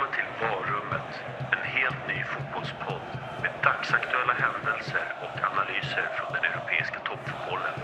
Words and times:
Välkommen 0.00 0.18
till 0.18 0.46
Varummet, 0.46 1.10
en 1.50 1.64
helt 1.74 2.08
ny 2.08 2.22
fotbollspodd 2.24 3.10
med 3.42 3.50
dagsaktuella 3.62 4.32
händelser 4.32 5.06
och 5.20 5.36
analyser 5.50 6.08
från 6.16 6.32
den 6.32 6.44
europeiska 6.44 7.00
toppfotbollen. 7.00 7.76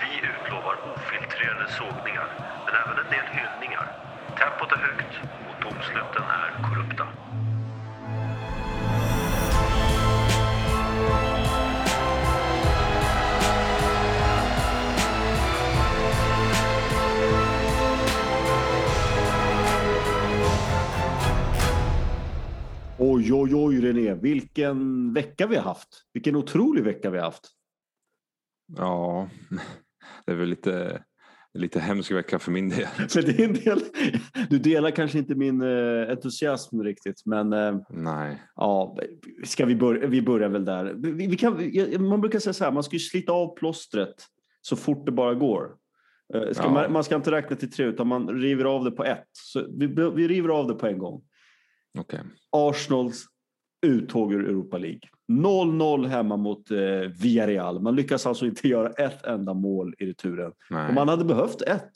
Vi 0.00 0.12
utlovar 0.32 0.76
ofiltrerade 0.94 1.68
sågningar, 1.68 2.28
men 2.66 2.74
även 2.74 2.98
en 2.98 3.10
del 3.10 3.26
hyllningar. 3.36 3.86
Tempot 4.38 4.72
är 4.72 4.82
högt 4.88 5.14
och 5.48 5.56
domsluten 5.64 6.24
är 6.42 6.50
korrupta. 6.66 7.21
Oj, 23.04 23.32
oj, 23.32 23.54
oj 23.54 23.80
René, 23.80 24.14
vilken 24.14 25.12
vecka 25.12 25.46
vi 25.46 25.56
har 25.56 25.62
haft. 25.62 25.88
Vilken 26.12 26.36
otrolig 26.36 26.84
vecka 26.84 27.10
vi 27.10 27.18
har 27.18 27.24
haft. 27.24 27.48
Ja, 28.76 29.28
det 30.26 30.32
är 30.32 30.36
väl 30.36 30.48
lite, 30.48 31.02
lite 31.54 31.80
hemsk 31.80 32.12
vecka 32.12 32.38
för 32.38 32.52
min 32.52 32.68
del. 32.68 32.86
För 33.08 33.22
din 33.22 33.54
del, 33.54 33.80
du 34.50 34.58
delar 34.58 34.90
kanske 34.90 35.18
inte 35.18 35.34
min 35.34 35.62
eh, 35.62 36.10
entusiasm 36.10 36.82
riktigt, 36.82 37.22
men 37.26 37.52
eh, 37.52 37.76
Nej, 37.90 38.42
ja, 38.56 38.96
ska 39.44 39.66
vi, 39.66 39.76
börja, 39.76 40.06
vi 40.06 40.22
börjar 40.22 40.48
väl 40.48 40.64
där. 40.64 40.94
Vi, 40.98 41.36
kan, 41.36 41.52
man 42.08 42.20
brukar 42.20 42.38
säga 42.38 42.52
så 42.52 42.64
här, 42.64 42.72
man 42.72 42.82
ska 42.82 42.96
ju 42.96 43.00
slita 43.00 43.32
av 43.32 43.54
plåstret 43.56 44.14
så 44.60 44.76
fort 44.76 45.06
det 45.06 45.12
bara 45.12 45.34
går. 45.34 45.74
Eh, 46.34 46.52
Ska 46.52 46.62
Ja. 46.62 46.70
man, 46.70 46.92
man 46.92 47.04
ska 47.04 47.16
inte 47.16 47.30
räkna 47.30 47.56
till 47.56 47.72
tre, 47.72 47.86
utan 47.86 48.06
man 48.06 48.28
river 48.28 48.64
av 48.64 48.84
det 48.84 48.90
på 48.90 49.04
ett. 49.04 49.28
Så 49.32 49.66
vi, 49.78 49.86
vi 49.86 50.28
river 50.28 50.48
av 50.48 50.68
det 50.68 50.74
på 50.74 50.86
en 50.86 50.98
gång. 50.98 51.22
Okej. 51.98 52.20
Arsenals 52.50 53.24
uttåg 53.86 54.32
ur 54.32 54.44
Europa 54.48 54.78
League. 54.78 55.00
0-0 55.32 56.06
hemma 56.06 56.36
mot 56.36 56.70
eh, 56.70 56.78
Villarreal. 57.22 57.80
Man 57.82 57.96
lyckas 57.96 58.26
alltså 58.26 58.46
inte 58.46 58.68
göra 58.68 58.90
ett 58.90 59.24
enda 59.26 59.54
mål 59.54 59.94
i 59.98 60.06
returen. 60.06 60.46
Och 60.50 60.56
Nej. 60.70 60.94
man 60.94 61.08
hade 61.08 61.24
behövt 61.24 61.62
ett. 61.62 61.90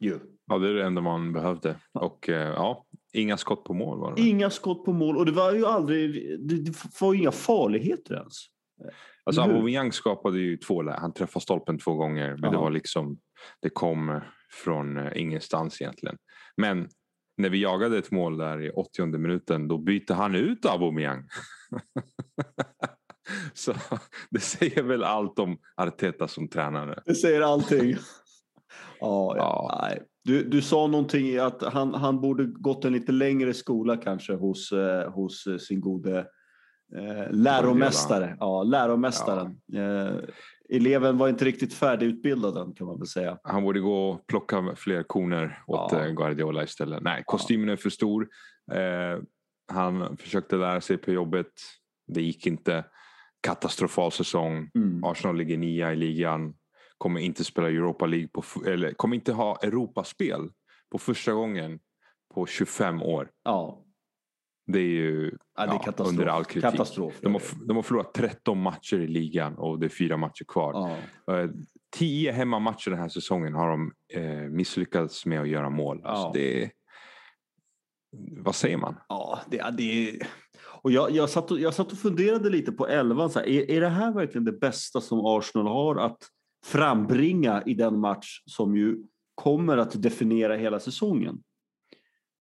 Ju. 0.00 0.18
Ja, 0.46 0.58
det 0.58 0.68
är 0.68 0.74
det 0.74 0.84
enda 0.84 1.00
man 1.00 1.32
behövde. 1.32 1.76
Och 1.92 2.28
eh, 2.28 2.48
ja, 2.48 2.84
inga 3.12 3.36
skott 3.36 3.64
på 3.64 3.74
mål 3.74 3.98
var 3.98 4.14
det. 4.16 4.22
Inga 4.22 4.50
skott 4.50 4.84
på 4.84 4.92
mål 4.92 5.16
och 5.16 5.26
det 5.26 5.32
var 5.32 5.52
ju 5.52 5.66
aldrig, 5.66 6.14
det, 6.48 6.56
det 6.56 6.72
var 7.00 7.12
ju 7.14 7.20
inga 7.20 7.32
farligheter 7.32 8.14
ens. 8.14 8.32
Alltså? 9.24 9.42
Aubameyang 9.42 9.92
skapade 9.92 10.38
ju 10.38 10.56
två 10.56 10.82
lägen. 10.82 11.00
Han 11.00 11.12
träffade 11.12 11.42
stolpen 11.42 11.78
två 11.78 11.94
gånger. 11.94 12.30
Men 12.30 12.50
det 12.50 12.56
Ja. 12.56 12.60
var 12.60 12.70
liksom, 12.70 13.18
det 13.62 13.70
kom 13.70 14.20
från 14.64 14.96
eh, 14.98 15.12
ingenstans 15.14 15.80
egentligen. 15.80 16.16
Men 16.56 16.88
när 17.36 17.50
vi 17.50 17.62
jagade 17.62 17.98
ett 17.98 18.10
mål 18.10 18.38
där 18.38 18.62
i 18.62 18.70
80 18.70 19.06
minuten 19.06 19.68
då 19.68 19.78
bytte 19.78 20.14
han 20.14 20.34
ut 20.34 20.66
Aubameyang. 20.66 21.24
Så 23.54 23.74
det 24.30 24.40
säger 24.40 24.82
väl 24.82 25.04
allt 25.04 25.38
om 25.38 25.58
Arteta 25.76 26.28
som 26.28 26.48
tränare. 26.48 27.02
Det 27.06 27.14
säger 27.14 27.40
allting. 27.40 27.90
ja, 29.00 29.02
ja. 29.36 29.36
Ja. 29.36 29.78
Nej. 29.82 30.02
Du, 30.24 30.44
du 30.44 30.62
sa 30.62 30.86
någonting 30.86 31.38
att 31.38 31.62
han, 31.62 31.94
han 31.94 32.20
borde 32.20 32.44
gått 32.44 32.84
en 32.84 32.92
lite 32.92 33.12
längre 33.12 33.54
skola 33.54 33.96
kanske 33.96 34.34
hos, 34.34 34.72
eh, 34.72 35.10
hos 35.10 35.46
eh, 35.46 35.56
sin 35.56 35.80
gode 35.80 36.18
eh, 36.96 37.30
läromästare. 37.30 38.36
Ja, 38.40 38.62
läromästaren. 38.62 39.60
Eh, 39.74 40.14
eleven 40.68 41.18
var 41.18 41.28
inte 41.28 41.44
riktigt 41.44 41.74
färdigutbildad 41.74 42.56
än 42.56 42.74
kan 42.74 42.86
man 42.86 42.98
väl 42.98 43.06
säga. 43.06 43.38
Han 43.42 43.62
borde 43.62 43.80
gå 43.80 44.10
och 44.10 44.26
plocka 44.26 44.74
fler 44.76 45.02
koner 45.02 45.62
åt 45.66 45.92
Ja. 45.92 46.04
eh, 46.06 46.12
Guardiola 46.12 46.64
istället. 46.64 47.02
Nej, 47.02 47.22
kostymen 47.26 47.68
är 47.68 47.76
för 47.76 47.90
stor. 47.90 48.28
Eh, 48.72 49.22
han 49.72 50.16
försökte 50.16 50.56
lära 50.56 50.80
sig 50.80 50.96
på 50.96 51.10
jobbet. 51.12 51.52
Det 52.06 52.22
gick 52.22 52.46
inte. 52.46 52.84
Katastrofal 53.40 54.12
säsong. 54.12 54.70
Mm. 54.74 55.04
Arsenal 55.04 55.36
ligger 55.36 55.58
nia 55.58 55.92
i 55.92 55.96
ligan. 55.96 56.54
Kommer 56.98 57.20
inte 57.20 57.44
spela 57.44 57.68
Europa 57.68 58.06
League 58.06 58.28
på, 58.28 58.42
eller 58.66 58.92
kommer 58.92 59.14
inte 59.16 59.32
ha 59.32 59.56
Europaspel 59.62 60.50
på 60.92 60.98
första 60.98 61.32
gången 61.32 61.78
på 62.34 62.46
25 62.46 63.02
år. 63.02 63.30
Ja, 63.44 63.82
Det 64.66 64.78
är 64.78 64.82
ju 64.82 65.36
ja, 65.56 65.66
det 65.66 65.70
är 65.70 65.74
Ja, 65.74 65.78
katastrof. 65.78 66.08
under 66.08 66.26
all 66.26 66.44
kritik. 66.44 66.70
katastrof. 66.70 67.14
de 67.22 67.32
har, 67.32 67.42
de 67.66 67.76
har 67.76 67.82
förlorat 67.82 68.14
13 68.14 68.62
matcher 68.62 68.96
i 69.00 69.06
ligan 69.06 69.54
och 69.54 69.78
det 69.78 69.86
är 69.86 69.90
fyra 69.90 70.16
matcher 70.16 70.44
kvar. 70.48 70.98
ja. 71.26 71.38
Eh, 71.40 71.50
Tio 71.96 72.32
hemmamatcher 72.32 72.90
den 72.90 73.00
här 73.00 73.08
säsongen 73.08 73.54
har 73.54 73.68
de 73.70 73.92
eh, 74.12 74.48
misslyckats 74.50 75.26
med 75.26 75.40
att 75.40 75.48
göra 75.48 75.70
mål. 75.70 76.00
Ja. 76.04 76.16
Så 76.16 76.32
det 76.38 76.70
vad 78.38 78.54
säger 78.54 78.76
man? 78.76 78.94
Ja, 79.08 79.38
det, 79.50 79.64
det 79.76 80.08
är... 80.10 80.26
Och 80.82 80.92
jag, 80.92 81.10
jag, 81.10 81.30
satt 81.30 81.50
och, 81.50 81.60
jag 81.60 81.74
satt 81.74 81.92
och 81.92 81.98
funderade 81.98 82.50
lite 82.50 82.72
på 82.72 82.86
elvan. 82.88 83.30
Så 83.30 83.38
här, 83.38 83.46
är, 83.46 83.70
är 83.70 83.80
det 83.80 83.88
här 83.88 84.12
verkligen 84.12 84.44
det 84.44 84.52
bästa 84.52 85.00
som 85.00 85.20
Arsenal 85.26 85.66
har 85.66 85.96
att 85.96 86.18
frambringa 86.64 87.62
i 87.66 87.74
den 87.74 87.98
match 88.00 88.42
som 88.46 88.76
ju 88.76 88.96
kommer 89.34 89.76
att 89.76 90.02
definiera 90.02 90.56
hela 90.56 90.80
säsongen? 90.80 91.38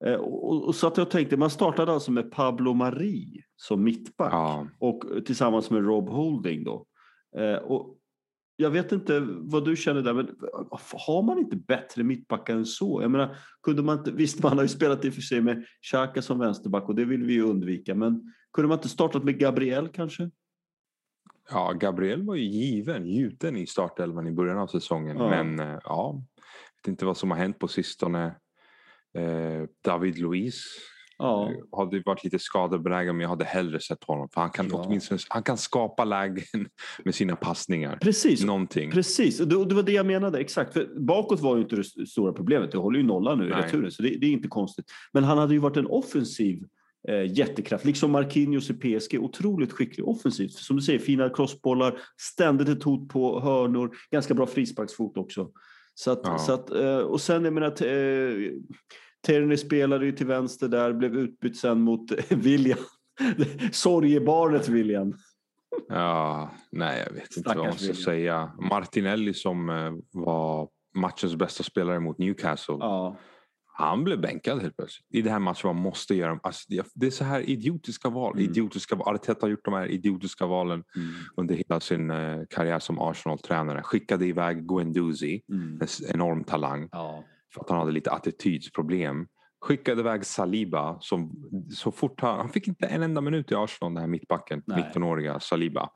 Eh, 0.07 0.15
och, 0.15 0.65
och 0.65 0.75
så 0.75 0.87
att 0.87 0.97
jag 0.97 1.11
tänkte, 1.11 1.37
man 1.37 1.51
startade 1.51 1.93
alltså 1.93 2.11
med 2.11 2.31
Pablo 2.31 2.75
Mari 2.75 3.43
som 3.57 3.85
mittback 3.85 4.33
Ja, 4.33 4.67
och 4.79 5.03
tillsammans 5.27 5.71
med 5.71 5.85
Rob 5.85 6.09
Holding 6.09 6.65
då. 6.65 6.87
Eh, 7.37 7.57
och 7.57 7.97
jag 8.57 8.71
vet 8.71 8.93
inte 8.93 9.21
vad 9.39 9.65
du 9.65 9.77
känner 9.77 10.03
där, 10.03 10.15
men 10.15 10.37
har 11.07 11.23
man 11.23 11.39
inte 11.39 11.57
bättre 11.57 12.03
mittbackar 12.03 12.55
än 12.55 12.67
så? 12.67 13.03
Jag 13.03 13.11
menar, 13.11 13.37
kunde 13.63 13.83
man 13.83 13.99
inte, 13.99 14.11
visst, 14.11 14.43
man 14.43 14.57
har 14.57 14.63
ju 14.63 14.69
spelat 14.69 15.05
i 15.05 15.11
och 15.11 15.15
för 15.15 15.21
sig 15.21 15.41
med 15.41 15.65
Xhaka 15.91 16.23
som 16.23 16.39
vänsterback 16.39 16.89
och 16.89 16.95
det 16.95 17.05
vill 17.05 17.25
vi 17.25 17.33
ju 17.33 17.43
undvika, 17.43 17.95
men 17.95 18.33
kunde 18.53 18.69
man 18.69 18.79
inte 18.79 18.89
startat 18.89 19.25
med 19.25 19.39
Gabriel 19.39 19.89
kanske? 19.89 20.31
ja, 21.51 21.73
Gabriel 21.73 22.23
var 22.23 22.35
ju 22.35 22.45
given, 22.45 23.07
gjuten 23.07 23.57
i 23.57 23.67
startelvan 23.67 24.27
i 24.27 24.33
början 24.33 24.59
av 24.59 24.67
säsongen. 24.67 25.17
Ja. 25.17 25.29
Men 25.29 25.61
eh, 25.61 25.79
ja, 25.85 26.23
vet 26.77 26.89
inte 26.89 27.05
vad 27.05 27.17
som 27.17 27.31
har 27.31 27.39
hänt 27.39 27.59
på 27.59 27.69
sistone. 27.69 28.35
Eh, 29.19 29.67
David 29.85 30.19
Luiz 30.19 30.65
Ja, 31.19 31.51
eh, 31.51 31.79
hade 31.79 32.03
varit 32.07 32.25
lite 32.25 32.39
skadebenägen 32.39 33.17
men 33.17 33.23
jag 33.23 33.29
hade 33.29 33.45
hellre 33.45 33.81
sett 33.81 34.05
honom. 34.05 34.29
För 34.35 34.41
han 34.41 34.51
kan 34.51 34.69
Ja. 34.73 34.85
åtminstone 34.87 35.21
han 35.29 35.43
kan 35.43 35.57
skapa 35.59 36.05
lägen 36.05 36.45
med 37.05 37.15
sina 37.15 37.37
passningar. 37.37 37.97
precis. 37.97 38.45
Någonting. 38.45 38.91
Precis, 38.91 39.39
det, 39.39 39.65
det 39.65 39.75
var 39.75 39.83
det 39.83 39.93
jag 39.93 40.07
menade. 40.07 40.39
Exakt. 40.39 40.73
För 40.73 41.01
bakåt 41.01 41.41
var 41.41 41.57
ju 41.57 41.63
inte 41.63 41.77
det 41.77 41.81
st- 41.81 42.07
stora 42.07 42.33
problemet. 42.33 42.73
Det 42.73 42.79
håller 42.79 42.99
ju 42.99 43.07
nolla 43.07 43.35
nu 43.35 43.49
i 43.49 43.51
returen, 43.53 43.91
så 43.91 44.03
det, 44.03 44.09
det 44.09 44.27
är 44.27 44.31
inte 44.31 44.49
konstigt. 44.49 44.87
Men 45.13 45.25
han 45.25 45.39
hade 45.39 45.53
ju 45.55 45.59
varit 45.61 45.77
en 45.77 45.87
offensiv 45.87 46.65
eh, 47.09 47.33
jättekraft, 47.39 47.85
liksom 47.85 48.11
Marquinhos 48.13 48.71
i 48.71 48.75
PSG. 48.75 49.19
Otroligt 49.21 49.73
skicklig 49.73 50.09
offensivt. 50.09 50.53
Som 50.53 50.77
du 50.77 50.83
säger, 50.83 50.99
fina 50.99 51.31
crossbollar, 51.31 52.01
ständigt 52.21 52.69
ett 52.69 52.83
hot 52.83 53.09
på 53.09 53.41
hörnor, 53.41 53.97
ganska 54.11 54.35
bra 54.35 54.47
frisparksfot 54.47 55.17
också. 55.17 55.51
Så 56.05 56.11
att, 56.11 56.21
Ja. 56.25 56.39
så 56.39 56.53
att, 56.53 56.71
eh, 56.71 56.99
och 56.99 57.21
sen, 57.21 57.45
jag 57.45 57.53
menar, 57.55 57.69
eh, 57.69 58.53
Tierney 59.27 59.57
spelade 59.57 60.07
ju 60.07 60.13
till 60.13 60.27
vänster 60.27 60.69
där, 60.69 60.93
blev 60.93 61.15
utbytt 61.17 61.57
sen 61.59 61.81
mot 61.81 62.13
eh, 62.13 62.19
William. 62.39 62.79
Sorgebarnet 63.73 64.69
William. 64.69 65.15
Ja, 65.89 66.51
nej, 66.73 67.05
jag 67.07 67.13
vet 67.15 67.37
inte 67.37 67.49
vad 67.49 67.57
man 67.57 67.65
Stackars 67.67 67.81
ska 67.81 67.87
William. 67.93 68.05
säga. 68.05 68.53
Martinelli 68.71 69.35
som 69.35 69.71
eh, 69.71 69.93
var 70.13 70.69
matchens 70.95 71.37
bästa 71.37 71.63
spelare 71.63 72.01
mot 72.01 72.19
Newcastle. 72.19 72.77
Ja, 72.81 73.17
Han 73.81 74.05
blev 74.05 74.21
bänkad 74.21 74.63
helt 74.63 74.77
plötsligt. 74.77 75.07
I 75.11 75.23
det 75.23 75.31
här 75.31 75.39
matchen 75.39 75.69
man 75.69 75.77
måste 75.77 76.15
göra. 76.15 76.41
Alltså, 76.43 76.65
det- 76.95 77.07
är 77.07 77.11
så 77.11 77.25
här 77.25 77.41
idiotiska 77.51 78.09
val. 78.09 78.33
Mm. 78.33 78.45
Idiotiska. 78.51 78.97
Arteta 78.97 79.47
har 79.47 79.51
gjort 79.51 79.65
de 79.65 79.75
här 79.75 79.87
idiotiska 79.87 80.47
valen 80.47 80.85
mm, 80.97 81.09
under 81.37 81.55
hela 81.55 81.81
sin 81.81 82.11
eh, 82.11 82.41
karriär 82.51 82.79
som 82.79 82.99
Arsenal-tränare. 82.99 83.83
Skickade 83.83 84.27
iväg 84.27 84.67
Guendouzi, 84.69 85.43
mm, 85.49 85.81
en 85.81 85.89
enorm 86.15 86.45
talang, 86.45 86.89
ja. 86.93 87.25
för 87.55 87.61
att 87.61 87.71
han 87.71 87.79
hade 87.79 87.93
lite 87.93 88.11
attitydsproblem. 88.11 89.27
Skickade 89.63 90.01
iväg 90.01 90.25
Saliba 90.27 90.99
som 91.01 91.33
så 91.75 91.93
fort 91.93 92.21
han, 92.21 92.37
han 92.39 92.49
fick 92.49 92.69
inte 92.69 92.87
en 92.87 93.03
enda 93.03 93.21
minut 93.21 93.53
i 93.53 93.55
Arsenal, 93.55 93.95
den 93.95 94.01
här 94.01 94.09
mittbacken, 94.09 94.63
Nej. 94.67 94.91
19-åriga 94.95 95.41
Saliba. 95.41 95.91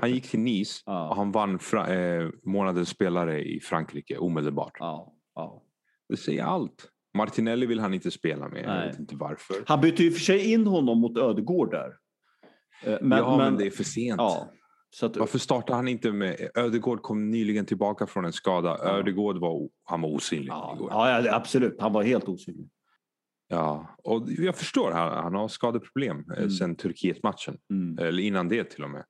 Han 0.00 0.10
gick 0.10 0.30
till 0.30 0.40
Nice 0.40 0.82
Ja. 0.86 1.08
och 1.08 1.16
han 1.16 1.32
vann 1.32 1.58
fra, 1.58 1.94
eh, 1.94 2.28
månadens 2.44 2.88
spelare 2.88 3.44
i 3.44 3.60
Frankrike 3.60 4.18
omedelbart. 4.18 4.72
Ja, 4.78 5.12
ja. 5.34 5.62
Det 6.08 6.16
säger 6.16 6.44
allt. 6.44 6.88
Martinelli 7.14 7.66
vill 7.66 7.80
han 7.80 7.94
inte 7.94 8.10
spela 8.10 8.48
med. 8.48 8.66
Nej. 8.66 8.78
Jag 8.80 8.86
vet 8.86 8.98
inte 8.98 9.16
varför. 9.16 9.56
Han 9.66 9.80
bytte 9.80 10.02
ju 10.02 10.10
för 10.10 10.20
sig 10.20 10.52
in 10.52 10.66
honom 10.66 10.98
mot 11.00 11.18
Ödegård 11.18 11.70
där. 11.70 11.92
Eh, 12.84 12.98
Men, 13.02 13.18
ja, 13.18 13.36
men, 13.36 13.56
det 13.56 13.66
är 13.66 13.70
för 13.70 13.84
sent. 13.84 14.18
Ja, 14.18 14.50
så 14.90 15.06
att, 15.06 15.16
Varför 15.16 15.38
startar 15.38 15.74
han 15.74 15.88
inte 15.88 16.12
med... 16.12 16.50
Ödegård 16.54 17.02
kom 17.02 17.30
nyligen 17.30 17.66
tillbaka 17.66 18.06
från 18.06 18.24
en 18.24 18.32
skada. 18.32 18.78
Ja. 18.82 18.98
Ödegård 18.98 19.36
var, 19.38 19.68
han 19.84 20.00
var 20.00 20.08
osynlig 20.08 20.48
ja, 20.48 20.74
igår. 20.76 20.90
ja, 20.90 21.22
ja, 21.22 21.34
absolut. 21.34 21.76
Han 21.80 21.92
var 21.92 22.02
helt 22.02 22.28
osynlig. 22.28 22.68
Ja, 23.48 23.96
och 24.04 24.28
jag 24.28 24.56
förstår, 24.56 24.92
han, 24.92 25.22
han 25.22 25.34
har 25.34 25.48
skadeproblem 25.48 26.16
Mm. 26.16 26.38
mm. 26.38 26.50
sen 26.50 26.76
Turkiet-matchen. 26.76 27.58
Mm. 27.70 27.98
Eller 28.06 28.22
innan 28.22 28.48
det 28.48 28.64
till 28.64 28.84
och 28.84 28.90
med. 28.90 29.04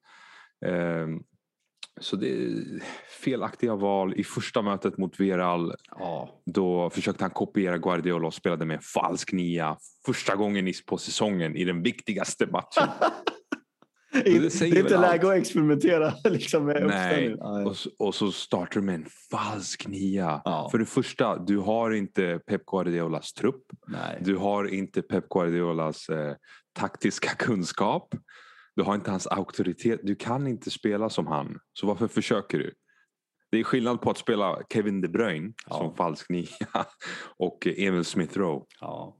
Så 2.00 2.16
det 2.16 2.28
är 2.32 2.64
felaktiga 3.24 3.74
val. 3.74 4.14
I 4.16 4.24
första 4.24 4.62
mötet 4.62 4.98
mot 4.98 5.20
Viral 5.20 5.74
Ja. 5.90 6.40
då 6.46 6.90
försökte 6.90 7.24
han 7.24 7.30
kopiera 7.30 7.78
Guardiola 7.78 8.26
och 8.26 8.34
spelade 8.34 8.64
med 8.64 8.76
en 8.76 8.82
falsk 8.82 9.32
nia 9.32 9.76
första 10.06 10.36
gången 10.36 10.72
på 10.86 10.98
säsongen 10.98 11.56
i 11.56 11.64
den 11.64 11.82
viktigaste 11.82 12.46
matchen. 12.46 12.88
Det, 14.12 14.22
det 14.24 14.60
är 14.62 14.78
inte 14.78 15.00
läge 15.00 15.28
att 15.28 15.34
experimentera 15.34 16.12
liksom, 16.24 16.64
med 16.64 16.86
Nej, 16.86 17.34
och, 17.64 17.76
så- 17.76 17.90
och 17.98 18.14
så 18.14 18.32
startar 18.32 18.80
du 18.80 18.86
med 18.86 18.94
en 18.94 19.06
falsk 19.30 19.86
nia. 19.88 20.42
Ja. 20.44 20.68
För 20.70 20.78
det 20.78 20.84
första, 20.86 21.38
du 21.38 21.58
har 21.58 21.90
inte 21.90 22.40
Pep 22.46 22.66
Guardiolas 22.66 23.32
trupp. 23.32 23.62
Nej. 23.86 24.18
Du 24.20 24.36
har 24.36 24.74
inte 24.74 25.02
Pep 25.02 25.28
Guardiolas 25.28 26.08
eh, 26.08 26.34
taktiska 26.78 27.28
kunskap. 27.28 28.14
Du 28.78 28.84
har 28.84 28.94
inte 28.94 29.10
hans 29.10 29.26
auktoritet. 29.26 30.00
Du 30.02 30.14
kan 30.14 30.46
inte 30.46 30.70
spela 30.70 31.10
som 31.10 31.26
han. 31.26 31.58
Så 31.72 31.86
varför 31.86 32.08
försöker 32.08 32.58
du? 32.58 32.74
Det 33.50 33.58
är 33.60 33.64
skillnad 33.64 34.00
på 34.00 34.10
att 34.10 34.18
spela 34.18 34.58
Kevin 34.72 35.00
De 35.00 35.08
Bruyne 35.08 35.52
Ja. 35.66 35.76
som 35.76 35.94
falsk 35.94 36.30
nia 36.30 36.46
och 37.36 37.66
Emil 37.76 38.04
Smith 38.04 38.38
Rowe. 38.38 38.64
Ja. 38.80 39.16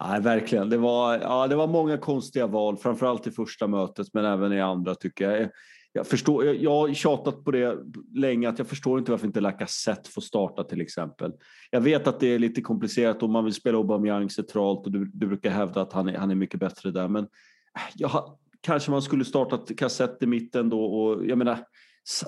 Nej, 0.00 0.20
verkligen. 0.20 0.70
Det 0.70 0.76
var, 0.76 1.18
ja, 1.18 1.46
det 1.48 1.56
var 1.56 1.66
många 1.66 1.98
konstiga 1.98 2.46
val, 2.46 2.76
framförallt 2.76 3.26
i 3.26 3.30
första 3.30 3.66
mötet 3.66 4.06
men 4.12 4.24
även 4.24 4.52
i 4.52 4.60
andra 4.60 4.94
tycker 4.94 5.30
jag. 5.30 5.50
Jag, 5.92 6.06
förstår, 6.06 6.44
jag, 6.44 6.56
jag 6.56 6.70
har 6.70 6.94
tjatat 6.94 7.44
på 7.44 7.50
det 7.50 7.78
länge 8.14 8.48
att 8.48 8.58
jag 8.58 8.66
förstår 8.68 8.98
inte 8.98 9.10
varför 9.10 9.26
inte 9.26 9.40
Lacazette 9.40 10.10
får 10.10 10.22
starta 10.22 10.64
till 10.64 10.80
exempel. 10.80 11.32
Jag 11.70 11.80
vet 11.80 12.06
att 12.06 12.20
det 12.20 12.26
är 12.26 12.38
lite 12.38 12.60
komplicerat 12.60 13.22
om 13.22 13.32
man 13.32 13.44
vill 13.44 13.54
spela 13.54 13.78
Aubameyang 13.78 14.30
centralt 14.30 14.86
och 14.86 14.92
du, 14.92 15.04
du 15.14 15.26
brukar 15.26 15.50
hävda 15.50 15.82
att 15.82 15.92
han 15.92 16.08
är, 16.08 16.18
han 16.18 16.30
är 16.30 16.34
mycket 16.34 16.60
bättre 16.60 16.90
där 16.90 17.08
men 17.08 17.24
äh, 17.24 17.80
jag 17.94 18.08
har, 18.08 18.41
kanske 18.62 18.90
man 18.90 19.02
skulle 19.02 19.24
startat 19.24 19.76
Kassett 19.76 20.22
i 20.22 20.26
mitten 20.26 20.68
då 20.68 20.84
och 20.84 21.26
jag 21.26 21.38
menar 21.38 21.58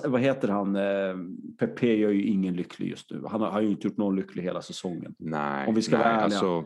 vad 0.03 0.21
heter 0.21 0.47
han? 0.47 0.75
Eh, 0.75 1.15
Pepe 1.59 1.87
gör 1.87 2.11
ju 2.11 2.23
ingen 2.23 2.55
lycklig 2.55 2.89
just 2.89 3.11
nu. 3.11 3.23
Han 3.29 3.41
har, 3.41 3.51
har 3.51 3.61
ju 3.61 3.69
inte 3.69 3.87
gjort 3.87 3.97
någon 3.97 4.15
lycklig 4.15 4.43
hela 4.43 4.61
säsongen. 4.61 5.15
Nej, 5.19 5.67
Om 5.67 5.75
vi 5.75 5.81
ska 5.81 5.97
nej, 5.97 6.05
vara 6.05 6.15
alltså, 6.15 6.65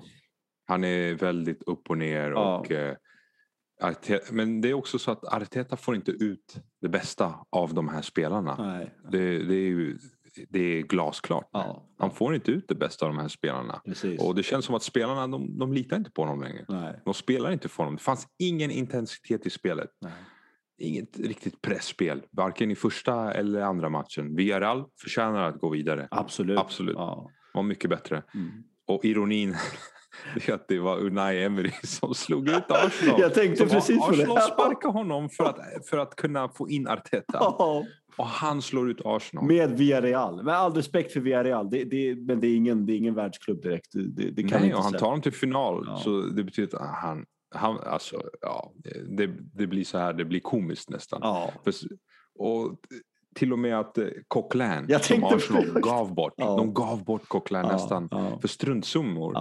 han 0.68 0.83
är 0.83 1.13
väldigt 1.13 1.63
upp 1.63 1.89
och 1.89 1.98
ner. 1.98 2.31
Ja. 2.31 2.57
Och, 2.57 2.71
eh, 2.71 2.95
Arteta, 3.81 4.33
men 4.33 4.62
det 4.62 4.69
är 4.69 4.74
också 4.74 5.00
så 5.00 5.12
att 5.12 5.33
Arteta 5.33 5.77
får 5.77 5.95
inte 5.95 6.12
ut 6.12 6.56
det 6.81 6.89
bästa 6.89 7.36
av 7.50 7.74
de 7.74 7.89
här 7.89 8.01
spelarna. 8.01 8.56
Nej. 8.60 8.94
Det, 9.12 9.44
det, 9.44 9.56
är 9.56 9.68
ju, 9.68 9.98
det 10.50 10.59
är 10.59 10.81
glasklart. 10.81 11.50
Ja, 11.51 11.86
Han 12.00 12.12
får 12.12 12.36
inte 12.36 12.51
ut 12.51 12.65
det 12.68 12.75
bästa 12.75 13.06
av 13.06 13.13
de 13.13 13.21
här 13.21 13.27
spelarna. 13.27 13.81
precis. 13.86 14.21
Och 14.21 14.36
det 14.36 14.44
känns 14.44 14.65
som 14.65 14.75
att 14.75 14.83
spelarna 14.83 15.27
de, 15.27 15.57
de 15.57 15.74
litar 15.74 15.97
inte 15.97 16.12
på 16.12 16.21
honom 16.21 16.41
längre. 16.41 16.65
Nej. 16.68 17.01
De 17.06 17.13
spelar 17.13 17.51
inte 17.51 17.69
för 17.69 17.83
honom. 17.83 17.95
Det 17.95 18.01
fanns 18.03 18.27
ingen 18.39 18.71
intensitet 18.71 19.45
i 19.45 19.50
spelet. 19.50 19.89
Nej. 20.01 20.12
Inget 20.81 21.19
riktigt 21.19 21.62
pressspel. 21.62 22.21
Varken 22.31 22.71
i 22.71 22.75
första 22.75 23.33
eller 23.33 23.62
andra 23.62 23.89
matchen. 23.89 24.36
Villarreal 24.36 24.83
förtjänar 25.01 25.44
att 25.44 25.59
gå 25.59 25.69
vidare. 25.69 26.07
Absolut. 26.12 26.59
Absolut. 26.59 26.95
Ja. 26.97 27.30
Var 27.53 27.63
mycket 27.63 27.89
bättre. 27.89 28.24
Mm. 28.33 28.51
Och 28.88 29.06
ironin 29.06 29.56
är 30.47 30.53
att 30.53 30.68
det 30.68 30.80
var 30.80 30.97
Unai 31.00 31.44
Emery 31.44 31.71
som 31.83 32.13
slog 32.13 32.50
ut 32.50 32.63
Arsenal. 32.71 33.21
Jag 33.21 33.33
tänkte 33.33 33.57
Som 33.57 33.69
precis 33.69 34.00
på 34.06 34.12
det. 34.12 34.18
Arsenal 34.24 34.42
sparkade 34.42 34.94
honom 34.94 35.30
för 35.30 35.44
att, 35.44 35.88
för 35.89 35.97
att 35.97 36.15
kunna 36.15 36.50
få 36.50 36.69
in 36.69 36.88
Arteta. 36.88 37.38
Ja. 37.39 37.85
Och 38.19 38.27
han 38.27 38.62
slår 38.62 38.89
ut 38.89 39.01
Arsenal. 39.06 39.45
Med 39.45 39.77
Villarreal. 39.77 40.44
Med 40.44 40.56
all 40.56 40.74
respekt 40.74 41.13
för 41.13 41.19
Villarreal. 41.19 41.69
Det, 41.69 41.83
det, 41.83 42.16
men 42.16 42.39
det 42.39 42.48
är, 42.48 42.56
ingen, 42.56 42.86
det 42.86 42.94
är 42.94 42.98
ingen 42.98 43.16
världsklubb 43.16 43.62
direkt. 43.62 43.92
Det, 43.94 44.31
det, 44.31 44.44
kan 44.44 44.62
Nej, 44.62 44.74
och 44.74 44.81
han 44.81 44.92
säga. 44.92 45.00
tar 45.00 45.12
dem 45.12 45.21
till 45.21 45.31
final. 45.31 45.83
Ja. 45.88 45.98
Så 45.98 46.21
det 46.21 46.44
betyder 46.44 46.77
att 46.77 46.95
han, 46.95 47.25
han 47.56 47.80
alltså, 47.80 48.21
ja, 48.42 48.74
det, 49.07 49.30
det 49.54 49.68
blir 49.68 49.83
så 49.83 49.98
här, 49.98 50.13
det 50.13 50.25
blir 50.25 50.39
komiskt 50.39 50.89
nästan. 50.89 51.19
Ja. 51.24 51.51
För, 51.63 51.74
och 52.39 52.80
till 53.36 53.54
och 53.54 53.60
med 53.60 53.80
att 53.80 53.98
eh, 53.98 54.07
Coquelin 54.27 54.86
Jag 54.88 55.06
som 55.06 55.24
Arsenal 55.24 55.81
gav 55.81 56.16
bort. 56.16 56.33
Ja. 56.38 56.56
De 56.56 56.74
gav 56.74 57.04
bort 57.04 57.27
Coquelin 57.27 57.71
nästan 57.71 58.10
för 58.42 58.48
struntsummor. 58.48 59.33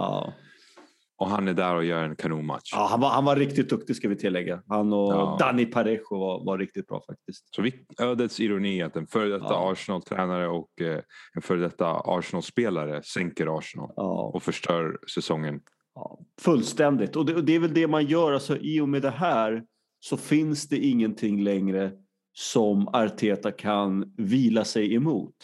Och 1.19 1.29
han 1.29 1.47
är 1.47 1.53
där 1.53 1.75
och 1.75 1.85
gör 1.85 2.03
en 2.03 2.15
kanonmatch. 2.15 2.69
Ja, 2.73 2.87
han, 2.91 2.99
var, 2.99 3.09
han 3.09 3.25
var 3.25 3.35
riktigt 3.35 3.69
duktig 3.69 3.95
ska 3.95 4.09
vi 4.09 4.15
tillägga. 4.15 4.63
Han 4.67 4.93
och 4.93 5.13
Ja. 5.13 5.37
Danny 5.39 5.65
Parejo 5.65 6.17
var, 6.19 6.45
var 6.45 6.57
riktigt 6.57 6.87
bra 6.87 7.01
faktiskt. 7.07 7.55
Så 7.55 7.61
vi, 7.61 7.85
ödets 7.99 8.39
ironi 8.39 8.81
att 8.81 8.95
en 8.95 9.07
före 9.07 9.29
detta 9.29 9.45
Ja. 9.49 9.71
Arsenal-tränare 9.71 10.47
och 10.47 10.81
eh, 10.81 10.99
en 11.35 11.41
före 11.41 11.59
detta 11.59 11.87
Arsenal-spelare 11.87 13.03
sänker 13.03 13.57
Arsenal 13.57 13.91
Ja. 13.95 14.31
och 14.33 14.43
förstör 14.43 14.97
säsongen. 15.13 15.59
Ja, 15.95 16.19
fullständigt. 16.41 17.15
Och 17.15 17.25
det, 17.25 17.35
och 17.35 17.43
det 17.43 17.55
är 17.55 17.59
väl 17.59 17.73
det 17.73 17.87
man 17.87 18.05
gör. 18.05 18.31
Alltså, 18.31 18.57
I 18.57 18.81
och 18.81 18.89
med 18.89 19.01
det 19.01 19.09
här 19.11 19.63
så 19.99 20.17
finns 20.17 20.67
det 20.67 20.77
ingenting 20.77 21.43
längre 21.43 21.91
som 22.33 22.87
Arteta 22.87 23.51
kan 23.51 24.13
vila 24.17 24.63
sig 24.65 24.95
emot. 24.95 25.35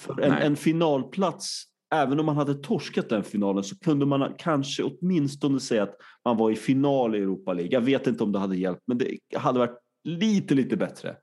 För 0.00 0.20
en, 0.20 0.32
en 0.32 0.56
finalplats, 0.56 1.64
även 1.90 2.20
om 2.20 2.26
man 2.26 2.36
hade 2.36 2.54
torskat 2.54 3.08
den 3.08 3.24
finalen 3.24 3.64
så 3.64 3.78
kunde 3.78 4.06
man 4.06 4.34
kanske 4.38 4.82
åtminstone 4.82 5.60
säga 5.60 5.82
att 5.82 5.96
man 6.24 6.36
var 6.36 6.50
i 6.50 6.56
final 6.56 7.14
i 7.14 7.18
Europa 7.18 7.52
League. 7.52 7.72
Jag 7.72 7.80
vet 7.80 8.06
inte 8.06 8.24
om 8.24 8.32
det 8.32 8.38
hade 8.38 8.56
hjälpt, 8.56 8.82
men 8.86 8.98
det 8.98 9.18
hade 9.36 9.58
varit 9.58 9.78
lite, 10.04 10.54
lite 10.54 10.76
bättre. 10.76 11.16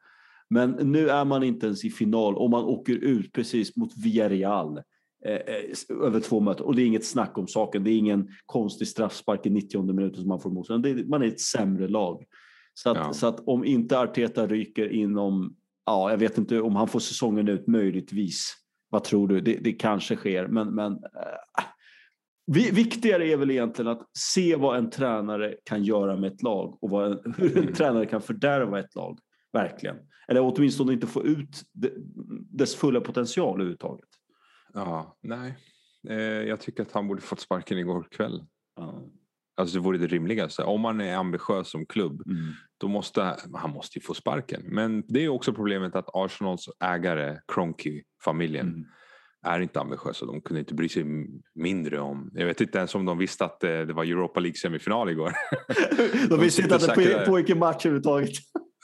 Men 0.49 0.71
nu 0.71 1.09
är 1.09 1.25
man 1.25 1.43
inte 1.43 1.65
ens 1.65 1.85
i 1.85 1.89
final 1.89 2.35
och 2.35 2.49
man 2.49 2.63
åker 2.63 2.95
ut 2.95 3.33
precis 3.33 3.75
mot 3.75 3.97
Villarreal 3.97 4.77
eh, 5.25 5.33
eh, 5.33 6.03
över 6.03 6.19
två 6.19 6.39
möten. 6.39 6.65
Och 6.65 6.75
det 6.75 6.81
är 6.81 6.85
inget 6.85 7.05
snack 7.05 7.37
om 7.37 7.47
saken. 7.47 7.83
Det 7.83 7.91
är 7.91 7.97
ingen 7.97 8.29
konstig 8.45 8.87
straffspark 8.87 9.45
i 9.45 9.49
90 9.49 9.93
minuten 9.93 10.19
som 10.19 10.27
man 10.27 10.39
får 10.39 10.51
emot 10.51 10.67
sig. 10.67 11.05
Man 11.07 11.21
är 11.21 11.27
ett 11.27 11.39
sämre 11.39 11.87
lag. 11.87 12.23
Så 12.73 12.89
att, 12.89 12.97
Ja. 12.97 13.13
så 13.13 13.27
att 13.27 13.39
om 13.47 13.65
inte 13.65 13.99
Arteta 13.99 14.47
ryker 14.47 14.89
inom, 14.89 15.55
ja, 15.85 16.11
jag 16.11 16.17
vet 16.17 16.37
inte 16.37 16.61
om 16.61 16.75
han 16.75 16.87
får 16.87 16.99
säsongen 16.99 17.47
ut 17.47 17.67
möjligtvis. 17.67 18.53
Vad 18.97 19.03
tror 19.03 19.27
du? 19.27 19.41
Det, 19.41 19.57
det 19.61 19.73
kanske 19.73 20.15
sker, 20.15 20.47
men, 20.47 20.75
men 20.75 20.99
vi, 22.51 22.71
viktigare 22.71 23.27
är 23.27 23.37
väl 23.37 23.51
egentligen 23.51 23.91
att 23.91 24.09
se 24.17 24.55
vad 24.55 24.77
en 24.77 24.89
tränare 24.89 25.55
kan 25.63 25.83
göra 25.83 26.17
med 26.17 26.31
ett 26.33 26.41
lag 26.43 26.77
och 26.83 26.89
vad 26.89 27.11
en, 27.11 27.33
hur 27.37 27.57
en 27.57 27.63
Mm. 27.63 27.73
tränare 27.73 28.05
kan 28.05 28.21
fördärva 28.21 28.79
ett 28.79 28.95
lag. 28.95 29.19
Verkligen. 29.53 29.95
Eller 30.27 30.41
åtminstone 30.41 30.93
inte 30.93 31.07
få 31.07 31.23
ut 31.23 31.61
de, 31.73 31.89
dess 32.51 32.75
fulla 32.75 33.01
potential 33.01 33.53
överhuvudtaget. 33.55 34.09
Ja, 34.73 35.17
nej. 35.21 35.57
Eh, 36.09 36.17
jag 36.21 36.59
tycker 36.59 36.83
att 36.83 36.91
han 36.91 37.07
borde 37.07 37.21
fått 37.21 37.39
sparken 37.39 37.77
igår 37.77 38.07
kväll. 38.11 38.43
Ja. 38.75 39.01
Alltså 39.57 39.77
det 39.77 39.83
vore 39.83 39.97
det 39.97 40.07
rimligaste. 40.07 40.63
Om 40.63 40.81
man 40.81 41.01
är 41.01 41.15
ambitiös 41.15 41.69
som 41.69 41.85
klubb, 41.85 42.21
Mm. 42.25 42.53
Då 42.77 42.87
måste 42.87 43.35
han 43.53 43.69
måste 43.71 43.99
ju 43.99 44.03
få 44.03 44.13
sparken. 44.13 44.61
Men 44.65 45.03
det 45.07 45.25
är 45.25 45.29
också 45.29 45.53
problemet 45.53 45.95
att 45.95 46.09
Arsenals 46.13 46.69
ägare, 46.83 47.37
Kroenke-familjen, 47.53 48.67
Mm. 48.67 48.85
är 49.45 49.59
inte 49.59 49.79
ambitiösa. 49.79 50.25
De 50.25 50.41
kunde 50.41 50.59
inte 50.59 50.73
bry 50.73 50.89
sig 50.89 51.03
mindre 51.55 51.99
om... 51.99 52.31
Jag 52.33 52.45
vet 52.45 52.61
inte 52.61 52.77
ens 52.77 52.95
om 52.95 53.05
de 53.05 53.17
visste 53.17 53.45
att 53.45 53.63
eh, 53.63 53.69
det 53.69 53.93
var 53.93 54.03
Europa 54.03 54.39
League-semifinal 54.39 55.09
igår. 55.09 55.33
De 56.29 56.39
visste 56.39 56.61
inte 56.61 56.75
att 56.75 56.95
det 56.95 57.23
pågick 57.27 57.49
en 57.49 57.59
match 57.59 57.85
överhuvudtaget. 57.85 58.29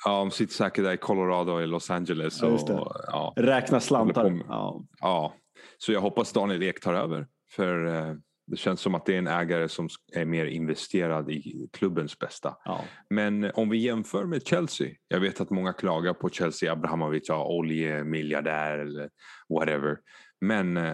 Ja, 0.05 0.17
de 0.17 0.31
sitter 0.31 0.53
säkert 0.53 0.83
där 0.83 0.93
i 0.93 0.97
Colorado 0.97 1.61
i 1.61 1.67
Los 1.67 1.89
Angeles. 1.89 2.41
Ja, 2.41 2.47
Och, 2.47 2.67
det. 2.67 2.73
ja, 3.07 3.33
Räkna 3.35 3.79
slantar. 3.79 4.43
Ja. 4.47 4.83
ja. 4.99 5.33
Så 5.77 5.91
jag 5.91 6.01
hoppas 6.01 6.33
Daniel 6.33 6.63
Ek 6.63 6.79
tar 6.81 6.93
över. 6.93 7.27
För 7.55 7.85
eh, 7.87 8.15
det 8.45 8.57
känns 8.57 8.81
som 8.81 8.95
att 8.95 9.05
det 9.05 9.13
är 9.13 9.17
en 9.17 9.27
ägare 9.27 9.69
som 9.69 9.89
är 10.13 10.25
mer 10.25 10.45
investerad 10.45 11.31
i 11.31 11.69
klubbens 11.73 12.19
bästa. 12.19 12.55
Ja. 12.65 12.85
Men 13.09 13.51
om 13.53 13.69
vi 13.69 13.77
jämför 13.77 14.25
med 14.25 14.47
Chelsea. 14.47 14.89
Jag 15.07 15.19
vet 15.19 15.41
att 15.41 15.49
många 15.49 15.73
klagar 15.73 16.13
på 16.13 16.29
Chelsea, 16.29 16.71
Abrahamovic, 16.71 17.23
ja, 17.27 17.45
oljemiljardär 17.45 18.77
eller 18.77 19.09
whatever. 19.49 19.97
Men 20.41 20.77
eh, 20.77 20.93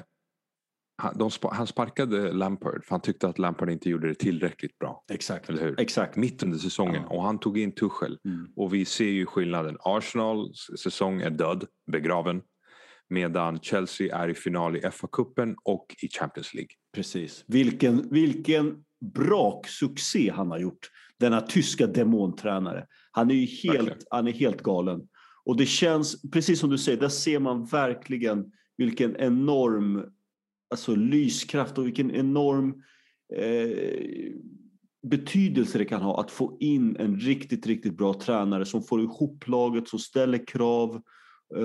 han, 0.97 1.17
de, 1.17 1.31
han 1.51 1.67
sparkade 1.67 2.31
Lampard 2.31 2.85
för 2.85 2.91
han 2.91 3.01
tyckte 3.01 3.27
att 3.27 3.39
Lampard 3.39 3.69
inte 3.69 3.89
gjorde 3.89 4.07
det 4.07 4.15
tillräckligt 4.15 4.79
bra. 4.79 5.03
Exakt. 5.11 5.49
Eller 5.49 5.61
hur? 5.61 5.79
Exakt. 5.79 6.15
Mitt 6.15 6.43
under 6.43 6.57
säsongen. 6.57 7.03
Ja. 7.09 7.15
Och 7.15 7.23
han 7.23 7.39
tog 7.39 7.57
in 7.57 7.71
Tuchel. 7.71 8.19
Mm. 8.25 8.47
Och 8.55 8.73
vi 8.73 8.85
ser 8.85 9.09
ju 9.09 9.25
skillnaden. 9.25 9.77
Arsenals 9.79 10.69
säsong 10.83 11.21
är 11.21 11.29
död, 11.29 11.65
begraven. 11.91 12.41
Medan 13.09 13.59
Chelsea 13.59 14.17
är 14.17 14.29
i 14.29 14.33
final 14.33 14.75
i 14.75 14.81
FA-cupen 14.81 15.55
och 15.63 15.95
i 16.01 16.07
Champions 16.07 16.53
League. 16.53 16.69
Precis. 16.93 17.43
Vilken, 17.47 18.09
vilken 18.09 18.83
braksuccé 19.15 20.31
han 20.31 20.51
har 20.51 20.59
gjort. 20.59 20.89
Denna 21.19 21.41
tyska 21.41 21.87
demontränare. 21.87 22.85
Han 23.11 23.31
är 23.31 23.35
ju 23.35 23.45
helt, 23.45 23.79
Verkligen. 23.79 23.99
han 24.09 24.27
är 24.27 24.31
helt 24.31 24.61
galen. 24.61 25.07
Och 25.45 25.57
det 25.57 25.65
känns, 25.65 26.21
precis 26.31 26.59
som 26.59 26.69
du 26.69 26.77
säger, 26.77 26.99
där 26.99 27.09
ser 27.09 27.39
man 27.39 27.65
verkligen 27.65 28.51
vilken 28.77 29.15
enorm 29.15 30.05
alltså, 30.69 30.95
lyskraft 30.95 31.77
och 31.77 31.85
vilken 31.85 32.11
enorm 32.11 32.83
eh, 33.35 34.33
betydelse 35.07 35.77
det 35.77 35.85
kan 35.85 36.01
ha 36.01 36.19
att 36.19 36.31
få 36.31 36.57
in 36.59 36.95
en 36.99 37.19
riktigt, 37.19 37.67
riktigt 37.67 37.97
bra 37.97 38.13
tränare 38.13 38.65
som 38.65 38.83
får 38.83 39.01
ihop 39.01 39.47
laget, 39.47 39.87
som 39.87 39.99
ställer 39.99 40.47
krav 40.47 41.01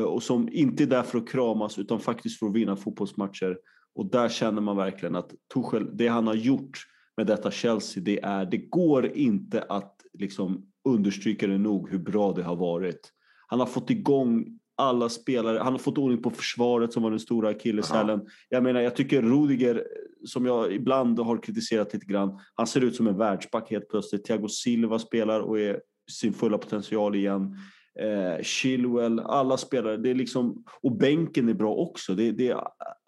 och 0.07 0.23
som 0.23 0.49
inte 0.53 0.83
är 0.83 0.87
där 0.87 1.03
för 1.03 1.19
att 1.19 1.29
kramas 1.29 1.79
utan 1.79 2.01
faktiskt 2.01 2.39
för 2.39 2.47
att 2.47 2.55
vinna 2.55 2.77
fotbollsmatcher. 2.77 3.59
Och 3.95 4.07
där 4.11 4.29
känner 4.29 4.61
man 4.61 4.77
verkligen 4.77 5.17
att 5.17 5.35
Tuchel, 5.55 5.97
det 5.97 6.09
han 6.09 6.27
har 6.27 6.35
gjort 6.35 6.79
med 7.17 7.27
detta 7.27 7.51
Chelsea, 7.51 8.03
det, 8.03 8.23
är, 8.23 8.45
det 8.45 8.57
går 8.57 9.07
inte 9.07 9.63
att 9.63 10.01
liksom 10.19 10.67
understryka 10.85 11.47
det 11.47 11.59
nog 11.59 11.91
hur 11.91 11.99
bra 11.99 12.33
det 12.33 12.43
har 12.43 12.57
varit. 12.57 13.11
Han 13.47 13.61
har 13.61 13.67
fått 13.67 13.91
igång 13.91 14.59
alla 14.77 15.09
spelare. 15.09 15.59
Han 15.59 15.73
har 15.73 15.79
fått 15.79 15.99
ordning 15.99 16.23
på 16.23 16.31
försvaret 16.31 16.93
som 16.93 17.03
var 17.03 17.11
den 17.11 17.21
stora 17.21 17.49
akilleshälen. 17.49 18.27
Jag 18.49 18.63
menar, 18.63 18.81
jag 18.81 18.97
tycker 18.97 19.23
Rudiger, 19.23 19.85
som 20.25 20.47
jag 20.47 20.73
ibland 20.73 21.19
har 21.19 21.43
kritiserat 21.43 21.95
lite 21.95 22.07
grann, 22.07 22.39
han 22.55 22.67
ser 22.67 22.81
ut 22.81 22.97
som 22.97 23.07
en 23.07 23.19
världsback 23.19 23.71
helt 23.71 23.89
plötsligt. 23.89 24.25
Thiago 24.25 24.49
Silva 24.49 24.99
spelar 24.99 25.41
och 25.41 25.61
är 25.61 25.81
sin 26.11 26.33
fulla 26.33 26.59
potential 26.59 27.15
igen. 27.15 27.57
Eh, 28.01 28.43
Chilwell, 28.43 29.21
alla 29.21 29.57
spelare. 29.57 29.97
Det 29.97 30.11
är 30.11 30.15
liksom, 30.15 30.65
och 30.83 30.97
bänken 30.97 31.49
är 31.49 31.55
bra 31.55 31.75
också. 31.75 32.15
Det, 32.15 32.33
det, 32.33 32.57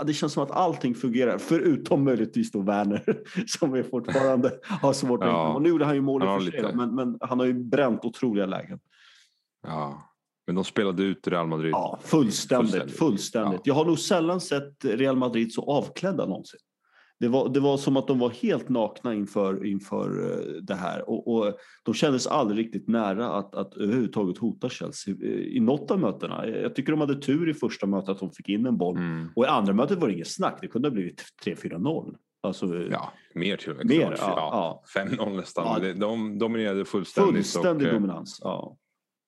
det 0.05 0.13
känns 0.13 0.33
som 0.33 0.43
att 0.43 0.51
allting 0.51 0.95
fungerar, 0.95 1.39
förutom 1.39 2.05
möjligtvis 2.05 2.53
då 2.53 2.63
Werner 2.63 3.03
som 3.47 3.75
är 3.75 3.83
fortfarande 3.83 4.53
har 4.63 4.93
svårt 4.93 5.23
att 5.23 5.29
ja, 5.29 5.55
Och 5.55 5.63
nu 5.63 5.69
gjorde 5.69 5.85
han 5.85 5.95
ju 5.95 6.01
mål 6.01 6.23
i 6.23 6.27
för 6.27 6.51
sig, 6.51 6.75
men, 6.75 6.95
men 6.95 7.19
han 7.21 7.39
har 7.39 7.47
ju 7.47 7.55
bränt 7.55 8.05
otroliga 8.05 8.47
lägen. 8.47 8.79
Ja, 9.67 10.13
men 10.47 10.55
de 10.55 10.65
spelade 10.65 11.03
ut 11.03 11.29
Real 11.29 11.47
Madrid. 11.47 11.73
Ja, 11.73 11.99
fullständigt. 12.03 12.71
fullständigt. 12.71 12.99
fullständigt. 12.99 13.61
Ja. 13.65 13.71
Jag 13.71 13.75
har 13.75 13.85
nog 13.85 13.99
sällan 13.99 14.41
sett 14.41 14.85
Real 14.85 15.17
Madrid 15.17 15.53
så 15.53 15.63
avklädda 15.63 16.27
någonsin. 16.27 16.61
Det 17.21 17.29
var, 17.29 17.49
det 17.49 17.61
var 17.61 17.77
som 17.77 17.97
att 17.97 18.07
de 18.07 18.19
var 18.19 18.31
helt 18.31 18.69
nakna 18.69 19.15
inför, 19.15 19.67
inför 19.67 20.31
eh, 20.31 20.63
det 20.63 20.75
här 20.75 21.11
och, 21.11 21.29
och 21.29 21.59
de 21.85 21.95
kändes 21.95 22.27
aldrig 22.27 22.67
riktigt 22.67 22.89
nära 22.89 23.33
att, 23.33 23.55
att 23.55 23.77
överhuvudtaget 23.77 24.39
hota 24.39 24.69
Chelsea 24.69 25.15
i 25.47 25.61
något 25.61 25.91
av 25.91 26.01
mötena. 26.01 26.49
Jag 26.49 26.75
tycker 26.75 26.93
de 26.93 27.01
hade 27.01 27.21
tur 27.21 27.49
i 27.49 27.55
första 27.55 27.87
mötet 27.87 28.09
att 28.09 28.19
de 28.19 28.31
fick 28.31 28.49
in 28.49 28.67
en 28.67 28.77
boll 28.77 28.97
mm. 28.97 29.29
och 29.37 29.45
i 29.45 29.49
andra 29.49 29.73
mötet 29.73 29.99
var 29.99 30.09
det 30.09 30.15
inget 30.15 30.29
snack. 30.29 30.59
Det 30.61 30.69
kunde 30.69 30.89
ha 30.89 30.93
blivit 30.93 31.25
3-4-0. 31.45 32.17
Alltså, 32.43 32.67
ja, 32.91 33.13
mer 33.35 33.57
till 33.57 33.71
och 33.71 33.77
med. 33.77 33.87
Mer, 33.87 34.17
ja, 34.19 34.83
ja. 34.95 35.03
5-0 35.03 35.37
nästan. 35.37 35.85
Ja. 35.85 35.95
De 35.95 36.39
dominerade 36.39 36.85
fullständigt. 36.85 37.35
Fullständig 37.35 37.87
och, 37.87 37.95
eh, 37.95 38.01
dominans. 38.01 38.41
Ja. 38.43 38.77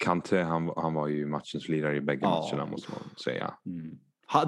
Kanté 0.04 0.42
han, 0.42 0.72
han 0.76 0.94
var 0.94 1.08
ju 1.08 1.26
matchens 1.26 1.68
lirare 1.68 1.96
i 1.96 2.00
bägge 2.00 2.26
matcherna 2.26 2.66
måste 2.66 2.92
man 2.92 3.00
säga. 3.24 3.54
Mm. 3.66 3.98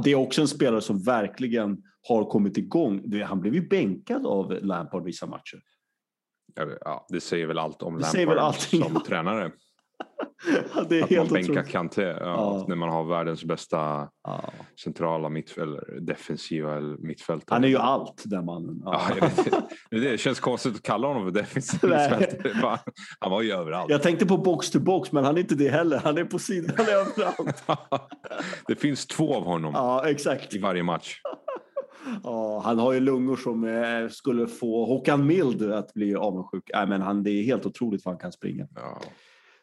Det 0.04 0.10
är 0.10 0.14
också 0.14 0.40
en 0.40 0.48
spelare 0.48 0.80
som 0.80 1.02
verkligen 1.02 1.82
har 2.08 2.24
kommit 2.24 2.58
igång. 2.58 3.22
Han 3.22 3.40
blev 3.40 3.54
ju 3.54 3.68
bänkad 3.68 4.26
av 4.26 4.52
Lampard 4.62 5.04
vissa 5.04 5.26
matcher. 5.26 5.62
Ja, 6.80 7.06
det 7.08 7.20
säger 7.20 7.46
väl 7.46 7.58
allt 7.58 7.82
om 7.82 7.98
det 7.98 8.26
Lampard 8.34 8.54
som 8.54 9.02
tränare. 9.06 9.52
det 10.88 10.98
är 10.98 11.02
att 11.02 11.10
helt 11.10 11.30
man 11.30 11.42
bänkar 11.42 11.62
Kanté 11.62 12.02
ja, 12.02 12.64
när 12.68 12.76
man 12.76 12.88
har 12.88 13.04
världens 13.04 13.44
bästa 13.44 14.08
ja. 14.24 14.44
centrala 14.84 15.28
mittfältare, 15.28 16.00
defensiva 16.00 16.80
mittfältare. 16.80 17.54
Han 17.56 17.64
är 17.64 17.68
ju 17.68 17.76
allt 17.76 18.22
den 18.24 18.44
mannen. 18.44 18.82
Ja. 18.84 19.02
det, 19.90 19.98
det 20.00 20.20
känns 20.20 20.40
konstigt 20.40 20.74
att 20.74 20.82
kalla 20.82 21.08
honom 21.08 21.24
för 21.24 21.30
defensiv 21.30 21.90
mittfältare. 21.90 22.78
Han 23.18 23.30
var 23.30 23.42
ju 23.42 23.52
överallt. 23.52 23.90
Jag 23.90 24.02
tänkte 24.02 24.26
på 24.26 24.36
box 24.36 24.70
to 24.70 24.80
box 24.80 25.12
men 25.12 25.24
han 25.24 25.36
är 25.36 25.40
inte 25.40 25.54
det 25.54 25.68
heller. 25.68 25.98
Han 25.98 26.18
är 26.18 26.24
på 26.24 26.38
sidan 26.38 26.76
överallt. 26.78 27.64
det 28.66 28.76
finns 28.76 29.06
två 29.06 29.34
av 29.34 29.44
honom 29.44 29.72
ja, 29.74 30.08
exakt. 30.08 30.54
i 30.54 30.58
varje 30.58 30.82
match. 30.82 31.20
Ja, 32.24 32.62
han 32.64 32.78
har 32.78 32.92
ju 32.92 33.00
lungor 33.00 33.36
som 33.36 33.64
eh, 33.64 34.08
skulle 34.10 34.46
få 34.46 34.84
Håkan 34.86 35.26
Mild 35.26 35.72
att 35.72 35.94
bli 35.94 36.14
avundsjuk. 36.14 36.70
Nej, 36.74 36.86
men 36.86 37.02
han, 37.02 37.22
det 37.22 37.30
är 37.30 37.42
helt 37.44 37.66
otroligt 37.66 38.04
vad 38.04 38.14
han 38.14 38.20
kan 38.20 38.32
springa. 38.32 38.66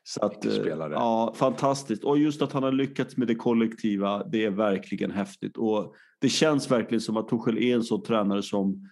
Så 0.09 0.25
att, 0.25 0.45
eh, 0.45 0.53
ja, 0.91 1.33
fantastiskt. 1.35 2.03
Och 2.03 2.17
just 2.17 2.41
att 2.41 2.51
han 2.51 2.63
har 2.63 2.71
lyckats 2.71 3.17
med 3.17 3.27
det 3.27 3.35
kollektiva, 3.35 4.23
det 4.23 4.45
är 4.45 4.49
verkligen 4.49 5.11
häftigt. 5.11 5.57
Och 5.57 5.95
det 6.19 6.29
känns 6.29 6.71
verkligen 6.71 7.01
som 7.01 7.17
att 7.17 7.27
Tuchel 7.27 7.57
är 7.57 7.75
en 7.75 7.83
sån 7.83 8.03
tränare 8.03 8.43
som 8.43 8.89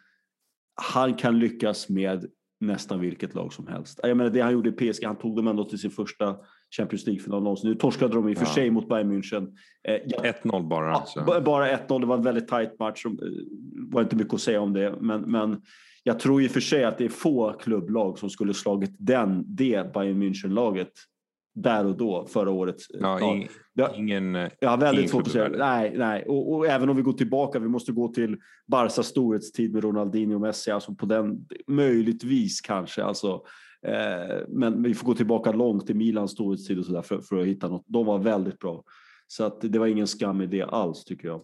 han 0.75 1.13
kan 1.13 1.39
lyckas 1.39 1.89
med 1.89 2.25
nästan 2.59 2.99
vilket 2.99 3.35
lag 3.35 3.53
som 3.53 3.67
helst. 3.67 3.99
Jag 4.03 4.17
menar 4.17 4.29
det 4.29 4.41
han 4.41 4.53
gjorde 4.53 4.69
i 4.69 4.93
PSG, 4.93 5.05
han 5.05 5.15
tog 5.15 5.35
dem 5.35 5.47
ändå 5.47 5.63
till 5.69 5.79
sin 5.79 5.91
första 5.91 6.37
Champions 6.77 7.05
League-final 7.05 7.43
någonsin. 7.43 7.69
Nu 7.69 7.75
torskade 7.75 8.13
de 8.13 8.29
i 8.29 8.33
och 8.33 8.37
för 8.37 8.45
sig 8.45 8.71
mot 8.71 8.89
Bayern 8.89 9.11
München. 9.11 9.47
Eh, 9.87 10.33
1-0 10.43 10.67
bara 10.67 10.95
alltså. 10.95 11.41
Bara 11.45 11.77
1-0, 11.77 11.99
det 11.99 12.05
var 12.05 12.17
en 12.17 12.23
väldigt 12.23 12.47
tight 12.47 12.79
match. 12.79 13.03
Det 13.03 13.09
eh, 13.09 13.31
var 13.91 14.01
inte 14.01 14.15
mycket 14.15 14.33
att 14.33 14.41
säga 14.41 14.61
om 14.61 14.73
det. 14.73 14.95
Men, 15.01 15.21
men 15.21 15.61
jag 16.03 16.19
tror 16.19 16.41
i 16.41 16.47
och 16.47 16.51
för 16.51 16.59
sig 16.59 16.83
att 16.83 16.97
det 16.97 17.05
är 17.05 17.09
få 17.09 17.53
klubblag 17.53 18.19
som 18.19 18.29
skulle 18.29 18.53
slagit 18.53 18.95
den, 18.99 19.43
det 19.47 19.93
Bayern 19.93 20.23
München-laget 20.23 20.91
där 21.55 21.85
och 21.85 21.97
då 21.97 22.25
förra 22.25 22.51
året. 22.51 22.75
Ja, 22.89 23.33
in, 23.33 23.47
ja, 23.73 23.95
ingen 23.95 24.35
Jag 24.59 24.69
har 24.69 24.77
väldigt 24.77 25.09
svårt 25.09 25.27
att 25.27 25.31
säga. 25.31 25.49
Nej, 25.49 25.93
nej. 25.97 26.23
Och, 26.27 26.53
och, 26.53 26.67
även 26.67 26.89
om 26.89 26.95
vi 26.95 27.01
går 27.01 27.13
tillbaka, 27.13 27.59
vi 27.59 27.67
måste 27.67 27.91
gå 27.91 28.07
till 28.07 28.37
Barcas 28.67 29.07
storhetstid 29.07 29.73
med 29.73 29.83
Ronaldinho 29.83 30.35
och 30.35 30.41
Messi, 30.41 30.71
alltså 30.71 30.95
på 30.95 31.05
den, 31.05 31.47
möjligtvis 31.67 32.61
kanske. 32.61 33.03
Alltså, 33.03 33.27
eh, 33.27 33.41
men 34.47 34.83
vi 34.83 34.93
får 34.93 35.05
gå 35.07 35.13
tillbaka 35.13 35.51
långt 35.51 35.87
till 35.87 35.95
Milans 35.95 36.31
storhetstid 36.31 36.79
och 36.79 36.85
sådär 36.85 37.01
för, 37.01 37.21
för 37.21 37.41
att 37.41 37.47
hitta 37.47 37.67
något. 37.67 37.83
De 37.87 38.05
var 38.05 38.19
väldigt 38.19 38.59
bra. 38.59 38.83
Så 39.27 39.43
att 39.43 39.61
det 39.61 39.79
var 39.79 39.87
ingen 39.87 40.07
skam 40.07 40.41
i 40.41 40.45
det 40.45 40.61
alls 40.61 41.03
tycker 41.03 41.27
jag. 41.27 41.41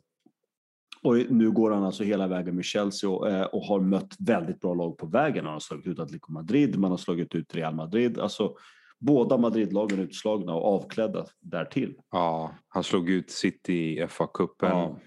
Och 1.03 1.15
nu 1.29 1.51
går 1.51 1.71
han 1.71 1.83
alltså 1.83 2.03
hela 2.03 2.27
vägen 2.27 2.55
med 2.55 2.65
Chelsea 2.65 3.09
och, 3.09 3.29
eh, 3.29 3.45
och 3.45 3.61
har 3.61 3.79
mött 3.79 4.15
väldigt 4.19 4.59
bra 4.59 4.73
lag 4.73 4.97
på 4.97 5.05
vägen. 5.05 5.45
Han 5.45 5.53
har 5.53 5.59
slagit 5.59 5.87
ut 5.87 5.99
Atletico 5.99 6.31
Madrid, 6.31 6.79
man 6.79 6.91
har 6.91 6.97
slagit 6.97 7.35
ut 7.35 7.55
Real 7.55 7.75
Madrid. 7.75 8.19
Alltså, 8.19 8.55
båda 8.99 9.37
Madridlagen 9.37 9.99
utslagna 9.99 10.53
och 10.53 10.75
avklädda 10.75 11.25
därtill. 11.39 11.95
Ja, 12.11 12.55
han 12.67 12.83
slog 12.83 13.09
ut 13.09 13.31
City 13.31 13.73
i 13.73 14.07
FA-cupen. 14.07 14.97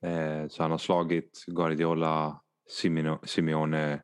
Ja. 0.00 0.08
Eh, 0.08 0.48
så 0.48 0.62
han 0.62 0.70
har 0.70 0.78
slagit 0.78 1.44
Guardiola, 1.46 2.40
Simeone, 3.24 4.00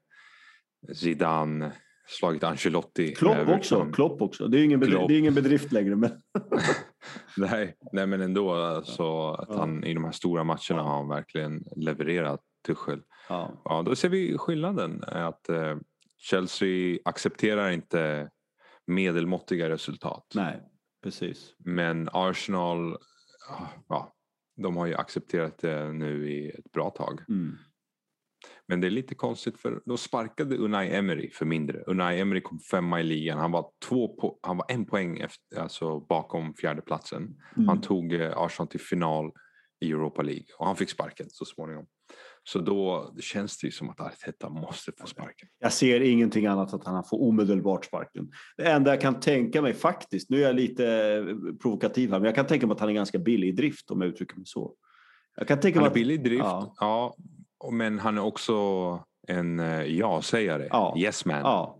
Zidane, 0.94 1.72
slagit 2.08 2.44
Ancelotti. 2.44 3.14
Klopp 3.14 3.48
också. 3.48 3.90
Klopp 3.92 4.22
också. 4.22 4.48
Det 4.48 4.60
är 4.60 4.64
ingen, 4.64 4.80
bedrift, 4.80 5.08
det 5.08 5.14
är 5.14 5.18
ingen 5.18 5.34
bedrift 5.34 5.72
längre. 5.72 5.96
Men... 5.96 6.10
nej, 7.36 7.76
nej, 7.92 8.06
men 8.06 8.20
ändå. 8.20 8.54
Alltså, 8.54 9.30
att 9.30 9.54
han, 9.54 9.84
I 9.84 9.94
de 9.94 10.04
här 10.04 10.12
stora 10.12 10.44
matcherna 10.44 10.82
har 10.82 10.96
han 10.96 11.08
verkligen 11.08 11.64
levererat 11.76 12.40
Tuchel. 12.66 13.02
Ja. 13.28 13.62
Ja, 13.64 13.82
då 13.82 13.96
ser 13.96 14.08
vi 14.08 14.38
skillnaden. 14.38 15.04
Att 15.06 15.48
eh, 15.48 15.76
Chelsea 16.18 16.98
accepterar 17.04 17.70
inte 17.70 18.30
medelmåttiga 18.86 19.68
resultat. 19.68 20.32
Nej, 20.34 20.62
precis. 21.02 21.54
Men 21.58 22.08
Arsenal, 22.12 22.96
ja, 23.88 24.14
de 24.56 24.76
har 24.76 24.86
ju 24.86 24.94
accepterat 24.94 25.58
det 25.58 25.92
nu 25.92 26.30
i 26.30 26.50
ett 26.50 26.72
bra 26.72 26.90
tag. 26.90 27.20
Mm. 27.28 27.58
Men 28.68 28.80
det 28.80 28.86
är 28.86 28.90
lite 28.90 29.14
konstigt 29.14 29.60
för 29.60 29.82
då 29.84 29.96
sparkade 29.96 30.56
Unai 30.56 30.94
Emery 30.94 31.30
för 31.30 31.46
mindre. 31.46 31.82
Unai 31.86 32.20
Emery 32.20 32.40
kom 32.40 32.58
femma 32.58 33.00
i 33.00 33.02
ligan. 33.04 33.38
Han 33.38 33.52
var, 33.52 33.70
två 33.88 34.16
po- 34.16 34.38
han 34.42 34.56
var 34.56 34.66
en 34.68 34.86
poäng 34.86 35.20
efter, 35.20 35.60
alltså 35.60 36.00
bakom 36.00 36.54
fjärdeplatsen. 36.54 37.22
Mm. 37.56 37.68
Han 37.68 37.80
tog 37.80 38.12
eh, 38.12 38.38
Arsenal 38.38 38.68
till 38.68 38.80
final 38.80 39.32
i 39.80 39.90
Europa 39.90 40.22
League 40.22 40.44
och 40.58 40.66
han 40.66 40.76
fick 40.76 40.90
sparken 40.90 41.26
så 41.30 41.44
småningom. 41.44 41.86
Så 42.42 42.58
då 42.58 43.14
känns 43.20 43.58
det 43.58 43.66
ju 43.66 43.70
som 43.70 43.90
att 43.90 44.00
Arteta 44.00 44.48
måste 44.48 44.92
få 45.00 45.06
sparken. 45.06 45.48
Jag 45.58 45.72
ser 45.72 46.00
ingenting 46.00 46.46
annat 46.46 46.74
att 46.74 46.84
han 46.84 47.04
får 47.04 47.22
omedelbart 47.22 47.84
sparken. 47.84 48.30
Det 48.56 48.70
enda 48.70 48.90
jag 48.90 49.00
kan 49.00 49.20
tänka 49.20 49.62
mig 49.62 49.74
faktiskt, 49.74 50.30
nu 50.30 50.36
är 50.36 50.46
jag 50.46 50.56
lite 50.56 50.86
eh, 50.86 51.54
provokativ 51.62 52.10
här, 52.10 52.18
men 52.18 52.26
jag 52.26 52.34
kan 52.34 52.46
tänka 52.46 52.66
mig 52.66 52.74
att 52.74 52.80
han 52.80 52.88
är 52.88 52.92
ganska 52.92 53.18
billig 53.18 53.48
i 53.48 53.52
drift 53.52 53.90
om 53.90 54.00
jag 54.00 54.08
uttrycker 54.08 54.36
mig 54.36 54.46
så. 54.46 54.74
Jag 55.36 55.48
kan 55.48 55.60
tänka 55.60 55.80
han 55.80 55.88
är 55.88 55.94
billig 55.94 56.24
drift, 56.24 56.42
ja. 56.44 56.74
ja. 56.80 57.16
Men 57.72 57.98
han 57.98 58.18
är 58.18 58.22
också 58.22 58.54
en 59.28 59.60
eh, 59.60 59.82
ja-sägare, 59.82 60.68
ja. 60.70 60.94
yes 60.98 61.24
man. 61.24 61.40
Ja. 61.40 61.74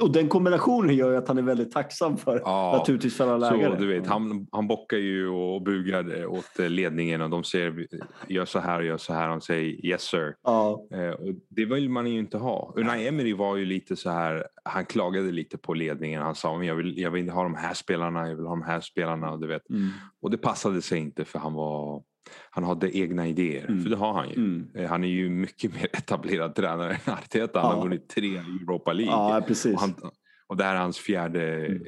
Och 0.00 0.12
den 0.12 0.28
kombinationen 0.28 0.96
gör 0.96 1.10
ju 1.10 1.16
att 1.16 1.28
han 1.28 1.38
är 1.38 1.42
väldigt 1.42 1.72
tacksam 1.72 2.16
för 2.16 2.40
ja, 2.44 2.74
naturligtvis 2.78 3.16
för 3.16 3.34
alla 3.34 3.50
lägare. 3.50 3.76
du 3.78 3.86
vet, 3.86 4.06
han, 4.06 4.46
han 4.52 4.68
bockar 4.68 4.96
ju 4.96 5.28
och 5.28 5.62
bugar 5.62 6.26
åt 6.26 6.58
ledningen 6.58 7.20
och 7.20 7.30
de 7.30 7.44
säger 7.44 7.86
gör 8.28 8.44
så 8.44 8.58
här 8.58 8.78
och 8.78 8.84
gör 8.84 8.96
så 8.96 9.12
här. 9.12 9.28
Han 9.28 9.40
säger 9.40 9.86
yes 9.86 10.02
sir. 10.02 10.34
Ja. 10.42 10.86
Eh, 10.92 11.10
och 11.10 11.34
det 11.48 11.64
vill 11.64 11.90
man 11.90 12.06
ju 12.06 12.18
inte 12.18 12.38
ha. 12.38 12.72
Unai 12.76 13.08
Emery 13.08 13.32
var 13.32 13.56
ju 13.56 13.64
lite 13.64 13.96
så 13.96 14.10
här, 14.10 14.46
han 14.64 14.86
klagade 14.86 15.32
lite 15.32 15.58
på 15.58 15.74
ledningen. 15.74 16.22
Han 16.22 16.34
sa 16.34 16.62
jag 16.62 16.74
vill, 16.74 16.98
jag 16.98 17.10
vill 17.10 17.30
ha 17.30 17.42
de 17.42 17.54
här 17.54 17.74
spelarna, 17.74 18.28
jag 18.28 18.36
vill 18.36 18.46
ha 18.46 18.54
de 18.54 18.62
här 18.62 18.80
spelarna. 18.80 19.36
Du 19.36 19.46
vet. 19.46 19.70
Mm. 19.70 19.88
Och 20.22 20.30
det 20.30 20.38
passade 20.38 20.82
sig 20.82 20.98
inte 20.98 21.24
för 21.24 21.38
han 21.38 21.54
var 21.54 22.02
han 22.50 22.64
hade 22.64 22.96
egna 22.96 23.28
idéer, 23.28 23.64
mm. 23.68 23.82
för 23.82 23.90
det 23.90 23.96
har 23.96 24.12
han 24.12 24.28
ju. 24.28 24.34
Mm. 24.34 24.68
Eh, 24.74 24.88
han 24.88 25.04
är 25.04 25.08
ju 25.08 25.30
mycket 25.30 25.74
mer 25.74 25.88
etablerad 25.92 26.54
tränare 26.54 26.98
än 27.04 27.12
Arteta. 27.12 27.60
Han 27.60 27.70
ja. 27.70 27.76
har 27.76 27.82
vunnit 27.82 28.08
tre 28.08 28.36
Europa 28.36 28.92
League. 28.92 29.12
Ja, 29.12 29.44
precis. 29.46 29.74
Och, 29.74 29.80
han, 29.80 29.94
och 30.46 30.56
det 30.56 30.64
här 30.64 30.74
är 30.74 30.78
hans 30.78 30.98
fjärde, 30.98 31.66
mm. 31.66 31.82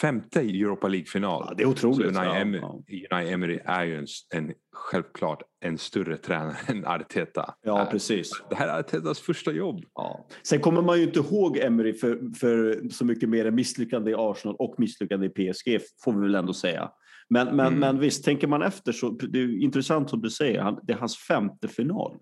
femte 0.00 0.40
Europa 0.40 0.88
League-final. 0.88 1.44
Ja, 1.48 1.54
det 1.56 1.62
är 1.62 1.66
otroligt. 1.66 2.08
Unai, 2.08 2.26
ja, 2.26 2.34
Emery, 2.34 3.06
Unai 3.10 3.32
Emery 3.32 3.58
är 3.64 3.84
ju 3.84 3.96
en, 3.96 4.06
en, 4.34 4.52
självklart 4.72 5.42
en 5.60 5.78
större 5.78 6.16
tränare 6.16 6.56
än 6.66 6.86
Arteta. 6.86 7.54
Ja, 7.62 7.88
precis. 7.90 8.30
Det 8.50 8.54
här 8.54 8.68
är 8.68 8.80
Artetas 8.80 9.20
första 9.20 9.52
jobb. 9.52 9.84
Ja. 9.94 10.26
Sen 10.42 10.60
kommer 10.60 10.82
man 10.82 10.98
ju 10.98 11.04
inte 11.04 11.18
ihåg 11.18 11.56
Emery 11.56 11.92
för, 11.92 12.38
för 12.38 12.88
så 12.88 13.04
mycket 13.04 13.28
mer 13.28 13.46
än 13.46 13.54
misslyckande 13.54 14.10
i 14.10 14.14
Arsenal 14.18 14.56
och 14.58 14.74
misslyckande 14.78 15.26
i 15.26 15.30
PSG, 15.30 15.80
får 16.04 16.12
vi 16.12 16.20
väl 16.20 16.34
ändå 16.34 16.52
säga. 16.52 16.90
Men, 17.32 17.56
men, 17.56 17.66
mm. 17.66 17.78
men 17.78 17.98
visst, 17.98 18.24
tänker 18.24 18.46
man 18.46 18.62
efter 18.62 18.92
så 18.92 19.10
det 19.10 19.38
är 19.38 19.62
intressant 19.62 20.10
som 20.10 20.22
du 20.22 20.30
säger, 20.30 20.76
det 20.82 20.92
är 20.92 20.96
hans 20.96 21.16
femte 21.16 21.68
final. 21.68 22.16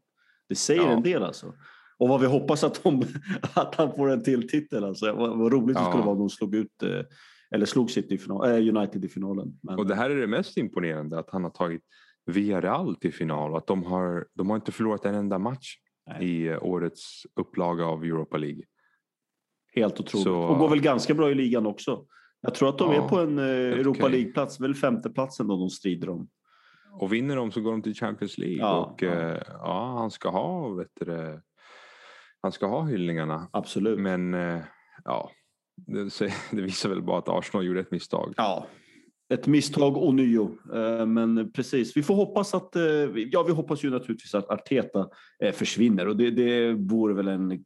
Det 0.49 0.55
säger 0.55 0.83
ja. 0.83 0.90
en 0.90 1.02
del 1.02 1.23
alltså. 1.23 1.55
Och 1.99 2.09
vad 2.09 2.21
vi 2.21 2.26
hoppas 2.26 2.64
att, 2.64 2.83
de, 2.83 3.02
att 3.55 3.75
han 3.75 3.93
får 3.93 4.11
en 4.11 4.23
till 4.23 4.49
titel. 4.49 4.85
Alltså. 4.85 5.12
Vad, 5.12 5.38
vad 5.38 5.52
roligt 5.52 5.76
ja. 5.76 5.85
det 5.85 5.90
skulle 5.90 6.05
vara 6.05 6.12
om 6.12 6.19
de 6.19 6.31
slog 6.31 6.55
ut 6.55 6.83
eh, 6.83 7.00
eller 7.55 7.67
slog 7.67 7.90
City 7.90 8.14
i 8.14 8.19
final, 8.19 8.50
äh, 8.50 8.76
United 8.76 9.05
i 9.05 9.09
finalen. 9.09 9.59
Men, 9.62 9.79
Och 9.79 9.87
det 9.87 9.95
här 9.95 10.11
är 10.11 10.17
det 10.17 10.26
mest 10.26 10.57
imponerande, 10.57 11.19
att 11.19 11.31
han 11.31 11.45
har 11.45 11.50
tagit 11.50 11.83
Villarreal 12.26 12.97
till 12.97 13.12
final. 13.12 13.57
Att 13.57 13.67
de 13.67 13.85
har, 13.85 14.26
de 14.35 14.50
har 14.50 14.57
inte 14.57 14.73
förlorat 14.73 15.05
en 15.05 15.14
enda 15.14 15.38
match 15.38 15.76
Nej. 16.07 16.25
i 16.25 16.49
eh, 16.49 16.64
årets 16.64 17.23
upplaga 17.40 17.85
av 17.85 18.05
Europa 18.05 18.37
League. 18.37 18.62
Helt 19.75 20.00
otroligt. 20.00 20.25
Så- 20.25 20.43
Och 20.43 20.59
går 20.59 20.69
väl 20.69 20.81
ganska 20.81 21.14
bra 21.14 21.31
i 21.31 21.35
ligan 21.35 21.67
också. 21.67 22.07
Jag 22.40 22.54
tror 22.54 22.68
att 22.68 22.78
de 22.78 22.92
Ja, 22.92 23.04
är 23.04 23.09
på 23.09 23.18
en 23.18 23.38
eh, 23.38 23.44
Europa. 23.44 24.09
League-plats, 24.09 24.61
väl 24.61 24.75
femteplatsen 24.75 25.47
då 25.49 25.56
de 25.56 25.70
strider 25.70 26.09
om. 26.09 26.28
Och 26.92 27.12
vinner 27.12 27.37
de 27.37 27.52
så 27.52 27.61
går 27.61 27.70
de 27.70 27.82
till 27.82 27.94
Champions 27.94 28.38
League. 28.38 28.56
Ja, 28.56 28.85
och 28.85 29.02
ja. 29.02 29.12
eh, 29.12 29.42
ja, 29.49 29.97
han 29.99 30.11
ska 30.11 30.28
ha, 30.28 30.68
vet 30.68 30.90
du, 31.00 31.40
han 32.42 32.52
ska 32.52 32.66
ha 32.66 32.85
hyllningarna. 32.85 33.49
Absolut. 33.52 33.99
Men 33.99 34.35
eh, 34.35 34.61
ja, 35.04 35.30
det, 35.87 36.11
det 36.50 36.62
visar 36.62 36.88
väl 36.88 37.02
bara 37.02 37.18
att 37.18 37.28
Arsenal 37.28 37.66
gjorde 37.66 37.80
ett 37.80 37.90
misstag. 37.90 38.35
Ja, 38.37 38.66
ett 39.35 39.47
misstag 39.47 39.97
ånyo. 39.97 40.59
Eh, 40.75 41.06
Men 41.06 41.52
precis, 41.52 41.97
vi 41.97 42.02
får 42.02 42.14
hoppas 42.14 42.54
att, 42.54 42.76
ja 43.30 43.42
vi 43.42 43.52
hoppas 43.52 43.85
ju 43.85 43.90
naturligtvis 43.90 44.35
att 44.35 44.50
Arteta 44.50 45.09
försvinner 45.52 46.09
och 46.09 46.16
det, 46.16 46.30
det 46.30 46.73
vore 46.73 47.14
väl 47.14 47.28
en, 47.28 47.64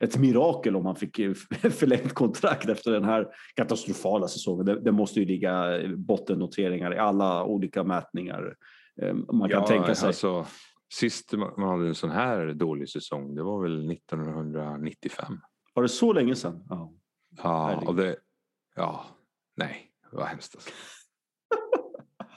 ett 0.00 0.18
mirakel 0.18 0.76
om 0.76 0.86
han 0.86 0.96
fick 0.96 1.18
eh, 1.18 1.34
förlängt 1.70 2.14
kontrakt 2.14 2.68
efter 2.68 2.90
den 2.90 3.04
här 3.04 3.26
katastrofala 3.54 4.28
säsongen. 4.28 4.66
Det, 4.66 4.80
det 4.80 4.92
måste 4.92 5.20
ju 5.20 5.26
ligga 5.26 5.80
bottennoteringar 5.96 6.94
i 6.94 6.98
alla 6.98 7.44
olika 7.44 7.84
mätningar 7.84 8.56
eh, 9.02 9.14
man 9.14 9.50
kan 9.50 9.60
ja, 9.60 9.66
tänka 9.66 9.94
sig. 9.94 10.06
Alltså, 10.06 10.46
sist 10.94 11.32
man 11.32 11.68
hade 11.68 11.86
en 11.86 11.94
sån 11.94 12.10
här 12.10 12.46
dålig 12.52 12.88
säsong, 12.88 13.34
det 13.34 13.42
var 13.42 13.62
väl 13.62 13.90
1995. 13.92 15.40
Var 15.74 15.82
det 15.82 15.88
så 15.88 16.12
länge 16.12 16.34
sedan? 16.34 16.64
Ja. 16.68 16.92
Ja, 17.42 17.82
och 17.86 17.94
det, 17.94 18.16
ja, 18.76 19.04
nej, 19.56 19.90
vad 20.12 20.26
hemskt 20.26 20.54
alltså. 20.54 20.70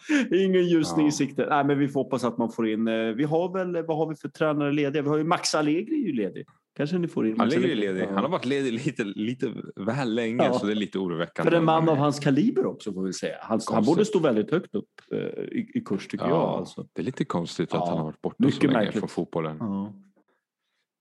Ingen 0.31 0.67
ljusning 0.67 1.05
Ja. 1.05 1.09
i 1.09 1.11
sikte. 1.11 1.45
Nej, 1.49 1.65
men 1.65 1.79
vi 1.79 1.87
får 1.87 2.03
hoppas 2.03 2.23
att 2.23 2.37
man 2.37 2.51
får 2.51 2.69
in. 2.69 2.87
eh, 2.87 2.93
Vi 3.13 3.23
har 3.23 3.53
väl, 3.53 3.85
vad 3.85 3.97
har 3.97 4.09
vi 4.09 4.15
för 4.15 4.29
tränare 4.29 4.71
lediga? 4.71 5.01
Vi 5.01 5.09
har 5.09 5.17
ju 5.17 5.23
Max 5.23 5.55
Allegri 5.55 5.95
är 6.03 6.07
ju 6.07 6.13
ledig. 6.13 6.45
Kanske 6.75 6.97
ni 6.97 7.07
får 7.07 7.27
in. 7.27 7.37
Max 7.37 7.55
ligger 7.55 7.63
Allegri. 7.71 7.93
ledig. 7.93 8.05
Han 8.05 8.17
har 8.23 8.29
varit 8.29 8.45
ledig 8.45 8.73
lite, 8.73 9.03
lite 9.03 9.53
väl 9.75 10.15
länge 10.15 10.43
Ja. 10.43 10.53
så 10.53 10.65
det 10.65 10.73
är 10.73 10.75
lite 10.75 10.99
oroväckande. 10.99 11.51
För 11.51 11.57
en 11.57 11.65
man 11.65 11.89
av 11.89 11.97
hans 11.97 12.19
kaliber 12.19 12.65
också 12.65 12.93
får 12.93 13.03
vi 13.03 13.13
säga. 13.13 13.35
Han, 13.41 13.59
han 13.71 13.83
borde 13.85 14.05
stå 14.05 14.19
väldigt 14.19 14.51
högt 14.51 14.75
upp 14.75 14.89
eh, 15.11 15.17
i, 15.43 15.71
i 15.73 15.81
kurs 15.85 16.07
tycker 16.07 16.25
jag. 16.25 16.33
ja, 16.35 16.57
Alltså. 16.57 16.87
Det 16.93 17.01
är 17.01 17.05
lite 17.05 17.25
konstigt 17.25 17.73
att 17.73 17.87
han 17.87 17.97
har 17.97 18.05
varit 18.05 18.21
borta 18.21 18.35
mycket 18.39 18.55
så 18.61 18.67
länge 18.67 18.77
märkligt. 18.79 18.99
från 18.99 19.09
fotbollen. 19.09 19.57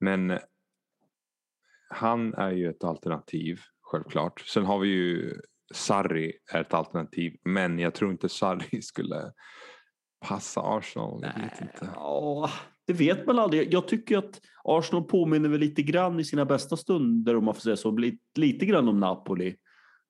Men 0.01 0.31
eh, 0.31 0.39
han 1.91 2.35
är 2.35 2.51
ju 2.51 2.69
ett 2.71 2.85
alternativ, 2.85 3.61
självklart. 3.81 4.41
Sen 4.41 4.65
har 4.65 4.79
vi 4.79 4.89
ju 4.89 5.35
Sarri 5.75 6.33
är 6.53 6.61
ett 6.61 6.75
alternativ. 6.75 7.37
Men 7.45 7.79
jag 7.79 7.95
tror 7.95 8.11
inte 8.11 8.29
Sarri 8.29 8.83
skulle 8.83 9.33
passa 10.27 10.61
Arsenal. 10.61 11.21
Jag 11.23 11.43
vet 11.43 11.61
inte. 11.61 11.91
Ja, 11.95 12.51
det 12.87 12.93
vet 12.93 13.27
man 13.27 13.39
aldrig. 13.39 13.75
Jag 13.75 13.89
tycker 13.89 14.19
att 14.19 14.41
Arsenal 14.65 15.05
påminner 15.05 15.49
väl 15.49 15.61
lite 15.61 15.83
grann 15.83 16.21
i 16.21 16.25
sina 16.25 16.45
bästa 16.45 16.77
stunder 16.77 17.37
om 17.37 17.45
man 17.45 17.55
får 17.55 17.61
säga 17.61 17.77
så. 17.77 17.91
Lite, 17.91 18.19
lite 18.37 18.67
grann 18.67 18.89
om 18.89 19.01
Napoli. 19.01 19.57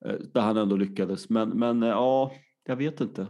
eh, 0.07 0.13
Där 0.13 0.41
han 0.41 0.57
ändå 0.57 0.77
lyckades. 0.77 1.29
Men, 1.29 1.49
men 1.49 1.83
eh, 1.83 1.89
ja, 1.89 2.33
jag 2.65 2.77
vet 2.77 3.01
inte. 3.01 3.27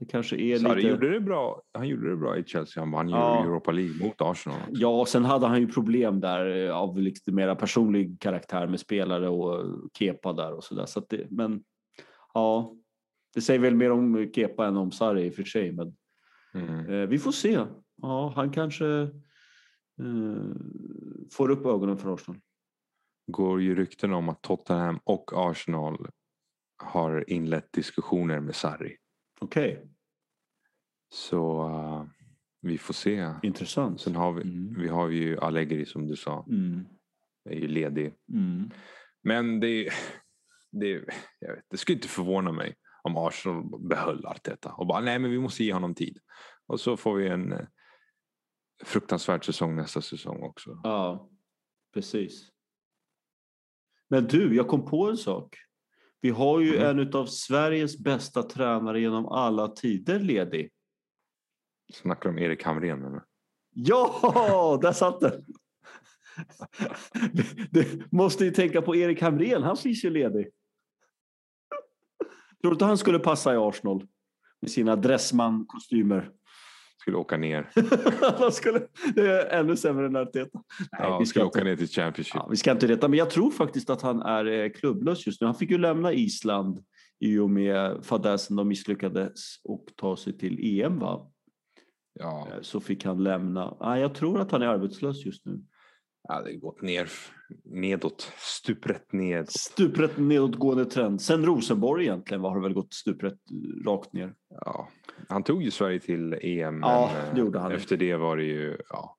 Det 0.00 0.06
kanske 0.06 0.36
är 0.36 0.58
Sarri 0.58 0.74
lite... 0.76 0.88
gjorde 0.88 1.10
det 1.10 1.20
bra. 1.20 1.62
Han 1.72 1.88
gjorde 1.88 2.10
det 2.10 2.16
bra 2.16 2.36
i 2.38 2.44
Chelsea. 2.44 2.82
Han 2.82 2.90
vann 2.90 3.08
Ja. 3.08 3.44
Europa 3.44 3.70
League 3.72 4.06
mot 4.06 4.20
Arsenal. 4.20 4.60
Ja, 4.70 5.04
sen 5.08 5.24
hade 5.24 5.46
han 5.46 5.60
ju 5.60 5.66
problem 5.68 6.20
där 6.20 6.66
eh, 6.66 6.76
av 6.76 6.98
lite 6.98 7.32
mera 7.32 7.54
personlig 7.56 8.20
karaktär 8.20 8.66
med 8.66 8.80
spelare 8.80 9.28
och 9.28 9.64
Kepa 9.98 10.32
där 10.32 10.52
och 10.52 10.64
sådär. 10.64 10.86
Så 10.86 10.98
att 10.98 11.08
det, 11.08 11.26
men 11.30 11.62
ja, 12.34 12.74
det 13.34 13.40
säger 13.40 13.60
väl 13.60 13.74
mer 13.74 13.90
om 13.90 14.30
Kepa 14.34 14.66
än 14.66 14.76
om 14.76 14.90
Sarri 14.90 15.26
i 15.26 15.30
och 15.30 15.34
för 15.34 15.44
sig. 15.44 15.72
Men 15.72 15.96
Mm. 16.54 16.90
eh, 16.90 17.08
vi 17.08 17.18
får 17.18 17.32
se. 17.32 17.58
Ja, 18.02 18.32
han 18.36 18.50
kanske 18.50 18.86
eh, 20.00 20.52
får 21.32 21.50
upp 21.50 21.66
ögonen 21.66 21.98
för 21.98 22.14
Arsenal. 22.14 22.40
går 23.26 23.62
ju 23.62 23.74
rykten 23.74 24.12
om 24.12 24.28
att 24.28 24.42
Tottenham 24.42 24.98
och 25.04 25.30
Arsenal 25.50 26.08
har 26.82 27.24
inlett 27.30 27.72
diskussioner 27.72 28.40
med 28.40 28.54
Sarri. 28.54 28.96
Okej, 29.40 29.88
Så 31.10 31.68
uh, 31.68 32.04
vi 32.60 32.78
får 32.78 32.94
se. 32.94 33.34
intressant. 33.42 34.00
Sen 34.00 34.16
har 34.16 34.32
vi, 34.32 34.42
Mm. 34.42 34.74
vi 34.82 34.88
har 34.88 35.08
ju 35.08 35.38
Allegri 35.38 35.86
som 35.86 36.06
du 36.06 36.16
sa. 36.16 36.44
Mm. 36.48 36.84
Är 37.44 37.54
ju 37.54 37.68
ledig. 37.68 38.14
Mm. 38.32 38.70
Men 39.22 39.60
det, 39.60 39.90
det, 40.72 41.04
jag 41.38 41.54
vet, 41.54 41.64
det 41.70 41.76
skulle 41.76 41.96
inte 41.96 42.08
förvåna 42.08 42.52
mig 42.52 42.74
om 43.02 43.16
Arsenal 43.16 43.88
behöll 43.88 44.26
Arteta 44.26 44.72
och 44.72 44.86
bara 44.86 45.00
nej 45.00 45.18
men 45.18 45.30
vi 45.30 45.38
måste 45.38 45.64
ge 45.64 45.72
honom 45.72 45.94
tid. 45.94 46.18
Och 46.66 46.80
så 46.80 46.96
får 46.96 47.14
vi 47.16 47.28
en 47.28 47.52
eh, 47.52 47.66
fruktansvärd 48.84 49.44
säsong 49.46 49.76
nästa 49.76 50.02
säsong 50.02 50.42
också. 50.42 50.80
Ja, 50.82 51.30
precis. 51.94 52.50
Men 54.10 54.26
du, 54.26 54.56
jag 54.56 54.68
kom 54.68 54.84
på 54.84 55.10
en 55.10 55.16
sak. 55.16 55.56
Vi 56.20 56.30
har 56.30 56.60
ju 56.60 56.76
Mm. 56.76 56.98
en 56.98 57.14
av 57.14 57.26
Sveriges 57.26 57.98
bästa 57.98 58.42
tränare 58.42 59.00
genom 59.00 59.26
alla 59.26 59.68
tider 59.68 60.20
ledig. 60.20 60.70
Snackar 61.92 62.30
om 62.30 62.38
Erik 62.38 62.64
Hamrén 62.64 63.04
eller? 63.04 63.22
Ja, 63.70 64.78
där 64.82 64.92
satt 64.92 65.20
den! 65.20 65.44
Du 67.70 68.02
måste 68.12 68.44
ju 68.44 68.50
tänka 68.50 68.82
på 68.82 68.96
Erik 68.96 69.22
Hamrén, 69.22 69.62
han 69.62 69.76
finns 69.76 70.04
ju 70.04 70.10
ledig. 70.10 70.50
Tror 72.62 72.70
du 72.70 72.74
inte 72.74 72.84
han 72.84 72.98
skulle 72.98 73.18
passa 73.18 73.54
i 73.54 73.56
Arsenal? 73.56 74.06
Med 74.60 74.70
sina 74.70 74.96
Dressman-kostymer. 74.96 76.32
Skulle 77.00 77.16
åka 77.16 77.36
ner. 77.36 77.70
skulle, 78.50 78.80
det 79.14 79.20
är 79.26 79.60
ännu 79.60 79.76
sämre 79.76 80.06
än 80.06 80.16
Arteta. 80.16 80.62
Nej, 80.78 80.88
ja, 80.90 81.18
vi 81.18 81.26
skulle 81.26 81.42
ska 81.42 81.48
åka 81.48 81.58
inte, 81.60 81.70
ner 81.70 81.76
till 81.76 81.88
Championship. 81.88 82.34
ja, 82.34 82.48
vi 82.50 82.56
ska 82.56 82.70
inte 82.70 82.88
rätta, 82.88 83.08
men 83.08 83.18
jag 83.18 83.30
tror 83.30 83.50
faktiskt 83.50 83.90
att 83.90 84.02
han 84.02 84.22
är 84.22 84.44
eh, 84.44 84.70
klubblös 84.70 85.26
just 85.26 85.40
nu. 85.40 85.46
Han 85.46 85.54
fick 85.54 85.70
ju 85.70 85.78
lämna 85.78 86.12
Island 86.12 86.84
i 87.20 87.38
och 87.38 87.50
med 87.50 88.04
fadäsen 88.04 88.56
de 88.56 88.68
misslyckades 88.68 89.60
och 89.64 89.84
ta 89.96 90.16
sig 90.16 90.38
till 90.38 90.80
EM 90.80 90.98
va? 90.98 91.30
Ja, 92.20 92.48
Eh, 92.52 92.60
Så 92.62 92.80
fick 92.80 93.04
han 93.04 93.22
lämna. 93.24 93.76
Nej, 93.80 94.00
jag 94.00 94.14
tror 94.14 94.40
att 94.40 94.50
han 94.52 94.62
är 94.62 94.66
arbetslös 94.66 95.26
just 95.26 95.46
nu. 95.46 95.60
Ja, 96.28 96.42
det 96.42 96.50
har 96.50 96.60
gått 96.60 96.82
ner, 96.82 97.08
nedåt. 97.64 98.32
Stuprätt 98.36 99.12
ned. 99.12 99.48
Stuprätt 99.48 100.18
nedåtgående 100.18 100.84
trend. 100.84 101.20
Sen 101.22 101.46
Rosenborg 101.46 102.04
egentligen 102.04 102.40
var 102.40 102.50
har 102.50 102.56
det 102.56 102.62
väl 102.62 102.74
gått 102.74 102.94
stuprätt 102.94 103.38
rakt 103.86 104.12
ner. 104.12 104.34
Ja. 104.48 104.88
Han 105.28 105.42
tog 105.42 105.62
ju 105.62 105.70
Sverige 105.70 106.00
till 106.00 106.32
EM. 106.32 106.80
Ja, 106.82 107.10
men, 107.14 107.34
det 107.34 107.40
eh, 107.40 107.46
gjorde 107.46 107.58
han. 107.58 107.72
Efter 107.72 107.96
det 107.96 108.16
var 108.16 108.36
det 108.36 108.44
ju 108.44 108.76
ja, 108.88 109.18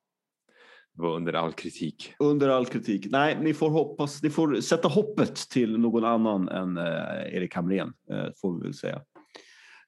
var 0.92 1.16
under 1.16 1.32
all 1.32 1.52
kritik. 1.52 2.14
Under 2.18 2.48
all 2.48 2.66
kritik. 2.66 3.06
Nej, 3.10 3.38
ni 3.40 3.54
får 3.54 3.70
hoppas. 3.70 4.22
Ni 4.22 4.30
får 4.30 4.60
sätta 4.60 4.88
hoppet 4.88 5.36
till 5.36 5.78
någon 5.78 6.04
annan 6.04 6.48
än 6.48 6.76
eh, 6.76 7.34
Erik 7.34 7.54
Hamrén, 7.54 7.92
eh, 8.10 8.26
får 8.40 8.58
vi 8.58 8.62
väl 8.62 8.74
säga. 8.74 9.02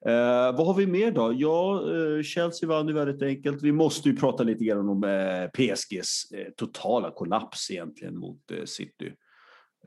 Eh, 0.07 0.57
vad 0.57 0.67
har 0.67 0.75
vi 0.75 0.87
mer 0.87 1.11
då? 1.11 1.33
Ja, 1.37 1.85
eh, 1.95 2.23
Chelsea 2.23 2.69
vann 2.69 2.89
ju 2.89 2.95
väldigt 2.95 3.23
enkelt. 3.23 3.63
Vi 3.63 3.73
måste 3.73 4.09
ju 4.09 4.17
prata 4.17 4.43
lite 4.43 4.65
grann 4.65 4.89
om 4.89 5.05
eh, 5.05 5.51
PSGs 5.51 6.33
eh, 6.35 6.53
totala 6.57 7.11
kollaps 7.11 7.71
egentligen 7.71 8.19
mot 8.19 8.51
eh, 8.51 8.65
City. 8.65 9.13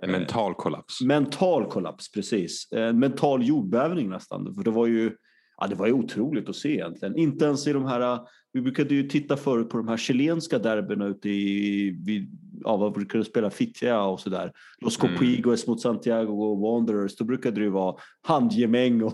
En 0.01 0.10
Eh, 0.10 0.19
mental 0.19 0.54
kollaps. 0.54 1.01
Mental 1.01 1.65
kollaps, 1.65 2.12
precis. 2.12 2.67
En 2.71 2.99
mental 2.99 3.43
jordbävning 3.43 4.10
nästan. 4.10 4.56
För 4.56 4.63
det 4.63 4.71
var 4.71 4.88
ju, 4.88 5.12
ja, 5.58 5.67
det 5.67 5.75
var 5.75 5.88
ju 5.88 5.93
otroligt 5.93 6.49
att 6.49 6.56
se 6.56 6.73
egentligen. 6.73 7.17
Inte 7.17 7.45
ens 7.45 7.67
i 7.67 7.73
de 7.73 7.86
här, 7.86 8.19
vi 8.54 8.62
brukade 8.62 8.95
ju 8.95 9.04
titta 9.04 9.38
förut 9.38 9.69
på 9.69 9.78
de 9.78 9.88
här 9.88 9.97
chilenska 9.97 10.60
derbyna 10.60 11.06
ute 11.08 11.30
i, 11.30 11.89
vid, 12.06 12.38
ja, 12.63 12.78
vad 12.78 12.94
brukade 12.94 13.24
de 13.24 13.30
spela, 13.30 13.50
Fittja 13.50 14.04
och 14.04 14.20
sådär. 14.20 14.52
Los 14.82 15.04
Mm. 15.04 15.15
Copigos 15.15 15.68
mot 15.68 15.82
Santiago 15.82 16.56
Wanderers, 16.56 17.15
då 17.15 17.26
brukade 17.26 17.56
det 17.56 17.63
ju 17.63 17.70
vara 17.70 17.96
handgemäng 18.22 19.02
och 19.04 19.13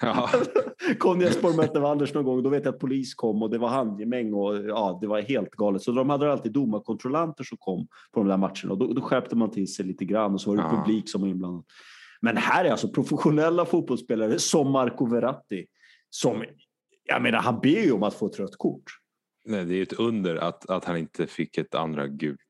Ja. 0.00 0.30
Konjaspor 0.98 1.56
mötte 1.56 1.80
Vanders 1.80 2.14
någon 2.14 2.24
gång, 2.24 2.42
då 2.42 2.50
vet 2.50 2.64
jag 2.64 2.74
att 2.74 2.80
polis 2.80 3.14
kom 3.14 3.42
och 3.42 3.50
det 3.50 3.58
var 3.58 3.68
handgemäng 3.68 4.34
och 4.34 4.56
ja, 4.56 4.98
det 5.00 5.06
var 5.06 5.20
helt 5.20 5.50
galet. 5.50 5.82
Så 5.82 5.92
de 5.92 6.10
hade 6.10 6.32
alltid 6.32 6.52
domarkontrollanter 6.52 7.44
som 7.44 7.58
kom 7.60 7.86
på 8.12 8.20
de 8.20 8.28
där 8.28 8.36
matcherna 8.36 8.70
och 8.70 8.78
då, 8.78 8.92
då 8.92 9.00
skärpte 9.00 9.36
man 9.36 9.50
till 9.50 9.74
sig 9.74 9.84
lite 9.84 10.04
grann 10.04 10.34
och 10.34 10.40
så 10.40 10.50
var 10.50 10.56
det 10.56 10.62
Ja. 10.62 10.82
publik 10.84 11.10
som 11.10 11.20
var 11.20 11.28
inblandad. 11.28 11.64
Men 12.20 12.36
här 12.36 12.64
är 12.64 12.70
alltså 12.70 12.88
professionella 12.88 13.64
fotbollsspelare 13.64 14.38
som 14.38 14.70
Marco 14.72 15.06
Verratti 15.06 15.66
som, 16.10 16.44
jag 17.04 17.22
menar 17.22 17.38
han 17.38 17.60
ber 17.60 17.84
ju 17.84 17.92
om 17.92 18.02
att 18.02 18.14
få 18.14 18.26
ett 18.26 18.38
rött 18.40 18.56
kort. 18.58 18.82
Nej, 19.44 19.64
det 19.64 19.74
är 19.74 19.82
ett 19.82 19.92
under 19.92 20.36
att, 20.36 20.70
att 20.70 20.84
han 20.84 20.96
inte 20.96 21.26
fick 21.26 21.58
ett 21.58 21.74
andra 21.74 22.06
gult. 22.06 22.40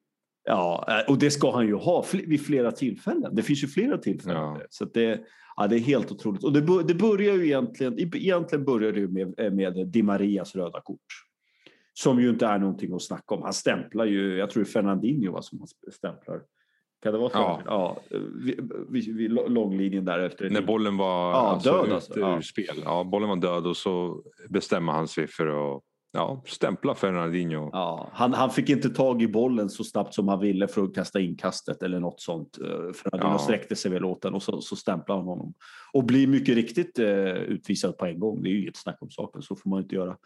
Ja, 0.48 0.84
eh, 0.88 1.11
och 1.12 1.18
det 1.18 1.30
ska 1.30 1.52
han 1.52 1.66
ju 1.66 1.74
ha 1.74 2.04
vid 2.12 2.46
flera 2.46 2.72
tillfällen. 2.72 3.34
Det 3.34 3.42
finns 3.42 3.64
ju 3.64 3.66
flera 3.66 3.98
tillfällen. 3.98 4.37
Ja. 4.37 4.61
Så 4.70 4.84
det, 4.84 5.20
ja, 5.56 5.66
det 5.66 5.76
är 5.76 5.80
helt 5.80 6.12
otroligt. 6.12 6.44
Och 6.44 6.52
det, 6.52 6.82
det 6.82 6.94
börjar 6.94 7.34
ju 7.34 7.44
egentligen, 7.46 7.98
egentligen 7.98 8.64
börjar 8.64 8.92
det 8.92 9.08
med, 9.08 9.40
eh, 9.40 9.52
med 9.52 9.88
Di 9.88 10.02
Marias 10.02 10.56
röda 10.56 10.80
kort. 10.80 11.00
Som 11.94 12.20
ju 12.20 12.30
inte 12.30 12.46
är 12.46 12.58
någonting 12.58 12.94
att 12.94 13.02
snacka 13.02 13.34
om. 13.34 13.42
Han 13.42 13.52
stämplar 13.52 14.04
ju, 14.04 14.37
jag 14.37 14.50
tror 14.50 14.62
det 14.62 14.68
är 14.68 14.72
Fernandinho 14.72 15.42
som 15.42 15.58
han 15.58 15.68
stämplar 15.92 16.40
Kan 17.02 17.12
det 17.12 17.18
vara 17.18 17.30
så? 17.30 17.38
Ja. 17.38 17.62
ja 17.66 17.96
vid, 18.44 18.72
vid, 18.88 19.16
vid 19.16 19.30
långlinjen 19.30 20.04
där 20.04 20.18
efter. 20.18 20.50
När 20.50 20.62
bollen 20.62 20.96
var 20.96 21.30
Ja, 21.30 21.37
alltså, 21.37 21.72
död 21.72 21.92
alltså. 21.92 22.18
ur 22.18 22.20
Ja. 22.20 22.42
spel. 22.42 22.82
Ja, 22.84 23.04
bollen 23.04 23.28
var 23.28 23.37
död 23.37 23.66
och 23.66 23.76
så 23.76 24.22
bestämmer 24.48 24.92
han 24.92 25.08
sig 25.08 25.26
för 25.26 25.46
att 25.76 25.82
ja, 26.12 26.42
stämpla 26.47 26.94
Fernandinho. 26.94 27.71
Ja, 27.73 28.09
han, 28.12 28.35
han 28.35 28.51
fick 28.51 28.68
inte 28.68 28.90
tag 28.90 29.23
i 29.23 29.29
bollen 29.29 29.71
så 29.71 29.85
snabbt 29.85 30.14
som 30.14 30.29
han 30.29 30.40
ville 30.40 30.68
för 30.68 30.83
att 30.83 30.94
kasta 30.94 31.21
in 31.21 31.37
kastet 31.37 31.83
eller 31.83 32.01
något 32.01 32.21
sånt. 32.21 32.59
Eh, 32.59 32.92
Fernandinho 32.92 33.35
Ja. 33.35 33.38
sträckte 33.38 33.77
sig 33.77 33.90
väl 33.90 34.05
åt 34.05 34.23
den 34.23 34.35
och 34.35 34.42
så, 34.42 34.61
så 34.61 34.77
stämplade 34.77 35.21
han 35.21 35.29
honom. 35.29 35.55
Och 35.92 36.05
blir 36.05 36.27
mycket 36.27 36.55
riktigt 36.55 36.99
eh, 36.99 37.07
utvisad 37.35 37.99
på 37.99 38.07
en 38.07 38.18
gång. 38.21 38.42
Det 38.42 38.49
är 38.49 38.53
ju 38.53 38.62
inget 38.62 38.77
snack 38.77 38.99
om 39.01 39.11
saken, 39.11 39.42
så 39.42 39.57
får 39.57 39.71
man 39.71 39.83
inte 39.83 39.94
göra. 39.94 40.16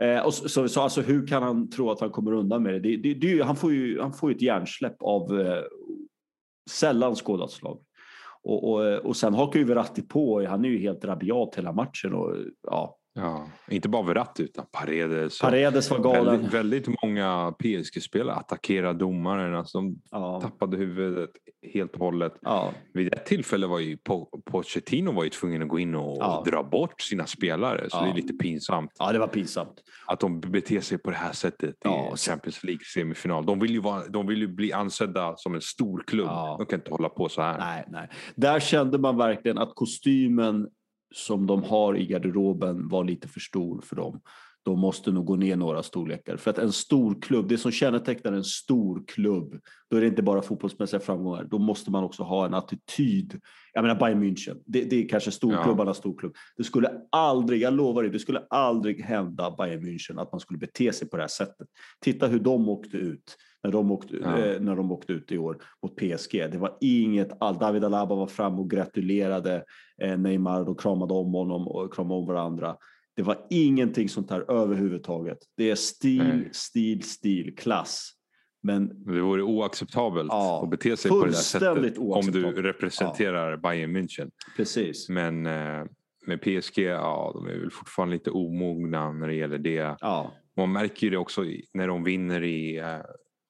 Eh, 0.00 0.26
och 0.26 0.34
så, 0.34 0.48
så, 0.48 0.68
så 0.68 0.80
alltså, 0.80 1.00
hur 1.00 1.26
kan 1.26 1.42
han 1.42 1.70
tro 1.70 1.90
att 1.90 2.00
han 2.00 2.10
kommer 2.10 2.32
undan 2.32 2.62
med 2.62 2.72
det? 2.72 2.80
det, 2.80 2.96
det, 2.96 3.14
det 3.14 3.44
han, 3.44 3.56
får 3.56 3.72
ju, 3.72 4.00
han 4.00 4.12
får 4.12 4.30
ju 4.30 4.36
ett 4.36 4.42
hjärnsläpp 4.42 4.96
av 5.02 5.40
eh, 5.40 5.62
sällan 6.70 7.14
skådat 7.14 7.50
slag. 7.50 7.80
Och, 8.42 8.70
och, 8.72 8.94
och 8.94 9.16
sen 9.16 9.34
hakar 9.34 9.60
ju 9.60 9.66
Verratti 9.66 10.02
på. 10.02 10.46
Han 10.46 10.64
är 10.64 10.68
ju 10.68 10.78
helt 10.78 11.04
rabiat 11.04 11.54
hela 11.54 11.72
matchen. 11.72 12.14
Och, 12.14 12.36
ja, 12.62 12.97
Ja, 13.18 13.46
inte 13.70 13.88
bara 13.88 14.02
Verratti 14.02 14.42
utan 14.42 14.66
Paredes. 14.72 15.40
Paredes 15.40 15.90
var 15.90 15.98
galen. 15.98 16.24
Väldigt, 16.24 16.54
väldigt 16.54 17.02
många 17.02 17.52
PSG-spelare 17.58 18.36
attackerade 18.36 18.98
domaren. 18.98 19.54
Alltså 19.54 19.78
de 19.78 19.96
Ja, 20.10 20.40
tappade 20.40 20.76
huvudet 20.76 21.30
helt 21.74 21.92
och 21.94 22.00
hållet. 22.00 22.32
ja, 22.40 22.72
Vid 22.94 23.14
ett 23.14 23.26
tillfälle 23.26 23.66
var 23.66 23.78
ju 23.78 23.96
Po- 23.96 24.42
Pochettino 24.50 25.12
var 25.12 25.24
ju 25.24 25.30
tvungen 25.30 25.62
att 25.62 25.68
gå 25.68 25.78
in 25.78 25.94
och 25.94 26.16
Ja. 26.20 26.42
dra 26.46 26.62
bort 26.62 27.00
sina 27.00 27.26
spelare. 27.26 27.86
Så 27.90 27.96
Ja. 27.96 28.02
det 28.04 28.10
är 28.10 28.14
lite 28.14 28.32
pinsamt 28.34 28.90
ja, 28.98 29.12
det 29.12 29.18
var 29.18 29.26
pinsamt. 29.26 29.74
att 30.06 30.20
de 30.20 30.40
beter 30.40 30.80
sig 30.80 30.98
på 30.98 31.10
det 31.10 31.16
här 31.16 31.32
sättet 31.32 31.74
i 31.86 32.16
Champions 32.16 32.64
League 32.64 32.84
semifinal. 32.94 33.46
De 33.46 33.58
vill, 33.60 33.70
ju 33.70 33.80
vara, 33.80 34.06
de 34.08 34.26
vill 34.26 34.38
ju 34.38 34.48
bli 34.48 34.72
ansedda 34.72 35.34
som 35.36 35.54
en 35.54 35.60
stor 35.60 36.04
klubb. 36.06 36.28
De 36.58 36.66
kan 36.66 36.78
inte 36.78 36.90
hålla 36.90 37.08
på 37.08 37.28
så 37.28 37.42
här. 37.42 37.58
Nej, 37.58 37.84
nej. 37.88 38.08
Där 38.36 38.60
kände 38.60 38.98
man 38.98 39.16
verkligen 39.16 39.58
att 39.58 39.72
kostymen 39.74 40.68
som 41.14 41.46
de 41.46 41.62
har 41.62 41.96
i 41.96 42.06
garderoben 42.06 42.88
var 42.88 43.04
lite 43.04 43.28
för 43.28 43.40
stor 43.40 43.80
för 43.80 43.96
dem. 43.96 44.20
De 44.62 44.78
måste 44.78 45.10
nog 45.12 45.26
gå 45.26 45.36
ner 45.36 45.56
några 45.56 45.82
storlekar. 45.82 46.36
För 46.36 46.50
att 46.50 46.58
en 46.58 46.72
stor 46.72 47.22
klubb, 47.22 47.48
det 47.48 47.58
som 47.58 47.70
kännetecknar 47.70 48.32
en 48.32 48.44
stor 48.44 49.04
klubb, 49.06 49.60
då 49.90 49.96
är 49.96 50.00
det 50.00 50.06
inte 50.06 50.22
bara 50.22 50.42
fotbollsmässiga 50.42 51.00
framgångar. 51.00 51.44
Då 51.44 51.58
måste 51.58 51.90
man 51.90 52.04
också 52.04 52.22
ha 52.22 52.46
en 52.46 52.54
attityd. 52.54 53.40
Jag 53.72 53.82
menar 53.82 54.00
Bayern 54.00 54.22
München, 54.22 54.62
det, 54.66 54.84
det 54.84 55.04
är 55.04 55.08
kanske 55.08 55.30
storklubbarnas 55.30 55.96
storklubb. 55.96 56.34
Det 56.56 56.64
skulle 56.64 56.90
aldrig, 57.12 57.62
jag 57.62 57.74
lovar 57.74 58.02
dig, 58.02 58.12
det 58.12 58.18
skulle 58.18 58.42
aldrig 58.50 59.04
hända 59.04 59.54
Bayern 59.58 59.84
München 59.84 60.22
att 60.22 60.32
man 60.32 60.40
skulle 60.40 60.58
bete 60.58 60.92
sig 60.92 61.08
på 61.08 61.16
det 61.16 61.22
här 61.22 61.28
sättet. 61.28 61.68
Titta 62.00 62.26
hur 62.26 62.40
de 62.40 62.68
åkte 62.68 62.96
ut 62.96 63.36
när 63.64 63.72
de 63.72 63.90
åkte, 63.90 64.16
Ja. 64.16 64.38
eh, 64.38 64.60
när 64.60 64.76
de 64.76 64.92
åkte 64.92 65.12
ut 65.12 65.32
i 65.32 65.38
år 65.38 65.62
mot 65.82 65.96
PSG. 65.96 66.32
Det 66.52 66.58
var 66.58 66.76
inget, 66.80 67.28
all, 67.40 67.58
David 67.58 67.84
Alaba 67.84 68.14
var 68.14 68.26
fram 68.26 68.58
och 68.60 68.70
gratulerade 68.70 69.64
eh, 70.02 70.18
Neymar 70.18 70.68
och 70.68 70.80
kramade 70.80 71.14
om 71.14 71.32
honom 71.34 71.68
och 71.68 71.94
kramade 71.94 72.20
om 72.20 72.26
varandra. 72.26 72.76
Det 73.16 73.22
var 73.22 73.46
ingenting 73.50 74.08
sånt 74.08 74.30
här 74.30 74.50
överhuvudtaget. 74.50 75.38
Det 75.56 75.70
är 75.70 75.74
stil, 75.74 76.18
Nej. 76.24 76.48
stil, 76.52 77.02
stil, 77.02 77.54
klass. 77.56 78.12
Men 78.62 79.04
Det 79.04 79.20
vore 79.20 79.42
oacceptabelt 79.42 80.28
Ja, 80.32 80.62
att 80.64 80.70
bete 80.70 80.96
sig 80.96 81.08
på 81.10 81.20
det 81.24 81.26
där 81.26 81.32
sättet 81.32 81.98
om 81.98 82.26
du 82.32 82.62
representerar 82.62 83.56
Bayern 83.56 83.96
München. 83.96 84.30
precis. 84.56 85.08
Men 85.08 85.46
eh, 85.46 85.84
med 86.26 86.40
PSG, 86.42 86.78
ja, 86.78 87.30
de 87.34 87.46
är 87.46 87.58
väl 87.60 87.70
fortfarande 87.70 88.14
lite 88.14 88.30
omogna 88.30 89.12
när 89.12 89.28
det 89.28 89.34
gäller 89.34 89.58
det. 89.58 89.96
Ja, 90.00 90.32
Man 90.56 90.72
märker 90.72 91.04
ju 91.06 91.10
det 91.10 91.18
också 91.18 91.42
när 91.74 91.88
de 91.88 92.04
vinner 92.04 92.42
i 92.44 92.82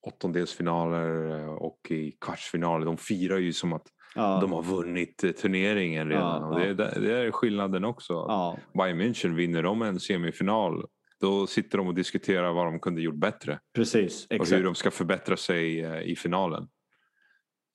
åttondelsfinaler 0.08 1.38
eh, 1.40 1.48
och 1.48 1.78
i 1.90 2.12
kvartsfinaler. 2.20 2.86
De 2.86 2.96
firar 2.96 3.38
ju 3.38 3.52
som 3.52 3.72
att 3.72 3.86
ja, 4.14 4.38
de 4.40 4.52
har 4.52 4.62
vunnit 4.62 5.24
eh, 5.24 5.30
turneringen 5.30 6.08
redan. 6.08 6.42
Ja, 6.42 6.48
och 6.48 6.60
det, 6.60 6.66
ja. 6.66 6.84
är- 6.90 7.00
det 7.00 7.18
är 7.18 7.30
skillnaden 7.30 7.84
också. 7.84 8.12
ja, 8.12 8.58
Bayern 8.78 9.00
München 9.00 9.34
vinner 9.34 9.62
de 9.62 9.82
en 9.82 10.00
semifinal 10.00 10.84
då 11.20 11.46
sitter 11.46 11.78
de 11.78 11.86
och 11.86 11.94
diskuterar 11.94 12.52
vad 12.52 12.66
de 12.66 12.80
kunde 12.80 13.00
gjort 13.02 13.14
bättre. 13.20 13.58
precis. 13.74 14.24
Och 14.26 14.34
hur 14.36 14.40
Exakt. 14.42 14.64
de 14.64 14.74
ska 14.74 14.90
förbättra 14.90 15.36
sig 15.36 15.80
eh, 15.84 16.00
i 16.02 16.16
finalen. 16.16 16.68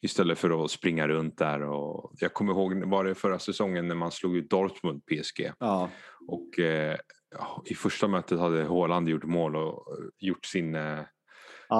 Istället 0.02 0.40
för 0.40 0.64
att 0.66 0.72
springa 0.72 1.08
runt 1.08 1.38
där. 1.38 1.62
Och 1.62 2.12
jag 2.20 2.34
kommer 2.34 2.54
ihåg, 2.54 2.84
var 2.86 3.04
det 3.04 3.16
förra 3.16 3.40
säsongen 3.40 3.88
när 3.88 3.96
man 3.96 4.12
slog 4.12 4.36
ut 4.38 4.50
Dortmund, 4.50 5.02
PSG. 5.06 5.52
Ja, 5.60 5.90
Och 6.28 6.60
eh, 6.60 6.98
ja, 7.38 7.64
i 7.66 7.74
första 7.76 8.08
mötet 8.08 8.40
hade 8.40 8.64
Haaland 8.64 9.10
gjort 9.10 9.24
mål 9.24 9.56
och 9.56 9.86
gjort 10.20 10.46
sin 10.46 10.76
eh, 10.76 11.00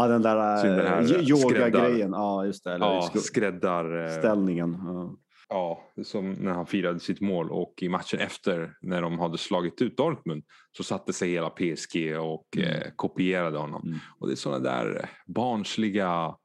ja, 0.02 0.08
den 0.08 0.22
där 0.22 0.58
Så 0.58 0.68
den 0.68 0.88
här 0.88 1.30
yoga-grejen. 1.30 2.12
Ja, 2.12 2.46
just 2.46 2.64
det. 2.64 2.74
Eller 2.74 2.86
ja, 2.86 3.02
sko- 3.02 3.20
skräddar... 3.20 4.06
Eh, 4.06 4.12
ställningen. 4.20 4.78
Ja. 4.86 5.16
ja, 5.50 6.04
som 6.04 6.32
när 6.32 6.52
han 6.52 6.66
firade 6.66 7.00
sitt 7.00 7.22
mål. 7.22 7.52
Och 7.52 7.74
i 7.82 7.90
matchen 7.90 8.20
efter, 8.20 8.74
när 8.82 9.02
de 9.02 9.20
hade 9.20 9.38
slagit 9.38 9.82
ut 9.82 9.98
Dortmund, 9.98 10.44
så 10.78 10.84
satte 10.84 11.14
sig 11.14 11.32
hela 11.32 11.50
PSG 11.50 12.18
och 12.20 12.48
Mm. 12.58 12.70
eh, 12.70 12.82
kopierade 12.96 13.58
honom. 13.58 13.82
Mm. 13.86 14.00
Och 14.20 14.28
det 14.28 14.34
är 14.34 14.36
sådana 14.36 14.64
där 14.64 15.10
barnsliga 15.28 16.36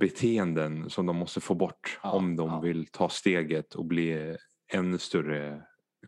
beteenden 0.00 0.90
som 0.90 1.06
de 1.06 1.16
måste 1.16 1.40
få 1.40 1.54
bort 1.54 1.98
Ja, 2.02 2.10
om 2.10 2.36
de 2.36 2.48
ja. 2.50 2.60
vill 2.60 2.86
ta 2.86 3.08
steget 3.08 3.74
och 3.74 3.84
bli 3.84 4.36
en 4.72 4.98
större 4.98 5.62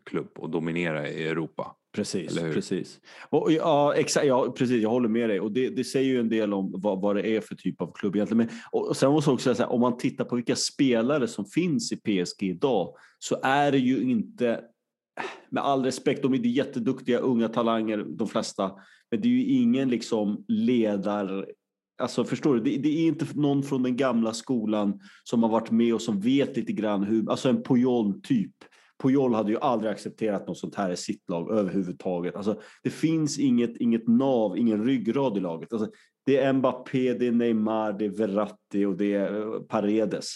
klubb 0.05 0.31
och 0.37 0.49
dominera 0.49 1.07
i 1.09 1.27
Europa. 1.27 1.75
Precis, 1.91 2.35
precis. 2.35 2.99
Och, 3.29 3.51
ja, 3.51 3.93
exakt, 3.95 4.27
ja, 4.27 4.53
precis. 4.57 4.81
Jag 4.81 4.89
håller 4.89 5.09
med 5.09 5.29
dig. 5.29 5.39
Och 5.39 5.51
det, 5.51 5.69
det 5.69 5.83
säger 5.83 6.09
ju 6.09 6.19
en 6.19 6.29
del 6.29 6.53
om 6.53 6.71
vad, 6.75 7.01
vad 7.01 7.15
det 7.15 7.35
är 7.35 7.41
för 7.41 7.55
typ 7.55 7.81
av 7.81 7.91
klubb 7.93 8.15
egentligen. 8.15 8.37
Men, 8.37 8.49
och, 8.71 8.87
och 8.87 8.97
sen 8.97 9.11
måste 9.11 9.29
jag 9.29 9.33
också 9.33 9.55
säga 9.55 9.65
här, 9.67 9.73
om 9.73 9.81
man 9.81 9.97
tittar 9.97 10.25
på 10.25 10.35
vilka 10.35 10.55
spelare 10.55 11.27
som 11.27 11.45
finns 11.45 11.91
i 11.91 11.95
PSG 11.95 12.43
idag 12.43 12.95
så 13.19 13.39
är 13.43 13.71
det 13.71 13.77
ju 13.77 14.11
inte, 14.11 14.61
med 15.49 15.63
all 15.63 15.83
respekt, 15.83 16.21
de 16.21 16.33
är 16.33 16.37
jätteduktiga 16.37 17.19
unga 17.19 17.47
talanger, 17.47 18.05
de 18.09 18.27
flesta. 18.27 18.71
Men 19.11 19.21
det 19.21 19.27
är 19.27 19.31
ju 19.31 19.45
ingen 19.45 19.89
liksom 19.89 20.45
ledar... 20.47 21.47
Alltså 22.01 22.23
förstår 22.23 22.55
du, 22.55 22.61
det, 22.61 22.77
det 22.77 22.89
är 22.89 23.07
inte 23.07 23.25
någon 23.35 23.63
från 23.63 23.83
den 23.83 23.97
gamla 23.97 24.33
skolan 24.33 24.99
som 25.23 25.43
har 25.43 25.49
varit 25.49 25.71
med 25.71 25.93
och 25.93 26.01
som 26.01 26.19
vet 26.19 26.57
lite 26.57 26.71
grann 26.73 27.03
hur, 27.03 27.29
alltså 27.29 27.49
en 27.49 27.63
Puyol-typ. 27.63 28.55
Puyol 29.01 29.33
hade 29.33 29.51
ju 29.51 29.57
aldrig 29.59 29.91
accepterat 29.91 30.47
något 30.47 30.57
sånt 30.57 30.75
här 30.75 30.91
i 30.91 30.97
sitt 30.97 31.29
lag 31.29 31.51
överhuvudtaget. 31.51 32.35
Alltså, 32.35 32.61
det 32.83 32.89
finns 32.89 33.39
inget, 33.39 33.77
inget 33.77 34.07
nav, 34.07 34.57
ingen 34.57 34.85
ryggrad 34.85 35.37
i 35.37 35.39
laget. 35.39 35.73
Alltså, 35.73 35.91
det 36.25 36.37
är 36.37 36.53
Mbappé, 36.53 37.13
det 37.13 37.27
är 37.27 37.31
Neymar, 37.31 37.93
det 37.93 38.05
är 38.05 38.09
Verratti 38.09 38.85
och 38.85 38.97
det 38.97 39.13
är 39.13 39.41
eh, 39.41 39.61
Paredes. 39.61 40.33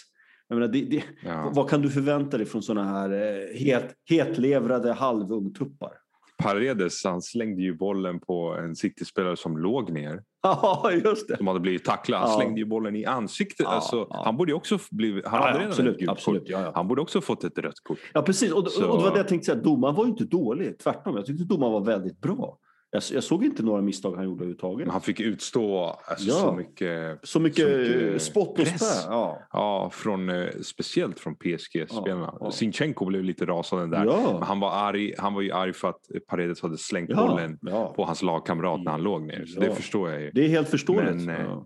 Jag 0.48 0.56
menar, 0.56 0.74
det, 0.74 0.82
det, 0.82 1.04
Ja. 1.24 1.52
Vad 1.56 1.70
kan 1.70 1.82
du 1.82 1.90
förvänta 1.90 2.38
dig 2.38 2.46
från 2.46 2.64
sådana 2.64 2.90
här 2.90 3.12
eh, 3.12 3.60
het, 3.60 3.94
hetlevrade 4.10 4.94
halvungtuppar? 4.94 5.92
Paredes 6.38 7.04
han 7.06 7.22
slängde 7.22 7.62
ju 7.62 7.78
bollen 7.78 8.20
på 8.20 8.56
en 8.60 8.76
City-spelare 8.76 9.38
som 9.38 9.58
låg 9.58 9.92
ner. 9.92 10.22
Ja, 10.46 10.92
just 11.04 11.28
det. 11.28 11.38
Som 11.38 11.48
hade 11.48 11.60
blivit 11.60 11.86
tacklad. 11.86 12.22
Han 12.22 12.30
Ja. 12.30 12.36
slängde 12.36 12.60
ju 12.60 12.66
bollen 12.66 12.96
i 12.96 13.06
ansiktet. 13.06 13.60
Ja, 13.70 13.70
alltså, 13.70 14.08
ja. 14.10 14.22
Han 14.26 14.38
borde 14.38 14.54
också 14.54 14.78
blivit... 14.92 15.28
Han 15.28 15.42
hade 15.42 15.54
redan 15.58 15.68
absolut, 15.70 15.94
ett 15.94 16.00
gult 16.00 16.12
absolut, 16.12 16.52
kort. 16.54 16.72
Han 16.76 16.88
borde 16.88 17.02
också 17.02 17.22
fått 17.22 17.44
ett 17.44 17.58
rött 17.58 17.80
kort. 17.84 17.98
Ja, 18.14 18.22
precis. 18.22 18.52
Och, 18.52 18.58
och 18.58 18.64
det 18.80 18.88
var 18.88 19.12
det 19.12 19.18
jag 19.18 19.28
tänkte 19.28 19.46
säga. 19.46 19.58
Domaren 19.64 19.96
var 19.96 20.06
ju 20.06 20.12
inte 20.12 20.24
dålig. 20.26 20.80
Tvärtom. 20.80 21.16
Jag 21.16 21.26
tyckte 21.26 21.44
domaren 21.44 21.74
var 21.74 21.82
väldigt 21.82 22.22
bra. 22.22 22.58
Jag, 22.96 23.04
jag 23.14 23.24
såg 23.24 23.46
inte 23.46 23.64
några 23.64 23.82
misstag 23.82 24.16
han 24.16 24.26
gjorde 24.26 24.36
överhuvudtaget. 24.38 24.86
Men 24.88 24.92
han 24.92 25.02
fick 25.02 25.20
utstå 25.20 25.80
alltså, 26.06 26.28
Ja. 26.28 26.34
så 26.34 26.52
mycket... 26.52 27.20
Så 27.24 27.40
mycket, 27.40 27.66
så 27.66 28.00
mycket 28.00 28.22
spott 28.22 28.60
och 28.60 28.68
spö. 28.68 28.86
Ja. 29.10 29.40
Ja, 29.52 29.90
från, 29.94 30.30
eh, 30.30 30.48
speciellt 30.64 31.20
från 31.20 31.36
PSG-spelarna. 31.36 32.38
Ja. 32.40 32.52
Sinchenko 32.52 33.06
blev 33.06 33.24
lite 33.24 33.46
rasande 33.46 33.98
där. 33.98 34.06
Men 34.34 34.44
han 34.44 34.60
var, 34.60 34.72
arg, 34.72 35.14
han 35.18 35.34
var 35.34 35.42
ju 35.42 35.52
arg 35.52 35.74
för 35.74 35.90
att 35.90 36.02
Paredes 36.28 36.62
hade 36.62 36.78
slängt 36.78 37.16
bollen 37.16 37.58
på 37.96 38.04
hans 38.06 38.22
lagkamrat 38.22 38.84
när 38.84 38.92
han 38.92 39.04
låg 39.04 39.22
ner. 39.22 39.46
Så 39.46 39.60
det 39.60 39.76
förstår 39.76 40.10
jag 40.12 40.22
ju. 40.22 40.32
Det 40.32 40.46
är 40.46 40.50
helt 40.50 40.70
förståeligt. 40.70 41.16
Men, 41.26 41.30
eh, 41.30 41.62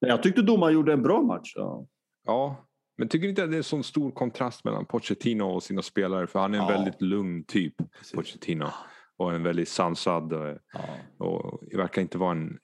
jag 0.00 0.22
tyckte 0.22 0.42
domaren 0.42 0.74
gjorde 0.74 0.92
en 0.92 1.02
bra 1.02 1.22
match. 1.22 1.52
Ja. 2.26 2.64
Men 2.98 3.08
tycker 3.08 3.28
inte 3.28 3.44
att 3.44 3.50
det 3.50 3.56
är 3.56 3.58
en 3.58 3.64
sån 3.64 3.84
stor 3.84 4.10
kontrast 4.10 4.64
mellan 4.64 4.86
Pochettino 4.86 5.42
och 5.44 5.62
sina 5.62 5.82
spelare? 5.82 6.26
För 6.26 6.38
han 6.38 6.54
är 6.54 6.58
en 6.58 6.64
Ja. 6.64 6.70
väldigt 6.70 7.02
lugn 7.02 7.44
typ, 7.44 7.74
Pochettino. 8.14 8.66
Och 9.18 9.34
en 9.34 9.42
väldigt 9.42 9.68
sansad 9.68 10.32
och, 10.32 10.58
Ja. 10.72 11.26
och 11.26 11.62
verkar 11.72 12.02
inte 12.02 12.18
vara 12.18 12.32
en, 12.32 12.58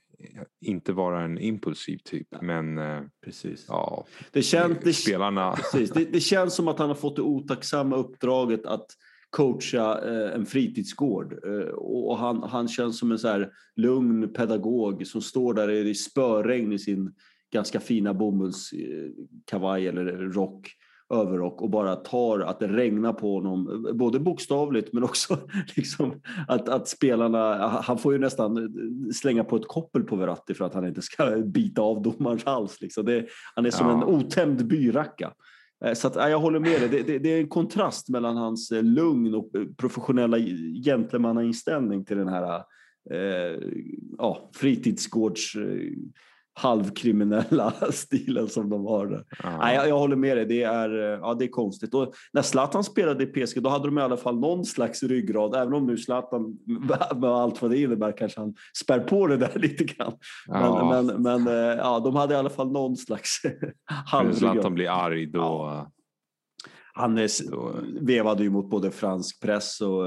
inte 0.61 0.93
vara 0.93 1.21
en 1.23 1.39
impulsiv 1.39 1.99
typ. 2.05 2.29
Men 2.43 2.79
eh, 2.79 3.03
Precis. 3.25 3.65
ja, 3.69 4.05
Det, 4.33 4.43
känns, 4.43 4.79
det, 4.83 4.93
spelarna... 4.93 5.53
precis. 5.57 5.91
Det, 5.91 6.05
det 6.05 6.21
känns 6.21 6.55
som 6.55 6.69
att 6.69 6.79
han 6.79 6.89
har 6.89 6.95
fått 6.95 7.17
det 7.17 7.23
otacksamma 7.23 7.97
uppdraget 7.97 8.67
att 8.67 8.87
coacha 9.31 10.01
eh, 10.09 10.35
en 10.35 10.47
fritidsgård. 10.47 11.33
Eh, 11.33 11.69
och 11.75 12.19
han, 12.19 12.43
han 12.43 12.69
känns 12.69 12.99
som 12.99 13.13
en 13.13 13.19
så 13.19 13.29
här 13.29 13.51
lugn 13.77 14.33
pedagog 14.33 15.07
som 15.07 15.21
står 15.23 15.55
där 15.55 15.69
i 15.69 15.95
spöregn 15.95 16.73
i 16.73 16.79
sin 16.79 17.15
ganska 17.53 17.81
fina 17.81 18.15
bomullskavaj 18.15 19.89
eller 19.89 20.05
rock 20.17 20.71
överrock 21.21 21.63
och 21.63 21.71
bara 21.71 21.97
tar 21.97 22.41
att 22.41 22.61
det 22.61 22.69
regnar 22.69 23.13
på 23.13 23.35
honom, 23.35 23.87
både 23.95 24.21
bokstavligt 24.21 24.93
men 24.93 25.05
också 25.05 25.39
liksom 25.77 26.21
att, 26.49 26.69
att 26.69 26.89
spelarna, 26.89 27.69
han 27.69 27.99
får 27.99 28.13
ju 28.13 28.19
nästan 28.19 28.75
slänga 29.15 29.45
på 29.45 29.57
ett 29.57 29.69
koppel 29.69 30.03
på 30.03 30.17
Verratti 30.17 30.55
för 30.55 30.65
att 30.65 30.75
han 30.75 30.87
inte 30.87 31.03
ska 31.03 31.37
bita 31.45 31.83
av 31.83 32.03
domarens 32.03 32.45
hals. 32.45 32.81
Liksom. 32.81 33.05
Det, 33.05 33.27
han 33.55 33.67
är 33.67 33.71
som 33.71 33.87
ja. 33.87 33.93
en 33.93 34.05
otämjd 34.05 34.67
byracka. 34.67 35.33
Eh, 35.85 35.95
så 35.95 36.09
att, 36.09 36.15
jag 36.17 36.39
håller 36.39 36.61
med 36.61 36.81
dig, 36.81 36.89
det, 36.89 37.03
det, 37.03 37.19
det, 37.19 37.29
är 37.29 37.41
en 37.41 37.49
kontrast 37.49 38.09
mellan 38.09 38.37
hans 38.37 38.71
eh, 38.71 38.83
lugn 38.83 39.35
och 39.35 39.51
professionella 39.77 40.39
gentlemannainställning 40.85 42.05
till 42.05 42.17
den 42.17 42.29
här 42.29 42.63
eh, 43.11 43.59
ja, 44.19 44.51
fritidsgårds 44.55 45.57
halvkriminella 46.55 47.73
stilen 47.91 48.49
som 48.49 48.71
de 48.71 48.87
har 48.87 49.07
där. 49.07 49.25
Nej, 49.59 49.75
jag, 49.77 49.89
jag, 49.89 49.99
håller 49.99 50.17
med 50.17 50.37
dig, 50.37 50.47
det 50.47 50.63
är, 50.63 50.91
ja, 51.23 51.35
det 51.35 51.45
är 51.45 51.49
konstigt. 51.49 51.95
Och 51.95 52.13
när 52.33 52.43
Zlatan 52.43 52.85
spelade 52.85 53.25
i 53.25 53.27
PSG 53.27 53.63
då 53.63 53.71
hade 53.71 53.85
de 53.85 53.99
i 53.99 54.03
alla 54.03 54.17
fall 54.17 54.39
någon 54.41 54.65
slags 54.65 55.03
ryggrad, 55.03 55.55
även 55.55 55.75
om 55.75 55.87
nu 55.87 55.97
Zlatan 55.97 56.59
med 57.17 57.31
allt 57.31 57.63
vad 57.63 57.71
det 57.71 57.79
innebär 57.79 58.17
kanske 58.17 58.41
han 58.41 58.55
spär 58.83 59.01
på 59.01 59.27
det 59.27 59.37
där 59.37 59.53
lite 59.59 59.85
grann. 59.85 60.13
Ja. 60.47 60.91
Men, 60.91 61.07
men, 61.07 61.43
men 61.43 61.55
ja, 61.79 62.01
de 62.05 62.17
hade 62.17 62.35
i 62.35 62.37
alla 62.37 62.51
fall 62.51 62.73
någon 62.73 62.97
slags 62.97 63.41
halvryggrad. 64.07 64.53
Zlatan 64.53 64.75
blir 64.75 64.91
arg 64.91 65.27
då 65.27 65.39
ja 65.41 65.91
han 66.97 67.29
vevade 68.01 68.43
ju 68.43 68.51
mot 68.51 68.71
både 68.71 68.91
fransk 68.91 69.41
press 69.41 69.81
och 69.81 70.05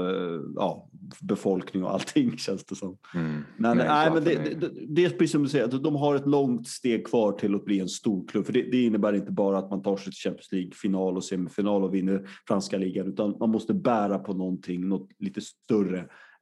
ja, 0.54 0.88
befolkning 1.20 1.84
och 1.84 1.94
allting 1.94 2.36
känns 2.38 2.64
det 2.64 2.74
som. 2.74 2.98
Mm. 3.14 3.44
Men, 3.56 3.76
nej, 3.76 3.86
nej 3.88 4.10
men 4.10 4.24
det, 4.24 4.34
det, 4.60 4.70
det, 4.88 5.04
är 5.04 5.10
precis 5.10 5.32
som 5.32 5.42
du 5.42 5.48
säger, 5.48 5.64
att 5.64 5.82
de 5.82 5.96
har 5.96 6.14
ett 6.14 6.26
långt 6.26 6.68
steg 6.68 7.06
kvar 7.06 7.32
till 7.32 7.54
att 7.54 7.64
bli 7.64 7.80
en 7.80 7.88
stor 7.88 8.28
klubb. 8.28 8.46
För 8.46 8.52
det, 8.52 8.62
det 8.62 8.84
innebär 8.84 9.12
inte 9.12 9.32
bara 9.32 9.58
att 9.58 9.70
man 9.70 9.82
tar 9.82 9.96
sig 9.96 10.04
till 10.04 10.20
Champions 10.20 10.52
League-final 10.52 11.16
och 11.16 11.24
semifinal 11.24 11.84
och 11.84 11.94
vinner 11.94 12.28
franska 12.48 12.78
ligan, 12.78 13.08
utan 13.08 13.36
man 13.40 13.50
måste 13.50 13.74
bära 13.74 14.18
på 14.18 14.34
någonting, 14.34 14.88
något 14.88 15.08
lite 15.18 15.40
större 15.40 15.98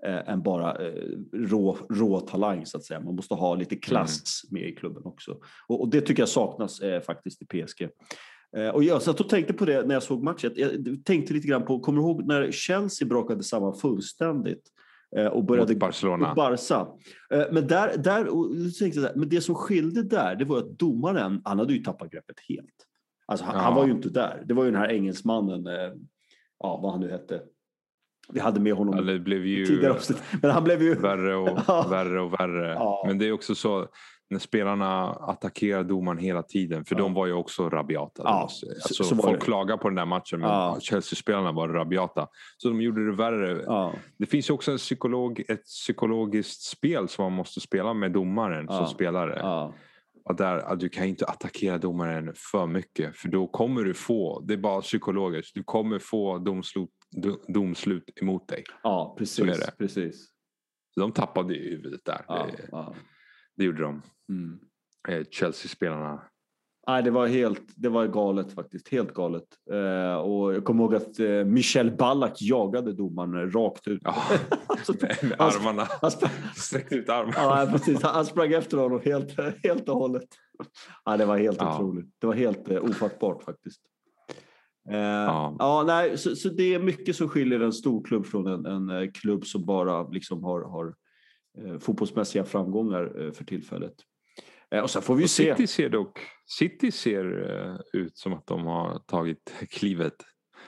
eh, 0.06 0.28
än 0.28 0.42
bara 0.42 0.87
eh, 0.87 1.02
rå, 1.32 1.78
rå 1.90 2.20
talang 2.20 2.66
så 2.66 2.76
att 2.76 2.85
säga. 2.85 3.00
Man 3.00 3.16
måste 3.16 3.35
ha 3.35 3.54
lite 3.54 3.76
klass 3.76 4.42
mm. 4.50 4.62
med 4.62 4.70
i 4.70 4.74
klubben 4.74 5.02
också. 5.04 5.37
Och, 5.66 5.80
och 5.80 5.88
det 5.88 6.00
tycker 6.00 6.22
jag 6.22 6.28
saknas 6.28 6.80
eh, 6.80 7.00
faktiskt 7.00 7.42
i 7.42 7.46
PSG. 7.46 7.88
Eh, 8.56 8.68
och 8.68 8.85
jag 8.85 9.02
satt 9.02 9.20
och 9.20 9.28
tänkte 9.28 9.52
på 9.52 9.64
det 9.64 9.87
när 9.87 9.94
jag 9.94 10.02
såg 10.02 10.22
matchen. 10.22 10.52
Jag 10.56 11.04
tänkte 11.04 11.35
lite 11.35 11.48
grann 11.48 11.64
på, 11.64 11.80
kommer 11.80 11.98
du 11.98 12.04
ihåg 12.06 12.26
när 12.26 12.50
Chelsea 12.50 13.09
brakade 13.09 13.42
samman 13.42 13.74
fullständigt? 13.74 14.62
Eh, 15.16 15.26
och 15.26 15.44
började 15.44 15.72
Mot 15.72 15.80
Barcelona. 15.80 16.35
Barca. 16.35 16.87
Eh, 17.30 17.44
men, 17.52 17.66
där, 17.66 17.96
där, 17.96 19.18
men 19.18 19.28
det 19.28 19.40
som 19.40 19.54
skilde 19.54 20.02
där, 20.02 20.37
det 20.37 20.44
var 20.44 20.59
att 20.59 20.78
domaren, 20.78 21.42
han 21.44 21.59
hade 21.59 21.72
ju 21.72 21.78
tappat 21.82 22.11
greppet 22.11 22.37
helt. 22.48 22.87
Alltså, 23.26 23.46
han, 23.46 23.54
ja. 23.54 23.61
han 23.61 23.74
var 23.74 23.87
ju 23.87 23.92
inte 23.92 24.09
där. 24.09 24.42
Det 24.46 24.54
var 24.54 24.64
ju 24.64 24.70
den 24.70 24.80
här 24.80 24.88
engelsmannen, 24.88 25.64
ja, 26.59 26.80
vad 26.82 26.92
han 26.92 27.00
nu 27.00 27.11
hette. 27.11 27.42
Vi 28.32 28.40
hade 28.40 28.61
med 28.61 28.72
honom 28.72 28.94
ja, 28.96 29.02
det 29.02 29.18
blev 29.18 29.46
ju 29.46 29.66
tidigare 29.66 29.98
Men 30.42 30.50
han 30.50 30.64
blev 30.64 30.82
ju... 30.82 30.94
värre 30.94 31.37
och 31.37 31.59
värre 31.92 32.20
och 32.20 32.32
värre. 32.32 32.72
Ja. 32.72 33.04
Men 33.06 33.18
det 33.18 33.28
är 33.28 33.32
också 33.32 33.54
så, 33.54 33.88
när 34.31 34.39
spelarna 34.39 35.11
attackerar 35.11 35.85
domaren 35.85 36.19
hela 36.19 36.43
tiden. 36.43 36.85
För 36.85 36.95
ja. 36.95 36.99
de 36.99 37.15
var 37.15 37.27
ju 37.27 37.33
också 37.33 37.71
rabiata. 37.71 38.23
Ja, 38.25 38.31
alltså, 38.31 39.05
så, 39.05 39.17
folk 39.17 39.43
klagar 39.43 39.77
på 39.77 39.89
den 39.89 39.97
där 39.97 40.07
matchen 40.07 40.41
men 40.41 40.51
ja. 40.51 40.79
Chelsea-spelarna 40.81 41.53
var 41.53 41.69
rabiata. 41.69 42.29
Så 42.57 42.69
de 42.69 42.81
gjorde 42.81 43.07
det 43.11 43.17
värre. 43.17 43.62
Ja. 43.67 43.95
Det 44.19 44.27
finns 44.27 44.51
ju 44.51 44.55
också 44.55 44.73
en 44.73 44.79
psykolog, 44.79 45.45
ett 45.49 45.65
psykologiskt 45.65 46.62
spel 46.62 47.09
som 47.09 47.25
man 47.25 47.33
måste 47.33 47.61
spela 47.61 47.95
med 47.95 48.12
domaren 48.12 48.69
som 48.69 48.87
spelare. 48.87 49.73
Och 50.25 50.37
där, 50.37 50.59
att 50.59 50.81
du 50.81 50.89
kan 50.89 51.07
inte 51.07 51.27
attackera 51.27 51.79
domaren 51.79 52.33
för 52.37 52.67
mycket 52.67 53.17
för 53.17 53.29
då 53.29 53.47
kommer 53.47 53.83
du 53.83 53.95
få, 53.95 54.41
det 54.41 54.55
är 54.55 54.59
bara 54.59 54.81
psykologiskt, 54.81 55.55
du 55.55 55.65
kommer 55.65 55.99
få 55.99 56.39
domslut, 56.39 56.91
domslut 57.49 58.23
emot 58.23 58.49
dig. 58.49 58.65
Ja, 58.83 59.15
precis. 59.19 59.71
precis. 59.79 60.29
Så 60.95 61.01
de 61.01 61.12
tappade 61.12 61.55
ju 61.55 61.71
huvudet 61.71 62.01
där. 62.05 62.25
Det, 62.29 62.69
det 63.57 63.64
gjorde 63.64 63.83
de. 63.83 64.03
Mm. 64.29 64.59
Eh, 65.09 65.25
Chelsea-spelarna. 65.31 66.23
Nej, 66.88 67.03
det 67.03 67.11
var 67.11 67.27
helt, 67.27 67.62
det 67.77 67.88
var 67.88 68.07
galet 68.07 68.53
faktiskt. 68.53 68.88
Helt 68.88 69.14
galet. 69.14 69.45
Eh, 69.71 70.16
och 70.16 70.55
jag 70.55 70.64
kommer 70.64 70.83
ihåg 70.83 70.95
att 70.95 71.19
eh, 71.19 71.45
Michel 71.45 71.90
Ballack 71.97 72.42
jagade 72.42 72.92
domaren 72.92 73.53
rakt 73.53 73.88
ut. 73.88 74.01
Ja, 74.05 74.14
alltså, 74.66 74.92
med 75.23 75.40
armarna. 75.40 75.88
Han 76.01 76.11
Sträckte 76.57 76.95
ut 76.95 77.09
armarna. 77.09 77.33
Ja, 77.37 77.69
precis. 77.73 78.03
Han 78.03 78.27
sprang 78.27 78.53
efter 78.53 78.79
honom 78.79 79.01
helt, 79.05 79.40
helt 79.62 79.88
och 79.88 79.97
hållet. 79.97 80.29
Ja, 81.05 81.16
det 81.16 81.25
var 81.25 81.38
helt 81.38 81.59
ja. 81.61 81.75
otroligt. 81.75 82.14
Det 82.19 82.27
var 82.27 82.35
helt 82.35 82.71
eh, 82.71 82.85
ofattbart 82.85 83.42
faktiskt. 83.42 83.81
Eh, 84.90 84.99
ja. 84.99 85.57
ja, 85.59 85.85
nej, 85.87 86.19
så, 86.19 86.37
så, 86.37 86.49
det 86.49 86.75
är 86.75 86.79
mycket 86.79 87.16
som 87.16 87.29
skiljer 87.29 87.61
en 87.61 87.73
stor 87.73 88.05
klubb 88.05 88.27
från 88.27 88.47
en, 88.47 88.66
en 88.66 88.90
eh, 88.90 89.11
klubb 89.11 89.47
som 89.47 89.64
bara 89.64 90.09
liksom 90.09 90.45
har, 90.45 90.62
har 90.62 90.95
fotbollsmässiga 91.81 92.45
framgångar 92.45 93.27
eh, 93.27 93.33
för 93.33 93.45
tillfället. 93.45 93.95
Eh, 94.71 94.83
och 94.83 94.90
sen 94.90 95.03
får 95.03 95.14
vi 95.14 95.25
och 95.25 95.31
se. 95.31 95.55
City 95.55 95.66
ser 95.66 95.88
dock 95.88 96.19
City 96.47 96.90
ser 96.90 97.51
eh, 97.51 98.01
ut 98.01 98.19
som 98.19 98.33
att 98.33 98.47
de 98.47 98.66
har 98.66 98.99
tagit 98.99 99.55
klivet. 99.71 100.14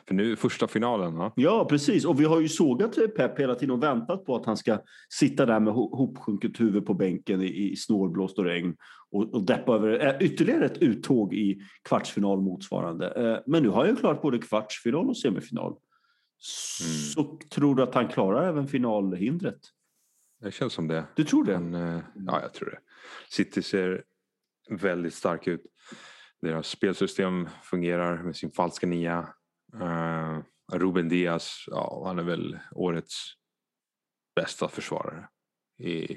För 0.08 0.14
nu 0.14 0.32
är 0.32 0.36
första 0.36 0.68
finalen 0.68 1.14
va? 1.16 1.32
Ja 1.36 1.66
precis 1.70 2.04
och 2.04 2.20
vi 2.20 2.24
har 2.24 2.40
ju 2.40 2.48
sågat 2.48 2.94
Pep 3.16 3.40
hela 3.40 3.54
tiden 3.54 3.70
och 3.70 3.82
väntat 3.82 4.24
på 4.24 4.36
att 4.36 4.46
han 4.46 4.56
ska 4.56 4.78
sitta 5.08 5.46
där 5.46 5.60
med 5.60 5.72
hopsjunket 5.72 6.60
huvud 6.60 6.86
på 6.86 6.94
bänken 6.94 7.42
i, 7.42 7.70
i 7.72 7.76
snålblåst 7.76 8.38
och 8.38 8.44
regn 8.44 8.76
och, 9.10 9.34
och 9.34 9.42
deppa 9.42 9.74
över 9.74 10.22
ytterligare 10.22 10.64
ett 10.64 10.78
uttåg 10.78 11.34
i 11.34 11.60
kvartsfinal 11.88 12.40
motsvarande. 12.40 13.42
Men 13.46 13.62
nu 13.62 13.68
har 13.68 13.86
han 13.86 13.96
klarat 13.96 14.22
både 14.22 14.38
kvartsfinal 14.38 15.08
och 15.08 15.16
semifinal. 15.16 15.72
Mm. 15.72 16.98
Så 17.14 17.38
tror 17.50 17.74
du 17.74 17.82
att 17.82 17.94
han 17.94 18.08
klarar 18.08 18.48
även 18.48 18.66
finalhindret? 18.66 19.60
Det 20.40 20.50
känns 20.50 20.72
som 20.72 20.88
det. 20.88 21.04
Du 21.16 21.24
tror 21.24 21.44
det? 21.44 21.58
Men, 21.58 21.96
eh, 21.96 22.02
ja, 22.14 22.42
jag 22.42 22.54
tror 22.54 22.70
det. 22.70 22.78
City 23.30 23.62
ser 23.62 24.04
väldigt 24.70 25.14
stark 25.14 25.46
ut. 25.46 25.62
Deras 26.42 26.68
spelsystem 26.68 27.48
fungerar 27.62 28.22
med 28.22 28.36
sin 28.36 28.50
falska 28.50 28.86
nia. 28.86 29.28
Uh, 29.74 30.40
Ruben 30.72 31.08
Diaz, 31.08 31.64
ja, 31.66 32.02
han 32.06 32.18
är 32.18 32.22
väl 32.22 32.58
årets 32.72 33.34
bästa 34.36 34.68
försvarare 34.68 35.28
i, 35.78 36.12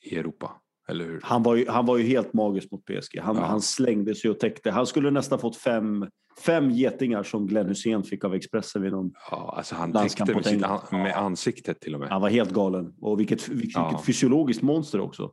i 0.00 0.16
Europa. 0.16 0.62
Eller 0.88 1.04
hur? 1.04 1.20
Han 1.22 1.42
var 1.42 1.54
ju, 1.54 1.68
han 1.68 1.86
var 1.86 1.96
ju 1.96 2.04
helt 2.04 2.32
magisk 2.32 2.70
mot 2.70 2.84
PSG. 2.84 3.20
Han, 3.20 3.36
ja. 3.36 3.42
han 3.42 3.62
slängde 3.62 4.14
sig 4.14 4.30
och 4.30 4.40
täckte. 4.40 4.70
Han 4.70 4.86
skulle 4.86 5.10
nästan 5.10 5.38
fått 5.38 5.56
fem, 5.56 6.10
fem 6.40 6.70
getingar 6.70 7.22
som 7.22 7.46
Glenn 7.46 7.66
Hussein 7.66 8.02
fick 8.02 8.24
av 8.24 8.34
Expressen 8.34 8.82
vid 8.82 8.92
någon 8.92 9.12
ja, 9.30 9.54
alltså 9.56 9.74
Han 9.74 9.92
täckte 9.92 10.34
med, 10.34 10.44
sitt, 10.44 10.92
med 10.92 11.16
ansiktet 11.16 11.80
till 11.80 11.94
och 11.94 12.00
med. 12.00 12.08
Han 12.08 12.22
var 12.22 12.28
helt 12.28 12.50
galen. 12.50 12.94
Och 13.00 13.20
vilket, 13.20 13.48
vilket, 13.48 13.74
ja. 13.74 14.02
fysiologiskt 14.06 14.62
monster 14.62 15.00
också. 15.00 15.32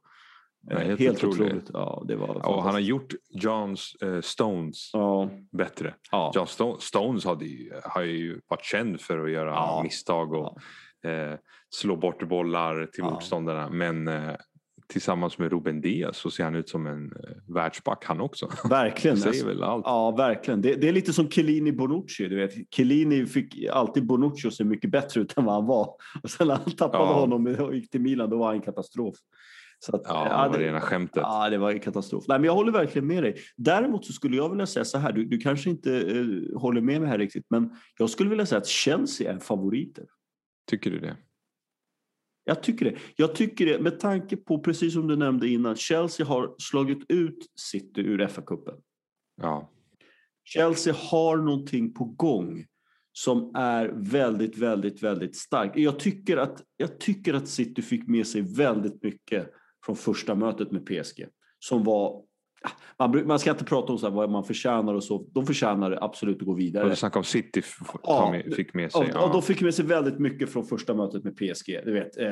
Ja, 0.70 0.78
helt, 0.78 1.00
helt 1.00 1.24
otroligt. 1.24 1.42
otroligt. 1.42 1.70
Ja, 1.74 2.04
det 2.08 2.16
var 2.16 2.48
och 2.48 2.64
han 2.64 2.74
har 2.74 2.80
gjort 2.80 3.14
Johns 3.30 3.96
äh, 4.02 4.22
Stones 4.22 4.90
ja. 4.94 5.30
bättre. 5.52 5.94
Ja. 6.12 6.32
John 6.36 6.48
Sto 6.48 6.78
Stones 6.80 7.26
hade 7.26 7.46
ju, 7.46 7.72
har 7.84 8.02
ju 8.02 8.42
varit 8.48 8.64
känd 8.64 9.02
för 9.02 9.26
att 9.26 9.32
göra 9.32 9.84
misstag 9.84 10.34
och 10.34 10.58
eh, 11.10 11.38
slå 11.70 11.96
bort 11.96 12.30
bollar 12.30 12.86
till 12.86 13.04
motståndarna. 13.04 13.70
Men 13.70 14.08
eh, 14.08 14.36
tillsammans 14.88 15.38
med 15.38 15.52
Ruben 15.52 15.82
Diaz 15.82 16.18
så 16.18 16.32
ser 16.32 16.44
han 16.44 16.56
ut 16.56 16.70
som 16.70 16.88
en 16.88 17.06
eh, 17.06 17.54
världsback 17.54 18.06
han 18.06 18.22
också. 18.22 18.50
Verkligen. 18.70 19.16
det 19.16 19.22
säger 19.22 19.46
väl 19.46 19.64
allt. 19.64 19.84
Ja, 19.86 20.12
verkligen. 20.12 20.62
Det, 20.62 20.76
det, 20.76 20.88
är 20.88 20.94
lite 20.94 21.14
som 21.14 21.30
Chiellini 21.30 21.72
Bonucci. 21.72 22.28
Du 22.28 22.36
vet. 22.36 22.52
Chiellini 22.76 23.26
fick 23.26 23.68
alltid 23.72 24.06
Bonucci 24.06 24.48
att 24.48 24.54
se 24.54 24.64
mycket 24.64 24.92
bättre 24.92 25.22
ut 25.22 25.38
än 25.38 25.46
vad 25.46 25.56
han 25.56 25.66
var. 25.66 25.90
Och 26.24 26.30
sen 26.30 26.48
när 26.48 26.56
han 26.56 26.72
tappade 26.72 27.04
ja. 27.04 27.20
honom 27.20 27.48
och 27.48 27.76
gick 27.76 27.92
till 27.92 28.02
Milan, 28.02 28.30
då 28.30 28.38
var 28.38 28.46
han 28.46 28.56
en 28.56 28.62
katastrof. 28.62 29.16
Att, 29.88 30.02
ja, 30.06 30.28
ja, 30.30 30.44
det 30.44 30.50
var 30.50 30.60
rena 30.60 30.82
skämtet. 30.82 31.24
Ja, 31.26 31.50
det 31.50 31.58
var 31.58 31.72
en 31.72 31.80
katastrof. 31.80 32.24
Nej, 32.28 32.40
men 32.40 32.46
jag 32.46 32.54
håller 32.54 32.72
verkligen 32.72 33.08
med 33.08 33.24
dig. 33.24 33.36
Däremot 33.56 34.06
så 34.06 34.14
skulle 34.14 34.38
jag 34.38 34.50
vilja 34.50 34.66
säga 34.66 34.86
så 34.86 34.98
här, 34.98 35.12
du, 35.12 35.26
du 35.26 35.38
kanske 35.38 35.70
inte 35.70 35.90
uh, 35.90 36.60
håller 36.60 36.82
med 36.82 37.02
mig 37.02 37.10
här 37.10 37.18
riktigt, 37.18 37.46
men 37.50 37.70
jag 37.98 38.10
skulle 38.10 38.30
vilja 38.30 38.46
säga 38.46 38.60
att 38.60 38.68
Chelsea 38.68 39.34
är 39.34 39.40
favoriter. 39.40 40.06
Tycker 40.70 40.92
du 40.92 41.00
det? 41.00 41.18
Jag 42.44 42.64
tycker 42.64 42.86
det. 42.86 42.98
Jag 43.16 43.36
tycker 43.36 43.66
det 43.66 43.80
med 43.80 44.00
tanke 44.00 44.38
på, 44.38 44.60
precis 44.60 44.94
som 44.94 45.08
du 45.08 45.16
nämnde 45.16 45.48
innan, 45.48 45.76
Chelsea 45.76 46.26
har 46.26 46.56
slagit 46.58 47.06
ut 47.10 47.38
City 47.56 48.02
ur 48.02 48.28
FA-cupen. 48.28 48.82
Ja. 49.42 49.70
Chelsea 50.44 50.94
har 50.94 51.38
någonting 51.38 51.94
på 51.94 52.06
gång 52.06 52.66
som 53.12 53.56
är 53.56 53.94
väldigt, 53.96 54.58
väldigt, 54.58 55.04
väldigt 55.04 55.36
starkt. 55.36 55.78
Jag 55.78 56.00
tycker 56.00 56.38
att, 56.38 56.64
jag 56.78 57.00
tycker 57.00 57.34
att 57.34 57.48
City 57.48 57.82
fick 57.82 58.08
med 58.08 58.28
sig 58.28 58.42
väldigt 58.42 59.04
mycket 59.04 59.50
från 59.86 59.96
första 59.96 60.36
mötet 60.36 60.72
med 60.72 60.86
PSG 60.86 61.28
som 61.60 61.84
var 61.84 62.24
man, 63.00 63.28
man 63.28 63.40
ska 63.40 63.52
inte 63.52 63.64
prata 63.64 63.94
om 63.94 64.00
så 64.00 64.10
vad 64.10 64.30
man 64.30 64.44
förtjänar 64.44 64.94
och 64.94 65.04
så. 65.04 65.26
De 65.32 65.46
förtjänar 65.46 65.98
absolut 66.02 66.42
att 66.42 66.48
gå 66.48 66.54
vidare. 66.54 66.84
Och 66.84 66.90
du 66.90 66.96
snackade 66.96 67.20
om 67.20 67.24
City 67.24 67.62
ja, 68.04 68.36
fick 68.56 68.74
med 68.74 68.92
sig. 68.92 69.12
Ja. 69.14 69.30
de 69.34 69.42
fick 69.42 69.62
med 69.62 69.74
sig 69.74 69.86
väldigt 69.86 70.20
mycket 70.20 70.50
från 70.50 70.66
första 70.66 70.94
mötet 70.94 71.24
med 71.24 71.36
PSG. 71.36 71.82
Du 71.86 71.94
vet, 71.94 72.18
eh, 72.18 72.28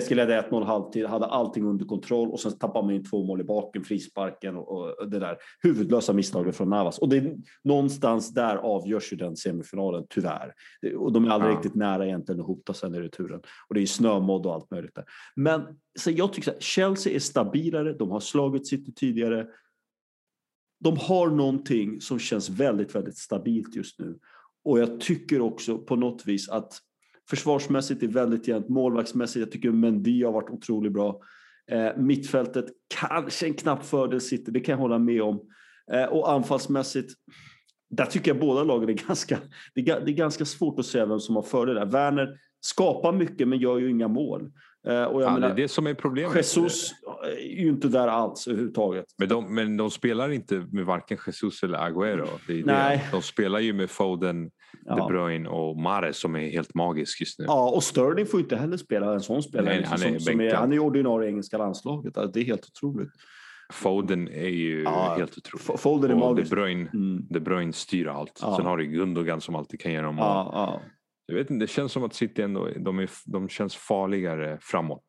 PSG 0.00 0.14
ledde 0.14 0.40
1-0 0.50 0.64
halvtid, 0.64 1.06
hade 1.06 1.26
allting 1.26 1.64
under 1.64 1.84
kontroll 1.84 2.30
och 2.30 2.40
sen 2.40 2.58
tappade 2.58 2.86
man 2.86 2.94
in 2.94 3.04
två 3.04 3.24
mål 3.24 3.40
i 3.40 3.44
baken, 3.44 3.84
frisparken 3.84 4.56
och, 4.56 4.68
och 4.68 5.10
det 5.10 5.18
där 5.18 5.36
huvudlösa 5.62 6.12
misstaget 6.12 6.56
från 6.56 6.70
Navas. 6.70 6.98
Och 6.98 7.08
det 7.08 7.16
är 7.16 7.36
någonstans 7.64 8.34
där 8.34 8.56
avgörs 8.56 9.12
ju 9.12 9.16
den 9.16 9.36
semifinalen, 9.36 10.06
tyvärr. 10.10 10.52
Och 10.96 11.12
de 11.12 11.24
är 11.24 11.30
aldrig 11.30 11.52
ja. 11.52 11.56
riktigt 11.56 11.74
nära 11.74 12.06
egentligen 12.06 12.40
att 12.40 12.46
hota 12.46 12.74
sen 12.74 12.94
i 12.94 13.00
returen. 13.00 13.40
Och 13.68 13.74
det 13.74 13.82
är 13.82 13.86
snömodd 13.86 14.46
och 14.46 14.54
allt 14.54 14.70
möjligt 14.70 14.94
där. 14.94 15.04
Men 15.36 15.62
så 15.98 16.10
jag 16.10 16.32
tycker 16.32 16.50
att 16.50 16.62
Chelsea 16.62 17.14
är 17.14 17.18
stabilare, 17.18 17.92
de 17.92 18.10
har 18.10 18.20
slagit 18.20 18.66
City 18.66 18.92
tidigare 18.92 19.46
de 20.82 20.96
har 20.96 21.30
någonting 21.30 22.00
som 22.00 22.18
känns 22.18 22.50
väldigt, 22.50 22.94
väldigt 22.94 23.18
stabilt 23.18 23.76
just 23.76 23.98
nu. 23.98 24.18
Och 24.64 24.78
jag 24.78 25.00
tycker 25.00 25.40
också 25.40 25.78
på 25.78 25.96
något 25.96 26.26
vis 26.26 26.48
att 26.48 26.72
försvarsmässigt 27.30 28.02
är 28.02 28.08
väldigt 28.08 28.48
jämnt, 28.48 28.68
målvaktsmässigt, 28.68 29.40
jag 29.40 29.50
tycker 29.50 29.70
Mendy 29.70 30.24
har 30.24 30.32
varit 30.32 30.50
otroligt 30.50 30.92
bra. 30.92 31.20
Eh, 31.70 31.96
mittfältet, 31.96 32.66
kanske 33.00 33.46
en 33.46 33.54
knapp 33.54 33.84
fördel 33.84 34.20
City, 34.20 34.50
det 34.50 34.60
kan 34.60 34.72
jag 34.72 34.80
hålla 34.80 34.98
med 34.98 35.22
om. 35.22 35.40
Eh, 35.92 36.04
och 36.04 36.32
anfallsmässigt, 36.32 37.12
där 37.90 38.06
tycker 38.06 38.30
jag 38.30 38.40
båda 38.40 38.64
lagen 38.64 38.88
är 38.88 38.92
ganska, 39.06 39.38
det 39.74 39.80
är, 39.80 40.00
det 40.00 40.10
är 40.10 40.16
ganska 40.16 40.44
svårt 40.44 40.78
att 40.78 40.86
säga 40.86 41.06
vem 41.06 41.20
som 41.20 41.36
har 41.36 41.42
fördel 41.42 41.74
där. 41.74 41.86
Werner 41.86 42.38
skapar 42.60 43.12
mycket 43.12 43.48
men 43.48 43.58
gör 43.58 43.78
ju 43.78 43.90
inga 43.90 44.08
mål. 44.08 44.52
Eh, 44.88 45.04
och 45.04 45.22
jag 45.22 45.28
ja, 45.28 45.34
menar, 45.34 45.48
det 45.48 45.54
är 45.54 45.56
det 45.56 45.68
som 45.68 45.86
är 45.86 45.94
problemet. 45.94 46.36
Jesus 46.36 46.92
är 47.24 47.62
ju 47.62 47.68
inte 47.68 47.88
där 47.88 48.08
alls 48.08 48.48
överhuvudtaget. 48.48 49.04
Men 49.18 49.28
de, 49.28 49.54
men 49.54 49.76
de 49.76 49.90
spelar 49.90 50.30
inte 50.30 50.66
med 50.72 50.86
varken 50.86 51.18
Jesus 51.26 51.62
eller 51.62 51.78
Agüero. 51.78 52.28
Det 52.46 52.66
Nej. 52.66 52.96
Det. 52.96 53.16
De 53.16 53.22
spelar 53.22 53.58
ju 53.58 53.72
med 53.72 53.90
Foden, 53.90 54.50
ja. 54.84 54.96
De 54.96 55.08
Bruyne 55.08 55.48
och 55.48 55.76
Mares 55.76 56.16
som 56.16 56.36
är 56.36 56.48
helt 56.50 56.74
magisk 56.74 57.20
just 57.20 57.38
nu. 57.38 57.44
Ja, 57.48 57.70
och 57.70 57.82
Sterling 57.82 58.26
får 58.26 58.40
inte 58.40 58.56
heller 58.56 58.76
spela 58.76 59.12
en 59.12 59.20
sån 59.20 59.42
spelare. 59.42 59.74
Nej, 59.74 59.84
han, 59.84 60.02
är 60.02 60.08
som, 60.08 60.20
som 60.20 60.40
är, 60.40 60.54
han 60.54 60.72
är 60.72 60.78
ordinarie 60.78 61.28
engelska 61.28 61.58
landslaget. 61.58 62.14
Det 62.14 62.40
är 62.40 62.44
helt 62.44 62.66
otroligt. 62.66 63.12
Foden 63.72 64.28
är 64.28 64.48
ju 64.48 64.82
ja, 64.82 65.14
helt 65.18 65.38
otrolig. 65.38 65.80
Foden 65.80 66.10
är 66.10 66.14
magisk. 66.14 66.50
De 66.50 66.56
Bruyne, 66.56 66.90
mm. 66.94 67.26
De 67.30 67.40
Bruyne 67.40 67.72
styr 67.72 68.06
allt. 68.06 68.38
Ja. 68.42 68.56
Sen 68.56 68.66
har 68.66 68.76
du 68.76 68.86
Gundogan 68.86 69.40
som 69.40 69.54
alltid 69.54 69.80
kan 69.80 69.92
göra 69.92 70.12
mål. 70.12 70.24
Ja, 70.24 70.80
jag 71.26 71.34
vet 71.34 71.50
inte, 71.50 71.64
det 71.64 71.70
känns 71.70 71.92
som 71.92 72.04
att 72.04 72.14
City 72.14 72.42
ändå 72.42 72.68
de, 72.68 72.98
är, 72.98 73.10
de 73.26 73.48
känns 73.48 73.76
farligare 73.76 74.58
framåt. 74.60 75.04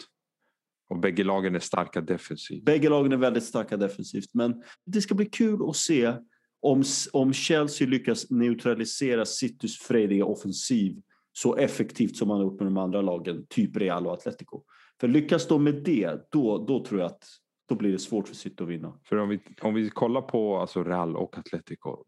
Och 0.89 0.99
bägge 0.99 1.23
lagen 1.23 1.55
är 1.55 1.59
starka 1.59 2.01
defensivt. 2.01 2.65
Bägge 2.65 2.89
lagen 2.89 3.11
är 3.11 3.17
väldigt 3.17 3.43
starka 3.43 3.77
defensivt. 3.77 4.33
Men 4.33 4.63
det 4.85 5.01
ska 5.01 5.15
bli 5.15 5.25
kul 5.25 5.69
att 5.69 5.75
se 5.75 6.13
om, 6.61 6.83
om 7.13 7.33
Chelsea 7.33 7.87
lyckas 7.87 8.29
neutralisera 8.29 9.25
Citys 9.25 9.79
frediga 9.79 10.25
offensiv 10.25 11.01
så 11.33 11.55
effektivt 11.55 12.15
som 12.15 12.27
man 12.27 12.37
har 12.37 12.43
gjort 12.43 12.59
med 12.59 12.67
de 12.67 12.77
andra 12.77 13.01
lagen, 13.01 13.45
typ 13.49 13.77
Real 13.77 14.07
och 14.07 14.13
Atletico. 14.13 14.63
För 14.99 15.07
lyckas 15.07 15.47
de 15.47 15.63
med 15.63 15.83
det, 15.83 16.31
då, 16.31 16.65
då 16.65 16.85
tror 16.85 16.99
jag 17.01 17.07
att 17.07 17.23
då 17.69 17.75
blir 17.75 17.91
det 17.91 17.99
svårt 17.99 18.27
för 18.27 18.35
City 18.35 18.63
att 18.63 18.69
vinna. 18.69 18.99
För 19.03 19.17
om 19.17 19.29
vi, 19.29 19.39
om 19.61 19.73
vi 19.73 19.89
kollar 19.89 20.21
på 20.21 20.57
alltså 20.57 20.83
Real 20.83 21.15
och 21.15 21.37
Atletico. 21.37 22.05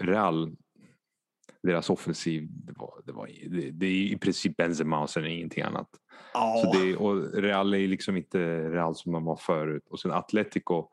Real 0.00 0.56
deras 1.66 1.90
offensiv, 1.90 2.48
det, 2.50 2.72
var, 2.76 3.02
det, 3.04 3.12
var, 3.12 3.26
det, 3.26 3.70
det 3.70 3.86
är 3.86 3.90
i 3.90 4.18
princip 4.18 4.56
Benzema 4.56 5.02
och 5.02 5.10
sen 5.10 5.26
ingenting 5.26 5.62
annat. 5.62 5.88
Oh. 6.34 6.62
Så 6.62 6.78
det, 6.78 6.96
och 6.96 7.32
Real 7.34 7.74
är 7.74 7.88
liksom 7.88 8.16
inte 8.16 8.38
Real 8.70 8.94
som 8.94 9.12
de 9.12 9.24
var 9.24 9.36
förut. 9.36 9.88
Och 9.90 10.00
sen 10.00 10.10
Atletico, 10.10 10.88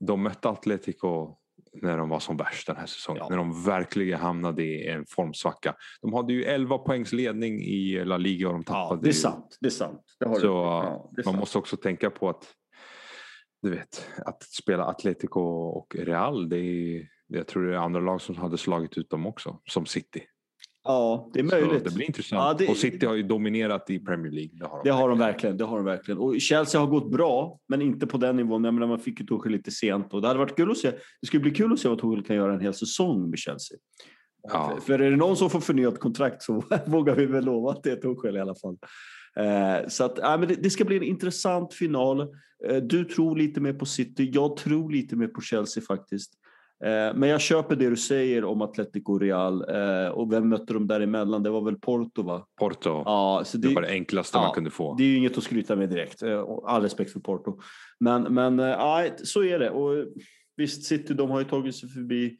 de 0.00 0.22
mötte 0.22 0.48
Atletico 0.48 1.36
när 1.82 1.98
de 1.98 2.08
var 2.08 2.20
som 2.20 2.36
värst 2.36 2.66
den 2.66 2.76
här 2.76 2.86
säsongen. 2.86 3.22
Ja. 3.22 3.28
När 3.28 3.36
de 3.36 3.64
verkligen 3.64 4.20
hamnade 4.20 4.62
i 4.62 4.88
en 4.88 5.06
formsvacka. 5.08 5.74
De 6.00 6.12
hade 6.12 6.32
ju 6.32 6.44
11 6.44 6.78
poängs 6.78 7.12
ledning 7.12 7.62
i 7.62 8.04
La 8.04 8.16
Liga 8.16 8.48
och 8.48 8.54
de 8.54 8.64
tappade. 8.64 8.94
Ja, 8.94 9.00
det 9.02 9.08
är 9.08 9.12
sant. 9.12 9.58
Det 9.60 9.66
är 9.66 9.70
sant. 9.70 10.02
Det 10.20 10.34
Så 10.40 10.46
ja, 10.46 11.10
det 11.16 11.24
man 11.24 11.32
sant. 11.32 11.38
måste 11.38 11.58
också 11.58 11.76
tänka 11.76 12.10
på 12.10 12.28
att 12.28 12.54
du 13.62 13.70
vet, 13.70 14.10
att 14.26 14.42
spela 14.42 14.84
Atletico 14.84 15.40
och 15.40 15.96
Real, 15.98 16.48
det 16.48 16.58
är 16.58 17.08
jag 17.32 17.46
tror 17.46 17.66
det 17.66 17.74
är 17.74 17.78
andra 17.78 18.00
lag 18.00 18.20
som 18.20 18.36
hade 18.36 18.58
slagit 18.58 18.98
ut 18.98 19.10
dem 19.10 19.26
också, 19.26 19.58
som 19.64 19.86
City. 19.86 20.22
Ja, 20.84 21.30
det 21.32 21.40
är 21.40 21.44
möjligt. 21.44 21.78
Så 21.78 21.88
det 21.88 21.94
blir 21.94 22.06
intressant. 22.06 22.60
Ja, 22.60 22.66
det... 22.66 22.70
Och 22.70 22.76
City 22.76 23.06
har 23.06 23.14
ju 23.14 23.22
dominerat 23.22 23.90
i 23.90 23.98
Premier 23.98 24.32
League. 24.32 24.50
Det 24.52 24.66
har 24.66 24.78
de, 24.78 24.88
det 24.88 24.94
har 24.94 25.08
de 25.08 25.18
verkligen. 25.18 25.56
Det 25.56 25.64
har 25.64 25.76
de 25.76 25.84
verkligen. 25.84 26.18
Och 26.18 26.40
Chelsea 26.40 26.80
har 26.80 26.88
gått 26.88 27.10
bra, 27.10 27.58
men 27.68 27.82
inte 27.82 28.06
på 28.06 28.18
den 28.18 28.36
nivån. 28.36 28.64
Jag 28.64 28.74
menar, 28.74 28.86
man 28.86 28.98
fick 28.98 29.20
ju 29.20 29.26
Tuchel 29.26 29.52
lite 29.52 29.70
sent 29.70 30.14
och 30.14 30.22
det 30.22 30.28
hade 30.28 30.38
varit 30.38 30.56
kul 30.56 30.70
att 30.70 30.78
se. 30.78 30.90
Det 31.20 31.26
skulle 31.26 31.40
bli 31.40 31.50
kul 31.50 31.72
att 31.72 31.78
se 31.78 31.88
vad 31.88 31.98
Tuchel 31.98 32.24
kan 32.24 32.36
göra 32.36 32.54
en 32.54 32.60
hel 32.60 32.74
säsong 32.74 33.30
med 33.30 33.38
Chelsea. 33.38 33.78
Ja. 34.48 34.78
För, 34.86 34.98
är 34.98 35.10
det 35.10 35.16
någon 35.16 35.36
som 35.36 35.50
får 35.50 35.60
förnyat 35.60 35.98
kontrakt 35.98 36.42
så 36.42 36.62
vågar 36.86 37.16
vi 37.16 37.26
väl 37.26 37.44
lova 37.44 37.70
att 37.70 37.82
det 37.82 37.90
är 37.90 37.96
Tuchel 37.96 38.36
i 38.36 38.40
alla 38.40 38.54
fall. 38.54 38.76
Eh, 39.36 39.88
så 39.88 40.04
att, 40.04 40.18
äh, 40.18 40.38
men 40.38 40.48
det, 40.48 40.54
det, 40.54 40.70
ska 40.70 40.84
bli 40.84 40.96
en 40.96 41.02
intressant 41.02 41.74
final. 41.74 42.20
Eh, 42.68 42.76
du 42.76 43.04
tror 43.04 43.36
lite 43.36 43.60
mer 43.60 43.72
på 43.72 43.86
City. 43.86 44.30
Jag 44.32 44.56
tror 44.56 44.90
lite 44.90 45.16
mer 45.16 45.28
på 45.28 45.40
Chelsea 45.40 45.82
faktiskt. 45.82 46.32
Eh, 46.84 47.14
men 47.14 47.28
jag 47.28 47.40
köper 47.40 47.76
det 47.76 47.90
du 47.90 47.96
säger 47.96 48.44
om 48.44 48.62
Atletico 48.62 49.18
Real. 49.18 49.64
Eh, 49.68 50.08
och 50.08 50.32
vem 50.32 50.48
mötte 50.48 50.72
de 50.72 50.86
däremellan? 50.86 51.42
Det 51.42 51.50
var 51.50 51.60
väl 51.60 51.76
Porto 51.76 52.22
va? 52.22 52.46
Porto. 52.58 53.02
Ja, 53.04 53.42
så 53.44 53.58
det, 53.58 53.68
det 53.68 53.74
var 53.74 53.82
det 53.82 53.88
enklaste 53.88 54.38
ja, 54.38 54.42
man 54.42 54.54
kunde 54.54 54.70
få. 54.70 54.94
Det 54.94 55.04
är 55.04 55.08
ju 55.08 55.16
inget 55.16 55.38
att 55.38 55.44
skryta 55.44 55.76
med 55.76 55.88
direkt. 55.88 56.22
Eh, 56.22 56.44
all 56.64 56.82
respekt 56.82 57.12
för 57.12 57.20
Porto. 57.20 57.60
Men, 58.00 58.22
men 58.22 58.58
ja, 58.58 59.06
så 59.24 59.44
är 59.44 59.58
det. 59.58 59.70
Och 59.70 60.06
visst, 60.56 60.84
City 60.84 61.14
de 61.14 61.30
har 61.30 61.38
ju 61.38 61.44
tagit 61.44 61.76
sig 61.76 61.88
förbi 61.88 62.38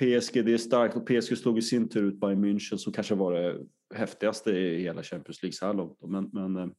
PSG. 0.00 0.44
Det 0.44 0.52
är 0.52 0.58
starkt 0.58 0.96
och 0.96 1.06
PSG 1.06 1.38
slog 1.38 1.58
i 1.58 1.62
sin 1.62 1.88
tur 1.88 2.02
ut 2.02 2.20
Bayern 2.20 2.44
München 2.44 2.76
som 2.76 2.92
kanske 2.92 3.14
var 3.14 3.32
det 3.32 3.56
häftigaste 3.94 4.50
i 4.50 4.82
hela 4.82 5.02
Champions 5.02 5.42
League 5.42 5.52
så 5.52 5.66
här 5.66 5.74
långt. 5.74 5.98
Men, 6.08 6.30
men 6.32 6.72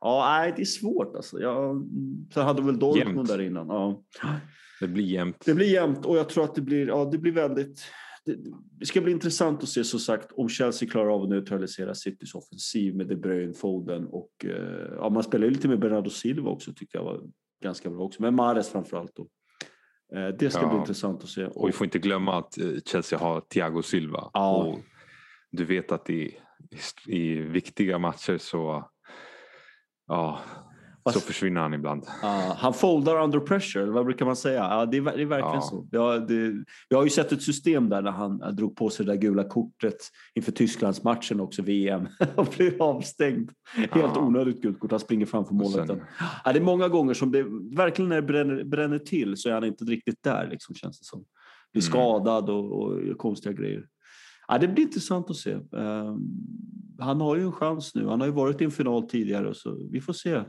ja, 0.00 0.38
nej, 0.38 0.52
det 0.56 0.62
är 0.62 0.66
svårt 0.66 1.16
alltså. 1.16 1.40
Jag, 1.40 1.88
sen 2.34 2.44
hade 2.44 2.62
väl 2.62 2.78
Dortmund 2.78 3.28
där 3.28 3.40
innan. 3.40 3.66
Ja. 3.68 4.02
Det 4.80 4.88
blir 4.88 5.04
jämnt. 5.04 5.44
Det 5.44 5.54
blir 5.54 5.72
jämnt 5.72 6.06
och 6.06 6.16
jag 6.16 6.28
tror 6.28 6.44
att 6.44 6.54
det 6.54 6.60
blir, 6.60 6.88
ja, 6.88 7.04
det 7.04 7.18
blir 7.18 7.32
väldigt... 7.32 7.84
Det, 8.24 8.36
det 8.70 8.86
ska 8.86 9.00
bli 9.00 9.12
intressant 9.12 9.62
att 9.62 9.68
se 9.68 9.84
som 9.84 10.00
sagt 10.00 10.32
om 10.32 10.48
Chelsea 10.48 10.88
klarar 10.88 11.14
av 11.14 11.22
att 11.22 11.28
neutralisera 11.28 11.94
Citys 11.94 12.34
offensiv 12.34 12.96
med 12.96 13.06
De 13.06 13.16
Bruyne, 13.16 13.54
Foden 13.54 14.06
och 14.06 14.30
eh, 14.44 14.92
ja, 14.96 15.10
man 15.10 15.22
spelar 15.22 15.44
ju 15.44 15.50
lite 15.50 15.68
med 15.68 15.80
Bernardo 15.80 16.10
Silva 16.10 16.50
också 16.50 16.72
tyckte 16.72 16.98
jag 16.98 17.04
var 17.04 17.20
ganska 17.62 17.90
bra 17.90 18.04
också. 18.04 18.22
Men 18.22 18.34
Mares 18.34 18.68
framförallt 18.68 19.12
då. 19.14 19.28
Eh, 20.16 20.28
det 20.28 20.50
ska 20.50 20.62
ja. 20.62 20.68
bli 20.68 20.78
intressant 20.78 21.22
att 21.22 21.28
se. 21.28 21.44
Och, 21.44 21.56
och 21.56 21.68
vi 21.68 21.72
får 21.72 21.84
inte 21.84 21.98
glömma 21.98 22.38
att 22.38 22.58
eh, 22.58 22.70
Chelsea 22.84 23.18
har 23.18 23.40
Thiago 23.40 23.82
Silva. 23.82 24.30
Ja. 24.32 24.56
Och 24.56 24.78
du 25.50 25.64
vet 25.64 25.92
att 25.92 26.10
i, 26.10 26.38
i 27.06 27.34
viktiga 27.34 27.98
matcher 27.98 28.38
så 28.38 28.90
ja, 30.06 30.40
så 31.12 31.20
försvinner 31.20 31.60
han 31.60 31.74
ibland. 31.74 32.02
Uh, 32.02 32.54
han 32.56 32.74
foldar 32.74 33.22
under 33.22 33.40
pressure, 33.40 33.86
vad 33.86 34.04
brukar 34.04 34.26
man 34.26 34.36
säga? 34.36 34.82
Uh, 34.82 34.90
det, 34.90 34.96
är, 34.96 35.02
det 35.02 35.22
är 35.22 35.26
verkligen 35.26 35.54
uh. 35.54 35.68
så. 35.68 35.88
Ja, 35.90 36.18
det, 36.18 36.64
jag 36.88 36.98
har 36.98 37.04
ju 37.04 37.10
sett 37.10 37.32
ett 37.32 37.42
system 37.42 37.88
där 37.88 38.02
när 38.02 38.10
han 38.10 38.56
drog 38.56 38.76
på 38.76 38.90
sig 38.90 39.06
det 39.06 39.12
där 39.12 39.20
gula 39.20 39.44
kortet 39.44 39.96
inför 40.34 40.52
Tysklandsmatchen 40.52 41.40
också, 41.40 41.62
VM, 41.62 42.08
och 42.34 42.46
blev 42.56 42.82
avstängd. 42.82 43.50
Helt 43.90 44.16
onödigt 44.16 44.62
gult 44.62 44.80
kort, 44.80 44.90
han 44.90 45.00
springer 45.00 45.26
framför 45.26 45.54
målet. 45.54 45.86
Sen... 45.86 46.00
det 46.44 46.58
är 46.58 46.60
många 46.60 46.88
gånger 46.88 47.14
som 47.14 47.32
det, 47.32 47.42
verkligen 47.76 48.08
när 48.08 48.16
det 48.16 48.22
bränner, 48.22 48.64
bränner 48.64 48.98
till 48.98 49.36
så 49.36 49.48
är 49.48 49.52
han 49.52 49.64
inte 49.64 49.84
riktigt 49.84 50.22
där, 50.22 50.48
liksom, 50.50 50.74
känns 50.74 50.98
det 50.98 51.04
som. 51.04 51.24
Blir 51.72 51.82
mm. 51.82 51.90
skadad 51.90 52.50
och, 52.50 52.72
och 52.72 53.18
konstiga 53.18 53.52
grejer. 53.52 53.84
Ja, 54.48 54.58
det 54.58 54.68
blir 54.68 54.84
intressant 54.84 55.30
att 55.30 55.36
se. 55.36 55.54
Um, 55.54 56.28
han 56.98 57.20
har 57.20 57.36
ju 57.36 57.42
en 57.42 57.52
chans 57.52 57.94
nu. 57.94 58.06
Han 58.06 58.20
har 58.20 58.26
ju 58.26 58.32
varit 58.32 58.60
i 58.60 58.64
en 58.64 58.70
final 58.70 59.02
tidigare 59.02 59.54
så 59.54 59.88
vi 59.90 60.00
får 60.00 60.12
se 60.12 60.42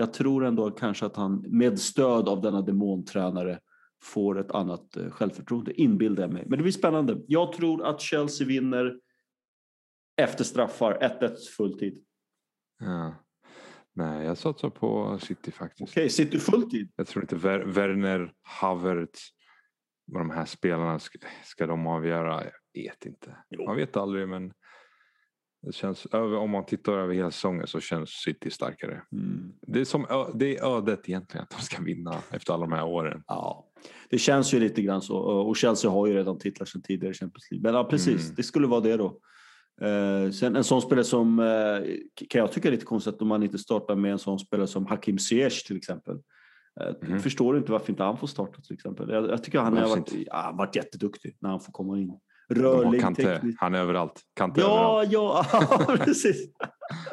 jag 0.00 0.12
tror 0.12 0.44
ändå 0.44 0.70
kanske 0.70 1.06
att 1.06 1.16
han 1.16 1.44
med 1.48 1.80
stöd 1.80 2.28
av 2.28 2.40
denna 2.40 2.62
demontränare 2.62 3.60
får 4.02 4.40
ett 4.40 4.50
annat 4.50 4.96
eh, 4.96 5.10
självförtroende, 5.10 5.80
inbildar 5.80 6.22
jag 6.22 6.32
mig. 6.32 6.44
Men 6.46 6.58
det 6.58 6.62
blir 6.62 6.72
spännande. 6.72 7.22
Jag 7.26 7.52
tror 7.52 7.86
att 7.86 8.00
Chelsea 8.00 8.46
vinner 8.46 8.98
efter 10.16 10.44
straffar, 10.44 10.98
1-1 11.20 11.36
fulltid. 11.56 12.04
Ja. 12.78 13.14
Nej, 13.92 14.26
jag 14.26 14.38
satsar 14.38 14.70
på 14.70 15.18
City 15.18 15.50
faktiskt. 15.50 15.82
Okej, 15.82 16.00
okay, 16.02 16.08
City 16.08 16.38
fulltid? 16.38 16.92
Jag 16.96 17.06
tror 17.06 17.24
inte 17.24 17.36
Ver 17.36 17.58
Werner, 17.58 18.32
Havertz, 18.42 19.28
vad 20.06 20.20
de 20.20 20.30
här 20.30 20.44
spelarna 20.44 20.98
ska, 20.98 21.18
ska 21.44 21.66
de 21.66 21.86
avgöra. 21.86 22.44
Jag 22.44 22.82
vet 22.82 23.06
inte. 23.06 23.36
Jo. 23.50 23.66
Man 23.66 23.76
vet 23.76 23.96
aldrig 23.96 24.28
men 24.28 24.52
det 25.62 25.72
känns, 25.72 26.06
om 26.12 26.50
man 26.50 26.66
tittar 26.66 26.92
över 26.92 27.14
hela 27.14 27.30
säsongen 27.30 27.66
så 27.66 27.80
känns 27.80 28.10
City 28.10 28.50
starkare. 28.50 29.02
Mm. 29.12 29.52
Det, 29.66 29.80
är 29.80 29.84
som, 29.84 30.30
det 30.34 30.58
är 30.58 30.76
ödet 30.76 31.08
egentligen 31.08 31.42
att 31.44 31.50
de 31.50 31.62
ska 31.62 31.82
vinna 31.82 32.22
efter 32.30 32.52
alla 32.52 32.66
de 32.66 32.72
här 32.72 32.84
åren. 32.86 33.22
Ja, 33.26 33.66
det 34.10 34.18
känns 34.18 34.54
ju 34.54 34.60
lite 34.60 34.82
grann 34.82 35.02
så. 35.02 35.16
Och 35.16 35.56
Chelsea 35.56 35.90
har 35.90 36.06
ju 36.06 36.14
redan 36.14 36.38
titlar 36.38 36.66
sedan 36.66 36.82
tidigare 36.82 37.10
i 37.10 37.14
Champions 37.14 37.50
League. 37.50 37.62
Men 37.62 37.74
ja, 37.74 37.84
precis, 37.84 38.24
mm. 38.24 38.34
det 38.36 38.42
skulle 38.42 38.66
vara 38.66 38.80
det 38.80 38.96
då. 38.96 39.20
Eh, 39.80 40.30
sen 40.30 40.56
en 40.56 40.64
sån 40.64 40.82
spelare 40.82 41.04
som 41.04 41.38
eh, 41.38 41.46
kan 42.28 42.38
jag 42.38 42.52
tycka 42.52 42.68
är 42.68 42.72
lite 42.72 42.84
konstigt 42.84 43.22
om 43.22 43.28
man 43.28 43.42
inte 43.42 43.58
startar 43.58 43.96
med 43.96 44.12
en 44.12 44.18
sån 44.18 44.38
spelare 44.38 44.66
som 44.66 44.86
Hakim 44.86 45.18
Ziyech 45.18 45.64
till 45.66 45.76
exempel. 45.76 46.16
Jag 46.74 47.08
Mhm. 47.08 47.20
förstår 47.20 47.58
inte 47.58 47.72
varför 47.72 47.90
inte 47.90 48.02
han 48.02 48.16
får 48.16 48.26
starta 48.26 48.60
till 48.60 48.74
exempel. 48.74 49.10
Jag, 49.10 49.30
jag 49.30 49.44
tycker 49.44 49.58
han 49.58 49.76
har 49.76 49.88
varit, 49.88 50.12
ja, 50.26 50.54
varit 50.58 50.76
jätteduktig 50.76 51.36
när 51.40 51.50
han 51.50 51.60
får 51.60 51.72
komma 51.72 51.98
in. 51.98 52.12
Rörlig, 52.50 53.00
Kante. 53.00 53.40
Han 53.58 53.74
är 53.74 53.78
överallt. 53.80 54.20
Kante 54.36 54.60
överallt. 54.62 55.12
Ja, 55.12 55.44
ja, 55.52 55.96
precis. 55.96 56.52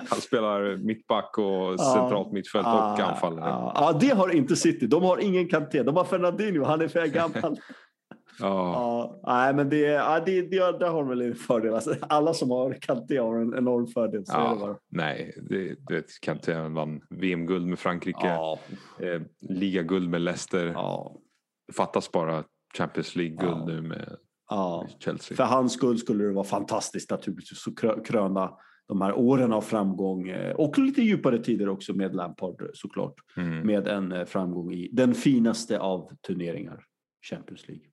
Han 0.10 0.22
spelar 0.22 0.78
mittback 0.78 1.38
och 1.38 1.44
Ja. 1.46 1.78
centralt 1.78 2.32
mittfält 2.32 2.66
och 2.68 2.72
Ah, 2.74 3.04
anfallare. 3.04 3.50
Ja, 3.50 3.72
ja, 3.76 3.98
det 4.02 4.16
har 4.16 4.36
inte 4.36 4.56
City. 4.56 4.88
De 4.88 5.04
har 5.04 5.18
ingen 5.24 5.48
Kanté. 5.48 5.84
De 5.84 5.96
har 5.96 6.04
Fernandinho. 6.04 6.64
Han 6.66 6.82
är 6.82 6.88
för 6.88 7.06
gammal. 7.08 7.58
Ja. 8.40 8.48
Ja, 8.74 9.20
nej, 9.34 9.54
men 9.54 9.70
det, 9.70 9.78
ja, 9.80 10.20
det, 10.26 10.42
det, 10.42 10.58
där 10.80 10.90
har 10.90 11.00
de 11.00 11.10
väl 11.10 11.22
en 11.22 11.36
fördel. 11.36 11.74
Alltså, 11.74 11.96
alla 12.02 12.34
som 12.34 12.52
har 12.52 12.74
Kanté 12.82 13.18
har 13.18 13.36
en 13.36 13.58
enorm 13.58 13.88
fördel. 13.88 14.26
Så 14.26 14.38
är 14.38 14.50
det 14.54 14.56
bara. 14.60 14.72
Ja, 14.72 14.78
nej, 14.90 15.34
det, 15.50 15.76
du 15.88 15.96
vet, 15.96 16.06
Kanté 16.22 16.54
vann 16.70 17.02
VM-guld 17.10 17.68
med 17.68 17.80
Frankrike, 17.80 18.28
Ja, 18.28 18.60
eh, 19.00 19.22
ligaguld 19.40 20.10
med 20.10 20.22
Leicester. 20.22 20.66
ja, 20.68 21.16
Fattas 21.78 22.12
bara 22.12 22.44
Champions 22.78 23.16
League-guld 23.16 23.58
Ja. 23.62 23.66
nu 23.66 23.82
med 23.82 24.16
ja. 24.50 24.88
Chelsea. 25.00 25.36
För 25.36 25.44
hans 25.44 25.74
skull 25.74 25.98
skulle 25.98 26.24
det 26.24 26.34
vara 26.34 26.46
fantastiskt 26.46 27.12
naturligtvis 27.12 27.68
att 27.68 27.74
krö- 27.74 28.04
kröna 28.04 28.52
de 28.88 29.02
här 29.02 29.14
åren 29.14 29.54
av 29.54 29.62
framgång 29.62 30.30
eh, 30.30 30.56
och 30.56 30.80
lite 30.80 31.02
djupare 31.02 31.44
tider 31.44 31.70
också 31.70 31.94
med 31.94 32.16
Lampard 32.16 32.70
såklart. 32.74 33.16
Mm. 33.38 33.68
Med 33.68 33.88
en 33.88 34.12
eh, 34.12 34.26
framgång 34.26 34.74
i 34.74 34.90
den 34.92 35.14
finaste 35.14 35.80
av 35.80 36.10
turneringar, 36.28 36.84
Champions 37.30 37.68
League. 37.68 37.86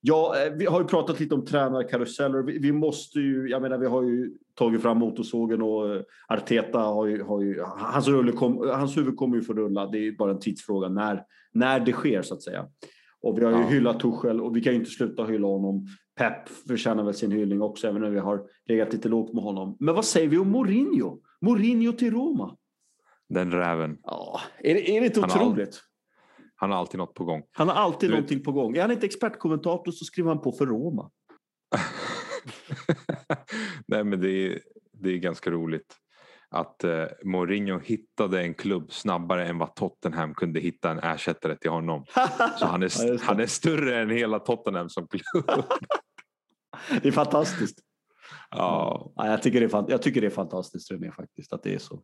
Ja, 0.00 0.34
eh, 0.38 0.52
vi 0.52 0.66
har 0.66 0.80
ju 0.80 0.86
pratat 0.86 1.20
lite 1.20 1.34
om 1.34 1.44
tränarkaruseller. 1.44 2.42
Vi, 2.42 2.58
vi 2.58 2.72
måste 2.72 3.20
ju, 3.20 3.48
jag 3.48 3.62
menar 3.62 3.78
vi 3.78 3.86
har 3.86 4.02
ju 4.02 4.30
tagit 4.54 4.82
fram 4.82 4.98
motorsågen 4.98 5.62
och 5.62 5.94
eh, 5.94 6.02
Arteta 6.28 6.78
har 6.78 7.06
ju, 7.06 7.22
har 7.22 7.42
ju 7.42 7.60
hans, 7.62 8.08
rulle 8.08 8.32
kom, 8.32 8.70
hans 8.70 8.96
huvud 8.96 9.16
kommer 9.16 9.36
ju 9.36 9.42
få 9.42 9.52
rulla. 9.52 9.86
Det 9.86 9.98
är 9.98 10.02
ju 10.02 10.16
bara 10.16 10.30
en 10.30 10.38
tidsfråga 10.38 10.88
när, 10.88 11.22
när 11.52 11.80
det 11.80 11.92
sker 11.92 12.22
så 12.22 12.34
att 12.34 12.42
säga. 12.42 12.66
Och 13.22 13.38
vi 13.38 13.44
har 13.44 13.52
ju 13.52 13.58
Ja. 13.58 13.66
hyllat 13.66 14.00
Tuchel 14.00 14.40
och 14.40 14.56
vi 14.56 14.60
kan 14.60 14.72
ju 14.72 14.78
inte 14.78 14.90
sluta 14.90 15.24
hylla 15.24 15.46
honom. 15.46 15.86
Pep 16.16 16.48
förtjänar 16.48 17.04
väl 17.04 17.14
sin 17.14 17.32
hyllning 17.32 17.62
också, 17.62 17.88
även 17.88 18.02
när 18.02 18.10
vi 18.10 18.18
har 18.18 18.40
legat 18.66 18.92
lite 18.92 19.08
lågt 19.08 19.34
med 19.34 19.44
honom. 19.44 19.76
Men 19.80 19.94
vad 19.94 20.04
säger 20.04 20.28
vi 20.28 20.38
om 20.38 20.50
Mourinho? 20.50 21.20
Mourinho 21.40 21.92
till 21.92 22.10
Roma? 22.12 22.56
Den 23.28 23.52
räven. 23.52 23.98
Ja, 24.02 24.40
är 24.58 24.74
det, 24.74 24.96
är 24.96 25.00
det 25.00 25.06
inte 25.06 25.20
Han 25.20 25.30
har 25.30 25.38
all- 25.40 25.46
otroligt? 25.46 25.80
Han 26.56 26.70
har 26.70 26.78
alltid 26.78 26.98
något 26.98 27.14
på 27.14 27.24
gång. 27.24 27.42
Han 27.52 27.68
har 27.68 27.74
alltid 27.74 28.08
Du 28.08 28.12
vet- 28.12 28.18
någonting 28.20 28.42
på 28.42 28.52
gång. 28.52 28.76
Är 28.76 28.82
han 28.82 28.90
inte 28.90 29.06
expertkommentator 29.06 29.92
så 29.92 30.04
skriver 30.04 30.28
han 30.28 30.40
på 30.40 30.52
för 30.52 30.66
Roma. 30.66 31.10
Nej, 33.86 34.04
men 34.04 34.20
det 34.20 34.30
är, 34.30 34.60
det 34.92 35.10
är 35.10 35.16
ganska 35.18 35.50
roligt 35.50 35.94
att 36.52 36.84
eh, 36.84 37.04
Mourinho 37.24 37.78
hittade 37.78 38.40
en 38.42 38.54
klubb 38.54 38.92
snabbare 38.92 39.46
än 39.48 39.58
vad 39.58 39.74
Tottenham 39.74 40.34
kunde 40.34 40.60
hitta 40.60 40.90
en 40.90 40.98
ersättare 40.98 41.56
till 41.56 41.70
honom. 41.70 42.04
Så 42.58 42.66
han 42.66 42.82
är, 42.82 42.90
Ja, 43.06 43.18
han 43.22 43.40
är 43.40 43.46
större 43.46 44.00
än 44.02 44.10
hela 44.10 44.38
Tottenham 44.38 44.88
som 44.88 45.08
klubb. 45.08 45.64
Det 47.02 47.08
är 47.08 47.12
fantastiskt. 47.12 47.78
ja. 48.50 49.12
Ja, 49.16 49.26
jag, 49.30 49.42
tycker 49.42 49.60
det 49.60 49.66
är, 49.66 49.68
fan- 49.68 49.86
jag 49.88 50.02
tycker 50.02 50.20
det 50.20 50.26
är 50.26 50.30
fantastiskt 50.30 50.90
René 50.90 51.12
faktiskt 51.12 51.52
att 51.52 51.62
det 51.62 51.74
är 51.74 51.78
så. 51.78 52.02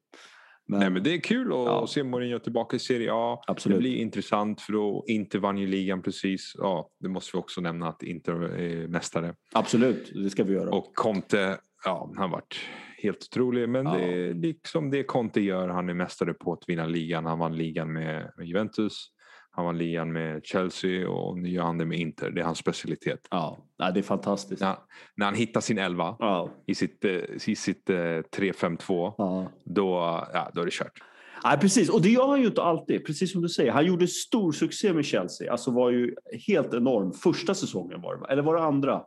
Men, 0.70 0.80
Nej, 0.80 0.90
men 0.90 1.02
det 1.02 1.14
är 1.14 1.20
kul 1.20 1.46
att 1.46 1.58
Ja. 1.58 1.86
se 1.88 2.04
Mourinho 2.04 2.38
tillbaka 2.38 2.76
i 2.76 2.78
Serie 2.78 3.10
A. 3.12 3.40
Absolut. 3.46 3.76
Det 3.76 3.80
blir 3.80 3.96
intressant 3.96 4.60
för 4.60 4.72
då 4.72 5.04
Inter 5.08 5.38
vann 5.38 5.58
ju 5.58 5.66
ligan 5.66 6.02
precis. 6.02 6.52
Ja, 6.58 6.90
det 7.00 7.08
måste 7.08 7.36
vi 7.36 7.40
också 7.40 7.60
nämna 7.60 7.88
att 7.88 8.02
Inter 8.02 8.32
är 8.42 8.88
mästare. 8.88 9.34
Absolut, 9.52 10.12
det 10.24 10.30
ska 10.30 10.44
vi 10.44 10.52
göra. 10.54 10.70
Och 10.70 10.94
Conte, 10.94 11.58
ja, 11.84 12.04
han 12.16 12.18
har 12.18 12.28
varit 12.28 12.56
helt 13.02 13.22
otrolig. 13.32 13.68
Men 13.68 13.86
Ja. 13.86 13.92
det 13.96 14.04
är 14.28 14.34
liksom 14.34 14.90
det 14.90 15.02
Conte 15.04 15.40
gör. 15.40 15.68
Han 15.68 15.88
är 15.88 15.94
mästare 15.94 16.34
på 16.34 16.52
att 16.52 16.62
vinna 16.66 16.86
ligan. 16.86 17.26
Han 17.26 17.38
vann 17.38 17.56
ligan 17.56 17.92
med 17.92 18.32
Juventus. 18.42 19.06
Han 19.50 19.64
vann 19.64 19.78
ligan 19.78 20.12
med 20.12 20.40
Chelsea 20.44 21.08
och 21.10 21.38
nu 21.38 21.48
gör 21.48 21.62
han 21.62 21.78
det 21.78 21.84
med 21.86 21.98
Inter. 21.98 22.30
Det 22.30 22.40
är 22.40 22.44
hans 22.44 22.58
specialitet. 22.58 23.28
ja, 23.30 23.58
nej, 23.78 23.92
det 23.94 24.00
är 24.00 24.02
fantastiskt. 24.02 24.60
När, 24.62 24.76
när 25.16 25.26
han 25.26 25.34
hittar 25.34 25.60
sin 25.60 25.78
elva 25.78 26.16
Ja, 26.18 26.50
i 26.66 26.74
sitt, 26.74 27.04
eh, 27.04 27.12
i 27.46 27.54
sitt 27.56 27.90
eh, 27.90 27.94
3-5-2 27.94 29.14
ja. 29.18 29.52
då, 29.64 29.90
ja, 30.32 30.50
då 30.54 30.60
är 30.60 30.64
det 30.64 30.70
kört. 30.72 31.02
Nej, 31.44 31.58
precis. 31.58 31.88
Och 31.90 32.02
det 32.02 32.08
gör 32.08 32.26
han 32.28 32.40
ju 32.40 32.46
inte 32.46 32.62
alltid. 32.62 33.06
Precis 33.06 33.32
som 33.32 33.42
du 33.42 33.48
säger. 33.48 33.72
Han 33.72 33.86
gjorde 33.86 34.06
stor 34.06 34.52
succé 34.52 34.92
med 34.92 35.04
Chelsea. 35.04 35.52
Alltså 35.52 35.70
var 35.70 35.90
ju 35.90 36.14
helt 36.46 36.74
enorm. 36.74 37.12
Första 37.12 37.54
säsongen 37.54 38.00
var 38.00 38.16
det, 38.16 38.32
eller 38.32 38.42
var 38.42 38.54
det 38.56 38.62
andra? 38.62 39.02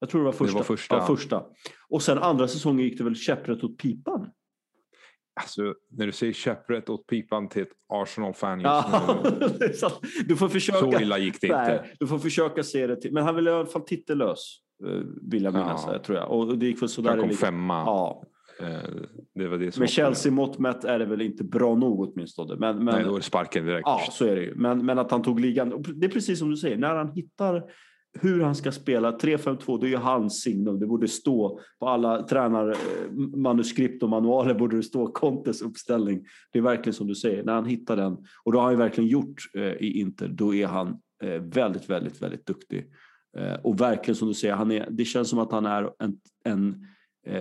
Jag 0.00 0.08
tror 0.10 0.20
det 0.20 0.24
var 0.24 0.32
första. 0.32 0.56
var 0.56 0.62
första. 0.64 0.94
Ja, 0.96 1.06
första. 1.06 1.42
Och 1.88 2.02
sen 2.02 2.18
andra 2.18 2.48
säsongen 2.48 2.84
gick 2.84 2.98
det 2.98 3.04
väl 3.04 3.16
käpprätt 3.16 3.64
åt 3.64 3.78
pipan. 3.78 4.30
Alltså, 5.40 5.74
när 5.90 6.06
du 6.06 6.12
säger 6.12 6.32
käpprätt 6.32 6.88
åt 6.88 7.06
pipan 7.06 7.48
till 7.48 7.62
ett 7.62 7.72
Arsenal-fan 7.92 8.60
just 8.60 8.88
nu. 9.40 9.48
det 9.58 10.24
du 10.28 10.36
får 10.36 10.48
försöka. 10.48 10.78
Så 10.92 11.00
illa 11.00 11.18
gick 11.18 11.40
det 11.40 11.46
inte. 11.46 11.56
Nej, 11.58 11.94
du 12.00 12.06
får 12.06 12.18
försöka 12.18 12.62
se 12.62 12.86
det 12.86 12.96
till. 13.00 13.12
Men 13.12 13.22
han 13.24 13.34
ville 13.36 13.50
i 13.50 13.54
alla 13.54 13.66
fall 13.66 13.82
titellös. 13.82 14.56
eh, 14.86 15.00
Vill 15.30 15.44
jag 15.44 15.52
minnas, 15.52 15.84
Ja. 15.86 15.92
ja. 15.92 15.98
tror 16.02 16.18
jag. 16.18 16.30
Och 16.30 16.58
det 16.58 16.66
gick 16.66 16.82
väl 16.82 16.88
sådär. 16.88 17.10
Han 17.10 17.20
kom 17.20 17.30
femma. 17.30 17.74
Ja, 17.86 18.22
Eh, 18.60 18.66
Det 19.34 19.48
var 19.48 19.58
det 19.58 19.72
som 19.72 19.80
med 19.80 19.86
var- 19.88 19.92
Chelsea 19.92 20.32
mått 20.32 20.58
mätt 20.58 20.84
är 20.84 20.98
det 20.98 21.04
väl 21.04 21.20
inte 21.22 21.44
bra 21.44 21.74
nog 21.74 22.00
åtminstone. 22.00 22.56
Men, 22.56 22.76
men, 22.84 22.94
Nej, 22.94 23.04
då 23.04 23.12
är 23.12 23.16
det 23.16 23.22
sparken 23.22 23.66
direkt. 23.66 23.82
Ja, 23.86 24.00
så 24.12 24.24
är 24.26 24.36
det 24.36 24.42
ju. 24.42 24.54
Men, 24.54 24.86
men 24.86 24.98
att 24.98 25.10
han 25.10 25.22
tog 25.22 25.40
ligan. 25.40 25.82
Det 25.94 26.06
är 26.06 26.10
precis 26.10 26.38
som 26.38 26.50
du 26.50 26.56
säger, 26.56 26.76
när 26.76 26.94
han 26.94 27.12
hittar 27.12 27.64
hur 28.12 28.42
han 28.42 28.54
ska 28.54 28.72
spela 28.72 29.18
3-5-2, 29.18 29.80
det 29.80 29.86
är 29.86 29.90
ju 29.90 29.96
hans 29.96 30.42
signum. 30.42 30.80
Det 30.80 30.86
borde 30.86 31.08
stå 31.08 31.60
på 31.78 31.88
alla 31.88 32.22
tränarmanuskript 32.22 34.02
och 34.02 34.08
manualer 34.08 34.54
borde 34.54 34.76
det 34.76 34.82
stå 34.82 35.06
Contes 35.06 35.62
uppställning. 35.62 36.24
Det 36.52 36.58
är 36.58 36.62
verkligen 36.62 36.94
som 36.94 37.06
du 37.06 37.14
säger, 37.14 37.44
när 37.44 37.52
han 37.52 37.64
hittar 37.64 37.96
den, 37.96 38.16
och 38.44 38.52
det 38.52 38.58
har 38.58 38.64
han 38.64 38.72
ju 38.72 38.78
verkligen 38.78 39.10
gjort 39.10 39.42
eh, 39.54 39.62
i 39.62 40.00
Inter, 40.00 40.28
då 40.28 40.54
är 40.54 40.66
han 40.66 40.88
eh, 41.22 41.42
väldigt, 41.42 41.90
väldigt, 41.90 42.22
väldigt 42.22 42.46
duktig. 42.46 42.86
Eh, 43.38 43.54
och 43.54 43.80
verkligen 43.80 44.16
som 44.16 44.28
du 44.28 44.34
säger, 44.34 44.54
han 44.54 44.70
är, 44.70 44.88
det 44.90 45.04
känns 45.04 45.28
som 45.28 45.38
att 45.38 45.52
han 45.52 45.66
är 45.66 45.90
en, 45.98 46.16
en 46.44 46.86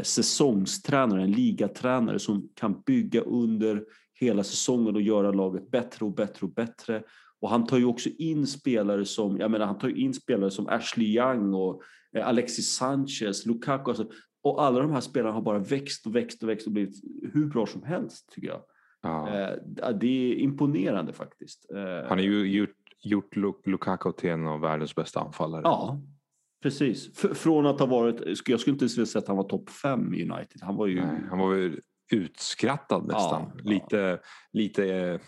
säsongstränare, 0.01 1.24
en 1.24 1.32
ligatränare 1.32 2.20
som 2.20 2.49
kan 2.55 2.82
bygga 2.86 3.22
under 3.22 3.84
hela 4.20 4.43
säsongen 4.43 4.95
och 4.95 5.01
göra 5.01 5.32
laget 5.32 5.72
bättre 5.72 6.05
och 6.05 6.13
bättre 6.13 6.45
och 6.45 6.53
bättre. 6.53 7.03
Och 7.41 7.49
han 7.49 7.65
tar 7.65 7.77
ju 7.77 7.85
också 7.85 8.09
in 8.17 8.47
spelare 8.47 9.05
som, 9.05 9.37
jag 9.37 9.51
menar 9.51 9.65
han 9.65 9.77
tar 9.77 9.87
ju 9.87 9.95
in 9.95 10.13
spelare 10.13 10.51
som 10.51 10.67
Ashley 10.67 11.07
Young 11.17 11.53
och 11.53 11.81
eh, 12.17 12.27
Alexis 12.27 12.75
Sanchez, 12.75 13.45
Lukaku. 13.45 13.89
Alltså, 13.89 14.09
och 14.43 14.63
alla 14.63 14.79
de 14.79 14.91
här 14.91 15.01
spelarna 15.01 15.33
har 15.33 15.41
bara 15.41 15.59
växt 15.59 16.05
och 16.05 16.15
växt 16.15 16.43
och 16.43 16.49
växt 16.49 16.67
och 16.67 16.73
blivit 16.73 16.95
hur 17.33 17.45
bra 17.45 17.65
som 17.65 17.83
helst 17.83 18.29
tycker 18.35 18.47
jag. 18.47 18.61
Ja. 19.01 19.29
Eh, 19.29 19.93
det 19.93 20.31
är 20.31 20.35
imponerande 20.35 21.13
faktiskt. 21.13 21.71
Eh, 21.75 22.09
Han 22.09 22.17
har 22.17 22.25
ju 22.25 22.45
gjort, 22.57 22.75
gjort 23.03 23.35
Lu- 23.35 23.61
Lukaku 23.65 24.11
till 24.11 24.29
en 24.29 24.47
av 24.47 24.59
världens 24.61 24.95
bästa 24.95 25.19
anfallare. 25.19 25.61
Ja, 25.63 26.01
precis. 26.63 27.17
Från 27.17 27.65
att 27.65 27.79
ha 27.79 27.85
varit, 27.85 28.47
jag 28.47 28.59
skulle 28.59 28.73
inte 28.73 28.83
ens 28.83 28.97
vilja 28.97 29.05
säga 29.05 29.21
att 29.21 29.27
han 29.27 29.37
var 29.37 29.43
topp 29.43 29.69
fem 29.69 30.13
i 30.13 30.23
United. 30.23 30.61
Han 30.61 30.75
var 30.75 30.87
ju... 30.87 30.95
Nej, 30.95 31.21
han 31.29 31.39
var 31.39 31.55
väl 31.55 31.79
utskrattad 32.11 33.07
nästan. 33.07 33.41
Ja, 33.41 33.51
ja. 33.63 33.69
Lite, 33.69 34.19
lite 34.51 34.95
eh, 34.95 35.19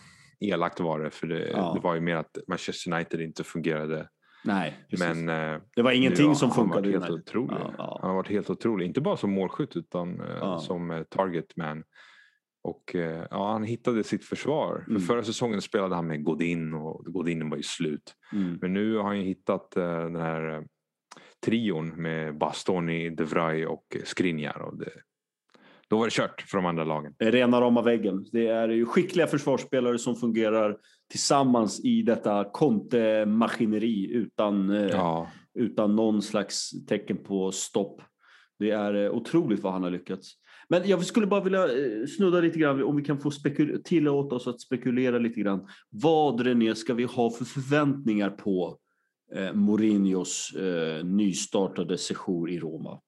elakt 0.42 0.80
var 0.80 1.00
det 1.00 1.10
för 1.10 1.26
det, 1.26 1.50
Ja. 1.50 1.72
det 1.74 1.80
var 1.80 1.94
ju 1.94 2.00
mer 2.00 2.16
att 2.16 2.38
Manchester 2.48 2.92
United 2.92 3.20
inte 3.20 3.44
fungerade. 3.44 4.08
Nej, 4.44 4.86
precis. 4.90 5.06
Men 5.06 5.28
eh, 5.28 5.60
det 5.76 5.82
var 5.82 5.92
ingenting 5.92 6.28
nu 6.28 6.34
som 6.34 6.50
har 6.50 6.56
han 6.56 6.64
funkade 6.64 6.88
i 6.88 6.92
varit 6.92 7.04
helt 7.04 7.20
otrolig. 7.20 7.56
Ja, 7.60 7.74
ja. 7.78 7.98
Han 8.00 8.10
har 8.10 8.16
varit 8.16 8.28
helt 8.28 8.50
otrolig. 8.50 8.86
Inte 8.86 9.00
bara 9.00 9.16
som 9.16 9.32
målskytt 9.32 9.76
utan 9.76 10.20
eh, 10.20 10.58
som 10.58 10.90
eh, 10.90 11.02
target 11.02 11.56
man. 11.56 11.84
Och 12.64 12.94
ja, 13.30 13.52
han 13.52 13.64
hittade 13.64 14.04
sitt 14.04 14.24
försvar. 14.24 14.84
Mm. 14.88 15.00
För 15.00 15.06
förra 15.06 15.22
säsongen 15.22 15.62
spelade 15.62 15.94
han 15.94 16.06
med 16.06 16.24
Godin 16.24 16.74
och 16.74 17.04
Godin 17.04 17.50
var 17.50 17.56
ju 17.56 17.62
slut. 17.62 18.14
Mm. 18.32 18.58
Men 18.60 18.72
nu 18.72 18.96
har 18.96 19.04
han 19.04 19.16
hittat 19.16 19.70
den 19.70 20.16
här 20.16 20.64
trion 21.44 21.88
med 21.88 22.38
Bastoni, 22.38 23.10
De 23.10 23.24
Vrij 23.24 23.66
och 23.66 23.96
Skriniar. 24.04 24.62
Och 24.62 24.76
det, 24.76 24.90
då 25.92 25.98
var 25.98 26.06
det 26.06 26.12
kört 26.12 26.42
för 26.42 26.58
de 26.58 26.66
andra 26.66 26.84
lagen. 26.84 27.14
Rena 27.18 27.60
rama 27.60 27.82
väggen. 27.82 28.26
Det 28.32 28.46
är 28.46 28.68
ju 28.68 28.86
skickliga 28.86 29.26
försvarsspelare 29.26 29.98
som 29.98 30.16
fungerar 30.16 30.76
tillsammans 31.10 31.84
i 31.84 32.02
detta 32.02 32.44
Conte-maskineri 32.44 34.10
utan, 34.12 34.70
eh, 34.70 34.86
Ja, 34.86 35.28
utan 35.54 35.96
någon 35.96 36.22
slags 36.22 36.86
tecken 36.86 37.16
på 37.16 37.52
stopp. 37.52 38.02
Det 38.58 38.70
är 38.70 38.94
eh, 39.04 39.10
otroligt 39.10 39.62
vad 39.62 39.72
han 39.72 39.82
har 39.82 39.90
lyckats. 39.90 40.32
Men 40.68 40.88
jag 40.88 41.04
skulle 41.04 41.26
bara 41.26 41.44
vilja 41.44 41.64
eh, 41.64 42.06
snudda 42.16 42.40
lite 42.40 42.58
grann 42.58 42.82
om 42.82 42.96
vi 42.96 43.04
kan 43.04 43.20
få 43.20 43.30
tillåta 43.84 44.34
oss 44.34 44.46
att 44.46 44.60
spekulera 44.60 45.18
lite 45.18 45.40
grann. 45.40 45.68
Vad 45.90 46.40
René 46.40 46.74
ska 46.74 46.94
vi 46.94 47.04
ha 47.04 47.30
för 47.30 47.44
förväntningar 47.44 48.30
på 48.30 48.78
eh, 49.34 49.52
Mourinhos 49.52 50.54
eh, 50.54 51.04
nystartade 51.04 51.98
sejour 51.98 52.50
i 52.50 52.58
Roma? 52.58 53.00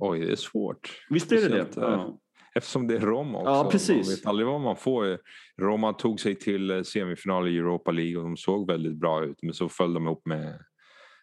Oj 0.00 0.20
det 0.20 0.32
är 0.32 0.36
svårt. 0.36 0.90
Visst 1.10 1.32
är 1.32 1.36
det 1.36 1.48
det? 1.48 1.82
Eh, 1.82 2.08
Eftersom 2.54 2.86
det 2.86 2.96
är 2.96 3.00
Roma 3.00 3.38
också. 3.38 3.50
Ja, 3.50 3.68
precis. 3.70 4.06
Man 4.06 4.14
vet 4.16 4.26
aldrig 4.26 4.46
vad 4.48 4.60
man 4.60 4.76
får. 4.76 5.18
Roma 5.62 5.92
tog 5.92 6.20
sig 6.20 6.34
till 6.34 6.70
eh, 6.70 6.82
semifinal 6.82 7.48
i 7.48 7.58
Europa 7.58 7.90
League 7.90 8.16
och 8.16 8.22
de 8.22 8.36
såg 8.36 8.66
väldigt 8.66 8.96
bra 9.00 9.24
ut. 9.24 9.38
Men 9.42 9.54
så 9.54 9.68
föll 9.68 9.94
de 9.94 10.04
ihop 10.06 10.26
med, 10.26 10.58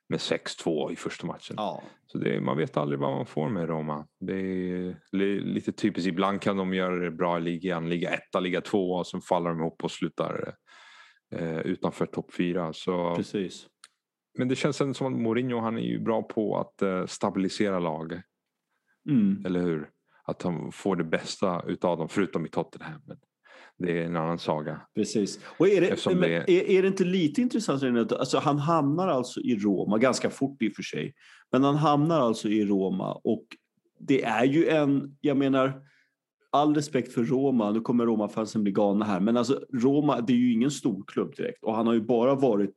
med 0.09 0.19
6-2 0.19 0.91
i 0.91 0.95
första 0.95 1.27
matchen. 1.27 1.55
Ja. 1.57 1.83
Så 2.07 2.17
det, 2.17 2.41
man 2.41 2.57
vet 2.57 2.77
aldrig 2.77 2.99
vad 2.99 3.11
man 3.15 3.25
får 3.25 3.49
med 3.49 3.69
Roma. 3.69 4.07
Det 4.19 4.33
är 4.35 4.95
li- 5.11 5.39
lite 5.39 5.71
typiskt. 5.71 6.07
Ibland 6.07 6.41
kan 6.41 6.57
de 6.57 6.73
göra 6.73 6.95
det 6.95 7.11
bra 7.11 7.37
i 7.37 7.41
ligan. 7.41 7.89
Liga 7.89 8.09
etta, 8.09 8.39
liga 8.39 8.61
två 8.61 8.91
och 8.91 9.07
sen 9.07 9.21
faller 9.21 9.49
de 9.49 9.59
ihop 9.59 9.83
och 9.83 9.91
slutar, 9.91 10.55
eh, 11.35 11.59
utanför 11.59 12.05
topp 12.05 12.33
fyra. 12.33 12.73
Så, 12.73 13.15
Precis. 13.15 13.67
men 14.37 14.47
det 14.47 14.55
känns 14.55 14.81
ändå 14.81 14.93
som 14.93 15.13
att 15.13 15.21
Mourinho 15.21 15.59
han 15.59 15.77
är 15.77 15.81
ju 15.81 15.99
bra 15.99 16.21
på 16.23 16.57
att 16.57 16.81
eh, 16.81 17.05
stabilisera 17.05 17.79
lag. 17.79 18.21
Mm. 19.09 19.45
Eller 19.45 19.61
hur? 19.61 19.89
Att 20.25 20.41
han 20.41 20.71
får 20.71 20.95
det 20.95 21.03
bästa 21.03 21.63
utav 21.67 21.97
dem, 21.97 22.09
förutom 22.09 22.45
i 22.45 22.49
Tottenham. 22.49 23.01
Men 23.07 23.17
det 23.77 23.99
är 23.99 24.05
en 24.05 24.15
annan 24.15 24.39
saga. 24.39 24.81
Precis. 24.95 25.39
Och 25.57 25.67
är 25.67 25.81
det, 25.81 25.87
Eftersom 25.87 26.13
men 26.13 26.29
det- 26.29 26.35
är, 26.35 26.69
är 26.77 26.81
det 26.81 26.87
inte 26.87 27.03
lite 27.03 27.41
intressant? 27.41 28.11
Alltså, 28.11 28.37
han 28.37 28.59
hamnar 28.59 29.07
alltså 29.07 29.39
i 29.39 29.55
Roma, 29.55 29.97
ganska 29.97 30.29
fort 30.29 30.61
i 30.61 30.69
och 30.69 30.73
för 30.75 30.83
sig. 30.83 31.13
Men 31.51 31.63
han 31.63 31.75
hamnar 31.75 32.19
alltså 32.19 32.49
i 32.49 32.65
Roma 32.65 33.13
och 33.13 33.45
det 33.99 34.23
är 34.23 34.45
ju 34.45 34.67
en, 34.67 35.17
jag 35.21 35.37
menar, 35.37 35.81
all 36.51 36.75
respekt 36.75 37.13
för 37.13 37.23
Roma, 37.23 37.71
nu 37.71 37.81
kommer 37.81 38.05
Roma-fansen 38.05 38.63
bli 38.63 38.71
galna 38.71 39.05
här, 39.05 39.19
men 39.19 39.37
alltså 39.37 39.61
Roma, 39.73 40.21
det 40.21 40.33
är 40.33 40.37
ju 40.37 40.53
ingen 40.53 40.71
storklubb 40.71 41.35
direkt 41.35 41.63
och 41.63 41.75
han 41.75 41.87
har 41.87 41.93
ju 41.93 42.01
bara 42.01 42.35
varit 42.35 42.75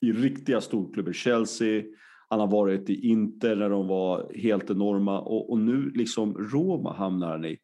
i 0.00 0.12
riktiga 0.12 0.60
storklubbar, 0.60 1.12
Chelsea, 1.12 1.82
han 2.28 2.40
har 2.40 2.46
varit 2.46 2.90
i 2.90 3.08
Inter 3.08 3.56
när 3.56 3.70
de 3.70 3.88
var 3.88 4.32
helt 4.34 4.70
enorma 4.70 5.20
och, 5.20 5.50
och 5.50 5.58
nu 5.58 5.90
liksom 5.90 6.34
Roma 6.34 6.92
hamnar 6.92 7.30
han 7.30 7.44
i. 7.44 7.58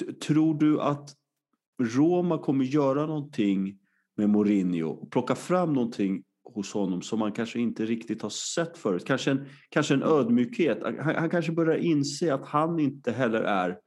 T- 0.00 0.12
Tror 0.12 0.58
du 0.58 0.80
att 0.80 1.10
Roma 1.82 2.38
kommer 2.38 2.64
göra 2.64 3.06
någonting 3.06 3.78
med 4.16 4.30
Mourinho 4.30 5.06
plocka 5.06 5.34
fram 5.34 5.72
någonting 5.72 6.22
hos 6.44 6.72
honom 6.72 7.02
som 7.02 7.18
man 7.18 7.32
kanske 7.32 7.60
inte 7.60 7.86
riktigt 7.86 8.22
har 8.22 8.30
sett 8.30 8.78
förut. 8.78 9.04
Kanske 9.06 9.30
en, 9.30 9.46
kanske 9.68 9.94
en 9.94 10.02
ödmjukhet. 10.02 10.78
Han, 10.82 10.98
han 10.98 11.30
kanske 11.30 11.52
börjar 11.52 11.76
inse 11.76 12.34
att 12.34 12.44
han 12.44 12.80
inte 12.80 13.12
heller 13.12 13.42
är 13.42 13.78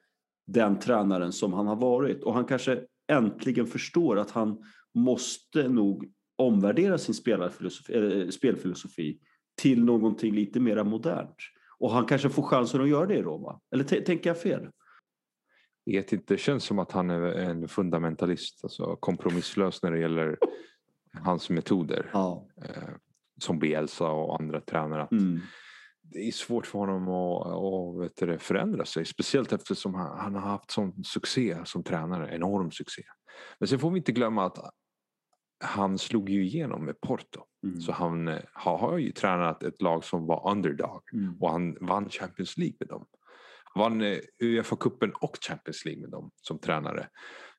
den 0.48 0.80
tränaren 0.80 1.32
som 1.32 1.54
han 1.54 1.68
har 1.68 1.76
varit 1.76 2.24
och 2.24 2.34
han 2.34 2.46
kanske 2.46 2.82
äntligen 3.12 3.68
förstår 3.68 4.20
att 4.20 4.32
han 4.32 4.58
måste 4.96 5.68
nog 5.68 6.12
omvärdera 6.36 6.98
sin 6.98 7.14
eh, 7.14 7.18
spelfilosofi, 7.20 8.22
äh, 8.22 8.30
spelfilosofi 8.30 9.20
till 9.62 9.84
någonting 9.84 10.34
lite 10.34 10.60
mer 10.60 10.84
modernt. 10.84 11.36
Och 11.80 11.92
han 11.92 12.06
kanske 12.06 12.30
får 12.30 12.44
chansen 12.44 12.82
att 12.82 12.90
göra 12.90 13.06
det 13.06 13.16
i 13.16 13.22
Roma. 13.22 13.60
Eller 13.72 13.84
tänker 13.84 14.30
jag 14.30 14.42
fel? 14.42 14.70
vet 15.86 16.14
inte, 16.14 16.34
det 16.34 16.38
känns 16.38 16.64
som 16.64 16.80
att 16.80 16.92
han 16.92 17.10
är 17.10 17.22
en 17.22 17.68
fundamentalist, 17.68 18.64
alltså 18.64 18.96
kompromisslös 18.96 19.84
när 19.84 19.92
det 19.92 20.00
gäller 20.00 20.38
hans 21.24 21.50
metoder. 21.50 22.10
Ja. 22.14 22.48
Eh, 22.66 22.90
som 23.42 23.60
Bielsa 23.60 24.08
och 24.08 24.42
andra 24.42 24.62
tränare. 24.62 25.08
Mm. 25.12 25.40
Det 26.02 26.28
är 26.28 26.32
svårt 26.32 26.66
för 26.66 26.80
honom 26.80 27.10
att, 27.10 28.06
att 28.06 28.28
det, 28.28 28.40
förändra 28.40 28.86
sig. 28.86 29.06
Speciellt 29.06 29.54
eftersom 29.54 29.94
han, 29.94 30.20
han 30.20 30.36
har 30.36 30.42
haft 30.42 30.72
sån 30.72 31.04
succé 31.04 31.58
som 31.66 31.84
tränare. 31.84 32.36
Enorm 32.36 32.72
succé. 32.72 33.04
Men 33.60 33.68
sen 33.68 33.80
får 33.80 33.92
vi 33.92 33.98
inte 33.98 34.12
glömma 34.12 34.46
att 34.46 34.58
han 35.64 35.98
slog 35.98 36.30
ju 36.30 36.46
igenom 36.46 36.86
med 36.86 37.02
Porto. 37.02 37.46
Mm. 37.64 37.82
Så 37.82 37.92
han 37.92 38.28
eh, 38.28 38.40
har, 38.54 38.78
har 38.78 38.98
ju 38.98 39.12
tränat 39.12 39.64
ett 39.64 39.82
lag 39.82 40.04
som 40.04 40.26
var 40.26 40.52
underdog. 40.52 41.02
Mm. 41.14 41.38
Och 41.40 41.52
han 41.52 41.78
vann 41.82 42.10
Champions 42.10 42.58
League 42.58 42.76
med 42.80 42.90
dem. 42.90 43.06
Han 43.64 43.84
vann 43.84 44.02
eh, 44.02 44.18
Uefa-cupen 44.40 45.12
och 45.22 45.38
Champions 45.48 45.86
League 45.86 46.02
med 46.02 46.10
dem 46.10 46.32
som 46.36 46.60
tränare. 46.60 47.08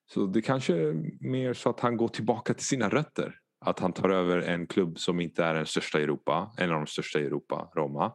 Så 0.07 0.27
det 0.27 0.43
kanske 0.43 0.77
är 0.77 0.95
mer 1.29 1.55
så 1.55 1.71
att 1.71 1.81
han 1.81 1.97
går 1.97 2.09
tillbaka 2.09 2.55
till 2.55 2.67
sina 2.67 2.89
rötter. 2.89 3.35
Att 3.61 3.79
han 3.79 3.93
tar 3.93 4.09
över 4.09 4.39
en 4.39 4.67
klubb 4.67 4.99
som 4.99 5.21
inte 5.21 5.45
är 5.45 5.55
den 5.55 5.67
största 5.67 6.01
i 6.01 6.03
Europa, 6.03 6.53
en 6.59 6.71
av 6.71 6.77
de 6.77 6.87
största 6.87 7.21
i 7.21 7.27
Europa, 7.27 7.71
Roma. 7.77 8.13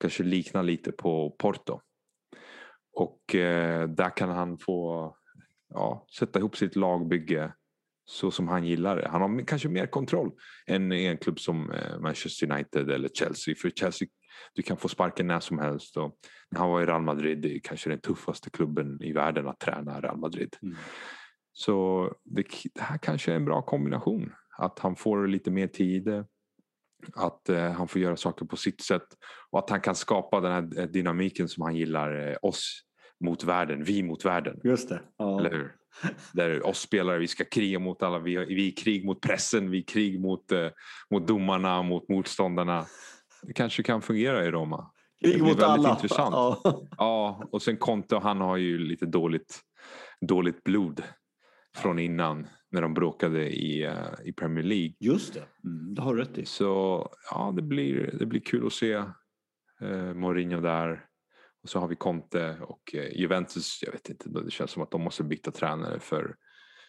Kanske 0.00 0.22
liknar 0.22 0.62
lite 0.62 0.92
på 0.92 1.36
Porto. 1.38 1.80
Och 2.92 3.34
eh, 3.34 3.88
där 3.88 4.16
kan 4.16 4.30
han 4.30 4.58
få 4.58 5.16
ja, 5.68 6.06
sätta 6.18 6.38
ihop 6.38 6.56
sitt 6.56 6.76
lagbygge 6.76 7.52
så 8.10 8.30
som 8.30 8.48
han 8.48 8.64
gillar 8.64 8.96
det. 8.96 9.08
Han 9.08 9.20
har 9.20 9.46
kanske 9.46 9.68
mer 9.68 9.86
kontroll 9.86 10.30
än 10.66 10.92
i 10.92 11.04
en 11.04 11.18
klubb 11.18 11.40
som 11.40 11.70
eh, 11.70 11.98
Manchester 11.98 12.52
United 12.52 12.90
eller 12.90 13.08
Chelsea. 13.08 13.54
För 13.54 13.70
Chelsea, 13.70 14.08
du 14.54 14.62
kan 14.62 14.76
få 14.76 14.88
sparken 14.88 15.26
när 15.26 15.40
som 15.40 15.58
helst. 15.58 15.96
Och 15.96 16.16
när 16.50 16.60
han 16.60 16.70
var 16.70 16.82
i 16.82 16.86
Real 16.86 17.02
Madrid, 17.02 17.38
det 17.38 17.56
är 17.56 17.60
kanske 17.60 17.90
den 17.90 18.00
tuffaste 18.00 18.50
klubben 18.50 19.02
i 19.02 19.12
världen 19.12 19.48
att 19.48 19.60
träna 19.60 20.00
Real 20.00 20.16
Madrid. 20.16 20.56
Mm. 20.62 20.76
Så 21.52 22.04
det, 22.24 22.44
det 22.74 22.80
här 22.80 22.98
kanske 22.98 23.32
är 23.32 23.36
en 23.36 23.44
bra 23.44 23.62
kombination. 23.62 24.32
Att 24.58 24.78
han 24.78 24.96
får 24.96 25.26
lite 25.26 25.50
mer 25.50 25.66
tid. 25.66 26.24
Att 27.14 27.48
eh, 27.48 27.70
han 27.72 27.88
får 27.88 28.00
göra 28.00 28.16
saker 28.16 28.46
på 28.46 28.56
sitt 28.56 28.80
sätt. 28.80 29.06
Och 29.50 29.58
att 29.58 29.70
han 29.70 29.80
kan 29.80 29.94
skapa 29.94 30.40
den 30.40 30.52
här 30.52 30.80
eh, 30.80 30.86
dynamiken 30.86 31.48
som 31.48 31.62
han 31.62 31.76
gillar. 31.76 32.28
Eh, 32.28 32.36
oss 32.42 32.82
mot 33.20 33.44
världen, 33.44 33.84
vi 33.84 34.02
mot 34.02 34.24
världen. 34.24 34.60
Just 34.64 34.88
det. 34.88 35.00
Ja. 35.16 35.40
Eller 35.40 35.50
hur? 35.50 35.74
Där 36.32 36.66
oss 36.66 36.80
spelare, 36.80 37.18
vi 37.18 37.28
ska 37.28 37.44
kriga 37.44 37.78
mot 37.78 38.02
alla. 38.02 38.18
Vi, 38.18 38.36
vi 38.36 38.68
är 38.68 38.76
krig 38.76 39.04
mot 39.04 39.20
pressen, 39.20 39.70
vi 39.70 39.78
är 39.78 39.82
krig 39.86 40.20
mot, 40.20 40.52
eh, 40.52 40.68
mot 41.10 41.28
domarna, 41.28 41.82
mot 41.82 42.08
motståndarna. 42.08 42.86
Det 43.42 43.52
kanske 43.52 43.82
kan 43.82 44.02
fungera 44.02 44.44
i 44.44 44.50
Roma. 44.50 44.90
Det 45.20 45.30
Krig 45.30 45.42
mot 45.42 45.50
väldigt 45.50 45.64
alla. 45.64 45.90
intressant. 45.90 46.34
Ja. 46.34 46.82
Ja, 46.98 47.48
och 47.52 47.62
sen 47.62 47.76
Conte, 47.76 48.16
han 48.16 48.40
har 48.40 48.56
ju 48.56 48.78
lite 48.78 49.06
dåligt, 49.06 49.60
dåligt 50.20 50.64
blod 50.64 51.02
från 51.76 51.98
innan 51.98 52.46
när 52.70 52.82
de 52.82 52.94
bråkade 52.94 53.48
i, 53.48 53.84
eh, 53.84 53.94
i 54.24 54.32
Premier 54.32 54.64
League. 54.64 54.92
Just 55.00 55.34
det, 55.34 55.44
mm, 55.64 55.94
det 55.94 56.02
har 56.02 56.14
du 56.14 56.20
rätt 56.20 56.38
i. 56.38 56.44
Så 56.44 57.08
ja, 57.30 57.52
det 57.56 57.62
blir, 57.62 58.14
det 58.18 58.26
blir 58.26 58.40
kul 58.40 58.66
att 58.66 58.72
se 58.72 58.92
eh, 59.80 60.14
Mourinho 60.14 60.60
där. 60.60 61.04
Och 61.68 61.72
så 61.72 61.78
har 61.78 61.88
vi 61.88 61.96
Conte 61.96 62.56
och 62.60 62.94
eh, 62.94 63.20
Juventus. 63.20 63.80
Jag 63.82 63.92
vet 63.92 64.08
inte, 64.08 64.28
det 64.28 64.50
känns 64.50 64.70
som 64.70 64.82
att 64.82 64.90
de 64.90 65.02
måste 65.02 65.24
byta 65.24 65.50
tränare 65.50 66.00
för 66.00 66.34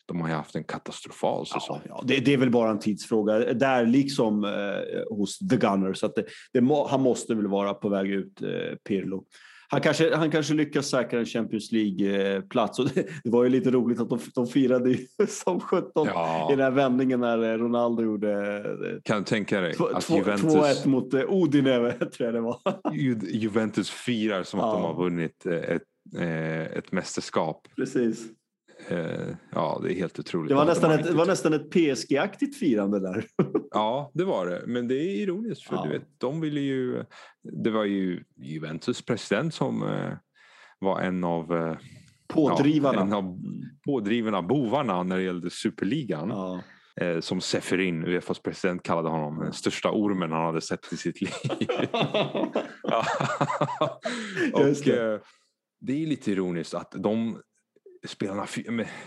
de 0.05 0.21
har 0.21 0.27
ju 0.27 0.33
haft 0.33 0.55
en 0.55 0.63
katastrofal 0.63 1.45
säsong. 1.45 1.81
Ja, 1.83 1.89
ja, 1.89 2.03
det, 2.07 2.19
det 2.19 2.33
är 2.33 2.37
väl 2.37 2.51
bara 2.51 2.71
en 2.71 2.79
tidsfråga. 2.79 3.53
Där 3.53 3.85
liksom 3.85 4.43
eh, 4.43 5.15
hos 5.17 5.39
The 5.39 5.57
Gunner. 5.57 5.93
Så 5.93 6.05
att 6.05 6.15
det, 6.15 6.25
det 6.53 6.87
han 6.89 7.01
måste 7.01 7.35
väl 7.35 7.47
vara 7.47 7.73
på 7.73 7.89
väg 7.89 8.11
ut, 8.11 8.41
eh, 8.41 8.75
Pirlo. 8.87 9.25
Han 9.71 9.81
kanske, 9.81 10.15
han 10.15 10.31
kanske 10.31 10.53
lyckas 10.53 10.87
säkra 10.87 11.19
en 11.19 11.25
Champions 11.25 11.71
League-plats. 11.71 12.77
Det, 12.77 12.93
det 13.23 13.29
var 13.29 13.43
ju 13.43 13.49
lite 13.49 13.71
roligt 13.71 13.99
att 13.99 14.09
de, 14.09 14.19
de 14.35 14.47
firade 14.47 14.95
som 15.27 15.59
17 15.59 16.07
Ja. 16.07 16.47
i 16.51 16.55
den 16.55 16.63
här 16.63 16.71
vändningen 16.71 17.19
när 17.19 17.43
eh, 17.53 17.57
Ronaldo 17.57 18.03
gjorde 18.03 18.57
eh, 18.57 19.01
Kan 19.03 19.17
du 19.17 19.23
tänka 19.25 19.61
dig 19.61 19.73
två- 19.73 19.85
att 19.87 20.01
två- 20.05 20.13
2-1 20.15 20.17
Juventus, 20.17 20.85
mot 20.85 21.13
eh, 21.13 21.21
Udine, 21.29 21.91
tror 22.11 22.11
jag 22.19 22.33
det 22.33 22.41
var. 22.41 22.57
Ju- 22.93 23.19
Juventus 23.29 23.89
firar 23.89 24.43
som 24.43 24.59
att 24.59 24.65
Ja. 24.65 24.73
de 24.73 24.81
har 24.83 25.03
vunnit 25.03 25.45
eh, 25.45 25.53
ett, 25.53 25.81
eh, 26.17 26.61
ett 26.77 26.91
mästerskap. 26.91 27.67
Precis. 27.75 28.25
Eh, 28.89 29.35
Ja, 29.51 29.79
det 29.83 29.93
är 29.93 29.95
helt 29.95 30.19
otroligt. 30.19 30.49
Det 30.49 30.55
var 30.55 30.65
nästan 30.65 30.91
ett, 30.91 31.09
var 31.09 31.25
nästan 31.25 31.53
ett 31.53 31.69
PSG-aktigt 31.71 32.55
firande 32.59 32.99
där. 32.99 33.25
Ja, 33.71 34.11
det 34.13 34.23
var 34.25 34.45
det. 34.47 34.63
Men 34.67 34.87
det 34.87 34.95
är 34.95 35.21
ironiskt 35.21 35.67
för 35.67 35.75
Ja. 35.75 35.83
du 35.83 35.89
vet, 35.89 36.07
de 36.17 36.41
ville 36.41 36.59
ju... 36.59 37.03
Det 37.63 37.69
var 37.71 37.83
ju 37.85 38.23
Juventus 38.35 39.01
president 39.01 39.53
som 39.53 39.83
eh, 39.83 40.11
var 40.79 40.99
en 41.01 41.23
av, 41.23 41.53
eh, 41.55 41.77
Pådrivarna. 42.27 42.97
Ja, 42.97 43.01
en 43.01 43.13
av 43.13 43.23
Mm. 43.23 43.61
pådrivarna, 43.85 44.41
bovarna 44.41 45.03
när 45.03 45.17
det 45.17 45.23
gällde 45.23 45.49
superligan. 45.49 46.29
Ja. 46.29 46.61
Eh, 47.01 47.19
som 47.19 47.41
Seferin, 47.41 48.03
Uefas 48.03 48.39
president, 48.39 48.83
kallade 48.83 49.09
honom. 49.09 49.39
Den 49.39 49.53
största 49.53 49.91
ormen 49.91 50.31
han 50.31 50.45
hade 50.45 50.61
sett 50.61 50.93
i 50.93 50.97
sitt 50.97 51.21
liv. 51.21 51.29
Och 54.53 54.65
det. 54.85 55.13
eh, 55.13 55.19
det 55.81 56.03
är 56.03 56.07
lite 56.07 56.31
ironiskt 56.31 56.73
att 56.73 56.91
de 56.97 57.41
spelarna, 58.03 58.47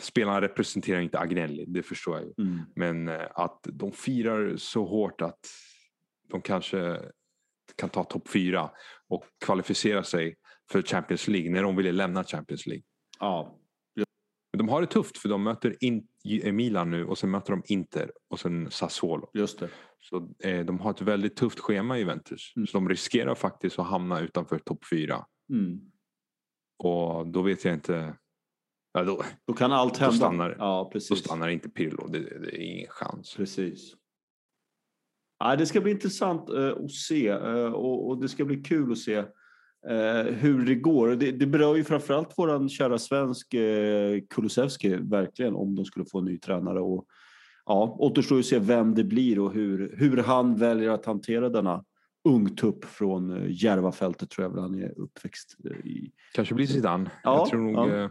spelarna 0.01 0.41
representerar 0.41 1.01
inte 1.01 1.19
Agnelli, 1.19 1.65
det 1.69 1.83
förstår 1.83 2.17
jag 2.17 2.25
ju. 2.25 2.33
Mm. 2.39 2.61
Men 2.77 3.09
eh, 3.09 3.29
att 3.35 3.61
de 3.73 3.93
firar 3.93 4.57
så 4.57 4.85
hårt 4.85 5.21
att 5.21 5.41
de 6.29 6.43
kanske 6.43 7.01
kan 7.77 7.89
ta 7.89 8.05
topp 8.05 8.29
fyra 8.29 8.71
och 9.09 9.25
kvalificera 9.45 10.05
sig 10.05 10.37
för 10.71 10.83
Champions 10.83 11.29
League 11.29 11.51
när 11.51 11.63
de 11.63 11.77
ville 11.77 11.93
lämna 11.93 12.25
Champions 12.25 12.67
League. 12.67 12.85
Ja. 13.19 13.59
Men 14.53 14.59
de 14.59 14.69
har 14.69 14.81
det 14.81 14.87
tufft 14.87 15.19
för 15.19 15.29
de 15.29 15.43
möter 15.43 15.85
in, 15.85 16.07
Milan 16.53 16.91
nu 16.91 17.05
och 17.05 17.19
sen 17.19 17.31
möter 17.31 17.51
de 17.51 17.63
Inter 17.67 18.13
och 18.31 18.41
sen 18.41 18.71
Sassuolo. 18.71 19.31
Just 19.35 19.59
det. 19.59 19.69
Så 20.01 20.35
eh, 20.45 20.65
de 20.65 20.81
har 20.81 20.91
ett 20.91 21.01
väldigt 21.01 21.37
tufft 21.37 21.59
schema 21.59 21.99
Juventus. 21.99 22.53
Mm. 22.57 22.67
Så 22.67 22.77
de 22.77 22.89
riskerar 22.89 23.35
faktiskt 23.35 23.79
att 23.79 23.87
hamna 23.87 24.21
utanför 24.21 24.59
topp 24.59 24.85
fyra. 24.91 25.27
Mm. 25.51 25.81
Och 26.79 27.27
då 27.27 27.43
vet 27.43 27.65
jag 27.65 27.75
inte. 27.75 28.15
Ja, 28.93 29.03
då, 29.05 29.23
Då 29.47 29.53
kan 29.53 29.73
allt 29.73 29.97
hända. 29.97 30.17
stannar- 30.17 30.57
ja, 30.59 30.83
då 30.85 30.91
precis. 30.91 31.19
stannar 31.19 31.49
inte 31.49 31.69
Pirlo. 31.69 32.09
Det, 32.09 32.19
det 32.19 32.57
är 32.57 32.61
ingen 32.61 32.89
chans. 32.91 33.35
Precis. 33.37 33.95
Ja, 35.39 35.57
det 35.57 35.67
ska 35.67 35.81
bli 35.81 35.93
intressant 35.93 36.49
eh, 36.51 36.69
att 36.85 36.91
se 36.91 37.29
eh, 37.29 37.73
och, 37.73 38.09
och 38.09 38.21
det 38.21 38.29
ska 38.29 38.45
bli 38.45 38.57
kul 38.57 38.93
att 38.93 38.99
se 38.99 39.15
eh, 39.89 40.23
hur 40.25 40.67
det 40.67 40.75
går. 40.75 41.09
Det, 41.09 41.33
det 41.33 41.47
berör 41.47 41.77
ju 41.77 41.85
framförallt 41.85 42.39
våran 42.39 42.69
kära 42.69 42.99
svensk 42.99 43.55
Kulusevski 44.31 44.97
verkligen 44.97 45.55
om 45.55 45.75
de 45.75 45.85
skulle 45.85 46.05
få 46.13 46.19
en 46.19 46.25
ny 46.25 46.39
tränare. 46.39 46.81
Och, 46.81 47.07
ja, 47.67 47.97
återstår 47.99 48.37
ju 48.39 48.41
att 48.41 48.47
se 48.47 48.59
vem 48.59 48.95
det 48.95 49.05
blir 49.05 49.39
och 49.39 49.53
hur, 49.53 49.95
hur 49.97 50.17
han 50.17 50.57
väljer 50.57 50.91
att 50.91 51.07
hantera 51.07 51.49
denna 51.49 51.85
ungtupp 52.29 52.85
från 52.85 53.47
Järvafältet 53.49 54.31
tror 54.31 54.45
jag 54.45 54.51
väl 54.51 54.61
han 54.63 54.75
är 54.83 54.99
uppväxt 54.99 55.57
i. 55.85 56.13
Kanske 56.35 56.55
blir 56.55 56.67
Zidane. 56.67 57.11
Ja, 57.23 57.37
jag 57.39 57.49
tror 57.49 57.61
nog 57.61 57.89
ja. 57.91 58.11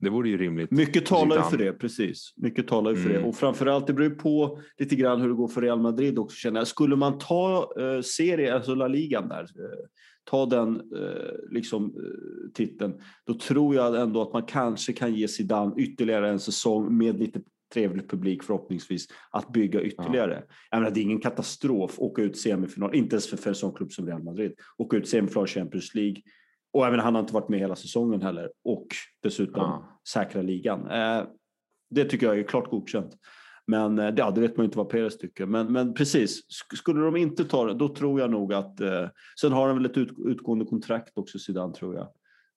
Det 0.00 0.10
vore 0.10 0.28
ju 0.28 0.36
rimligt. 0.38 0.70
Mycket 0.70 1.06
talar 1.06 1.36
ju 1.36 1.42
för 1.42 1.56
det, 1.58 1.72
precis. 1.72 2.32
Mycket 2.36 2.68
talar 2.68 2.90
ju 2.90 2.96
för 2.96 3.10
Mm. 3.10 3.22
det. 3.22 3.28
Och 3.28 3.36
framförallt, 3.36 3.86
det 3.86 3.92
beror 3.92 4.08
ju 4.08 4.14
på 4.14 4.58
lite 4.78 4.96
grann 4.96 5.20
hur 5.20 5.28
det 5.28 5.34
går 5.34 5.48
för 5.48 5.62
Real 5.62 5.80
Madrid 5.80 6.18
också 6.18 6.36
känner 6.36 6.60
jag. 6.60 6.66
Skulle 6.66 6.96
man 6.96 7.18
ta 7.18 7.72
eh, 7.80 8.00
serie, 8.00 8.54
alltså 8.54 8.74
La 8.74 8.88
Ligan 8.88 9.28
där, 9.28 9.42
eh, 9.42 9.86
ta 10.24 10.46
den 10.46 10.76
eh, 10.76 11.50
liksom, 11.50 11.84
eh, 11.84 12.52
titeln, 12.54 12.94
då 13.26 13.34
tror 13.34 13.74
jag 13.74 14.00
ändå 14.00 14.22
att 14.22 14.32
man 14.32 14.42
kanske 14.42 14.92
kan 14.92 15.14
ge 15.14 15.28
Zidane 15.28 15.74
ytterligare 15.78 16.28
en 16.30 16.38
säsong 16.40 16.96
med 16.98 17.18
lite 17.18 17.40
trevlig 17.74 18.10
publik 18.10 18.42
förhoppningsvis 18.42 19.06
att 19.30 19.52
bygga 19.52 19.82
ytterligare. 19.82 20.42
Jag 20.70 20.78
menar, 20.80 20.94
det 20.94 21.00
är 21.00 21.02
ingen 21.02 21.20
katastrof 21.20 21.90
att 21.92 21.98
åka 21.98 22.22
ut 22.22 22.36
semifinal, 22.38 22.94
inte 22.94 23.14
ens 23.14 23.26
för, 23.30 23.48
en 23.48 23.54
sån 23.54 23.74
klubb 23.74 23.92
som 23.92 24.06
Real 24.06 24.22
Madrid, 24.22 24.52
åka 24.78 24.96
ut 24.96 25.08
semifinal 25.08 25.46
Champions 25.46 25.94
League. 25.94 26.22
Och 26.72 26.80
menar, 26.80 26.98
han 27.04 27.14
har 27.14 27.20
inte 27.22 27.34
varit 27.34 27.48
med 27.48 27.58
hela 27.60 27.76
säsongen 27.76 28.22
heller 28.22 28.50
och 28.64 28.86
dessutom 29.22 29.62
Ja. 29.62 30.00
säkra 30.08 30.42
ligan. 30.42 30.90
Eh, 30.90 31.22
det 31.90 32.04
tycker 32.04 32.26
jag 32.26 32.38
är 32.38 32.42
klart 32.42 32.70
godkänt. 32.70 33.16
Men 33.66 33.98
eh, 33.98 34.14
ja, 34.16 34.30
det 34.30 34.40
vet 34.40 34.56
man 34.56 34.64
ju 34.64 34.66
inte 34.66 34.78
vad 34.78 34.88
Perez 34.88 35.18
tycker. 35.18 35.46
Men, 35.46 35.72
men 35.72 35.94
precis, 35.94 36.40
sk- 36.40 36.76
skulle 36.76 37.00
de 37.00 37.16
inte 37.16 37.44
ta 37.44 37.64
det, 37.66 37.74
då 37.74 37.88
tror 37.88 38.20
jag 38.20 38.30
nog 38.30 38.54
att... 38.54 38.80
Eh, 38.80 39.08
sen 39.40 39.52
har 39.52 39.66
han 39.66 39.76
väl 39.76 39.86
ett 39.90 39.96
ut, 39.96 40.12
utgående 40.26 40.64
kontrakt 40.64 41.18
också, 41.18 41.38
Zidane, 41.38 41.74
tror 41.74 41.94
jag. 41.94 42.08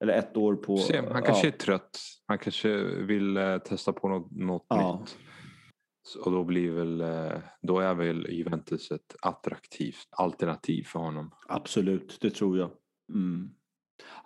Eller 0.03 0.13
ett 0.13 0.37
år 0.37 0.55
på... 0.55 0.77
Se, 0.77 0.97
han 1.11 1.23
kanske 1.23 1.47
ja, 1.47 1.53
är 1.53 1.57
trött. 1.57 1.99
Han 2.27 2.37
kanske 2.37 2.83
vill 2.83 3.37
eh, 3.37 3.57
testa 3.57 3.93
på 3.93 4.09
något, 4.09 4.31
något 4.31 4.65
Ja. 4.69 4.99
nytt. 4.99 5.17
Och 6.25 6.31
då 6.31 6.43
blir 6.43 6.71
väl, 6.71 7.01
eh, 7.01 7.39
då 7.61 7.79
är 7.79 7.93
väl 7.93 8.27
Juventus 8.29 8.91
ett 8.91 9.15
attraktivt 9.21 10.07
alternativ 10.11 10.83
för 10.83 10.99
honom. 10.99 11.31
Absolut, 11.47 12.17
det 12.21 12.29
tror 12.29 12.57
jag. 12.57 12.71
Mm. 13.13 13.49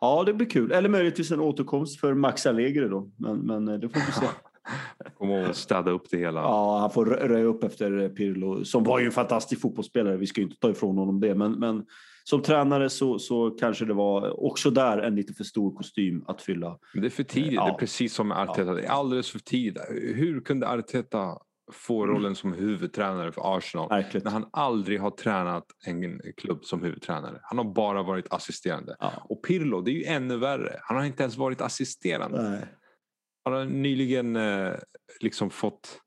Ja, 0.02 0.24
det 0.26 0.34
blir 0.34 0.50
kul. 0.50 0.72
Eller 0.72 0.90
möjligtvis 0.90 1.32
en 1.32 1.40
återkomst 1.40 2.00
för 2.00 2.14
Max 2.14 2.46
Allegri 2.46 2.88
då. 2.88 3.12
Men, 3.18 3.38
men 3.38 3.68
eh, 3.68 3.74
det 3.80 3.90
får 3.90 4.00
vi 4.06 4.12
se. 4.12 4.26
Kom 5.18 5.32
och 5.32 5.56
städa 5.56 5.92
upp 5.92 6.10
det 6.12 6.18
hela. 6.18 6.40
Ja, 6.42 6.80
han 6.80 6.90
får 6.92 7.06
rö- 7.06 7.28
röja 7.28 7.46
upp 7.46 7.64
efter 7.64 8.02
eh, 8.04 8.10
Pirlo, 8.10 8.66
som 8.66 8.84
var 8.84 9.00
ju 9.00 9.06
en 9.06 9.12
fantastisk 9.12 9.62
fotbollsspelare. 9.62 10.18
Vi 10.18 10.28
ska 10.28 10.42
ju 10.42 10.48
inte 10.48 10.60
ta 10.60 10.70
ifrån 10.70 10.98
honom 10.98 11.20
det, 11.20 11.36
men, 11.36 11.52
men 11.52 11.86
som 12.24 12.42
tränare 12.42 12.90
så, 12.90 13.20
så 13.20 13.50
kanske 13.50 13.86
det 13.86 13.94
var 13.94 14.46
också 14.46 14.70
där 14.70 14.98
en 14.98 15.16
lite 15.16 15.34
för 15.34 15.44
stor 15.44 15.76
kostym 15.76 16.24
att 16.28 16.42
fylla. 16.42 16.78
Men 16.94 17.02
det 17.02 17.08
är 17.08 17.10
för 17.10 17.24
tidigt. 17.24 17.54
Ja. 17.54 17.66
Det 17.66 17.72
är 17.72 17.78
precis 17.78 18.14
som 18.14 18.28
med 18.28 18.38
Arteta. 18.38 18.74
Det 18.74 18.84
är 18.84 18.90
alldeles 18.90 19.32
för 19.32 19.40
tidigt. 19.40 19.84
Hur 20.16 20.42
kunde 20.42 20.70
Arteta 20.70 21.38
få 21.72 22.04
Mm. 22.04 22.16
rollen 22.16 22.36
som 22.36 22.54
huvudtränare 22.54 23.32
för 23.32 23.58
Arsenal 23.58 23.90
Märkligt. 23.90 24.24
när 24.24 24.32
han 24.32 24.50
aldrig 24.54 25.02
har 25.02 25.12
tränat 25.12 25.66
en 25.86 26.22
klubb 26.38 26.66
som 26.66 26.84
huvudtränare? 26.84 27.40
Han 27.44 27.58
har 27.58 27.66
bara 27.66 28.04
varit 28.04 28.34
assisterande. 28.34 28.96
Ja. 29.00 29.14
Och 29.30 29.44
Pirlo, 29.44 29.82
det 29.82 29.92
är 29.92 29.94
ju 29.94 30.04
ännu 30.04 30.38
värre. 30.38 30.80
Han 30.84 30.98
har 30.98 31.04
inte 31.04 31.24
ens 31.24 31.38
varit 31.38 31.62
assisterande. 31.62 32.50
Nej. 32.50 32.66
Han 33.44 33.54
har 33.54 33.66
nyligen 33.66 34.36
eh, 34.36 34.74
liksom 35.20 35.50
fått 35.50 36.02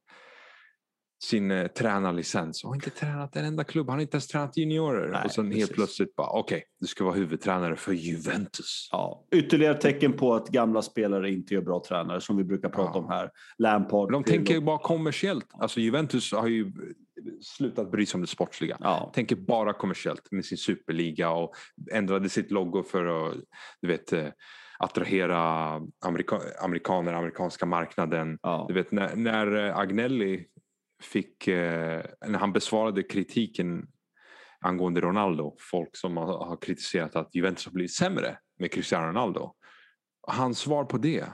sin 1.23 1.51
eh, 1.51 1.66
tränarlicens 1.66 2.64
och 2.64 2.71
har 2.71 2.75
inte 2.75 2.91
tränat 2.91 3.37
en 3.37 3.45
enda 3.45 3.64
klubb. 3.64 3.89
Han 3.89 3.97
har 3.99 4.03
inte 4.03 4.14
ens 4.14 4.27
tränat 4.27 4.57
juniorer. 4.57 5.09
Nej, 5.12 5.23
och 5.25 5.31
sen 5.31 5.47
precis. 5.47 5.62
helt 5.62 5.73
plötsligt 5.75 6.16
bara 6.16 6.31
okej, 6.31 6.64
du 6.81 6.87
ska 6.87 7.05
vara 7.05 7.14
huvudtränare 7.14 7.77
för 7.77 7.93
Juventus. 7.93 8.89
Ja. 8.93 9.27
Ytterligare 9.35 9.75
tecken 9.75 10.12
på 10.12 10.35
att 10.35 10.49
gamla 10.49 10.83
spelare 10.83 11.31
inte 11.31 11.55
är 11.55 11.61
bra 11.61 11.83
tränare, 11.89 12.21
som 12.21 12.37
vi 12.37 12.45
brukar 12.45 12.68
prata 12.68 12.91
Ja. 12.95 12.99
om 13.01 13.09
här. 13.09 13.31
Lampard. 13.59 14.12
De 14.12 14.25
tänker 14.25 14.55
ju 14.55 14.61
bara 14.61 14.79
kommersiellt. 14.79 15.47
Alltså 15.53 15.81
Juventus 15.81 16.33
har 16.33 16.49
ju 16.49 16.73
slutat 17.43 17.91
bry 17.91 18.07
sig 18.07 18.18
om 18.18 18.21
det 18.21 18.27
sportsliga. 18.27 18.77
Ja. 18.81 19.11
Tänker 19.14 19.37
bara 19.37 19.73
kommersiellt 19.73 20.29
med 20.33 20.45
sin 20.45 20.59
superliga 20.59 21.31
och 21.31 21.53
ändrade 21.93 22.29
sitt 22.29 22.51
logo 22.51 22.83
för 22.83 23.29
att 23.29 23.35
du 23.83 23.89
vet, 23.89 24.12
eh, 24.12 24.27
attrahera 24.79 25.39
amerika- 26.07 26.41
amerikaner, 26.62 27.12
amerikanska 27.12 27.66
marknaden. 27.66 28.39
Ja. 28.43 28.64
Du 28.68 28.75
vet 28.75 28.93
när, 28.93 29.16
när 29.16 29.68
eh, 29.68 29.79
Agnelli 29.79 30.47
fick, 31.01 31.48
eh, 31.48 32.05
när 32.26 32.38
han 32.38 32.53
besvarade 32.53 33.03
kritiken 33.03 33.86
angående 34.61 35.01
Ronaldo, 35.01 35.57
folk 35.70 35.96
som 35.96 36.16
har, 36.16 36.59
kritiserat 36.61 37.16
att 37.16 37.34
Juventus 37.34 37.64
har 37.66 37.72
blivit 37.72 37.94
sämre 37.94 38.38
med 38.59 38.72
Cristiano 38.72 39.07
Ronaldo. 39.07 39.55
Hans 40.28 40.59
svar 40.59 40.84
på 40.84 40.98
det 40.98 41.24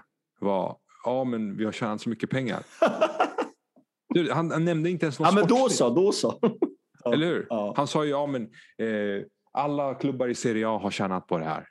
var, 0.40 0.78
ja 1.04 1.24
men 1.24 1.56
vi 1.56 1.64
har 1.64 1.72
tjänat 1.72 2.00
så 2.00 2.08
mycket 2.08 2.30
pengar. 2.30 2.62
Han, 4.32 4.50
han 4.50 4.64
nämnde 4.64 4.90
inte 4.90 5.06
ens 5.06 5.18
något 5.18 5.28
ja, 5.28 5.34
men 5.34 5.46
då 5.46 5.68
så, 5.68 5.90
då 5.90 6.12
så. 6.12 6.40
Eller 7.12 7.26
hur? 7.26 7.46
Ja. 7.50 7.74
Han 7.76 7.86
sa 7.86 8.04
ju, 8.04 8.10
ja 8.10 8.26
men 8.26 8.42
eh, 8.78 9.24
alla 9.52 9.94
klubbar 9.94 10.28
i 10.28 10.34
Serie 10.34 10.68
A 10.68 10.78
har 10.78 10.90
tjänat 10.90 11.26
på 11.26 11.38
det 11.38 11.44
här. 11.44 11.68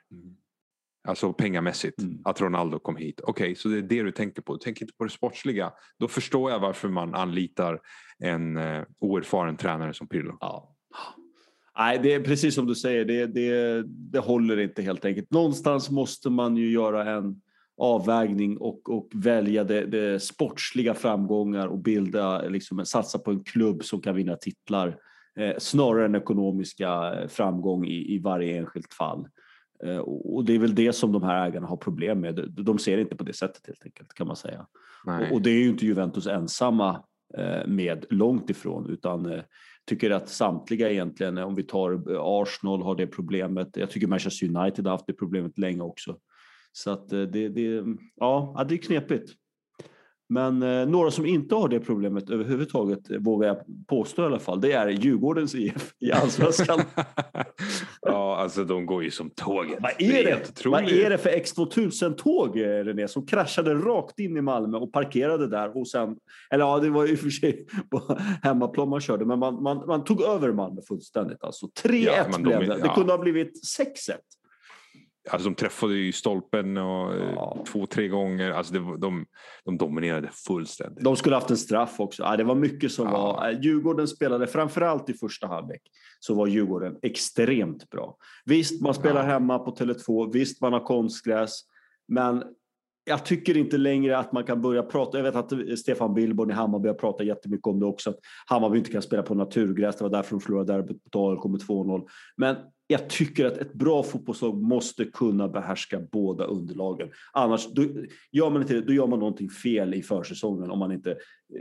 Alltså 1.06 1.32
pengamässigt, 1.32 2.02
Mm. 2.02 2.18
att 2.24 2.40
Ronaldo 2.40 2.78
kom 2.78 2.96
hit. 2.96 3.20
Okej, 3.22 3.54
så 3.54 3.68
det 3.68 3.78
är 3.78 3.82
det 3.82 4.02
du 4.02 4.12
tänker 4.12 4.42
på. 4.42 4.52
Du 4.52 4.58
tänker 4.58 4.82
inte 4.82 4.94
på 4.98 5.04
det 5.04 5.10
sportsliga. 5.10 5.72
Då 5.98 6.08
förstår 6.08 6.50
jag 6.50 6.60
varför 6.60 6.88
man 6.88 7.14
anlitar 7.14 7.80
en 8.18 8.56
eh, 8.56 8.82
oerfaren 8.98 9.56
tränare 9.56 9.94
som 9.94 10.08
Pirlo. 10.08 10.36
Ja. 10.40 10.76
Nej, 11.78 12.00
det 12.02 12.12
är 12.14 12.20
precis 12.20 12.54
som 12.54 12.66
du 12.66 12.74
säger, 12.74 13.04
det, 13.04 13.26
det, 13.26 13.82
det 13.86 14.18
håller 14.18 14.60
inte 14.60 14.82
helt 14.82 15.04
enkelt. 15.04 15.30
Någonstans 15.30 15.90
måste 15.90 16.30
man 16.30 16.56
ju 16.56 16.70
göra 16.70 17.10
en 17.16 17.40
avvägning 17.78 18.58
och, 18.58 18.90
och 18.90 19.08
välja 19.14 19.64
det, 19.64 19.86
det 19.86 20.20
sportsliga 20.20 20.94
framgångar 20.94 21.66
och 21.66 21.78
bilda, 21.78 22.48
liksom, 22.48 22.86
satsa 22.86 23.18
på 23.18 23.30
en 23.30 23.44
klubb 23.44 23.84
som 23.84 24.00
kan 24.00 24.16
vinna 24.16 24.36
titlar 24.36 24.98
eh, 25.38 25.54
snarare 25.58 26.04
än 26.04 26.14
ekonomiska 26.14 27.14
eh, 27.14 27.28
framgång 27.28 27.86
i, 27.86 28.14
i 28.14 28.18
varje 28.18 28.58
enskilt 28.58 28.94
fall. 28.94 29.28
Eh, 29.84 29.98
och 29.98 30.44
det 30.44 30.54
är 30.54 30.58
väl 30.58 30.74
det 30.74 30.92
som 30.92 31.12
de 31.12 31.22
här 31.22 31.46
ägarna 31.46 31.66
har 31.66 31.76
problem 31.76 32.20
med. 32.20 32.34
De- 32.48 32.78
ser 32.78 32.98
inte 32.98 33.16
på 33.16 33.24
det 33.24 33.32
sättet 33.32 33.66
helt 33.66 33.84
enkelt 33.84 34.14
kan 34.14 34.26
man 34.26 34.36
säga. 34.36 34.66
Nej. 35.04 35.32
Och, 35.32 35.42
det 35.42 35.50
är 35.50 35.62
ju 35.62 35.68
inte 35.68 35.86
Juventus 35.86 36.26
ensamma 36.26 37.04
eh, 37.38 37.66
med, 37.66 38.04
långt 38.10 38.50
ifrån, 38.50 38.90
utan 38.90 39.26
eh, 39.26 39.40
tycker 39.84 40.10
att 40.10 40.28
samtliga 40.28 40.90
egentligen, 40.90 41.38
om 41.38 41.54
vi 41.54 41.62
tar 41.62 42.02
Arsenal 42.42 42.82
har 42.82 42.94
det 42.94 43.06
problemet. 43.06 43.76
Jag 43.76 43.90
tycker 43.90 44.06
Manchester 44.06 44.46
United 44.46 44.84
har 44.84 44.92
haft 44.92 45.06
det 45.06 45.12
problemet 45.12 45.58
länge 45.58 45.82
också. 45.82 46.16
Så 46.72 46.90
att 46.90 47.08
det, 47.08 47.48
det, 47.48 47.84
ja, 48.16 48.64
det 48.68 48.74
är 48.74 48.78
knepigt. 48.78 49.32
Men 50.28 50.62
eh, 50.62 50.88
några 50.88 51.10
som 51.10 51.26
inte 51.26 51.54
har 51.54 51.68
det 51.68 51.80
problemet 51.80 52.30
överhuvudtaget, 52.30 53.00
vågar 53.20 53.48
jag 53.48 53.56
påstå 53.86 54.22
i 54.22 54.26
alla 54.26 54.38
fall, 54.38 54.60
det 54.60 54.72
är 54.72 54.88
Djurgårdens 54.88 55.54
IF 55.54 55.92
i 56.00 56.12
Allsvenskan. 56.12 56.80
ja, 58.02 58.36
alltså 58.36 58.64
de 58.64 58.86
går 58.86 59.04
ju 59.04 59.10
som 59.10 59.30
tåget. 59.30 59.78
Vad 59.80 59.90
är 59.98 60.24
det? 60.24 60.30
helt 60.30 60.64
Vad 60.66 60.74
otroligt. 60.84 61.04
är 61.06 61.10
det 61.10 61.18
för 61.18 61.30
X2000-tåg, 61.30 62.58
eh, 62.58 62.62
René, 62.64 63.08
som 63.08 63.26
kraschade 63.26 63.74
rakt 63.74 64.18
in 64.18 64.36
i 64.36 64.40
Malmö 64.40 64.78
och 64.78 64.92
parkerade 64.92 65.46
där 65.48 65.76
och 65.76 65.88
sen, 65.88 66.16
eller 66.50 66.64
ja, 66.64 66.78
det 66.78 66.90
var 66.90 67.06
ju 67.06 67.16
för 67.16 67.30
sig 67.30 67.66
på 67.90 68.18
hemmaplan 68.42 68.88
man 68.88 69.00
körde, 69.00 69.24
men 69.24 69.38
man, 69.38 69.62
man, 69.62 69.86
man 69.86 70.04
tog 70.04 70.22
över 70.22 70.52
Malmö 70.52 70.80
fullständigt. 70.88 71.44
Alltså 71.44 71.66
3-1 71.66 72.08
Ja, 72.32 72.38
blev 72.38 72.56
är- 72.56 72.60
det. 72.60 72.74
Det 72.74 72.80
ja. 72.84 72.94
kunde 72.94 73.12
ha 73.12 73.18
blivit 73.18 73.52
6-1. 73.78 74.12
Alltså 75.30 75.48
de 75.48 75.54
träffade 75.54 75.94
ju 75.94 76.12
stolpen 76.12 76.76
och, 76.76 77.14
eh, 77.14 77.32
Ja. 77.34 77.64
två, 77.72 77.86
tre 77.86 78.08
gånger. 78.08 78.50
Alltså 78.50 78.72
det, 78.72 78.98
de, 78.98 79.26
de 79.64 79.78
dominerade 79.78 80.28
fullständigt. 80.46 81.04
De 81.04 81.16
skulle 81.16 81.34
haft 81.34 81.50
en 81.50 81.56
straff 81.56 82.00
också. 82.00 82.22
Ja, 82.22 82.36
det 82.36 82.44
var 82.44 82.54
mycket 82.54 82.92
som 82.92 83.06
Ja. 83.06 83.12
var... 83.12 83.50
eh, 83.50 83.60
Djurgården 83.60 84.08
spelade, 84.08 84.46
framförallt 84.46 85.10
i 85.10 85.14
första 85.14 85.46
halvlek, 85.46 85.82
så 86.20 86.34
var 86.34 86.46
Djurgården 86.46 86.96
extremt 87.02 87.90
bra. 87.90 88.16
Visst, 88.44 88.82
man 88.82 88.94
spelar 88.94 89.22
hemma 89.26 89.58
på 89.58 89.70
Tele2, 89.76 90.32
visst 90.32 90.60
man 90.60 90.72
har 90.72 90.80
konstgräs, 90.80 91.60
men 92.08 92.44
jag 93.08 93.24
tycker 93.24 93.56
inte 93.56 93.76
längre 93.78 94.18
att 94.18 94.32
man 94.32 94.44
kan 94.44 94.62
börja 94.62 94.82
prata. 94.82 95.18
Jag 95.18 95.22
vet 95.24 95.34
att 95.36 95.78
Stefan 95.78 96.14
Billborn 96.14 96.50
i 96.50 96.54
Hammarby 96.54 96.88
har 96.88 96.94
pratat 96.94 97.26
jättemycket 97.26 97.66
om 97.66 97.80
det 97.80 97.86
också. 97.86 98.10
Att 98.10 98.18
Hammarby 98.46 98.78
inte 98.78 98.90
kan 98.92 99.02
spela 99.02 99.22
på 99.22 99.34
naturgräs. 99.34 99.96
Det 99.96 100.04
var 100.04 100.10
därför 100.10 100.30
de 100.30 100.40
förlorade 100.40 100.72
derbyt 100.72 101.10
på 101.10 101.30
AIK 101.30 101.44
med 101.44 101.60
2-0. 101.60 102.06
Men 102.36 102.56
jag 102.86 103.08
tycker 103.08 103.46
att 103.46 103.56
ett 103.56 103.72
bra 103.74 104.02
fotbollslag 104.02 104.62
måste 104.62 105.04
kunna 105.04 105.48
behärska 105.48 106.00
båda 106.12 106.44
underlagen. 106.44 107.08
Annars 107.32 107.66
då 107.74 107.82
gör 108.32 108.50
man, 108.50 108.62
inte, 108.62 108.74
det, 108.74 108.80
då 108.80 108.92
gör 108.92 109.06
man 109.06 109.18
någonting 109.18 109.50
fel 109.50 109.94
i 109.94 110.02
försäsongen. 110.02 110.70
Om 110.70 110.78
man 110.78 110.92
inte, 110.92 111.16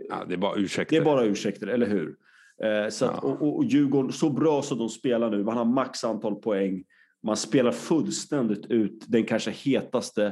Ja, 0.10 0.26
det 0.28 0.34
är 0.34 0.38
bara 0.38 0.56
ursäkter. 0.60 0.96
det 0.96 1.02
är 1.02 1.06
bara 1.06 1.24
ursäkter, 1.24 1.68
eller 1.68 1.88
hur? 1.88 2.16
Eh, 2.64 2.90
så 2.90 3.06
att, 3.06 3.20
Ja. 3.24 3.30
och, 3.30 3.56
och, 3.56 3.66
Djurgården, 3.66 4.12
så 4.12 4.30
bra 4.30 4.62
som 4.62 4.78
de 4.78 4.90
spelar 4.90 5.30
nu, 5.30 5.44
man 5.44 5.58
har 5.58 5.66
max 5.66 6.04
antal 6.04 6.36
poäng. 6.36 6.84
Man 7.24 7.38
spelar 7.38 7.72
fullständigt 7.72 8.66
ut 8.66 9.06
den 9.08 9.24
kanske 9.24 9.52
hetaste 9.52 10.26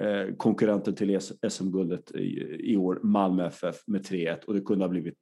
eh, 0.00 0.34
konkurrenten 0.36 0.94
till 0.94 1.20
SM-guldet 1.48 2.10
i, 2.10 2.56
i 2.72 2.76
år, 2.76 3.00
Malmö 3.02 3.46
FF, 3.46 3.76
med 3.86 4.00
3-1 4.02 4.44
och 4.44 4.54
det 4.54 4.60
kunde 4.60 4.84
ha 4.84 4.88
blivit 4.88 5.18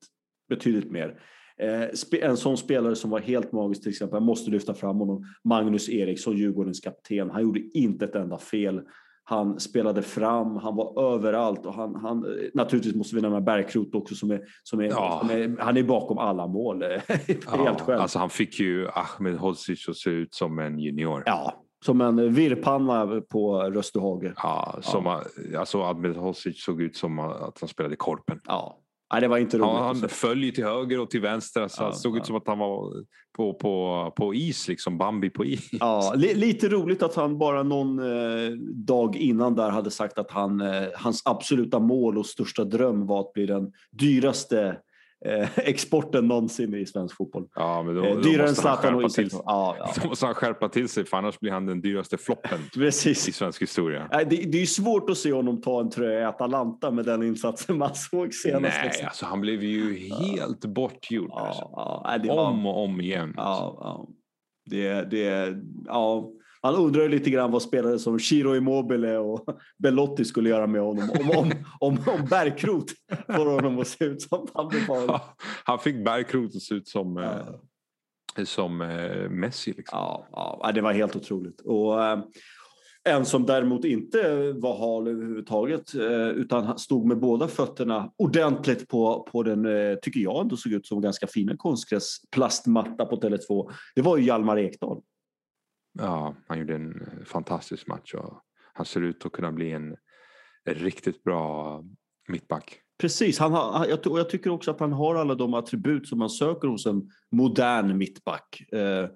betydligt 0.48 0.90
mer. 0.90 1.20
Eh, 1.60 2.28
en 2.28 2.36
sån 2.36 2.56
spelare 2.56 2.96
som 2.96 3.10
var 3.10 3.20
helt 3.20 3.52
magisk 3.52 3.82
till 3.82 3.90
exempel, 3.90 4.16
jag 4.16 4.22
måste 4.22 4.50
lyfta 4.50 4.74
fram 4.74 4.96
honom, 4.96 5.24
Magnus 5.44 5.88
Eriksson, 5.88 6.36
Djurgårdens 6.36 6.80
kapten. 6.80 7.30
Han 7.30 7.42
gjorde 7.42 7.60
inte 7.74 8.04
ett 8.04 8.14
enda 8.14 8.38
fel. 8.38 8.80
Han 9.28 9.60
spelade 9.60 10.02
fram, 10.02 10.56
han 10.56 10.76
var 10.76 11.12
överallt 11.14 11.66
och 11.66 11.74
han, 11.74 11.94
han 11.94 12.24
naturligtvis 12.54 12.94
måste 12.94 13.16
vi 13.16 13.22
nämna 13.22 13.40
Bergkrot 13.40 13.94
också 13.94 14.14
som 14.14 14.30
är, 14.30 14.40
som 14.62 14.80
är, 14.80 14.84
Ja. 14.84 15.18
som 15.20 15.30
är 15.30 15.56
han 15.58 15.76
är 15.76 15.82
bakom 15.82 16.18
alla 16.18 16.46
mål. 16.46 16.82
Helt 17.08 17.44
Ja, 17.52 17.76
själv. 17.80 18.00
Alltså 18.00 18.18
han 18.18 18.30
fick 18.30 18.60
ju 18.60 18.88
Ahmed 18.88 19.36
Hodzic 19.36 19.88
att 19.88 19.96
se 19.96 20.10
ut 20.10 20.34
som 20.34 20.58
en 20.58 20.78
junior. 20.78 21.22
Ja, 21.26 21.54
som 21.84 22.00
en 22.00 22.34
virrpanna 22.34 23.20
på 23.20 23.60
Rösterhage. 23.62 24.32
Ja, 24.36 24.78
som 24.82 25.04
ja. 25.04 25.22
Alltså 25.58 25.82
Admir 25.82 26.14
Hosic 26.14 26.64
såg 26.64 26.82
ut 26.82 26.96
som 26.96 27.18
att 27.18 27.60
han 27.60 27.68
spelade 27.68 27.96
Korpen. 27.96 28.40
Ja, 28.46 28.78
Nej, 29.12 29.20
det 29.20 29.28
var 29.28 29.38
inte 29.38 29.58
roligt. 29.58 29.68
Ja, 29.68 29.86
han 29.86 30.08
föll 30.08 30.52
till 30.54 30.64
höger 30.64 31.00
och 31.00 31.10
till 31.10 31.20
vänster. 31.20 31.62
Alltså, 31.62 31.82
ja, 31.82 31.88
det 31.88 31.94
såg 31.96 32.16
ja. 32.16 32.20
ut 32.20 32.26
som 32.26 32.36
att 32.36 32.46
han 32.46 32.58
var 32.58 32.92
på, 33.36 33.54
på, 33.54 34.12
på 34.16 34.34
is, 34.34 34.68
liksom 34.68 34.98
Bambi 34.98 35.30
på 35.30 35.44
is. 35.44 35.68
Ja, 35.72 36.14
li, 36.16 36.34
lite 36.34 36.68
roligt 36.68 37.02
att 37.02 37.14
han 37.14 37.38
bara 37.38 37.62
någon 37.62 37.98
eh, 37.98 38.50
dag 38.74 39.16
innan 39.16 39.54
där 39.54 39.70
hade 39.70 39.90
sagt 39.90 40.18
att 40.18 40.30
han, 40.30 40.60
eh, 40.60 40.88
hans 40.94 41.22
absoluta 41.24 41.78
mål 41.78 42.18
och 42.18 42.26
största 42.26 42.64
dröm 42.64 43.06
var 43.06 43.20
att 43.20 43.32
bli 43.32 43.46
den 43.46 43.72
dyraste 43.90 44.76
eh, 45.24 45.58
exporten 45.68 46.28
någonsin 46.28 46.74
i 46.74 46.86
svensk 46.86 47.16
fotboll. 47.16 47.48
Ja, 47.54 47.82
men 47.82 47.94
då, 47.94 48.04
eh, 48.04 48.18
dyrare 48.18 48.48
än 48.48 48.54
Zlatan 48.54 48.94
och 48.94 49.02
Isildsson. 49.02 49.42
Ja, 49.44 49.76
ja. 49.78 49.92
Då 50.02 50.08
måste 50.08 50.26
han 50.26 50.34
skärpa 50.34 50.68
till 50.68 50.88
sig 50.88 51.04
för 51.04 51.16
annars 51.16 51.40
blir 51.40 51.52
han 51.52 51.66
den 51.66 51.80
dyraste 51.80 52.18
floppen 52.18 52.58
Precis. 52.74 53.28
i 53.28 53.32
svensk 53.32 53.62
historia. 53.62 54.08
det, 54.10 54.24
det 54.24 54.62
är 54.62 54.66
svårt 54.66 55.10
att 55.10 55.18
se 55.18 55.32
honom 55.32 55.60
ta 55.60 55.80
en 55.80 55.90
tröja 55.90 56.20
i 56.20 56.24
Atalanta 56.24 56.90
med 56.90 57.04
den 57.04 57.22
insatsen 57.22 57.78
man 57.78 57.94
såg 57.94 58.34
senast. 58.34 58.76
Nej, 58.82 59.04
alltså, 59.04 59.26
han 59.26 59.40
blev 59.40 59.62
ju 59.62 59.98
helt 59.98 60.58
ja. 60.64 60.70
bortgjord. 60.70 61.30
Ja, 61.30 61.46
alltså. 61.46 62.26
ja, 62.26 62.48
om 62.48 62.66
och 62.66 62.84
om 62.84 63.00
igen. 63.00 63.34
Ja, 63.36 63.78
ja. 63.80 64.08
Det, 64.70 65.10
det, 65.10 65.56
ja. 65.86 66.30
Man 66.62 66.74
undrar 66.74 67.08
lite 67.08 67.30
grann 67.30 67.50
vad 67.50 67.62
spelare 67.62 67.98
som 67.98 68.18
Chiro 68.18 68.56
Immobile 68.56 69.18
och 69.18 69.44
Belotti 69.78 70.24
skulle 70.24 70.48
göra 70.50 70.66
med 70.66 70.80
honom. 70.80 71.10
Om, 71.10 71.30
om, 71.30 71.52
om, 71.80 71.98
om 72.06 72.26
Bergkrot 72.30 72.90
får 73.26 73.46
honom 73.46 73.78
att 73.78 73.88
se 73.88 74.04
ut 74.04 74.22
som 74.22 74.46
han 74.54 74.70
ja, 74.88 75.36
Han 75.64 75.78
fick 75.78 76.04
Bergkrot 76.04 76.56
att 76.56 76.62
se 76.62 76.74
ut 76.74 76.88
som, 76.88 77.16
ja. 77.16 77.32
eh, 78.38 78.44
som 78.44 78.80
eh, 78.80 79.30
Messi. 79.30 79.72
Liksom. 79.72 79.98
Ja, 79.98 80.26
ja, 80.62 80.72
det 80.74 80.80
var 80.80 80.92
helt 80.92 81.16
otroligt. 81.16 81.60
Och, 81.60 82.04
eh, 82.04 82.18
en 83.08 83.26
som 83.26 83.46
däremot 83.46 83.84
inte 83.84 84.52
var 84.52 84.78
hal 84.78 85.08
överhuvudtaget 85.08 85.94
utan 86.34 86.78
stod 86.78 87.06
med 87.06 87.18
båda 87.18 87.48
fötterna 87.48 88.12
ordentligt 88.16 88.88
på, 88.88 89.28
på 89.32 89.42
den, 89.42 89.66
tycker 90.02 90.20
jag 90.20 90.40
ändå 90.40 90.56
såg 90.56 90.72
ut 90.72 90.86
som 90.86 91.00
ganska 91.00 91.26
fina 91.26 91.56
konstgräsplastmatta 91.56 93.06
på 93.06 93.16
Tele2. 93.16 93.70
Det 93.94 94.02
var 94.02 94.16
ju 94.16 94.24
Hjalmar 94.24 94.58
Ekdal. 94.58 95.02
Ja, 95.98 96.34
han 96.46 96.58
gjorde 96.58 96.74
en 96.74 97.02
eh, 97.02 97.24
fantastisk 97.24 97.86
match 97.86 98.14
och 98.14 98.40
han 98.72 98.86
ser 98.86 99.00
ut 99.00 99.26
att 99.26 99.32
kunna 99.32 99.52
bli 99.52 99.72
en 99.72 99.96
riktigt 100.68 101.24
bra 101.24 101.82
mittback. 102.28 102.80
Precis, 102.98 103.38
han 103.38 103.52
har, 103.52 103.86
jag, 103.86 104.06
och 104.06 104.18
jag 104.18 104.30
tycker 104.30 104.50
också 104.50 104.70
att 104.70 104.80
han 104.80 104.92
har 104.92 105.14
alla 105.14 105.34
de 105.34 105.54
attribut 105.54 106.08
som 106.08 106.18
man 106.18 106.30
söker 106.30 106.68
hos 106.68 106.86
en 106.86 107.10
modern 107.30 107.98
mittback. 107.98 108.62
Eh, 108.72 109.08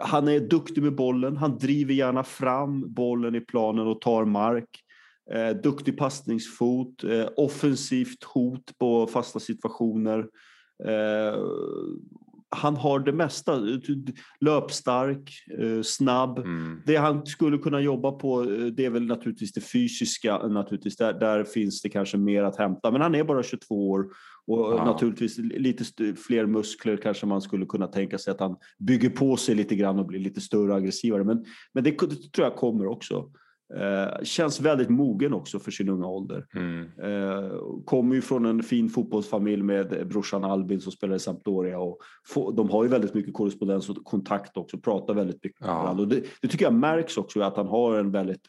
han 0.00 0.28
är 0.28 0.40
duktig 0.40 0.82
med 0.82 0.94
bollen, 0.94 1.36
han 1.36 1.58
driver 1.58 1.94
gärna 1.94 2.24
fram 2.24 2.94
bollen 2.94 3.34
i 3.34 3.40
planen 3.40 3.86
och 3.86 4.00
tar 4.00 4.24
mark. 4.24 4.82
Eh, 5.32 5.56
duktig 5.56 5.98
passningsfot, 5.98 7.04
eh, 7.04 7.28
offensivt 7.36 8.24
hot 8.24 8.78
på 8.78 9.06
fasta 9.06 9.40
situationer. 9.40 10.18
Eh, 10.84 11.40
han 12.50 12.76
har 12.76 12.98
det 13.00 13.12
mesta. 13.12 13.60
Löpstark, 14.40 15.30
eh, 15.58 15.82
snabb. 15.82 16.38
Mm. 16.38 16.82
Det 16.86 16.96
han 16.96 17.26
skulle 17.26 17.58
kunna 17.58 17.80
jobba 17.80 18.12
på 18.12 18.42
eh, 18.42 18.66
det 18.66 18.84
är 18.84 18.90
väl 18.90 19.06
naturligtvis 19.06 19.52
det 19.52 19.60
fysiska. 19.60 20.38
Naturligtvis. 20.38 20.96
Där, 20.96 21.12
där 21.12 21.44
finns 21.44 21.82
det 21.82 21.88
kanske 21.88 22.16
mer 22.16 22.42
att 22.42 22.56
hämta. 22.56 22.90
Men 22.90 23.00
han 23.00 23.14
är 23.14 23.24
bara 23.24 23.42
22 23.42 23.90
år 23.90 24.06
och 24.46 24.58
ja. 24.58 24.84
naturligtvis 24.84 25.38
lite 25.38 25.84
fler 26.14 26.46
muskler 26.46 26.96
kanske 26.96 27.26
man 27.26 27.42
skulle 27.42 27.66
kunna 27.66 27.86
tänka 27.86 28.18
sig 28.18 28.30
att 28.30 28.40
han 28.40 28.56
bygger 28.78 29.10
på 29.10 29.36
sig 29.36 29.54
lite 29.54 29.76
grann 29.76 29.98
och 29.98 30.06
blir 30.06 30.20
lite 30.20 30.40
större 30.40 30.70
och 30.70 30.76
aggressivare. 30.76 31.24
Men, 31.24 31.44
men 31.72 31.84
det, 31.84 31.90
det 31.90 32.32
tror 32.32 32.46
jag 32.46 32.56
kommer 32.56 32.86
också. 32.86 33.30
Eh, 33.74 34.24
känns 34.24 34.60
väldigt 34.60 34.88
mogen 34.88 35.34
också 35.34 35.58
för 35.58 35.70
sin 35.70 35.88
unga 35.88 36.06
ålder. 36.06 36.46
Mm. 36.54 36.82
Eh, 37.02 37.50
kommer 37.84 38.14
ju 38.14 38.20
från 38.20 38.46
en 38.46 38.62
fin 38.62 38.88
fotbollsfamilj 38.88 39.62
med 39.62 40.08
brorsan 40.08 40.44
Albin 40.44 40.80
som 40.80 40.92
spelar 40.92 41.16
i 41.16 41.18
Sampdoria. 41.18 41.78
Och 41.78 41.98
få, 42.26 42.50
de 42.50 42.70
har 42.70 42.84
ju 42.84 42.90
väldigt 42.90 43.14
mycket 43.14 43.34
korrespondens 43.34 43.90
och 43.90 44.04
kontakt 44.04 44.56
också, 44.56 44.78
pratar 44.78 45.14
väldigt 45.14 45.44
mycket 45.44 45.60
med 45.60 45.68
varandra. 45.68 46.02
Och 46.02 46.08
det, 46.08 46.22
det, 46.42 46.48
tycker 46.48 46.64
jag 46.64 46.74
märks 46.74 47.16
också 47.16 47.40
att 47.40 47.56
han 47.56 47.66
har 47.66 47.98
en 47.98 48.10
väldigt 48.10 48.42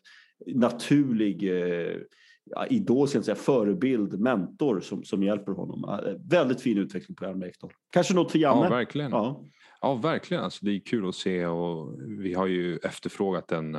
naturlig 0.45 1.43
eh, 1.43 1.95
ja, 2.43 2.65
idol, 2.67 3.07
ska 3.07 3.21
säga, 3.21 3.35
förebild, 3.35 4.19
mentor 4.19 4.79
som, 4.79 5.03
som 5.03 5.23
hjälper 5.23 5.51
honom. 5.51 5.83
Eh, 5.83 6.13
väldigt 6.29 6.61
fin 6.61 6.77
utveckling 6.77 7.15
på 7.15 7.25
Hjalmar 7.25 7.47
Ekdal. 7.47 7.71
Kanske 7.89 8.13
något 8.13 8.31
för 8.31 8.39
Janne? 8.39 8.63
Ja, 8.63 8.69
verkligen. 8.69 9.11
Ja. 9.11 9.45
ja, 9.81 9.95
verkligen. 9.95 10.43
Alltså, 10.43 10.65
det 10.65 10.71
är 10.71 10.79
kul 10.79 11.09
att 11.09 11.15
se 11.15 11.45
och 11.45 11.99
vi 12.19 12.33
har 12.33 12.47
ju 12.47 12.77
efterfrågat 12.77 13.51
en 13.51 13.77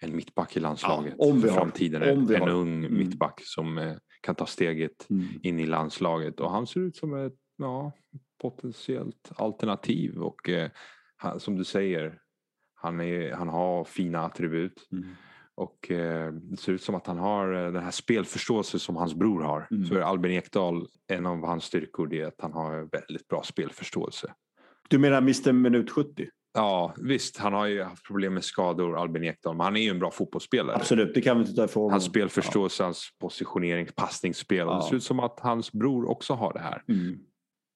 en 0.00 0.16
mittback 0.16 0.56
i 0.56 0.60
landslaget 0.60 1.14
ja, 1.18 1.26
om 1.26 1.36
vi 1.36 1.48
för 1.48 1.54
framtiden. 1.54 2.02
Har, 2.02 2.12
om 2.12 2.26
vi 2.26 2.34
en 2.34 2.40
har. 2.40 2.48
ung 2.48 2.84
mm. 2.84 2.98
mittback 2.98 3.40
som 3.44 3.78
eh, 3.78 3.96
kan 4.20 4.34
ta 4.34 4.46
steget 4.46 5.10
mm. 5.10 5.26
in 5.42 5.60
i 5.60 5.66
landslaget 5.66 6.40
och 6.40 6.50
han 6.50 6.66
ser 6.66 6.80
ut 6.80 6.96
som 6.96 7.14
ett 7.14 7.36
ja, 7.56 7.92
potentiellt 8.40 9.32
alternativ 9.36 10.18
och 10.18 10.48
eh, 10.48 10.70
han, 11.16 11.40
som 11.40 11.56
du 11.56 11.64
säger 11.64 12.18
han, 12.74 13.00
är, 13.00 13.32
han 13.32 13.48
har 13.48 13.84
fina 13.84 14.24
attribut. 14.24 14.88
Mm. 14.92 15.04
Och 15.54 15.90
eh, 15.90 16.32
det 16.32 16.56
ser 16.56 16.72
ut 16.72 16.82
som 16.82 16.94
att 16.94 17.06
han 17.06 17.18
har 17.18 17.52
eh, 17.52 17.72
den 17.72 17.82
här 17.82 17.90
spelförståelsen 17.90 18.80
som 18.80 18.96
hans 18.96 19.14
bror 19.14 19.42
har. 19.42 19.68
Mm. 19.70 19.84
För 19.84 20.00
Albin 20.00 20.32
Ekdal, 20.32 20.86
en 21.06 21.26
av 21.26 21.46
hans 21.46 21.64
styrkor 21.64 22.14
är 22.14 22.26
att 22.26 22.40
han 22.40 22.52
har 22.52 22.88
väldigt 22.92 23.28
bra 23.28 23.42
spelförståelse. 23.42 24.34
Du 24.88 24.98
menar 24.98 25.18
Mr 25.18 25.52
Minut 25.52 25.90
70? 25.90 26.28
Ja, 26.56 26.94
visst. 26.96 27.36
Han 27.36 27.52
har 27.52 27.66
ju 27.66 27.82
haft 27.82 28.04
problem 28.04 28.34
med 28.34 28.44
skador, 28.44 28.98
Albin 28.98 29.24
Ekdal, 29.24 29.56
men 29.56 29.64
han 29.64 29.76
är 29.76 29.80
ju 29.80 29.90
en 29.90 29.98
bra 29.98 30.10
fotbollsspelare. 30.10 30.76
Absolut, 30.76 31.14
det 31.14 31.20
kan 31.20 31.36
vi 31.36 31.42
inte 31.42 31.56
ta 31.56 31.64
ifrån 31.64 31.90
Hans 31.90 32.04
spelförståelse, 32.04 32.82
ja. 32.82 32.86
hans 32.86 33.10
positionering, 33.20 33.88
passningsspel. 33.96 34.58
Ja. 34.66 34.76
Det 34.76 34.82
ser 34.82 34.96
ut 34.96 35.02
som 35.02 35.20
att 35.20 35.40
hans 35.40 35.72
bror 35.72 36.10
också 36.10 36.34
har 36.34 36.52
det 36.52 36.60
här. 36.60 36.82
Mm. 36.88 37.18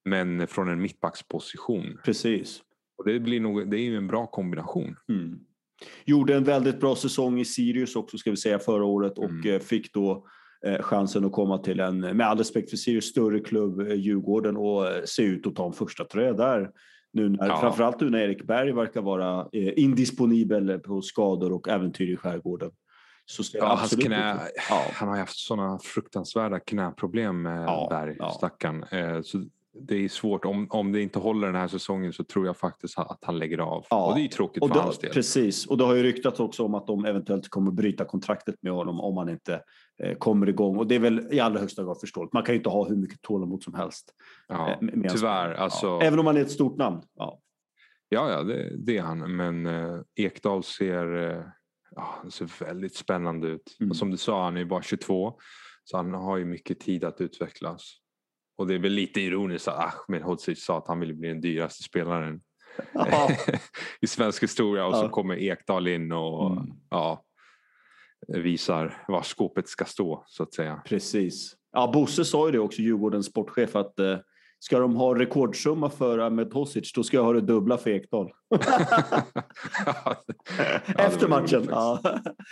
Men 0.04 0.46
från 0.46 0.68
en 0.68 0.82
mittbacksposition. 0.82 1.98
Precis. 2.04 2.62
Och 2.98 3.04
det, 3.04 3.20
blir 3.20 3.40
nog, 3.40 3.70
det 3.70 3.76
är 3.76 3.84
ju 3.84 3.96
en 3.96 4.06
bra 4.06 4.26
kombination. 4.26 4.96
Mm. 5.08 5.38
Gjorde 6.04 6.36
en 6.36 6.44
väldigt 6.44 6.80
bra 6.80 6.96
säsong 6.96 7.40
i 7.40 7.44
Sirius 7.44 7.96
också 7.96 8.18
ska 8.18 8.30
vi 8.30 8.36
säga 8.36 8.58
förra 8.58 8.84
året 8.84 9.18
och 9.18 9.30
mm. 9.30 9.54
Eh, 9.54 9.60
fick 9.60 9.94
då 9.94 10.26
eh, 10.66 10.82
chansen 10.82 11.24
att 11.24 11.32
komma 11.32 11.58
till 11.58 11.80
en, 11.80 12.00
med 12.00 12.26
all 12.26 12.38
respekt 12.38 12.70
för 12.70 12.76
Sirius, 12.76 13.04
större 13.04 13.40
klubb, 13.40 13.80
eh, 13.80 13.94
Djurgården 13.94 14.56
och 14.56 14.86
se 15.04 15.22
ut 15.22 15.46
att 15.46 15.56
ta 15.56 15.66
en 15.66 15.72
första 15.72 16.04
tröja 16.04 16.32
där 16.32 16.70
nu 17.12 17.28
när, 17.28 17.48
ja. 17.48 17.60
Framförallt 17.60 18.00
nu 18.00 18.10
när 18.10 18.18
Erik 18.18 18.42
Berg 18.42 18.72
verkar 18.72 19.02
vara 19.02 19.48
eh, 19.52 19.72
indisponibel 19.76 20.78
på 20.78 21.02
skador 21.02 21.52
och 21.52 21.68
äventyr 21.68 22.12
i 22.12 22.16
skärgården. 22.16 22.70
Så 23.26 23.42
ja, 23.52 23.74
hans 23.74 23.96
knä, 23.96 24.40
ja. 24.70 24.82
Han 24.92 25.08
har 25.08 25.16
haft 25.16 25.36
sådana 25.36 25.78
fruktansvärda 25.78 26.60
knäproblem 26.60 27.42
med 27.42 27.62
ja, 27.62 27.86
Berg, 27.90 28.16
ja. 28.18 28.30
stackarn. 28.30 28.82
Eh, 28.82 29.22
så 29.22 29.44
det 29.72 30.04
är 30.04 30.08
svårt. 30.08 30.44
Om, 30.44 30.66
om 30.70 30.92
det 30.92 31.02
inte 31.02 31.18
håller 31.18 31.46
den 31.46 31.56
här 31.56 31.68
säsongen 31.68 32.12
så 32.12 32.24
tror 32.24 32.46
jag 32.46 32.56
faktiskt 32.56 32.98
att 32.98 33.18
han 33.22 33.38
lägger 33.38 33.58
av. 33.58 33.86
Ja. 33.90 34.06
Och 34.06 34.14
det 34.14 34.24
är 34.24 34.28
tråkigt 34.28 34.62
och 34.62 34.68
för 34.68 34.74
då, 34.74 34.80
hans 34.80 34.98
del. 34.98 35.12
Precis, 35.12 35.66
och 35.66 35.78
det 35.78 35.84
har 35.84 35.94
ju 35.94 36.02
ryktats 36.02 36.40
också 36.40 36.64
om 36.64 36.74
att 36.74 36.86
de 36.86 37.04
eventuellt 37.04 37.48
kommer 37.48 37.70
bryta 37.70 38.04
kontraktet 38.04 38.54
med 38.60 38.72
honom 38.72 39.00
om 39.00 39.16
han 39.16 39.28
inte 39.28 39.54
eh, 39.54 39.60
kommer 40.18 40.48
igång. 40.48 40.76
Och 40.76 40.86
det 40.86 40.94
är 40.94 40.98
väl 40.98 41.28
i 41.32 41.40
allra 41.40 41.60
högsta 41.60 41.84
grad 41.84 42.00
förståeligt. 42.00 42.32
Man 42.32 42.42
kan 42.42 42.54
ju 42.54 42.56
inte 42.56 42.68
ha 42.68 42.88
hur 42.88 42.96
mycket 42.96 43.22
tålamod 43.22 43.62
som 43.62 43.74
helst. 43.74 44.14
Ja, 44.48 44.70
eh, 44.70 45.12
tyvärr. 45.12 45.54
Alltså... 45.54 45.86
Ja. 45.86 46.02
Även 46.02 46.18
om 46.18 46.26
han 46.26 46.36
är 46.36 46.40
ett 46.40 46.50
stort 46.50 46.76
namn. 46.76 47.02
Ja, 47.14 47.40
ja, 48.08 48.30
ja 48.30 48.42
det, 48.42 48.76
det 48.76 48.96
är 48.96 49.02
han. 49.02 49.36
Men 49.36 49.66
eh, 49.66 50.00
Ekdal 50.16 50.64
ser, 50.64 51.30
eh, 51.30 51.44
ja, 51.96 52.22
ser 52.30 52.64
väldigt 52.64 52.94
spännande 52.94 53.48
ut. 53.48 53.76
Mm. 53.80 53.90
Och 53.90 53.96
som 53.96 54.10
du 54.10 54.16
sa, 54.16 54.44
han 54.44 54.56
är 54.56 54.64
bara 54.64 54.82
22. 54.82 55.38
Så 55.84 55.96
han 55.96 56.14
har 56.14 56.36
ju 56.36 56.44
mycket 56.44 56.80
tid 56.80 57.04
att 57.04 57.20
utvecklas. 57.20 57.96
Och 58.56 58.66
det 58.66 58.74
är 58.74 58.78
väl 58.78 58.92
lite 58.92 59.20
ironiskt 59.20 59.68
att 59.68 59.94
Ahmed 60.08 60.22
Hodzic 60.22 60.64
sa 60.64 60.78
att 60.78 60.88
han 60.88 61.00
ville 61.00 61.14
bli 61.14 61.28
den 61.28 61.40
dyraste 61.40 61.82
spelaren 61.82 62.40
i 64.00 64.06
svensk 64.06 64.42
historia 64.42 64.86
och 64.86 64.96
så 64.96 65.08
kommer 65.08 65.36
Ekdal 65.36 65.88
in 65.88 66.12
och 66.12 66.52
mm. 66.52 66.66
ja, 66.90 67.24
visar 68.28 69.04
var 69.08 69.22
skåpet 69.22 69.68
ska 69.68 69.84
stå 69.84 70.24
så 70.26 70.42
att 70.42 70.54
säga. 70.54 70.82
Precis. 70.86 71.56
Ja, 71.72 71.90
Bosse 71.94 72.24
sa 72.24 72.46
ju 72.46 72.52
det 72.52 72.58
också, 72.58 72.82
Djurgårdens 72.82 73.26
sportchef, 73.26 73.76
att 73.76 73.98
eh, 73.98 74.18
Ska 74.62 74.78
de 74.78 74.96
ha 74.96 75.18
rekordsumma 75.18 75.90
för 75.90 76.18
Ahmed 76.18 76.52
Hosic, 76.52 76.92
då 76.92 77.02
ska 77.02 77.16
jag 77.16 77.24
ha 77.24 77.32
det 77.32 77.40
dubbla 77.40 77.78
för 77.78 77.90
Ekdal. 77.90 78.30
Efter 80.96 81.28
matchen. 81.28 81.66
Ja. 81.70 82.00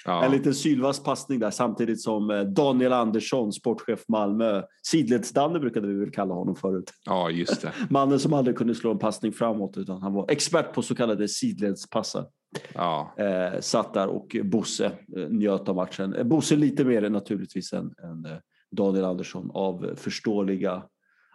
Ja. 0.04 0.24
En 0.24 0.32
liten 0.32 0.54
sylvass 0.54 1.02
passning 1.02 1.38
där 1.38 1.50
samtidigt 1.50 2.00
som 2.00 2.30
eh, 2.30 2.40
Daniel 2.40 2.92
Andersson, 2.92 3.52
sportchef 3.52 4.04
Malmö, 4.09 4.62
Sidleds-Danne 4.82 5.59
brukade 5.59 5.86
vi 5.86 5.94
väl 5.94 6.11
kalla 6.11 6.34
honom 6.34 6.56
förut. 6.56 6.92
Ja, 7.04 7.30
just 7.30 7.62
det. 7.62 7.72
Mannen 7.90 8.20
som 8.20 8.32
aldrig 8.32 8.56
kunde 8.56 8.74
slå 8.74 8.90
en 8.90 8.98
passning 8.98 9.32
framåt 9.32 9.76
utan 9.76 10.02
han 10.02 10.12
var 10.12 10.30
expert 10.30 10.72
på 10.74 10.82
så 10.82 10.94
kallade 10.94 11.28
sidledspassar. 11.28 12.26
Ja. 12.74 13.14
Eh, 13.18 13.61
satt 13.61 13.94
där 13.94 14.06
och 14.06 14.36
Bosse 14.44 14.86
eh, 15.16 15.28
njöt 15.28 15.68
av 15.68 15.76
matchen. 15.76 16.14
Eh, 16.14 16.24
Bosse 16.24 16.56
lite 16.56 16.84
mer 16.84 17.11
naturligtvis 17.11 17.72
än, 17.72 17.84
än 17.84 18.26
Daniel 18.70 19.04
Andersson 19.04 19.50
av 19.54 19.94
förståeliga 19.96 20.82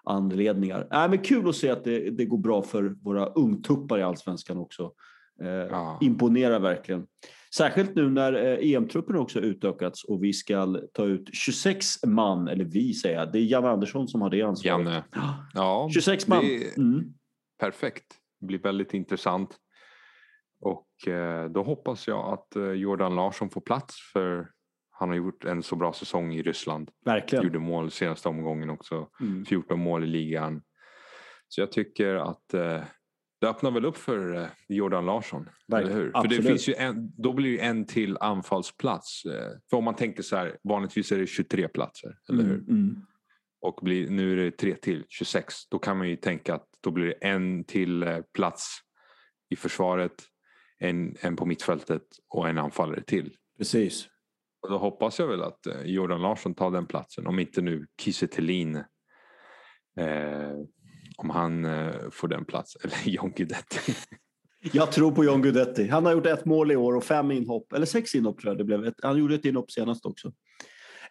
anledningar. 0.06 0.88
Äh, 0.91 1.10
men 1.10 1.18
kul 1.18 1.49
att 1.49 1.56
se 1.56 1.70
att 1.70 1.84
det, 1.84 2.10
det 2.10 2.26
går 2.26 2.38
bra 2.38 2.62
för 2.62 2.84
våra 3.04 3.26
ungtuppar 3.26 3.99
i 3.99 4.04
allsvenskan 4.04 4.58
också. 4.58 4.91
Eh, 5.41 5.47
Ja. 5.49 5.99
Imponerar 6.01 6.60
verkligen. 6.60 7.08
Särskilt 7.56 7.95
nu 7.95 8.10
när 8.10 8.34
eh, 8.34 8.74
EM-truppen 8.74 9.16
också 9.16 9.39
utökats 9.39 10.04
och 10.04 10.24
vi 10.24 10.34
ska 10.34 10.78
ta 10.93 11.06
ut 11.06 11.30
26 11.34 11.86
man, 12.06 12.47
eller 12.47 12.66
vi 12.66 12.93
säger 12.93 13.20
jag, 13.20 13.32
det 13.32 13.39
är 13.39 13.43
Janne 13.43 13.68
Andersson 13.70 14.08
som 14.08 14.22
har 14.22 14.30
det 14.30 14.41
ansvaret. 14.41 14.86
Janne. 14.86 15.04
Ja, 15.14 15.45
Ja, 15.54 15.89
26 15.93 16.28
man. 16.28 16.45
Mm. 16.78 17.04
perfekt. 17.60 18.06
Det 18.39 18.45
blir 18.45 18.60
väldigt 18.60 18.93
intressant. 18.93 19.58
Och 20.62 21.08
eh, 21.08 21.49
då 21.49 21.64
hoppas 21.64 22.08
jag 22.08 22.34
att 22.34 22.56
eh, 22.56 22.64
Jordan 22.72 23.16
Larsson 23.16 23.49
får 23.49 23.62
plats 23.62 23.95
för 24.14 24.49
han 24.94 25.10
har 25.10 25.16
gjort 25.16 25.46
en 25.46 25.64
så 25.64 25.76
bra 25.76 25.94
säsong 25.94 26.34
i 26.34 26.44
Ryssland. 26.44 26.91
Verkligen. 27.06 27.44
Gjorde 27.44 27.60
mål 27.60 27.91
senaste 27.91 28.30
omgången 28.30 28.70
också. 28.70 29.10
Mm. 29.22 29.46
14 29.46 29.80
mål 29.80 30.04
i 30.04 30.08
ligan. 30.08 30.62
Så 31.48 31.62
jag 31.62 31.72
tycker 31.72 32.16
att 32.16 32.54
eh, 32.54 32.84
det 33.41 33.50
öppnar 33.50 33.72
väl 33.72 33.86
upp 33.86 33.98
för 33.98 34.36
eh, 34.36 34.48
Jordan 34.68 35.06
Larsson. 35.06 35.50
Verkligen. 35.68 35.98
Eller 35.98 36.06
hur? 36.06 36.12
För 36.12 36.28
det 36.28 36.41
finns 36.41 36.70
ju 36.70 36.74
en, 36.74 37.12
då 37.18 37.34
blir 37.34 37.52
det 37.52 37.64
en 37.64 37.86
till 37.86 38.18
anfallsplats. 38.18 39.26
Eh, 39.26 39.52
för 39.70 39.78
om 39.78 39.84
man 39.84 39.96
tänker 39.96 40.24
så 40.24 40.36
här, 40.36 40.58
vanligtvis 40.64 41.12
är 41.12 41.18
det 41.18 41.28
23 41.28 41.68
platser. 41.68 42.18
Eller 42.30 42.44
hur? 42.44 42.56
Mm. 42.56 42.70
Mm. 42.70 42.96
Och 43.62 43.80
blir, 43.82 44.10
nu 44.10 44.32
är 44.32 44.36
det 44.36 44.52
tre 44.52 44.76
till, 44.76 45.06
26. 45.10 45.70
Då 45.70 45.80
kan 45.80 45.98
man 45.98 46.10
ju 46.10 46.16
tänka 46.16 46.56
att 46.56 46.68
då 46.82 46.91
blir 46.91 47.06
det 47.06 47.28
en 47.28 47.64
till 47.64 48.04
eh, 48.04 48.20
plats 48.34 48.80
i 49.50 49.56
försvaret, 49.56 50.24
en, 50.80 51.16
en 51.20 51.36
på 51.36 51.46
mittfältet 51.46 52.04
och 52.30 52.50
en 52.50 52.58
anfallare 52.58 53.02
till. 53.02 53.36
Precis. 53.58 54.08
Och 54.64 54.70
då 54.70 54.78
hoppas 54.78 55.20
jag 55.20 55.28
väl 55.28 55.43
att 55.43 55.66
eh, 55.66 55.82
Jordan 55.86 56.22
Larsson 56.22 56.55
tar 56.55 56.72
den 56.72 56.86
platsen. 56.86 57.28
Om 57.28 57.39
inte 57.39 57.61
nu 57.61 57.88
Kiese 58.01 58.28
Thelin. 58.28 58.76
Eh, 59.99 60.53
om 61.18 61.30
han 61.30 61.66
eh, 61.66 62.09
får 62.11 62.28
den 62.28 62.45
platsen. 62.45 62.82
Eller 62.84 63.14
John 63.16 63.32
Guidetti. 63.36 63.95
Jag 64.72 64.91
tror 64.91 65.11
på 65.11 65.24
John 65.24 65.41
Guidetti. 65.41 65.88
Han 65.88 66.05
har 66.05 66.11
gjort 66.11 66.26
ett 66.26 66.45
mål 66.45 66.72
i 66.72 66.76
år 66.76 66.95
och 66.95 67.03
fem 67.03 67.32
inhopp, 67.32 67.74
eller 67.74 67.86
sex 67.86 68.16
inhopp 68.16 68.39
tror 68.39 68.51
jag 68.51 68.57
det 68.57 68.64
blev. 68.64 68.93
Han 69.03 69.18
gjorde 69.18 69.36
ett 69.36 69.45
inhopp 69.45 69.72
senast 69.72 70.05
också. 70.05 70.32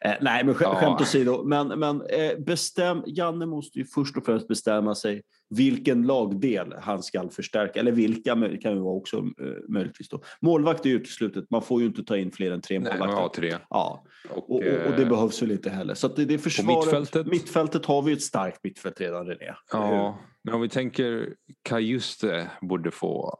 Eh, 0.04 0.12
nej, 0.20 0.44
men 0.44 0.54
sk- 0.54 0.62
Ja. 0.62 0.74
skämt 0.74 1.00
åsido. 1.00 1.42
Men, 1.44 1.68
men 1.68 2.02
eh, 2.02 2.38
bestäm, 2.38 3.02
Janne 3.06 3.46
måste 3.46 3.78
ju 3.78 3.84
först 3.84 4.16
och 4.16 4.24
främst 4.26 4.48
bestämma 4.48 4.94
sig 4.94 5.22
vilken 5.50 6.02
lagdel 6.06 6.74
han 6.80 7.02
ska 7.02 7.28
förstärka. 7.28 7.80
Eller 7.80 7.92
vilka 7.92 8.34
kan 8.62 8.72
ju 8.74 8.78
vara 8.80 8.94
också 8.94 9.16
eh, 9.16 9.24
möjligtvis. 9.68 10.08
Då. 10.08 10.22
Målvakt 10.40 10.86
är 10.86 10.90
uteslutet. 10.90 11.50
Man 11.50 11.62
får 11.62 11.80
ju 11.80 11.86
inte 11.86 12.04
ta 12.04 12.16
in 12.16 12.32
fler 12.32 12.50
än 12.52 12.60
tre 12.60 12.78
Nej, 12.78 12.98
målvakter. 12.98 13.22
ja, 13.22 13.32
tre. 13.56 13.64
Ja, 13.70 14.04
Och, 14.30 14.36
och, 14.50 14.56
och, 14.56 14.56
och 14.62 14.96
det 14.96 15.02
eh, 15.02 15.08
behövs 15.08 15.42
väl 15.42 15.50
inte 15.50 15.70
heller. 15.70 15.94
Så 15.94 16.08
det, 16.08 16.24
det 16.24 16.34
är 16.34 16.38
försvaret. 16.38 16.78
mittfältet? 16.84 17.26
mittfältet 17.26 17.86
har 17.86 18.02
vi 18.02 18.12
ett 18.12 18.22
starkt 18.22 18.60
mittfält 18.64 19.00
redan, 19.00 19.26
René. 19.26 19.54
Ja, 19.72 20.18
men 20.44 20.54
om 20.54 20.60
vi 20.60 20.68
tänker 20.68 21.34
Kajuste 21.62 22.50
borde 22.60 22.90
få 22.90 23.38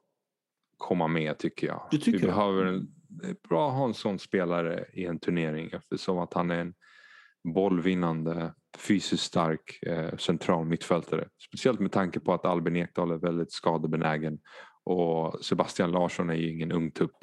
komma 0.77 1.07
med 1.09 1.39
tycker 1.39 1.67
jag. 1.67 1.89
Du 1.91 1.99
tycker 1.99 2.19
vi 2.19 2.27
behöver 2.27 2.65
en, 2.65 2.89
det 3.13 3.29
är 3.29 3.37
bra 3.49 3.69
att 3.69 3.77
ha 3.77 3.85
en 3.85 3.95
sån 3.95 4.19
spelare 4.19 4.85
i 4.93 5.05
en 5.05 5.19
turnering 5.19 5.71
eftersom 5.73 6.19
att 6.19 6.35
han 6.35 6.51
är 6.51 6.59
en 6.59 6.75
bollvinnande, 7.55 8.55
fysiskt 8.79 9.23
stark 9.23 9.79
eh, 9.87 10.17
central 10.17 10.65
mittfältare. 10.65 11.29
Speciellt 11.49 11.81
med 11.81 11.93
tanke 11.93 12.21
på 12.21 12.33
att 12.33 12.45
Albin 12.45 12.77
Ekdal 12.77 13.11
är 13.11 13.19
väldigt 13.19 13.53
skadebenägen 13.53 14.39
och 14.85 15.45
Sebastian 15.45 15.93
Larsson 15.93 16.31
är 16.31 16.35
ju 16.35 16.53
ingen 16.53 16.73
ung 16.73 16.91
tupp. 16.91 17.17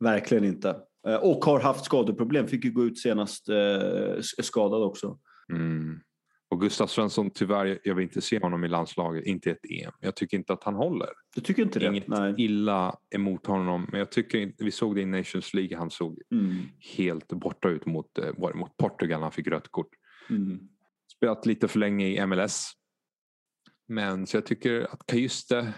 Verkligen 0.00 0.44
inte. 0.44 0.76
Eh, 1.08 1.14
Och 1.14 1.44
har 1.44 1.60
haft 1.60 1.84
skadeproblem. 1.84 2.46
Fick 2.46 2.64
ju 2.64 2.70
gå 2.70 2.84
ut 2.84 2.98
senast 2.98 3.48
eh, 3.48 4.20
skadad 4.20 4.82
också. 4.82 5.18
Mm. 5.52 6.00
Och 6.50 6.60
Gustav 6.60 6.86
Svensson, 6.86 7.30
tyvärr, 7.30 7.78
jag 7.84 7.94
vill 7.94 8.02
inte 8.02 8.20
se 8.20 8.40
honom 8.40 8.64
i 8.64 8.68
landslaget, 8.68 9.24
inte 9.26 9.48
i 9.48 9.52
ett 9.52 9.64
EM. 9.86 9.92
Jag 10.00 10.16
tycker 10.16 10.36
inte 10.36 10.52
att 10.52 10.64
han 10.64 10.74
håller. 10.74 11.08
Du 11.34 11.40
tycker 11.40 11.62
inte 11.62 11.78
det? 11.78 11.86
Inget 11.86 12.38
illa 12.38 12.98
emot 13.14 13.46
honom, 13.46 13.86
men 13.90 13.98
jag 13.98 14.12
tycker 14.12 14.52
vi 14.58 14.70
såg 14.70 14.94
det 14.94 15.00
i 15.00 15.06
Nations 15.06 15.54
League, 15.54 15.78
han 15.78 15.90
såg 15.90 16.20
Mm. 16.32 16.54
helt 16.96 17.28
borta 17.28 17.68
ut 17.68 17.86
mot, 17.86 18.18
eh, 18.18 18.30
var 18.36 18.52
mot 18.52 18.76
Portugal, 18.76 19.22
han 19.22 19.32
fick 19.32 19.46
rött 19.46 19.68
kort. 19.68 19.88
Mm. 20.30 20.68
Spelat 21.16 21.46
lite 21.46 21.68
för 21.68 21.78
länge 21.78 22.06
i 22.06 22.26
MLS. 22.26 22.72
Men 23.88 24.26
så 24.26 24.36
jag 24.36 24.46
tycker 24.46 24.80
att 24.92 25.06
Kajuste 25.06 25.72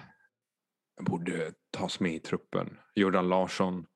borde 1.00 1.52
tas 1.70 2.00
med 2.00 2.14
i 2.14 2.18
truppen. 2.18 2.78
Jordan 2.94 3.28
Larsson. 3.28 3.86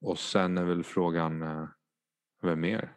Och 0.00 0.18
sen 0.18 0.58
är 0.58 0.64
väl 0.64 0.84
frågan, 0.84 1.42
eh, 1.42 1.68
vem 2.42 2.60
mer? 2.60 2.92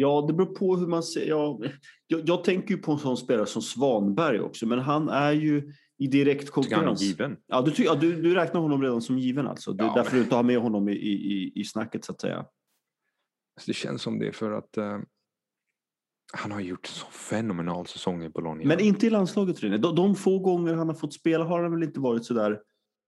Ja, 0.00 0.24
det 0.28 0.32
beror 0.34 0.54
på 0.54 0.76
hur 0.76 0.86
man 0.86 1.02
ser. 1.02 1.28
Ja, 1.28 1.60
jag, 2.06 2.20
jag 2.28 2.44
tänker 2.44 2.74
ju 2.74 2.76
på 2.82 2.92
en 2.92 2.98
sån 2.98 3.16
spelare 3.16 3.46
som 3.46 3.62
Svanberg 3.62 4.40
också, 4.40 4.66
men 4.66 4.78
han 4.78 5.08
är 5.08 5.32
ju 5.32 5.72
i 5.98 6.06
direkt 6.06 6.50
konkurrens. 6.50 7.02
given? 7.02 7.36
Ja, 7.46 7.62
du, 7.62 7.84
ja, 7.84 7.94
du, 7.94 8.22
du 8.22 8.34
räknar 8.34 8.60
honom 8.60 8.82
redan 8.82 9.02
som 9.02 9.18
given 9.18 9.46
alltså. 9.46 9.72
Det 9.72 9.84
är 9.84 9.86
Ja, 9.88 9.92
därför 9.94 10.10
men- 10.10 10.18
du 10.18 10.24
inte 10.24 10.36
har 10.36 10.42
med 10.42 10.58
honom 10.60 10.88
i, 10.88 10.92
i, 10.92 11.52
i- 11.54 11.64
snacket 11.64 12.04
så 12.04 12.12
att 12.12 12.20
säga. 12.20 12.36
Alltså, 12.36 13.66
Det 13.66 13.72
känns 13.74 14.02
som 14.02 14.18
det 14.18 14.32
för 14.32 14.50
att 14.52 14.76
eh, 14.76 14.98
han 16.32 16.52
har 16.52 16.60
gjort 16.60 16.86
en 16.86 16.92
så 16.92 17.06
fenomenal 17.06 17.86
säsong 17.86 18.24
i 18.24 18.28
Bologna. 18.28 18.62
Men 18.64 18.80
inte 18.80 19.06
i 19.06 19.10
landslaget 19.10 19.62
René. 19.62 19.76
De, 19.76 19.94
de 19.94 20.14
få 20.14 20.38
gånger 20.38 20.74
han 20.74 20.88
har 20.88 20.94
fått 20.94 21.14
spela 21.14 21.44
har 21.44 21.62
han 21.62 21.72
väl 21.72 21.82
inte 21.82 22.00
varit 22.00 22.24
sådär 22.24 22.60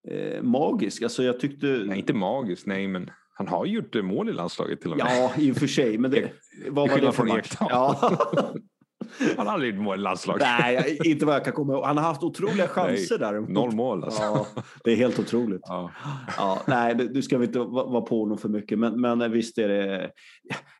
eh, 0.08 0.42
magisk. 0.42 1.02
Alltså 1.02 1.22
jag 1.22 1.40
tyckte... 1.40 1.66
Nej, 1.66 1.98
inte 1.98 2.14
magiskt, 2.14 2.66
nej, 2.66 2.88
men 2.88 3.10
han 3.34 3.48
har 3.48 3.66
gjort 3.66 3.94
eh, 3.96 4.02
mål 4.02 4.28
i 4.28 4.32
landslaget 4.32 4.80
till 4.80 4.90
och 4.90 4.96
med. 4.96 5.06
Ja, 5.10 5.32
i 5.42 5.52
och 5.52 5.56
för 5.56 5.66
sig. 5.66 5.98
Men 5.98 6.10
det, 6.10 6.32
vad 6.70 6.90
var 6.90 6.98
det 6.98 7.12
för 7.12 7.24
match? 7.24 7.52
Ja. 7.60 8.12
Han 9.36 9.46
har 9.46 9.54
aldrig 9.54 9.74
gjort 9.74 9.82
mål 9.84 9.98
i 9.98 10.02
landslaget. 10.02 10.42
Nej, 10.60 10.98
inte 11.04 11.26
vad 11.26 11.34
jag 11.34 11.44
kan 11.44 11.52
komma 11.52 11.72
ihåg. 11.72 11.84
Han 11.84 11.96
har 11.96 12.04
haft 12.04 12.22
otroliga 12.22 12.68
chanser 12.68 13.18
däremot. 13.18 13.48
Noll 13.50 13.72
mål 13.74 14.04
alltså. 14.04 14.22
Ja, 14.22 14.46
det 14.84 14.92
är 14.92 14.96
helt 14.96 15.18
otroligt. 15.18 15.60
Ja. 15.64 15.90
Ja, 16.36 16.62
nej, 16.66 16.94
du 16.94 17.22
ska 17.22 17.38
vi 17.38 17.46
inte 17.46 17.58
va- 17.58 17.84
vara 17.84 18.00
på 18.02 18.20
honom 18.20 18.38
för 18.38 18.48
mycket. 18.48 18.78
Men, 18.78 19.00
men 19.00 19.32
visst 19.32 19.58
är 19.58 19.68
det... 19.68 20.10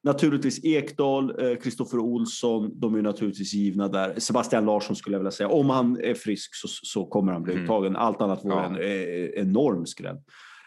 Naturligtvis 0.03 0.65
Ekdal, 0.65 1.33
Kristoffer 1.63 1.99
Olsson, 1.99 2.81
de 2.81 2.95
är 2.95 3.03
naturligtvis 3.03 3.55
givna 3.55 3.89
där. 3.89 4.15
Sebastian 4.21 4.65
Larsson 4.65 4.97
skulle 4.97 5.15
jag 5.15 5.21
vilja 5.21 5.31
säga. 5.31 5.49
Om 5.49 5.71
han 5.71 6.01
är 6.01 6.15
frisk 6.15 6.51
så, 6.55 6.69
så 6.69 7.07
kommer 7.07 7.33
han 7.33 7.43
bli 7.43 7.53
Mm. 7.53 7.65
uttagen. 7.65 7.97
Allt 7.97 8.21
annat 8.23 8.45
vore 8.45 8.55
Ja. 8.55 8.65
en 8.65 8.77
eh, 8.77 9.43
enorm 9.43 9.87
skräll. 9.87 10.17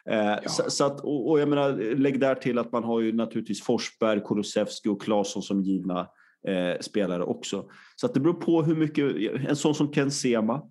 Eh, 0.10 0.36
så, 0.48 0.64
så 0.72 0.86
att, 0.86 1.02
och, 1.04 1.40
jag 1.40 1.50
menar, 1.50 1.96
lägg 1.96 2.20
där 2.20 2.36
till 2.36 2.58
att 2.58 2.72
man 2.72 2.84
har 2.84 3.00
ju 3.02 3.14
naturligtvis 3.14 3.64
Forsberg, 3.64 4.22
Kulusevski 4.26 4.90
och 4.90 5.02
Claesson 5.02 5.42
som 5.44 5.62
givna 5.62 6.00
eh, 6.48 6.80
spelare 6.82 7.24
också. 7.24 7.66
Så 7.96 8.06
att 8.06 8.14
det 8.14 8.20
beror 8.20 8.34
på 8.34 8.64
hur 8.64 8.76
mycket, 8.76 9.16
en 9.50 9.56
sån 9.56 9.76
som 9.76 9.92
Ken 9.94 10.12
Sema 10.12 10.62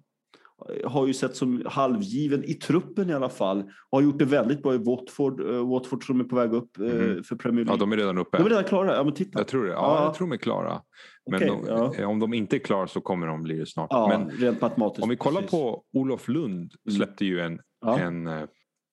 eh, 0.82 0.90
har 0.90 1.06
ju 1.06 1.12
sett 1.14 1.36
som 1.36 1.62
halvgiven 1.66 2.44
i 2.44 2.54
truppen 2.54 3.10
i 3.10 3.14
alla 3.14 3.28
fall. 3.28 3.58
Och 3.90 3.98
har 3.98 4.02
gjort 4.02 4.18
det 4.18 4.24
väldigt 4.24 4.62
bra 4.62 4.74
i 4.74 4.78
Watford, 4.78 5.40
eh, 5.40 5.68
Watford 5.68 6.06
som 6.06 6.20
är 6.20 6.24
på 6.24 6.36
väg 6.36 6.52
upp 6.52 6.78
Mhm. 6.78 7.24
för 7.24 7.36
Premier 7.36 7.60
ja, 7.60 7.66
League. 7.66 7.78
de 7.80 7.92
är 7.92 7.96
redan 7.96 8.18
uppe. 8.18 8.36
de 8.38 8.46
är 8.46 8.50
redan 8.50 8.64
klara, 8.64 8.94
ja 8.96 9.04
men 9.04 9.14
titta. 9.14 9.38
Jag 9.38 9.48
tror 9.48 9.64
det. 9.64 9.70
Ja, 9.72 9.96
Ja. 9.98 10.04
jag 10.04 10.14
tror 10.14 10.26
de 10.28 10.32
är 10.32 10.36
klara. 10.38 10.80
Men 11.30 11.36
Okej, 11.36 11.48
de, 11.66 11.92
ja. 11.98 12.06
om 12.06 12.18
de 12.20 12.34
inte 12.34 12.56
är 12.56 12.58
klara 12.58 12.86
så 12.86 13.00
kommer 13.00 13.26
de 13.26 13.42
bli 13.42 13.58
det 13.58 13.66
snart. 13.66 13.88
Ja, 13.90 14.08
Men 14.08 14.30
rent 14.30 14.60
matematiskt. 14.60 15.02
om 15.02 15.08
vi 15.08 15.16
kollar 15.16 15.40
precis. 15.40 15.50
på 15.50 15.82
Olof 15.92 16.28
Lund 16.28 16.72
Mm. 16.88 16.96
släppte 16.96 17.24
ju 17.24 17.40
en, 17.40 17.58
Ja. 17.80 17.98
en 17.98 18.26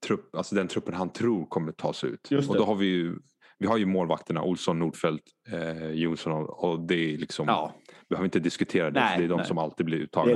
trupp, 0.05 0.35
alltså 0.35 0.55
den 0.55 0.67
truppen 0.67 0.93
han 0.93 1.13
tror 1.13 1.45
kommer 1.45 1.71
tas 1.71 2.03
ut. 2.03 2.31
Och 2.49 2.55
då 2.55 2.65
har 2.65 2.75
vi 2.75 2.85
ju 2.85 3.15
vi 3.61 3.67
har 3.67 3.77
ju 3.77 3.85
målvakterna 3.85 4.43
Olsson, 4.43 4.79
Nordfeldt, 4.79 5.23
eh, 5.47 5.91
Jonsson 5.91 6.31
och, 6.33 6.63
och 6.63 6.79
det 6.79 7.13
är 7.13 7.17
liksom, 7.17 7.47
Ja, 7.47 7.75
vi 7.87 8.05
behöver 8.09 8.25
inte 8.25 8.39
diskutera 8.39 8.91
det, 8.91 8.99
Nej, 8.99 9.17
det 9.17 9.23
är 9.23 9.27
de 9.27 9.37
nej. 9.37 9.45
som 9.45 9.57
alltid 9.57 9.85
blir 9.85 9.97
uttagna. 9.97 10.31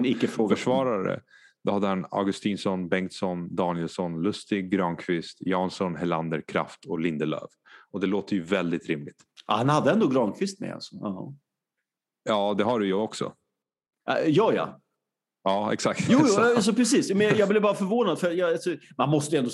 Försvarare, 0.50 1.22
då 1.64 1.72
hade 1.72 1.88
han 1.88 2.06
Augustinsson, 2.12 2.90
Bengtsson, 2.90 3.56
Danielsson, 3.56 4.22
Lustig, 4.22 4.72
Granqvist, 4.72 5.38
Jansson, 5.42 5.96
Helander, 5.96 6.42
Kraft 6.42 6.86
och 6.86 7.00
Lindelöf. 7.00 7.50
Och 7.92 8.00
det 8.00 8.08
låter 8.08 8.36
ju 8.36 8.42
väldigt 8.42 8.88
rimligt. 8.88 9.24
Ja, 9.48 9.54
han 9.56 9.70
hade 9.70 9.92
ändå 9.92 10.08
Granqvist 10.08 10.60
med 10.60 10.74
alltså. 10.74 10.96
Ja, 10.96 11.34
Ja, 12.24 12.54
det 12.58 12.64
har 12.64 12.80
du 12.80 12.86
ju 12.86 12.94
också. 12.94 13.34
ja, 14.06 14.20
ja. 14.28 14.54
ja. 14.54 14.82
Ja, 15.48 15.74
exakt. 15.74 16.06
Jo, 16.10 16.18
jo 16.22 16.26
Så- 16.28 16.42
alltså 16.42 16.74
precis. 16.74 17.14
Men 17.14 17.38
jag 17.38 17.50
blev 17.50 17.62
bara 17.62 17.74
förvånad. 17.74 18.20
För 18.20 18.32
jag, 18.32 18.52
alltså, 18.52 18.76
man 18.98 19.10
måste 19.10 19.38
ändå... 19.38 19.50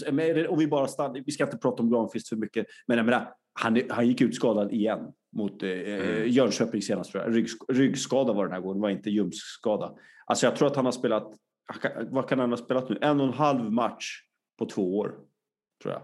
Om 0.49 0.59
vi 0.59 0.67
bara 0.67 0.87
stannar, 0.87 1.23
vi 1.25 1.31
ska 1.31 1.43
inte 1.43 1.57
prata 1.57 1.83
om 1.83 1.91
Granqvist 1.91 2.29
för 2.29 2.35
mycket. 2.35 2.65
Men 2.87 2.97
jag 2.97 3.05
menar, 3.05 3.33
han, 3.53 3.81
han 3.89 4.07
gick 4.07 4.21
ut 4.21 4.35
skadad 4.35 4.71
igen 4.71 4.99
mot 5.35 5.63
eh, 5.63 5.69
Mm. 5.69 6.27
Jönköping 6.29 6.81
senast. 6.81 7.15
Rygg, 7.15 7.47
ryggskada 7.67 8.33
var 8.33 8.45
den 8.45 8.53
här 8.53 8.61
gången, 8.61 8.77
det 8.77 8.81
var 8.81 8.89
inte 8.89 9.09
ljumskskada. 9.09 9.93
Alltså 10.25 10.45
jag 10.45 10.55
tror 10.55 10.67
att 10.67 10.75
han 10.75 10.85
har 10.85 10.91
spelat... 10.91 11.33
Vad 12.09 12.29
kan 12.29 12.39
han 12.39 12.49
ha 12.49 12.57
spelat 12.57 12.89
nu? 12.89 12.97
En 13.01 13.19
och 13.21 13.27
en 13.27 13.33
halv 13.33 13.71
match 13.71 14.05
på 14.59 14.65
två 14.65 14.97
år. 14.97 15.15
Tror 15.83 15.93
jag. 15.93 16.01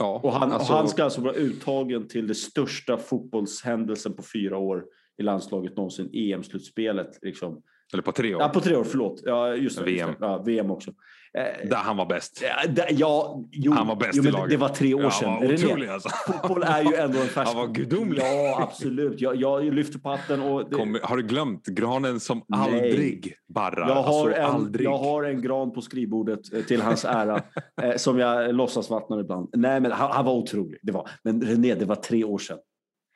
ja, 0.00 0.20
Och 0.22 0.32
han, 0.32 0.52
alltså, 0.52 0.72
och 0.72 0.78
han 0.78 0.88
ska 0.88 1.04
alltså 1.04 1.20
vara 1.20 1.34
uttagen 1.34 2.08
till 2.08 2.26
det 2.26 2.34
största 2.34 2.96
fotbollshändelsen 2.98 4.12
på 4.14 4.22
fyra 4.22 4.58
år 4.58 4.84
i 5.18 5.22
landslaget 5.22 5.76
någonsin, 5.76 6.10
EM-slutspelet. 6.12 7.18
Liksom. 7.22 7.62
Eller 7.92 8.02
på 8.02 8.12
tre 8.12 8.34
år. 8.34 8.40
Ja, 8.42 8.48
på 8.48 8.60
tre 8.60 8.76
år, 8.76 8.84
förlåt. 8.84 9.20
Ja, 9.24 9.54
just 9.54 9.78
det. 9.78 9.84
VM. 9.84 10.08
Just 10.08 10.20
det. 10.20 10.26
Ja, 10.26 10.42
VM 10.46 10.70
också. 10.70 10.90
Eh, 11.38 11.68
Där 11.68 11.76
han 11.76 11.96
var 11.96 12.06
bäst. 12.06 12.42
ja, 12.76 12.84
ja, 12.90 13.44
jo, 13.52 13.72
Han 13.72 13.86
var 13.86 13.96
bäst 13.96 14.10
jo, 14.14 14.24
i 14.24 14.30
laget. 14.30 14.50
Det 14.50 14.56
var 14.56 14.68
tre 14.68 14.94
år 14.94 15.02
Ja, 15.02 15.10
sedan. 15.10 15.28
han 15.28 15.40
var 15.40 15.48
René, 15.48 15.64
otrolig 15.64 15.88
alltså. 15.88 16.08
Fotboll 16.08 16.62
är 16.62 16.82
ju 16.82 16.94
ändå 16.94 17.20
en 17.20 17.26
färsk... 17.26 17.48
Han 17.54 17.56
var 17.56 17.66
gudomlig. 17.74 18.22
Ja, 18.22 18.62
absolut. 18.62 19.20
Jag, 19.20 19.36
jag 19.36 19.74
lyfter 19.74 19.98
på 19.98 20.08
hatten 20.08 20.42
och... 20.42 20.70
Det, 20.70 20.76
Kom, 20.76 20.98
har 21.02 21.16
du 21.16 21.22
glömt 21.22 21.66
granen 21.66 22.20
som 22.20 22.42
Nej. 22.46 22.60
aldrig 22.60 23.34
barrar? 23.48 23.88
jag, 23.88 23.94
har 24.02 24.26
alltså, 24.28 24.40
en, 24.40 24.46
aldrig. 24.50 24.86
jag 24.86 24.98
har 24.98 25.24
en 25.24 25.42
gran 25.42 25.72
på 25.72 25.80
skrivbordet 25.80 26.52
eh, 26.52 26.62
till 26.62 26.82
hans 26.82 27.04
ära 27.04 27.42
eh, 27.82 27.96
som 27.96 28.18
jag 28.18 28.54
låtsas 28.54 28.90
vattnar 28.90 29.20
ibland. 29.20 29.48
Nej, 29.52 29.80
men 29.80 29.92
han, 29.92 30.10
han 30.12 30.24
var 30.24 30.32
otrolig. 30.32 30.78
Det 30.82 30.92
var. 30.92 31.08
Men 31.22 31.42
René, 31.42 31.74
det 31.74 31.84
var 31.84 31.96
tre 31.96 32.24
år 32.24 32.38
sedan. 32.38 32.58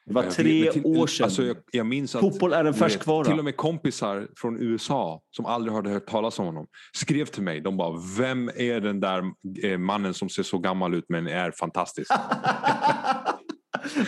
Det 0.06 0.14
var 0.14 0.22
vet, 0.22 0.34
tre 0.34 0.72
till- 0.72 0.86
år 0.86 1.06
sedan. 1.06 1.24
Alltså, 1.24 1.42
jag, 1.44 1.56
jag 1.72 1.86
minns 1.86 2.14
att 2.14 2.20
Fotboll 2.20 2.52
är 2.52 2.58
en 2.58 2.66
vet, 2.66 2.76
färskvara. 2.78 3.24
till 3.24 3.38
och 3.38 3.44
med 3.44 3.56
kompisar 3.56 4.28
från 4.36 4.56
USA 4.62 5.20
som 5.30 5.46
aldrig 5.46 5.74
hade 5.74 5.90
hört 5.90 6.06
talas 6.06 6.38
om 6.38 6.46
honom 6.46 6.66
skrev 6.92 7.24
till 7.26 7.42
mig. 7.42 7.60
De 7.60 7.76
bara, 7.76 7.98
vem 8.18 8.48
är 8.56 8.80
den 8.80 9.00
där 9.00 9.22
eh, 9.64 9.78
mannen 9.78 10.14
som 10.14 10.28
ser 10.28 10.42
så 10.42 10.58
gammal 10.58 10.94
ut 10.94 11.04
men 11.08 11.26
är 11.26 11.50
fantastisk? 11.50 12.10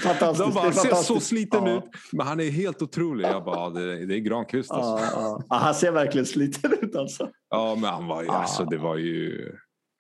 fantastiskt. 0.03 0.39
De 0.49 0.55
bara, 0.55 0.67
är 0.67 0.73
ser 0.73 0.95
så 0.95 1.21
sliten 1.21 1.67
Ja. 1.67 1.77
ut. 1.77 1.85
Men 2.13 2.27
han 2.27 2.41
är 2.41 2.51
helt 2.51 2.83
otrolig. 2.83 3.29
Jag 3.29 3.45
bara, 3.45 3.71
det, 3.71 4.07
det 4.07 4.15
är 4.15 4.19
Granqvist 4.21 4.71
alltså. 4.71 5.05
Ja, 5.17 5.43
ja. 5.49 5.57
Han 5.59 5.75
ser 5.75 5.93
verkligen 5.93 6.27
sliten 6.27 6.73
ut 6.83 6.97
alltså. 6.97 7.31
Ja, 7.51 7.75
men 7.81 7.91
han 7.91 8.07
var 8.07 8.23
ju, 8.23 8.29
alltså 8.29 8.65
det 8.65 8.79
var 8.79 8.97
ju... 8.97 9.49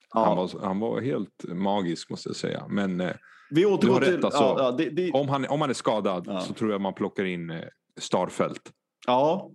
Han, 0.08 0.36
var, 0.36 0.50
han 0.62 0.78
var 0.80 1.00
helt 1.00 1.44
magisk 1.48 2.10
måste 2.10 2.28
jag 2.28 2.36
säga. 2.36 2.64
Men 2.68 3.00
Vi 3.54 3.60
Du 3.60 3.66
återgår 3.66 3.94
har 3.94 4.00
till... 4.00 4.14
rätt, 4.16 4.24
alltså. 4.24 4.42
ja, 4.42 4.56
ja, 4.58 4.70
det, 4.72 4.90
det, 4.90 5.10
om, 5.12 5.28
han, 5.28 5.46
om 5.48 5.60
han 5.60 5.70
är 5.70 5.74
skadad 5.74 6.24
Ja. 6.26 6.40
så 6.40 6.52
tror 6.54 6.72
jag 6.72 6.80
man 6.80 6.94
plockar 6.94 7.24
in 7.24 7.50
eh, 7.50 7.60
Starfelt. 8.00 8.72
ja, 9.06 9.50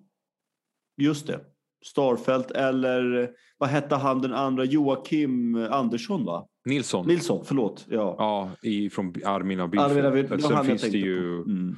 just 1.01 1.27
det. 1.27 1.39
Starfelt 1.85 2.51
eller 2.51 3.29
vad 3.57 3.69
hette 3.69 3.95
han 3.95 4.21
den 4.21 4.33
andra? 4.33 4.65
Joakim 4.65 5.55
Andersson 5.71 6.25
va? 6.25 6.47
Nilsson. 6.65 7.07
Nilsson, 7.07 7.45
förlåt. 7.45 7.85
Ja. 7.89 8.15
Ja, 8.17 8.51
i, 8.69 8.89
från 8.89 9.13
Arvida, 9.25 9.67
det 9.67 10.11
Bylfeld. 10.11 10.41
var 10.41 10.49
Sen 10.49 10.65
finns 10.65 10.81
det 10.81 10.97
ju. 10.97 11.35
Mm. 11.35 11.75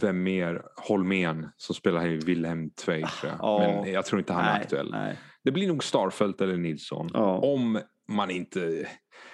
vem 0.00 0.22
mer? 0.22 0.62
Holmén 0.88 1.48
som 1.56 1.74
spelar 1.74 2.06
i 2.06 2.16
Wilhelm 2.16 2.70
Tvei 2.70 3.02
tror 3.20 3.32
jag. 3.32 3.38
Ja. 3.42 3.58
Men 3.82 3.92
jag 3.92 4.04
tror 4.04 4.18
inte 4.18 4.32
han 4.32 4.44
är 4.44 4.52
Nej, 4.52 4.60
aktuell. 4.60 4.90
Nej. 4.90 5.18
Det 5.44 5.50
blir 5.50 5.68
nog 5.68 5.84
Starfelt 5.84 6.40
eller 6.40 6.56
Nilsson. 6.56 7.10
Ja. 7.12 7.38
Om 7.38 7.80
man 8.12 8.30
inte, 8.30 8.86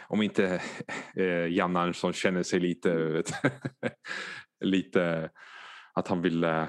om 0.09 0.23
inte 0.23 0.63
eh, 1.17 1.27
Jan 1.27 1.77
Andersson 1.77 2.13
känner 2.13 2.43
sig 2.43 2.61
lite, 2.61 2.95
vet, 2.95 3.33
lite 4.65 5.31
att 5.95 6.09
han 6.09 6.23
vill 6.23 6.45
eh, 6.45 6.65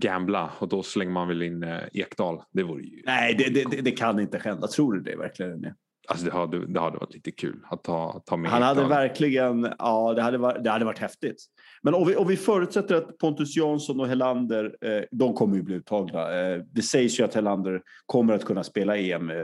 gambla 0.00 0.50
och 0.58 0.68
då 0.68 0.82
slänger 0.82 1.12
man 1.12 1.28
väl 1.28 1.42
in 1.42 1.62
eh, 1.62 1.80
Ekdal. 1.92 2.42
Det 2.50 2.62
vore 2.62 2.82
ju, 2.82 3.02
Nej, 3.06 3.34
det, 3.34 3.64
det, 3.64 3.80
det, 3.80 3.90
kan 3.90 4.20
inte 4.20 4.38
hända. 4.38 4.66
Tror 4.66 4.92
du 4.92 5.00
det 5.00 5.16
verkligen? 5.16 5.52
René? 5.52 5.74
alltså 6.08 6.26
det 6.26 6.32
hade, 6.32 6.66
det 6.66 6.80
hade 6.80 6.98
varit 6.98 7.14
lite 7.14 7.30
kul 7.30 7.66
att 7.70 7.84
ta, 7.84 8.22
ta 8.26 8.36
med 8.36 8.50
Han 8.50 8.62
hade 8.62 8.80
Ekdal. 8.80 8.90
verkligen, 8.90 9.74
ja 9.78 10.14
det 10.14 10.22
hade, 10.22 10.38
varit, 10.38 10.64
det 10.64 10.70
hade 10.70 10.84
varit 10.84 10.98
häftigt. 10.98 11.46
Men 11.84 11.94
om 11.94 12.06
vi, 12.06 12.16
om 12.16 12.26
vi 12.28 12.36
förutsätter 12.36 12.94
att 12.94 13.18
Pontus 13.18 13.56
Jansson 13.56 14.00
och 14.00 14.06
Helander, 14.08 14.76
eh, 14.80 15.02
de 15.10 15.34
kommer 15.34 15.56
ju 15.56 15.62
bli 15.62 15.74
uttagna. 15.74 16.40
Eh, 16.40 16.62
det 16.72 16.82
sägs 16.82 17.20
ju 17.20 17.24
att 17.24 17.34
Helander 17.34 17.82
kommer 18.06 18.34
att 18.34 18.44
kunna 18.44 18.64
spela 18.64 18.96
EM, 18.96 19.30
eh, 19.30 19.36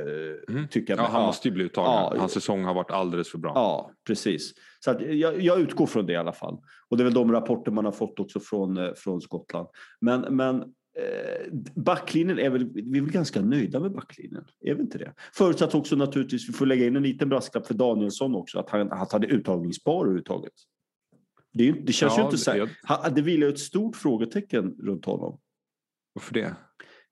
Mm. 0.49 0.68
tycker 0.70 0.93
jag. 0.93 1.01
Ja, 1.05 1.09
han 1.12 1.26
måste 1.26 1.49
ju 1.49 1.55
bli 1.55 1.64
uttagen. 1.64 1.91
Ja. 1.91 2.14
Hans 2.18 2.32
säsong 2.32 2.64
har 2.64 2.74
varit 2.74 2.91
alldeles 2.91 3.30
för 3.30 3.39
bra. 3.39 3.53
Ja, 3.55 3.91
precis. 4.07 4.53
Så 4.80 4.91
att 4.91 5.01
jag, 5.01 5.41
jag 5.43 5.61
utgår 5.61 5.86
från 5.86 6.07
det 6.07 6.12
i 6.12 6.16
alla 6.16 6.32
fall. 6.32 6.59
Och 6.89 6.97
det 6.97 7.03
är 7.03 7.05
väl 7.05 7.14
de 7.14 7.32
rapporter 7.32 7.70
man 7.72 7.84
har 7.84 7.93
fått 7.93 8.20
också 8.20 8.41
från, 8.41 8.76
eh, 8.76 8.91
från 8.97 9.20
Skottland. 9.20 9.68
Men, 10.01 10.20
men 10.36 10.61
eh, 10.62 11.53
backlinjen 11.74 12.39
är 12.39 12.51
väl, 12.51 12.68
vi 12.74 12.99
är 12.99 13.03
väl 13.03 13.12
ganska 13.12 13.41
nöjda 13.41 13.80
med 13.80 13.93
backlinjen? 13.93 14.45
Är 14.61 14.74
vi 14.74 14.82
inte 14.82 14.99
det? 14.99 15.12
Förutsatt 15.34 15.74
också 15.74 15.97
naturligtvis, 15.97 16.49
vi 16.49 16.53
får 16.53 16.66
lägga 16.66 16.86
in 16.86 16.97
en 16.97 17.03
liten 17.03 17.28
brasklapp 17.28 17.66
för 17.66 17.74
Danielsson 17.74 18.34
också, 18.34 18.59
att 18.59 18.70
han, 18.70 18.93
att 18.93 19.12
han 19.12 19.22
är 19.22 19.26
uttagningsbar 19.28 20.01
överhuvudtaget. 20.01 20.53
Det, 21.53 21.62
är, 21.62 21.66
ju- 21.66 21.80
det 21.82 21.92
känns 21.92 22.12
ju 22.18 22.20
Ja, 22.20 22.24
inte 22.24 22.38
så 22.38 22.51
här, 22.51 22.59
jag- 23.05 23.14
Det 23.14 23.22
vilar 23.22 23.46
ju 23.46 23.53
ett 23.53 23.59
stort 23.59 23.96
frågetecken 23.96 24.74
runt 24.82 25.05
honom. 25.05 25.40
Varför 26.12 26.34
det? 26.34 26.57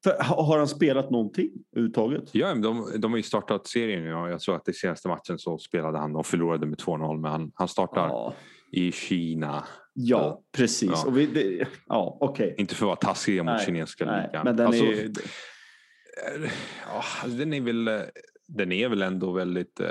För, 0.04 0.22
ha- 0.24 0.42
har 0.42 0.58
han 0.58 0.68
spelat 0.68 1.10
någonting 1.10 1.50
överhuvudtaget? 1.72 2.22
Ja, 2.32 2.54
de, 2.54 2.90
de 2.98 3.12
har 3.12 3.16
ju 3.16 3.22
startat 3.22 3.66
serien. 3.66 4.04
Ja. 4.04 4.30
Jag 4.30 4.42
såg 4.42 4.54
att 4.54 4.68
i 4.68 4.72
senaste 4.72 5.08
matchen 5.08 5.38
så 5.38 5.58
spelade 5.58 5.98
han 5.98 6.16
och 6.16 6.26
förlorade 6.26 6.66
med 6.66 6.78
2-0. 6.78 7.20
Men 7.20 7.30
han, 7.30 7.52
han 7.54 7.68
startar 7.68 8.08
Ja, 8.08 8.34
i 8.72 8.92
Kina. 8.92 9.64
ja 9.94 10.42
precis. 10.56 10.90
Ja. 10.92 11.04
Och 11.06 11.18
vi, 11.18 11.26
det, 11.26 11.66
ja, 11.86 12.18
okej. 12.20 12.54
Inte 12.58 12.74
för 12.74 12.84
att 12.86 12.86
vara 12.86 12.96
taskiga 13.14 13.42
mot 13.42 13.54
Nej, 13.54 13.66
kinesiska 13.66 14.04
ligan. 14.04 14.44
men 14.44 14.56
den 14.56 14.66
Alltså, 14.66 14.84
är, 14.84 15.04
eh, 15.04 16.50
ja, 16.86 17.02
den, 17.28 17.52
är 17.52 17.60
väl, 17.60 17.88
eh, 17.88 18.00
den 18.48 18.72
är 18.72 18.88
väl 18.88 19.02
ändå 19.02 19.32
väldigt 19.32 19.80
eh, 19.80 19.86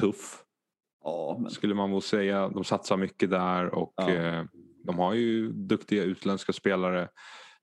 tuff. 0.00 0.42
Ja, 1.04 1.38
men, 1.42 1.50
Skulle 1.50 1.74
man 1.74 1.92
väl 1.92 2.02
säga. 2.02 2.48
De 2.48 2.64
satsar 2.64 2.96
mycket 2.96 3.30
där 3.30 3.74
och 3.74 3.94
Ja. 3.96 4.10
eh, 4.10 4.44
de 4.84 4.98
har 4.98 5.14
ju 5.14 5.52
duktiga 5.52 6.02
utländska 6.02 6.52
spelare. 6.52 7.08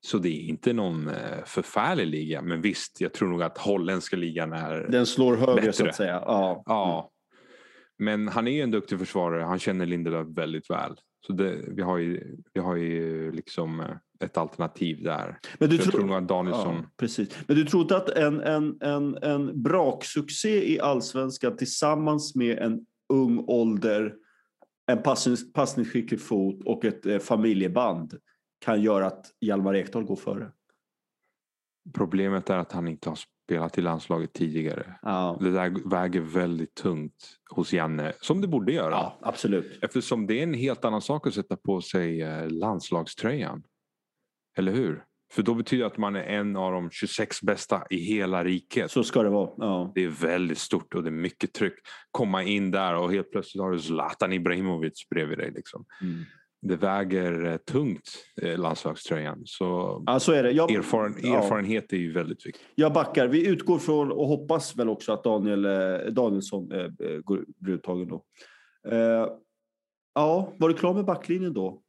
Så 0.00 0.18
det 0.18 0.28
är 0.28 0.40
inte 0.48 0.72
någon 0.72 1.08
eh, 1.08 1.44
förfärlig 1.44 2.06
liga. 2.06 2.42
Men 2.42 2.60
visst, 2.60 3.00
jag 3.00 3.12
tror 3.12 3.28
nog 3.28 3.42
att 3.42 3.58
holländska 3.58 4.16
ligan 4.16 4.52
är 4.52 4.88
Den 4.90 5.06
slår 5.06 5.36
högre 5.36 5.54
Bättre. 5.54 5.72
så 5.72 5.86
att 5.86 5.94
säga. 5.96 6.22
Ja. 6.26 6.62
Ja. 6.66 7.10
Men 7.98 8.28
han 8.28 8.48
är 8.48 8.52
ju 8.52 8.60
en 8.62 8.70
duktig 8.70 8.98
försvarare. 8.98 9.42
Han 9.42 9.58
känner 9.58 9.86
Lindelöf 9.86 10.26
väldigt 10.36 10.70
väl. 10.70 10.96
Så 11.26 11.32
det, 11.32 11.56
vi, 11.76 11.82
har 11.82 11.98
ju, 11.98 12.36
vi 12.54 12.60
har 12.60 12.76
ju 12.76 13.32
liksom 13.32 13.80
eh, 13.80 13.86
ett 14.20 14.36
alternativ 14.36 15.02
där. 15.02 15.38
Men 15.58 15.70
du 15.70 15.76
jag 15.76 15.84
tror 15.84 15.92
tror, 15.92 16.04
nog 16.06 16.16
att 16.16 16.28
Danielsson... 16.28 16.74
ja, 16.76 16.90
precis. 16.96 17.38
Men 17.46 17.56
du 17.56 17.64
tror 17.64 17.82
inte 17.82 17.96
att 17.96 18.08
en, 18.08 18.40
en, 18.40 18.76
en, 18.80 19.16
en 19.22 19.62
braksuccé 19.62 20.72
i 20.72 20.80
allsvenskan 20.80 21.56
tillsammans 21.56 22.34
med 22.34 22.58
en 22.58 22.80
ung 23.08 23.44
ålder, 23.46 24.14
en 24.86 25.02
passnings, 25.02 25.52
passningsskicklig 25.52 26.20
fot 26.20 26.62
och 26.64 26.84
ett 26.84 27.06
eh, 27.06 27.18
familjeband 27.18 28.14
kan 28.58 28.82
göra 28.82 29.06
att 29.06 29.26
Hjalmar 29.40 29.74
Ekdal 29.74 30.04
går 30.04 30.16
före? 30.16 30.52
Problemet 31.94 32.50
är 32.50 32.56
att 32.56 32.72
han 32.72 32.88
inte 32.88 33.08
har 33.08 33.18
spelat 33.46 33.78
i 33.78 33.80
landslaget 33.80 34.32
tidigare. 34.32 34.98
Ja, 35.02 35.38
Det 35.40 35.50
där 35.50 35.90
väger 35.90 36.20
väldigt 36.20 36.74
tungt 36.74 37.36
hos 37.50 37.72
Janne. 37.72 38.12
Som 38.20 38.40
det 38.40 38.48
borde 38.48 38.72
göra. 38.72 38.90
ja 38.90 39.18
absolut. 39.22 39.78
Eftersom 39.82 40.26
det 40.26 40.38
är 40.38 40.42
en 40.42 40.54
helt 40.54 40.84
annan 40.84 41.02
sak 41.02 41.26
att 41.26 41.34
sätta 41.34 41.56
på 41.56 41.80
sig 41.80 42.22
eh, 42.22 42.48
landslagströjan. 42.50 43.62
Eller 44.58 44.72
hur? 44.72 45.04
För 45.32 45.42
då 45.42 45.54
betyder 45.54 45.84
det 45.84 45.86
att 45.86 45.98
man 45.98 46.16
är 46.16 46.22
en 46.22 46.56
av 46.56 46.72
de 46.72 46.90
26 46.90 47.42
bästa 47.42 47.82
i 47.90 47.96
hela 47.96 48.44
riket. 48.44 48.90
Så 48.90 49.04
ska 49.04 49.22
det 49.22 49.28
vara. 49.28 49.50
Ja. 49.56 49.92
Det 49.94 50.04
är 50.04 50.08
väldigt 50.08 50.58
stort 50.58 50.94
och 50.94 51.02
det 51.02 51.08
är 51.08 51.12
mycket 51.12 51.52
tryck. 51.52 51.74
Komma 52.10 52.42
in 52.42 52.70
där 52.70 52.94
och 52.94 53.12
helt 53.12 53.30
plötsligt 53.30 53.62
har 53.62 53.70
du 53.70 53.78
Zlatan 53.78 54.32
Ibrahimovic 54.32 55.08
bredvid 55.10 55.38
dig. 55.38 55.52
Liksom. 55.54 55.84
Mm. 56.02 56.24
Det 56.62 56.76
väger 56.76 57.46
eh, 57.46 57.56
tungt, 57.56 58.08
eh, 58.42 58.58
landslagströjan. 58.58 59.42
Så 59.44 60.02
ja, 60.06 60.20
så 60.20 60.32
är 60.32 60.42
det. 60.42 60.50
Jag, 60.50 60.70
erfaren, 60.70 61.14
ja. 61.22 61.42
erfarenhet 61.42 61.92
är 61.92 61.96
ju 61.96 62.12
väldigt 62.12 62.46
viktigt. 62.46 62.66
Jag 62.74 62.92
backar. 62.92 63.28
Vi 63.28 63.46
utgår 63.46 63.78
från 63.78 64.12
och 64.12 64.28
hoppas 64.28 64.76
väl 64.76 64.88
också 64.88 65.12
att 65.12 65.24
Daniel 65.24 65.64
eh, 65.64 66.12
Danielsson 66.12 66.72
eh, 66.72 66.88
går, 67.24 67.44
blir 67.58 67.74
uttagen 67.74 68.08
då. 68.08 68.24
Eh, 68.88 69.28
ja, 70.14 70.52
var 70.58 70.68
du 70.68 70.74
klar 70.74 70.94
med 70.94 71.04
backlinjen 71.04 71.52
då? 71.52 71.82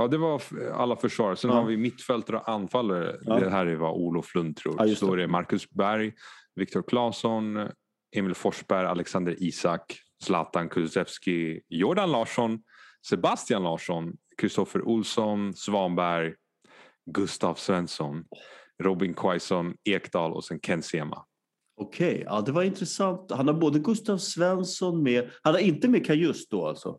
Ja, 0.00 0.08
det 0.08 0.18
var 0.18 0.42
alla 0.74 0.96
försvarare. 0.96 1.36
Sen 1.36 1.50
Ja. 1.50 1.56
har 1.56 1.64
vi 1.66 1.76
mittfältare 1.76 2.36
och 2.36 2.48
anfallare. 2.48 3.16
Ja. 3.22 3.40
Det 3.40 3.50
här 3.50 3.66
är 3.66 3.76
vad 3.76 3.92
Olof 3.92 4.34
Lund 4.34 4.56
tror. 4.56 4.74
Ja, 4.78 4.84
det. 4.84 5.02
är 5.02 5.16
det 5.16 5.28
Marcus 5.28 5.70
Berg, 5.70 6.12
Viktor 6.54 6.82
Claesson, 6.82 7.68
Emil 8.16 8.34
Forsberg, 8.34 8.86
Alexander 8.86 9.36
Isak, 9.42 9.98
Zlatan 10.24 10.68
Kulusevski, 10.68 11.60
Jordan 11.68 12.12
Larsson, 12.12 12.58
Sebastian 13.08 13.62
Larsson, 13.62 14.12
Kristoffer 14.36 14.82
Olsson, 14.82 15.54
Svanberg, 15.54 16.34
Gustav 17.10 17.54
Svensson, 17.54 18.24
Robin 18.82 19.14
Quaison, 19.14 19.74
Ekdal 19.84 20.32
och 20.32 20.44
sen 20.44 20.60
Ken 20.60 20.82
Sema. 20.82 21.24
Okej, 21.76 22.22
ja, 22.26 22.40
det 22.40 22.52
var 22.52 22.62
intressant. 22.62 23.30
Han 23.30 23.46
har 23.46 23.54
både 23.54 23.78
Gustav 23.78 24.18
Svensson 24.18 25.02
med. 25.02 25.30
Han 25.42 25.54
har 25.54 25.60
inte 25.60 25.88
med 25.88 26.06
Kajus 26.06 26.48
då 26.48 26.66
alltså? 26.66 26.98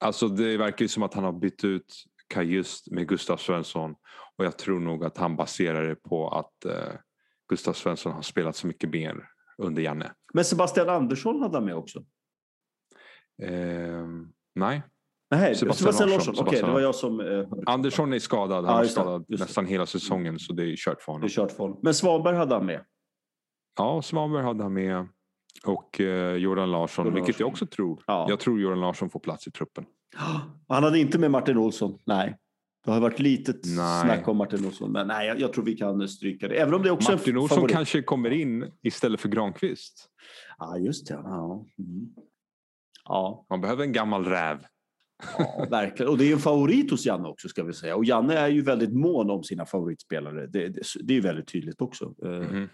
Alltså 0.00 0.28
det 0.28 0.56
verkar 0.56 0.84
ju 0.84 0.88
som 0.88 1.02
att 1.02 1.14
han 1.14 1.24
har 1.24 1.32
bytt 1.32 1.64
ut 1.64 2.04
Kajust 2.32 2.90
med 2.90 3.08
Gustav 3.08 3.36
Svensson 3.36 3.94
och 4.38 4.44
jag 4.44 4.58
tror 4.58 4.80
nog 4.80 5.04
att 5.04 5.18
han 5.18 5.36
baserar 5.36 5.88
det 5.88 5.94
på 5.96 6.28
att 6.28 6.64
eh, 6.64 6.94
Gustav 7.48 7.72
Svensson 7.72 8.12
har 8.12 8.22
spelat 8.22 8.56
så 8.56 8.66
mycket 8.66 8.90
mer 8.90 9.28
under 9.58 9.82
Janne. 9.82 10.12
Men 10.34 10.44
Sebastian 10.44 10.88
Andersson 10.88 11.42
hade 11.42 11.56
han 11.56 11.64
med 11.64 11.76
också? 11.76 11.98
Eh, 13.42 14.06
nej, 14.54 14.82
Nej, 15.30 15.54
Sebastian 15.54 15.92
Sebastian, 15.92 16.10
Larsson. 16.10 16.34
Okej, 16.34 16.44
Sebastian 16.44 16.68
det 16.68 16.74
var 16.74 16.80
jag 16.80 16.94
som 16.94 17.20
eh. 17.20 17.48
Andersson 17.66 18.12
är 18.12 18.18
skadad. 18.18 18.64
Han 18.64 18.82
just 18.82 18.94
det, 18.94 19.00
skadat 19.00 19.24
just 19.28 19.42
nästan 19.44 19.66
hela 19.66 19.86
säsongen 19.86 20.38
så 20.38 20.52
det 20.52 20.62
är 20.62 20.76
kört 20.76 21.02
för 21.02 21.12
Det 21.12 21.16
är 21.16 21.18
honom. 21.18 21.28
kört 21.28 21.50
för 21.52 21.58
honom. 21.58 21.80
Men 21.82 21.94
Svanberg 21.94 22.36
hade 22.36 22.54
han 22.54 22.66
med. 22.66 22.84
Ja, 23.78 24.02
Svanberg 24.02 24.42
hade 24.42 24.62
han 24.62 24.72
med 24.72 25.08
och 25.64 26.00
eh, 26.00 26.36
Jordan 26.36 26.70
Larsson, 26.70 27.04
Jordan 27.04 27.24
vilket 27.24 27.40
jag 27.40 27.48
också 27.48 27.66
tror. 27.66 28.04
Ja. 28.06 28.26
Jag 28.28 28.40
tror 28.40 28.60
Jordan 28.60 28.80
Larsson 28.80 29.10
får 29.10 29.20
plats 29.20 29.46
i 29.46 29.50
truppen. 29.50 29.84
Och 30.66 30.74
Han 30.74 30.84
hade 30.84 30.98
inte 30.98 31.18
med 31.18 31.30
Martin 31.30 31.56
Olsson. 31.56 31.98
Nej. 32.04 32.36
Det 32.84 32.90
har 32.90 33.00
varit 33.00 33.18
lite 33.18 33.52
Nej. 33.64 34.02
snack 34.04 34.28
om 34.28 34.36
Martin 34.36 34.66
Olsson, 34.66 34.92
men 34.92 35.06
nej, 35.06 35.28
jag, 35.28 35.40
jag 35.40 35.52
tror 35.52 35.64
vi 35.64 35.74
kan 35.76 36.08
stryka 36.08 36.48
det. 36.48 36.54
Även 36.54 36.74
om 36.74 36.82
det 36.82 36.90
också 36.90 37.12
Martin 37.12 37.36
Olsson 37.36 37.56
favorit. 37.56 37.74
kanske 37.76 38.02
kommer 38.02 38.30
in 38.30 38.72
istället 38.82 39.20
för 39.20 39.28
Granqvist. 39.28 40.08
Ja, 40.58 40.78
just 40.78 41.06
det. 41.08 41.14
Ja, 41.14 41.66
mm. 41.78 42.08
ja, 43.04 43.46
Man 43.50 43.60
behöver 43.60 43.82
en 43.84 43.92
gammal 43.92 44.24
räv. 44.24 44.58
ja, 45.38 45.66
verkligen. 45.70 46.12
Och 46.12 46.18
det 46.18 46.24
är 46.28 46.32
en 46.32 46.38
favorit 46.38 46.90
hos 46.90 47.06
Janne 47.06 47.28
också, 47.28 47.48
ska 47.48 47.62
vi 47.64 47.72
säga. 47.72 47.96
Och 47.96 48.04
Janne 48.04 48.34
är 48.34 48.48
ju 48.48 48.62
väldigt 48.62 48.92
mån 48.92 49.30
om 49.30 49.42
sina 49.44 49.66
favoritspelare. 49.66 50.46
Det, 50.46 50.68
det, 50.68 50.80
det 51.02 51.12
är 51.12 51.16
ju 51.16 51.20
väldigt 51.20 51.48
tydligt 51.48 51.80
också. 51.80 52.14
Eh, 52.24 52.30
Mhm. 52.30 52.68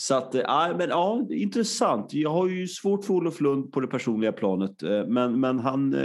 Så 0.00 0.14
att, 0.14 0.34
ja, 0.34 0.74
men 0.78 0.88
ja, 0.88 1.26
intressant. 1.30 2.12
Jag 2.14 2.30
har 2.30 2.48
ju 2.48 2.66
svårt 2.66 3.04
för 3.04 3.14
Olof 3.14 3.40
Lund 3.40 3.72
på 3.72 3.80
det 3.80 3.86
personliga 3.86 4.32
planet, 4.32 4.82
eh, 4.82 5.06
men, 5.06 5.40
men 5.40 5.58
han 5.58 5.94
eh, 5.94 6.00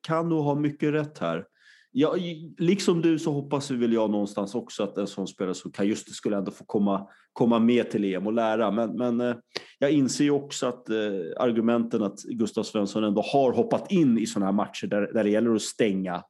kan 0.00 0.28
nog 0.28 0.44
ha 0.44 0.54
mycket 0.54 0.92
rätt 0.92 1.18
här. 1.18 1.44
Ja, 1.90 2.16
i- 2.16 2.54
liksom 2.58 3.00
du 3.02 3.18
så 3.18 3.32
hoppas 3.32 3.70
väl 3.70 3.92
jag 3.92 4.10
någonstans 4.10 4.54
också 4.54 4.82
att 4.82 4.98
en 4.98 5.06
sån 5.06 5.26
spelare 5.26 5.54
som 5.54 5.70
Kajuste 5.72 6.10
skulle 6.10 6.36
ändå 6.36 6.50
få 6.50 6.64
komma, 6.64 7.06
komma 7.32 7.58
med 7.58 7.90
till 7.90 8.04
EM 8.14 8.26
och 8.26 8.32
lära. 8.32 8.70
Men, 8.70 8.96
men 8.96 9.20
eh, 9.20 9.36
jag 9.78 9.90
inser 9.90 10.24
ju 10.24 10.30
också 10.30 10.66
att 10.66 10.88
eh, 10.90 10.96
argumenten 11.40 12.02
att 12.02 12.22
Gustav 12.22 12.62
Svensson 12.62 13.04
ändå 13.04 13.22
har 13.22 13.52
hoppat 13.52 13.92
in 13.92 14.18
i 14.18 14.26
sådana 14.26 14.46
här 14.46 14.52
matcher 14.52 14.86
där, 14.86 15.12
där 15.12 15.24
det 15.24 15.30
gäller 15.30 15.54
att 15.54 15.62
stänga 15.62 16.22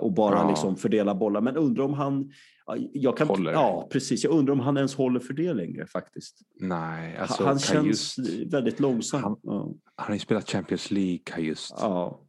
och 0.00 0.12
bara 0.12 0.34
Ja. 0.36 0.48
liksom 0.48 0.76
fördela 0.76 1.14
bollar. 1.14 1.40
Men 1.40 1.56
undrar 1.56 1.84
om 1.84 1.94
han... 1.94 2.30
ja, 2.66 2.76
Jag 2.92 3.16
kan, 3.16 3.28
Håller. 3.28 3.52
Ja, 3.52 3.88
precis. 3.92 4.24
Jag 4.24 4.32
undrar 4.32 4.52
om 4.52 4.60
han 4.60 4.76
ens 4.76 4.94
håller 4.94 5.20
för 5.20 5.34
det 5.34 5.52
längre 5.54 5.86
faktiskt. 5.86 6.38
Nej, 6.60 7.16
alltså 7.16 7.44
han 7.44 7.58
känns 7.58 8.16
väldigt 8.50 8.80
långsam. 8.80 9.22
Han- 9.22 9.36
ja. 9.42 9.74
han 9.96 10.06
har 10.06 10.14
ju 10.14 10.18
spelat 10.20 10.50
Champions 10.50 10.90
League, 10.90 11.18
Kajust. 11.24 11.74
Ja. 11.80 12.20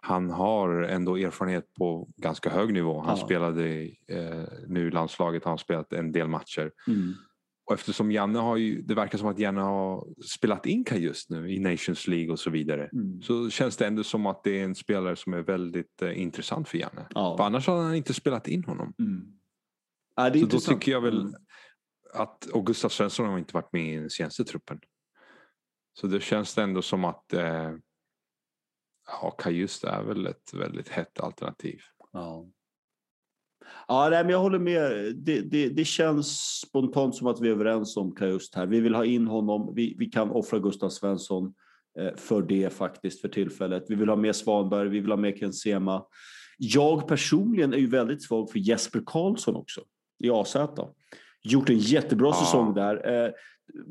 Han 0.00 0.30
har 0.30 0.82
ändå 0.82 1.16
erfarenhet 1.16 1.74
på 1.74 2.08
ganska 2.16 2.50
hög 2.50 2.72
nivå. 2.72 3.00
Han 3.00 3.16
Ja. 3.18 3.24
spelade 3.24 3.82
eh, 4.08 4.44
nu 4.68 4.90
landslaget, 4.90 5.44
har 5.44 5.50
han 5.50 5.58
spelat 5.58 5.92
en 5.92 6.12
del 6.12 6.28
matcher. 6.28 6.70
Mm. 6.86 7.12
Och 7.68 7.74
eftersom 7.74 8.12
Janne 8.12 8.38
har 8.38 8.56
ju, 8.56 8.82
det 8.82 8.94
verkar 8.94 9.18
som 9.18 9.28
att 9.28 9.38
Janne 9.38 9.60
har 9.60 10.06
spelat 10.36 10.66
in 10.66 10.84
Kajust 10.84 11.30
nu 11.30 11.50
i 11.52 11.58
Nations 11.58 12.08
League 12.08 12.32
och 12.32 12.38
så 12.38 12.50
vidare. 12.50 12.88
Mm. 12.92 13.22
Så 13.22 13.50
känns 13.50 13.76
det 13.76 13.86
ändå 13.86 14.02
som 14.04 14.26
att 14.26 14.44
det 14.44 14.60
är 14.60 14.64
en 14.64 14.74
spelare 14.74 15.16
som 15.16 15.34
är 15.34 15.42
väldigt 15.42 16.02
eh, 16.02 16.20
intressant 16.22 16.68
för 16.68 16.78
Janne. 16.78 17.00
För 17.00 17.06
Ja. 17.14 17.36
annars 17.40 17.66
hade 17.66 17.80
han 17.82 17.94
inte 17.94 18.14
spelat 18.14 18.48
in 18.48 18.64
honom. 18.64 18.94
Mm. 18.98 19.26
Ja, 20.16 20.30
det 20.30 20.38
är 20.38 20.40
Så 20.40 20.46
då 20.46 20.58
tycker 20.58 20.92
jag 20.92 21.00
väl 21.00 21.20
Mm. 21.20 21.34
att, 22.22 22.46
och 22.46 22.66
Gustav 22.66 22.88
Svensson 22.88 23.26
har 23.26 23.38
inte 23.38 23.54
varit 23.54 23.72
med 23.72 23.94
i 23.94 23.98
den 23.98 24.10
senaste 24.10 24.44
truppen. 24.44 24.80
Så 26.00 26.06
det 26.06 26.20
känns 26.20 26.54
det 26.54 26.62
ändå 26.62 26.82
som 26.82 27.04
att 27.04 27.32
eh, 27.32 27.72
ja, 29.06 29.30
Kajust 29.30 29.84
är 29.84 30.02
väl 30.02 30.26
ett 30.26 30.54
väldigt 30.54 30.88
hett 30.88 31.20
alternativ. 31.20 31.80
Ja. 32.12 32.46
Ja, 33.88 34.08
nej, 34.10 34.24
men 34.24 34.32
jag 34.32 34.38
håller 34.38 34.58
med. 34.58 35.16
Det, 35.16 35.40
det, 35.40 35.68
det 35.68 35.84
känns 35.84 36.60
spontant 36.60 37.14
som 37.16 37.26
att 37.26 37.40
vi 37.40 37.48
är 37.48 37.52
överens 37.52 37.96
om 37.96 38.14
Kajust 38.14 38.54
här. 38.54 38.66
Vi 38.66 38.80
vill 38.80 38.94
ha 38.94 39.04
in 39.04 39.26
honom. 39.26 39.74
Vi, 39.74 39.96
vi 39.98 40.06
kan 40.06 40.30
offra 40.30 40.58
Gustav 40.58 40.88
Svensson 40.88 41.54
eh, 41.98 42.16
för 42.16 42.42
det 42.42 42.72
faktiskt 42.72 43.20
för 43.20 43.28
tillfället. 43.28 43.84
Vi 43.88 43.94
vill 43.94 44.08
ha 44.08 44.16
med 44.16 44.36
Svanberg, 44.36 44.88
vi 44.88 45.00
vill 45.00 45.10
ha 45.10 45.16
med 45.16 45.38
Ken 45.38 45.52
Sema. 45.52 46.06
Jag 46.58 47.08
personligen 47.08 47.72
är 47.72 47.78
ju 47.78 47.88
väldigt 47.88 48.22
svag 48.22 48.50
för 48.50 48.58
Jesper 48.58 49.02
Karlsson 49.06 49.56
också 49.56 49.84
i 50.24 50.30
AZ. 50.30 50.56
Gjort 51.42 51.70
en 51.70 51.78
jättebra 51.78 52.26
Ja. 52.28 52.34
säsong 52.34 52.74
där. 52.74 53.24
Eh, 53.24 53.30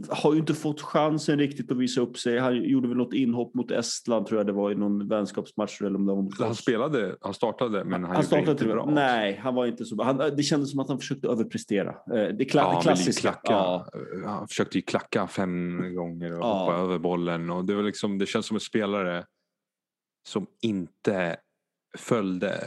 har 0.09 0.33
ju 0.33 0.39
inte 0.39 0.53
fått 0.53 0.81
chansen 0.81 1.39
riktigt 1.39 1.71
att 1.71 1.77
visa 1.77 2.01
upp 2.01 2.17
sig. 2.17 2.39
Han 2.39 2.63
gjorde 2.63 2.87
väl 2.87 2.97
något 2.97 3.13
inhopp 3.13 3.53
mot 3.55 3.71
Estland 3.71 4.25
tror 4.25 4.39
jag 4.39 4.47
det 4.47 4.53
var 4.53 4.71
i 4.71 4.75
någon 4.75 5.07
vänskapsmatch. 5.07 5.81
Eller 5.81 5.95
om 5.95 6.05
det 6.05 6.13
var 6.13 6.21
mot 6.21 6.39
Han 6.39 6.55
spelade, 6.55 7.15
han 7.21 7.33
startade 7.33 7.83
men 7.85 8.03
han, 8.03 8.15
Han 8.15 8.23
startade 8.23 8.51
inte 8.51 8.65
bra. 8.65 8.85
Nej, 8.91 9.35
han 9.43 9.55
var 9.55 9.65
inte 9.65 9.85
så 9.85 9.95
bra. 9.95 10.05
Han, 10.05 10.17
det 10.17 10.43
kändes 10.43 10.71
som 10.71 10.79
att 10.79 10.89
han 10.89 10.99
försökte 10.99 11.27
överprestera. 11.27 11.89
Eh, 11.89 11.95
Det, 12.35 12.43
kla- 12.43 12.55
Ja, 12.55 12.79
klassiska. 12.81 13.21
klacka. 13.21 13.51
Ja, 13.53 13.87
Han 14.25 14.47
försökte 14.47 14.77
ju 14.77 14.81
klacka 14.81 15.27
fem 15.27 15.81
gånger 15.95 16.31
och 16.39 16.45
Ja. 16.45 16.59
hoppa 16.59 16.77
över 16.77 16.99
bollen. 16.99 17.49
Och 17.49 17.65
det, 17.65 17.75
var 17.75 17.83
liksom, 17.83 18.17
det 18.17 18.25
känns 18.25 18.45
som 18.45 18.55
en 18.55 18.61
spelare 18.61 19.25
som 20.27 20.47
inte 20.61 21.37
följde 21.97 22.59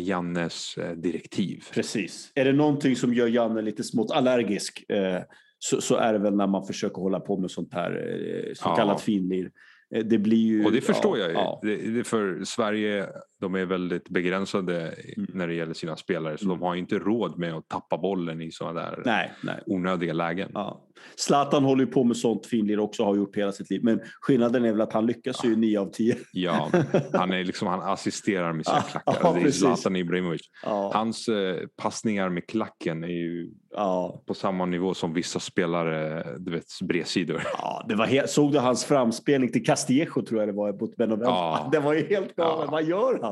Jannes 0.00 0.78
eh, 0.78 0.90
direktiv. 0.92 1.64
precis. 1.74 2.32
Är 2.34 2.44
det 2.44 2.52
någonting 2.52 2.96
som 2.96 3.14
gör 3.14 3.26
Janne 3.28 3.62
lite 3.62 3.84
smått 3.84 4.10
allergisk 4.10 4.90
eh, 4.90 5.20
så, 5.58 5.80
så 5.80 5.96
är 5.96 6.12
det 6.12 6.18
väl 6.18 6.36
när 6.36 6.46
man 6.46 6.66
försöker 6.66 7.02
hålla 7.02 7.20
på 7.20 7.36
med 7.38 7.50
sånt 7.50 7.74
här 7.74 7.90
eh, 7.90 8.54
så 8.54 8.62
Ja. 8.68 8.76
kallat 8.76 9.00
finlir. 9.00 9.50
Eh, 9.94 10.04
Det 10.04 10.18
blir 10.18 10.46
ju... 10.46 10.64
Och 10.64 10.72
det 10.72 10.80
förstår 10.80 11.18
ja, 11.18 11.24
jag 11.24 11.30
ju. 11.30 11.36
Ja. 11.36 11.60
Det, 11.62 11.76
det 11.76 12.04
för 12.04 12.44
Sverige, 12.44 13.06
de 13.42 13.54
är 13.54 13.64
väldigt 13.66 14.08
begränsade 14.08 14.94
Mm. 15.16 15.30
när 15.34 15.46
det 15.48 15.54
gäller 15.54 15.74
sina 15.74 15.96
spelare. 15.96 16.38
Så 16.38 16.44
Mm. 16.44 16.58
de 16.58 16.64
har 16.66 16.74
inte 16.74 16.98
råd 16.98 17.38
med 17.38 17.54
att 17.54 17.68
tappa 17.68 17.98
bollen 17.98 18.40
i 18.42 18.50
sådana 18.52 18.80
där 18.80 19.02
Nej, 19.04 19.32
nej. 19.42 19.60
onödiga 19.66 20.12
lägen. 20.12 20.50
Ja. 20.54 20.80
Zlatan 21.16 21.64
håller 21.64 21.84
ju 21.84 21.90
på 21.90 22.04
med 22.04 22.16
sånt 22.16 22.46
finlir 22.46 22.78
också, 22.78 23.04
har 23.04 23.16
gjort 23.16 23.36
hela 23.36 23.52
sitt 23.52 23.70
liv. 23.70 23.80
Men 23.84 24.00
skillnaden 24.20 24.64
är 24.64 24.72
väl 24.72 24.80
att 24.80 24.92
han 24.92 25.06
lyckas 25.06 25.44
ju 25.44 25.56
nio 25.56 25.80
av 25.80 25.86
tio. 25.86 26.16
Ja, 26.32 26.70
han, 27.12 27.32
är 27.32 27.44
liksom, 27.44 27.68
han 27.68 27.80
assisterar 27.80 28.52
med 28.52 28.66
sina 28.66 28.76
Ja, 28.94 29.00
klackar. 29.02 29.18
ja, 29.22 29.32
det 29.40 29.46
är. 29.46 29.50
Zlatan 29.50 29.96
Ibrahimovic. 29.96 30.40
Ja, 30.64 30.90
Hans 30.94 31.28
eh, 31.28 31.56
passningar 31.76 32.28
med 32.28 32.46
klacken 32.46 33.04
är 33.04 33.08
ju 33.08 33.50
ja. 33.70 34.22
på 34.26 34.34
samma 34.34 34.66
nivå 34.66 34.94
som 34.94 35.12
vissa 35.14 35.40
spelare, 35.40 36.24
du 36.38 36.50
vet, 36.52 36.64
bredsidor. 36.82 37.42
Ja, 37.58 37.84
det 37.88 37.94
var 37.94 38.06
helt, 38.06 38.30
såg 38.30 38.52
du 38.52 38.58
hans 38.58 38.84
framspelning 38.84 39.52
till 39.52 39.64
Castillejo 39.66 40.22
tror 40.22 40.40
jag 40.40 40.48
det 40.48 40.52
var 40.52 40.72
mot? 40.72 41.20
Ja. 41.20 41.68
Det 41.72 41.78
var 41.78 41.92
ju 41.92 42.06
helt 42.06 42.36
galet. 42.36 42.64
Ja. 42.64 42.70
Vad 42.70 42.84
gör 42.84 43.18
han? 43.22 43.31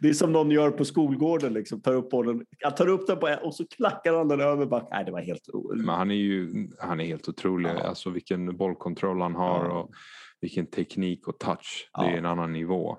Det 0.00 0.08
är 0.08 0.12
som 0.12 0.32
någon 0.32 0.50
gör 0.50 0.70
på 0.70 0.84
skolgården. 0.84 1.52
Liksom. 1.52 1.80
Tar 1.80 1.94
upp 1.94 2.10
bollen, 2.10 2.44
han 2.62 2.74
tar 2.74 2.88
upp 2.88 3.06
den 3.06 3.18
på 3.18 3.36
och 3.42 3.54
så 3.54 3.66
klackar 3.68 4.14
han 4.14 4.28
den 4.28 4.40
över 4.40 4.66
back. 4.66 4.88
Nej, 4.90 5.04
det 5.04 5.12
var 5.12 5.20
helt... 5.20 5.42
Men 5.74 5.88
han 5.88 6.10
är 6.10 6.14
ju 6.14 6.68
han 6.80 7.00
är 7.00 7.04
helt 7.04 7.28
otrolig. 7.28 7.70
Ja. 7.70 7.82
Alltså 7.88 8.10
vilken 8.10 8.56
bollkontroll 8.56 9.20
han 9.20 9.34
har 9.34 9.64
Ja. 9.64 9.78
och 9.80 9.90
vilken 10.40 10.66
teknik 10.66 11.28
och 11.28 11.38
touch. 11.38 11.90
Det 11.98 12.04
Ja. 12.04 12.10
är 12.10 12.18
en 12.18 12.26
annan 12.26 12.52
nivå. 12.52 12.98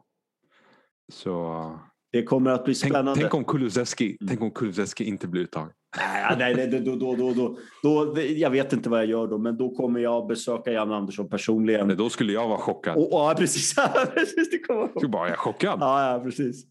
Så 1.11 1.79
Det 2.11 2.23
kommer 2.23 2.51
att 2.51 2.65
bli 2.65 2.75
tänk, 2.75 2.93
spännande. 2.93 3.21
tänk 3.21 3.33
om 3.33 3.43
Kulusevski, 3.45 4.05
Mm. 4.05 4.27
tänk 4.27 4.41
om 4.41 4.51
Kulusevski 4.51 5.03
inte 5.03 5.27
blir 5.27 5.41
uttagen. 5.41 5.69
Nej, 5.97 6.35
nej, 6.37 6.55
nej 6.55 6.81
då, 6.81 6.95
då, 6.95 7.15
då, 7.15 7.33
då, 7.33 7.57
då, 7.83 8.21
jag 8.21 8.49
vet 8.49 8.73
inte 8.73 8.89
vad 8.89 8.99
jag 8.99 9.07
gör 9.07 9.27
då, 9.27 9.37
men 9.37 9.57
då 9.57 9.75
kommer 9.75 9.99
jag 9.99 10.27
besöka 10.27 10.71
Jan 10.71 10.91
Andersson 10.91 11.29
personligen. 11.29 11.87
Men 11.87 11.97
då 11.97 12.09
skulle 12.09 12.33
jag 12.33 12.47
vara 12.47 12.57
chockad. 12.57 12.95
Och, 12.97 13.07
ja, 13.11 13.35
precis. 13.37 13.75
precis 14.13 14.49
det 14.51 14.59
kommer 14.59 14.81
jag 14.81 14.89
skulle 14.89 15.09
bara, 15.09 15.27
jag 15.27 15.33
är 15.33 15.37
chockad. 15.37 15.77
Ja, 15.81 16.11
ja, 16.13 16.19
precis. 16.23 16.65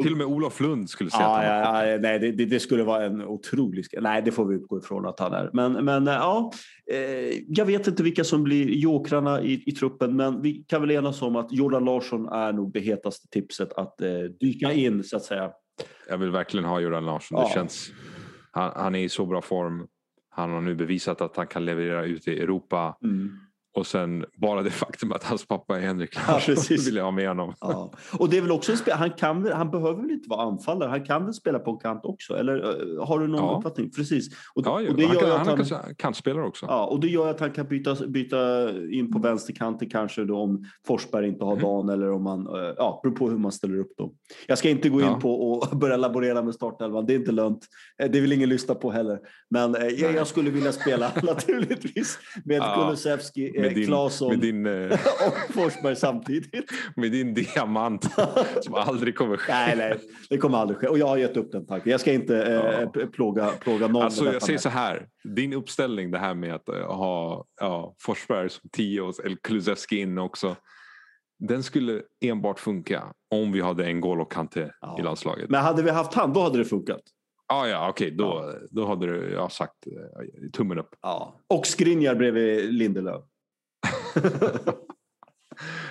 Till 0.00 0.12
och 0.12 0.18
med 0.18 0.26
Olof 0.26 0.60
Lund 0.60 0.90
skulle 0.90 1.10
säga 1.10 1.22
Ja, 1.22 1.38
att 1.38 1.66
han 1.66 1.74
ja, 1.74 1.86
ja, 1.86 1.98
nej, 1.98 2.18
det, 2.18 2.44
det, 2.44 2.60
skulle 2.60 2.82
vara 2.82 3.04
en 3.04 3.22
otrolig... 3.22 3.84
Nej, 4.00 4.22
det 4.22 4.32
får 4.32 4.46
vi 4.46 4.54
utgå 4.54 4.78
ifrån 4.78 5.06
att 5.06 5.20
han 5.20 5.32
är. 5.32 5.50
Men, 5.52 5.84
men 5.84 6.08
eh, 6.08 6.14
ja, 6.14 6.52
eh, 6.92 6.98
jag 7.48 7.64
vet 7.64 7.86
inte 7.86 8.02
vilka 8.02 8.24
som 8.24 8.42
blir 8.42 8.68
jokrarna 8.68 9.42
i, 9.42 9.62
i 9.66 9.72
truppen, 9.72 10.16
men 10.16 10.42
vi 10.42 10.64
kan 10.68 10.80
väl 10.80 10.90
enas 10.90 11.22
om 11.22 11.36
att 11.36 11.52
Jordan 11.52 11.84
Larsson 11.84 12.28
är 12.28 12.52
nog 12.52 12.72
det 12.72 12.80
hetaste 12.80 13.28
tipset 13.28 13.72
att 13.72 14.00
eh, 14.00 14.08
dyka 14.40 14.72
in, 14.72 15.04
så 15.04 15.16
att 15.16 15.24
säga. 15.24 15.50
Jag 16.08 16.18
vill 16.18 16.30
verkligen 16.30 16.64
ha 16.64 16.80
Göran 16.80 17.04
Larsson. 17.04 17.38
Ja. 17.38 17.46
Det 17.46 17.54
känns, 17.54 17.90
han, 18.50 18.72
han 18.76 18.94
är 18.94 19.04
i 19.04 19.08
så 19.08 19.26
bra 19.26 19.42
form. 19.42 19.86
Han 20.30 20.50
har 20.50 20.60
nu 20.60 20.74
bevisat 20.74 21.20
att 21.20 21.36
han 21.36 21.46
kan 21.46 21.64
leverera 21.64 22.04
ute 22.04 22.30
i 22.30 22.40
Europa. 22.40 22.96
Mm. 23.04 23.30
Och 23.74 23.86
sen 23.86 24.24
bara 24.36 24.62
det 24.62 24.70
faktum 24.70 25.12
att 25.12 25.24
hans 25.24 25.46
pappa 25.48 25.76
är 25.76 25.80
Henrik 25.80 26.10
Ja, 26.16 26.20
Larsson 26.32 26.54
precis. 26.54 26.88
vill 26.88 26.96
jag 26.96 27.04
ha 27.04 27.10
med 27.10 27.28
honom. 27.28 27.54
Ja. 27.60 27.92
Och 28.18 28.30
det 28.30 28.36
är 28.36 28.40
väl 28.42 28.50
också 28.52 28.72
en 28.72 28.78
spel, 28.78 28.94
han, 28.94 29.10
kan, 29.10 29.52
han 29.52 29.70
behöver 29.70 30.02
väl 30.02 30.10
inte 30.10 30.28
vara 30.28 30.42
anfallare, 30.42 30.88
han 30.88 31.04
kan 31.04 31.24
väl 31.24 31.34
spela 31.34 31.58
på 31.58 31.70
en 31.70 31.78
kant 31.78 32.00
också? 32.04 32.34
Eller 32.36 32.54
har 33.04 33.18
du 33.18 33.26
någon 33.26 33.40
Ja. 33.40 33.56
uppfattning? 33.58 33.90
Precis. 33.90 34.28
Och, 34.54 34.62
Ja, 34.66 34.72
och 34.90 34.96
det 34.96 35.04
han 35.06 35.14
gör 35.14 35.20
kan, 35.20 35.30
han 35.30 35.60
att 35.60 35.70
han, 35.70 35.80
kan 35.84 35.94
kantspelare 35.94 36.46
också. 36.46 36.66
Ja, 36.68 36.86
och 36.86 37.00
det 37.00 37.06
gör 37.08 37.30
att 37.30 37.40
han 37.40 37.50
kan 37.50 37.66
byta, 37.68 37.96
byta 38.08 38.70
in 38.90 39.12
på 39.12 39.18
vänsterkanten 39.18 39.90
kanske 39.90 40.24
då 40.24 40.36
om 40.38 40.64
Forsberg 40.86 41.28
inte 41.28 41.44
har 41.44 41.52
Mm. 41.52 41.62
dagen 41.62 41.88
eller 41.88 42.10
om 42.10 42.22
man, 42.22 42.48
ja, 42.76 43.00
beror 43.02 43.14
på 43.14 43.30
hur 43.30 43.38
man 43.38 43.52
ställer 43.52 43.78
upp 43.78 43.92
då. 43.96 44.12
Jag 44.46 44.58
ska 44.58 44.68
inte 44.70 44.88
gå 44.88 45.00
in 45.00 45.06
Ja. 45.06 45.20
på 45.20 45.50
och 45.52 45.76
börja 45.78 45.96
laborera 45.96 46.42
med 46.42 46.54
startelvan, 46.54 47.06
det 47.06 47.12
är 47.14 47.18
inte 47.18 47.32
lönt. 47.32 47.66
Eh, 48.02 48.10
Det 48.10 48.20
vill 48.20 48.32
ingen 48.32 48.48
lyssna 48.48 48.74
på 48.74 48.90
heller. 48.90 49.18
Men 49.50 49.74
eh, 49.74 49.86
jag, 49.86 50.14
jag 50.14 50.26
skulle 50.26 50.50
vilja 50.50 50.72
spela 50.72 51.10
naturligtvis 51.22 52.18
med 52.44 52.56
Ja, 52.56 52.74
Kulusevski, 52.84 53.61
Med 53.62 53.70
eh, 53.70 53.74
din, 53.74 53.86
Claesson 53.86 54.28
med, 54.28 54.38
din, 54.38 54.66
eh, 54.66 54.92
och 55.26 55.54
Forsberg 55.54 55.96
samtidigt. 55.96 56.70
med 56.96 57.12
din 57.12 57.34
diamant 57.34 58.04
som 58.62 58.74
aldrig 58.74 59.16
kommer 59.16 59.36
ske. 59.36 59.52
nej, 59.52 59.76
nej, 59.76 59.98
det 60.30 60.38
kommer 60.38 60.58
aldrig 60.58 60.78
ske. 60.78 60.86
Och 60.86 60.98
jag 60.98 61.06
har 61.06 61.16
gett 61.16 61.36
upp 61.36 61.52
den 61.52 61.66
tanken. 61.66 61.90
Jag 61.90 62.00
ska 62.00 62.12
inte 62.12 62.42
eh, 62.44 62.52
Ja. 62.82 62.90
p- 62.94 63.06
plåga, 63.06 63.46
plåga 63.46 63.86
någon 63.88 64.02
Alltså, 64.02 64.32
jag 64.32 64.42
säger 64.42 64.58
så 64.58 64.68
här. 64.68 65.06
Din 65.24 65.52
uppställning, 65.52 66.10
det 66.10 66.18
här 66.18 66.34
med 66.34 66.54
att 66.54 66.68
eh, 66.68 66.74
ha 66.74 67.44
ja, 67.60 67.94
Forsberg 68.00 68.50
som 68.50 68.70
tio 68.72 69.00
och 69.00 69.24
eller 69.24 69.36
Kulusevski 69.42 69.96
in 69.96 70.18
också. 70.18 70.56
Den 71.38 71.62
skulle 71.62 72.02
enbart 72.24 72.60
funka 72.60 73.02
om 73.30 73.52
vi 73.52 73.60
hade 73.60 73.84
en 73.86 74.02
N'Golo 74.02 74.24
Kanté 74.24 74.68
Ja. 74.80 74.96
i 74.98 75.02
landslaget. 75.02 75.50
Men 75.50 75.60
hade 75.62 75.82
vi 75.82 75.90
haft 75.90 76.14
han, 76.14 76.32
då 76.32 76.40
hade 76.40 76.58
det 76.58 76.64
funkat. 76.64 77.00
Ah, 77.46 77.66
ja, 77.66 77.88
okej, 77.90 78.10
då, 78.10 78.52
då 78.70 78.86
hade 78.86 79.06
du, 79.06 79.30
jag 79.32 79.52
sagt 79.52 79.86
eh, 79.86 80.50
tummen 80.52 80.78
upp. 80.78 80.88
Ja. 81.02 81.40
Och 81.48 81.66
Skriniar 81.66 82.14
bredvid 82.14 82.74
Lindelöf. 82.74 83.22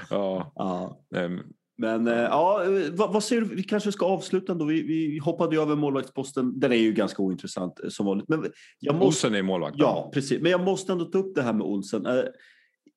Ja, 0.10 0.52
Ja. 0.56 1.02
ehm, 1.20 1.40
Men 1.78 2.08
eh, 2.08 2.14
ja, 2.14 2.64
vad, 2.92 3.14
vad 3.14 3.24
säger 3.24 3.42
du? 3.42 3.56
Vi 3.56 3.64
kanske 3.64 3.92
ska 3.92 4.06
avsluta 4.06 4.52
ändå. 4.52 4.66
Vi, 4.66 4.82
vi 4.82 5.18
hoppade 5.18 5.56
ju 5.56 5.62
över 5.62 5.76
målvaktsposten. 5.76 6.60
Den 6.60 6.72
är 6.72 6.76
ju 6.76 6.92
ganska 6.92 7.22
ointressant 7.24 7.80
eh, 7.84 7.90
som 7.90 8.06
vanligt. 8.06 8.30
Men 8.30 8.46
jag 8.80 8.96
måste, 8.96 9.06
Olsen 9.28 9.36
är 9.36 9.44
målvakt. 9.44 9.76
ja, 9.80 10.12
precis. 10.14 10.42
Men 10.42 10.52
jag 10.52 10.62
måste 10.64 10.92
ändå 10.92 11.06
ta 11.06 11.18
upp 11.18 11.36
det 11.36 11.42
här 11.42 11.54
med 11.54 11.68
Olsen. 11.68 12.06
Eh, 12.06 12.24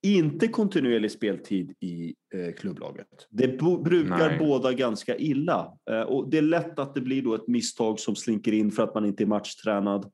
inte 0.02 0.48
kontinuerlig 0.48 1.10
speltid 1.10 1.70
i 1.80 2.14
eh, 2.34 2.54
klubblaget. 2.54 3.08
Det 3.30 3.58
brukar 3.84 4.28
Nej. 4.28 4.38
båda 4.38 4.72
ganska 4.72 5.16
illa. 5.16 5.72
Eh, 5.90 6.00
och 6.00 6.30
det 6.30 6.38
är 6.38 6.42
lätt 6.42 6.78
att 6.78 6.94
det 6.94 7.00
blir 7.00 7.22
då 7.22 7.34
ett 7.34 7.48
misstag 7.48 8.00
som 8.00 8.16
slinker 8.16 8.52
in 8.52 8.70
för 8.70 8.82
att 8.82 8.94
man 8.94 9.04
inte 9.06 9.24
är 9.24 9.26
matchtränad. 9.26 10.04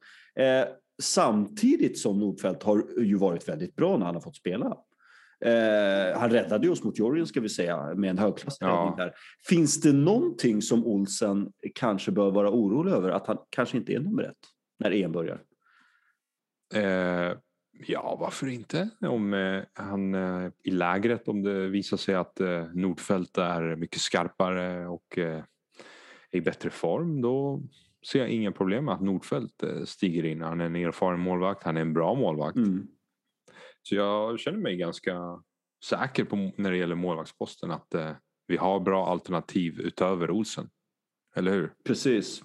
Eh, 0.40 0.64
samtidigt 1.02 1.98
som 1.98 2.18
Nordfeldt 2.18 2.62
har 2.62 2.84
ju 2.98 3.14
varit 3.16 3.48
väldigt 3.48 3.76
bra 3.76 3.96
när 3.98 4.06
han 4.06 4.14
har 4.14 4.22
fått 4.22 4.36
spela. 4.36 4.76
Eh, 5.44 6.18
han 6.18 6.30
räddade 6.30 6.68
oss 6.68 6.84
mot 6.84 6.98
Jorgen 6.98 7.26
ska 7.26 7.40
vi 7.40 7.48
säga 7.48 7.94
med 7.94 8.10
en 8.10 8.18
högklassig 8.18 8.66
Ja. 8.66 8.94
där. 8.98 9.12
Finns 9.48 9.80
det 9.80 9.92
någonting 9.92 10.62
som 10.62 10.86
Olsen 10.86 11.52
kanske 11.74 12.10
bör 12.12 12.30
vara 12.30 12.50
orolig 12.50 12.92
över? 12.92 13.10
Att 13.10 13.26
han 13.26 13.38
kanske 13.50 13.76
inte 13.76 13.92
är 13.92 14.00
nummer 14.00 14.22
ett 14.22 14.36
när 14.78 14.90
EM 14.90 15.12
börjar? 15.12 15.40
Eh, 16.74 17.36
ja, 17.86 18.16
varför 18.20 18.46
inte? 18.46 18.88
Om 19.00 19.34
eh, 19.34 19.62
han 19.72 20.14
eh, 20.14 20.50
i 20.64 20.70
lägret, 20.70 21.28
om 21.28 21.42
det 21.42 21.68
visar 21.68 21.96
sig 21.96 22.14
att 22.14 22.40
eh, 22.40 22.64
Nordfeldt 22.74 23.38
är 23.38 23.76
mycket 23.76 24.00
skarpare 24.00 24.86
och 24.86 25.18
eh, 25.18 25.42
är 26.30 26.38
i 26.38 26.40
bättre 26.40 26.70
form, 26.70 27.20
då 27.20 27.62
ser 28.12 28.18
jag 28.18 28.28
inga 28.28 28.52
problem 28.52 28.84
med 28.84 28.94
att 28.94 29.00
Nordfeldt 29.00 29.64
stiger 29.84 30.24
in. 30.24 30.40
Han 30.40 30.60
är 30.60 30.64
en 30.64 30.76
erfaren 30.76 31.20
målvakt, 31.20 31.62
han 31.62 31.76
är 31.76 31.80
en 31.80 31.92
bra 31.92 32.14
målvakt. 32.14 32.56
Mm. 32.56 32.86
Så 33.90 33.96
jag 33.96 34.40
känner 34.40 34.58
mig 34.58 34.76
ganska 34.76 35.42
säker 35.84 36.24
på 36.24 36.36
när 36.56 36.70
det 36.70 36.76
gäller 36.76 36.94
målvaktsposten 36.94 37.70
att 37.70 37.94
eh, 37.94 38.10
vi 38.46 38.56
har 38.56 38.80
bra 38.80 39.06
alternativ 39.06 39.80
utöver 39.80 40.30
Olsen. 40.30 40.68
Eller 41.36 41.52
hur? 41.52 41.72
Precis. 41.84 42.42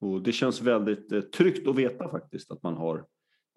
Och 0.00 0.22
det 0.22 0.32
känns 0.32 0.60
väldigt 0.62 1.12
eh, 1.12 1.20
tryggt 1.20 1.68
att 1.68 1.76
veta 1.76 2.08
faktiskt 2.10 2.50
att 2.50 2.62
man 2.62 2.74
har 2.76 3.04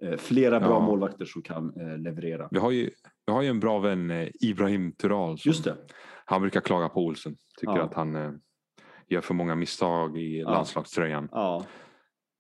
eh, 0.03 0.17
flera 0.17 0.59
bra 0.59 0.69
Ja. 0.69 0.79
målvakter 0.79 1.25
som 1.25 1.41
kan 1.41 1.73
eh, 1.81 1.97
leverera. 1.97 2.47
Vi 2.51 2.59
har 2.59 2.71
ju, 2.71 2.89
vi 3.25 3.33
har 3.33 3.41
ju 3.41 3.47
en 3.49 3.59
bra 3.59 3.79
vän, 3.79 4.11
eh, 4.11 4.29
Ibrahim 4.41 4.91
Tural. 4.91 5.37
Som, 5.39 5.49
Just 5.49 5.63
det. 5.63 5.77
Han 6.25 6.41
brukar 6.41 6.61
klaga 6.61 6.89
på 6.89 6.99
Olsen. 7.05 7.35
Tycker 7.59 7.73
Ja. 7.77 7.83
att 7.83 7.93
han 7.93 8.15
eh, 8.15 8.31
gör 9.07 9.21
för 9.21 9.33
många 9.33 9.55
misstag 9.55 10.17
i 10.17 10.39
Ja. 10.39 10.51
landslagströjan. 10.51 11.29
Ja. 11.31 11.65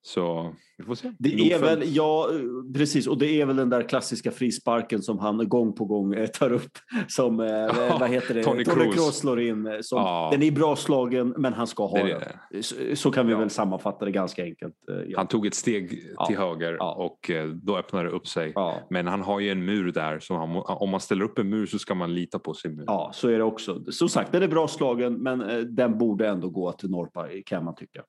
Så 0.01 0.55
vi 0.77 0.83
får 0.83 0.95
se. 0.95 1.11
Det 1.19 1.53
är 1.53 1.59
väl, 1.59 1.81
ja, 1.95 2.27
precis. 2.75 3.07
Och 3.07 3.17
det 3.17 3.41
är 3.41 3.45
väl 3.45 3.55
den 3.55 3.69
där 3.69 3.81
klassiska 3.89 4.31
frisparken 4.31 5.01
som 5.01 5.19
han 5.19 5.49
gång 5.49 5.73
på 5.75 5.85
gång 5.85 6.13
eh, 6.13 6.27
tar 6.27 6.51
upp. 6.53 6.71
Som, 7.07 7.39
eh, 7.39 7.47
vad 7.99 8.09
heter 8.09 8.33
det? 8.33 8.43
Tony 8.43 8.63
Tony 8.65 8.91
Kroos. 8.91 9.17
Slår 9.19 9.41
in. 9.41 9.67
eh, 9.67 9.73
Som, 9.81 9.97
Ja. 9.99 10.29
Den 10.31 10.43
är 10.43 10.51
bra 10.51 10.75
slagen, 10.75 11.33
men 11.37 11.53
han 11.53 11.67
ska 11.67 11.85
ha 11.87 11.97
Det 11.97 12.13
den. 12.13 12.21
det. 12.51 12.63
Så, 12.63 12.75
så 12.95 13.11
kan 13.11 13.25
vi 13.27 13.31
Ja. 13.33 13.39
väl 13.39 13.49
sammanfatta 13.49 14.05
det 14.05 14.11
ganska 14.11 14.43
enkelt. 14.43 14.73
Ja. 15.07 15.17
Han 15.17 15.27
tog 15.27 15.45
ett 15.45 15.55
steg 15.55 16.03
Ja. 16.17 16.25
till 16.25 16.37
höger 16.37 16.75
Ja. 16.79 16.93
och 16.93 17.31
då 17.53 17.77
öppnade 17.77 18.09
det 18.09 18.15
upp 18.15 18.27
sig. 18.27 18.51
Ja. 18.55 18.75
Men 18.89 19.07
han 19.07 19.21
har 19.21 19.39
ju 19.39 19.49
en 19.51 19.65
mur 19.65 19.91
där. 19.91 20.19
Så 20.19 20.33
han, 20.35 20.55
om 20.65 20.89
man 20.89 20.99
ställer 20.99 21.25
upp 21.25 21.39
en 21.39 21.49
mur 21.49 21.65
så 21.65 21.79
ska 21.79 21.95
man 21.95 22.13
lita 22.13 22.39
på 22.39 22.53
sin 22.53 22.75
mur. 22.75 22.83
ja, 22.87 23.11
så 23.13 23.27
är 23.29 23.37
det 23.37 23.43
också. 23.43 23.91
Som 23.91 24.09
sagt, 24.09 24.31
den 24.31 24.43
är 24.43 24.47
bra 24.47 24.67
slagen, 24.67 25.13
men 25.13 25.65
den 25.75 25.97
borde 25.97 26.27
ändå 26.27 26.49
gå 26.49 26.71
till 26.71 26.89
Norpa 26.89 27.27
kan 27.45 27.63
man 27.65 27.75
tycka. 27.75 28.01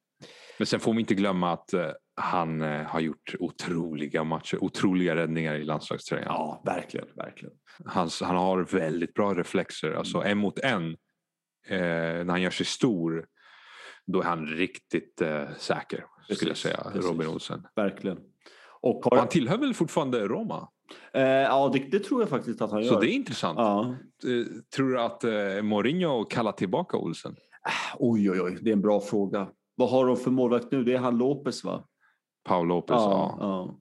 Men 0.60 0.66
sen 0.66 0.80
får 0.80 0.92
vi 0.94 1.00
inte 1.00 1.14
glömma 1.14 1.52
att 1.52 1.72
eh, 1.72 1.86
han 2.16 2.62
eh, 2.62 2.82
har 2.82 3.00
gjort 3.00 3.34
otroliga 3.38 4.24
matcher, 4.24 4.64
otroliga 4.64 5.16
räddningar 5.16 5.54
i 5.54 5.64
landslagströjan. 5.64 6.26
Ja, 6.28 6.62
verkligen, 6.64 7.06
verkligen. 7.16 7.54
Han, 7.84 8.08
han 8.22 8.36
har 8.36 8.62
väldigt 8.64 9.14
bra 9.14 9.34
reflexer. 9.34 9.92
Alltså 9.92 10.18
Mm. 10.18 10.30
en 10.30 10.38
mot 10.38 10.58
en, 10.58 10.90
eh, 11.68 11.78
när 12.24 12.28
han 12.30 12.42
gör 12.42 12.50
sig 12.50 12.66
stor, 12.66 13.26
då 14.06 14.20
är 14.20 14.24
han 14.24 14.46
riktigt 14.46 15.20
eh, 15.20 15.48
säker. 15.58 16.04
skulle 16.24 16.38
jag 16.40 16.48
Precis, 16.48 16.58
säga, 16.62 16.76
precis. 16.92 17.10
Robin 17.10 17.28
Olsen. 17.28 17.66
Verkligen. 17.76 18.18
Och 18.80 18.96
Och 19.06 19.10
har, 19.12 19.18
han 19.18 19.28
tillhör 19.28 19.58
väl 19.58 19.74
fortfarande 19.74 20.28
Roma? 20.28 20.68
eh, 21.14 21.22
ja, 21.22 21.70
det, 21.72 21.78
det 21.78 21.98
tror 21.98 22.22
jag 22.22 22.28
faktiskt 22.28 22.62
att 22.62 22.70
han 22.70 22.82
gör. 22.82 22.92
Så 22.92 23.00
det 23.00 23.06
är 23.10 23.14
intressant. 23.14 23.58
ja. 23.58 23.96
Eh, 24.24 24.46
Tror 24.76 24.88
du 24.90 25.00
att 25.00 25.24
eh, 25.24 25.62
Mourinho 25.62 26.24
kallar 26.24 26.52
tillbaka 26.52 26.96
Olsen? 26.96 27.36
Oj, 27.98 28.30
oj, 28.30 28.40
oj, 28.40 28.58
det 28.62 28.70
är 28.70 28.72
en 28.72 28.82
bra 28.82 29.00
fråga. 29.00 29.48
Vad 29.74 29.90
har 29.90 30.06
de 30.06 30.16
för 30.16 30.30
målvakt 30.30 30.72
nu? 30.72 30.84
Det 30.84 30.94
är 30.94 30.98
han 30.98 31.18
Lopez, 31.18 31.64
va? 31.64 31.84
Paul 32.44 32.66
Lopez, 32.68 32.96
ja. 32.96 33.36
ja. 33.40 33.76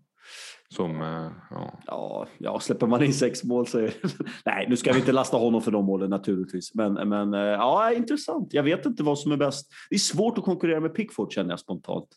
Som, 0.75 1.01
eh, 1.01 1.31
ja. 1.49 1.79
Ja, 1.87 2.27
ja, 2.37 2.59
släpper 2.59 2.87
man 2.87 3.03
in 3.03 3.13
sex 3.13 3.43
mål 3.43 3.67
så 3.67 3.79
är 3.79 3.93
Nej, 4.45 4.65
nu 4.69 4.77
ska 4.77 4.93
vi 4.93 4.99
inte 4.99 5.11
lasta 5.11 5.37
honom 5.37 5.61
för 5.61 5.71
de 5.71 5.85
målen 5.85 6.09
naturligtvis. 6.09 6.75
Men, 6.75 6.93
men 6.93 7.33
eh, 7.33 7.39
ja, 7.39 7.93
intressant. 7.93 8.53
Jag 8.53 8.63
vet 8.63 8.85
inte 8.85 9.03
vad 9.03 9.19
som 9.19 9.31
är 9.31 9.37
bäst. 9.37 9.67
Det 9.89 9.95
är 9.95 9.99
svårt 9.99 10.37
att 10.37 10.43
konkurrera 10.43 10.79
med 10.79 10.93
Pickford 10.95 11.31
känner 11.33 11.49
jag 11.49 11.59
spontant. 11.59 12.07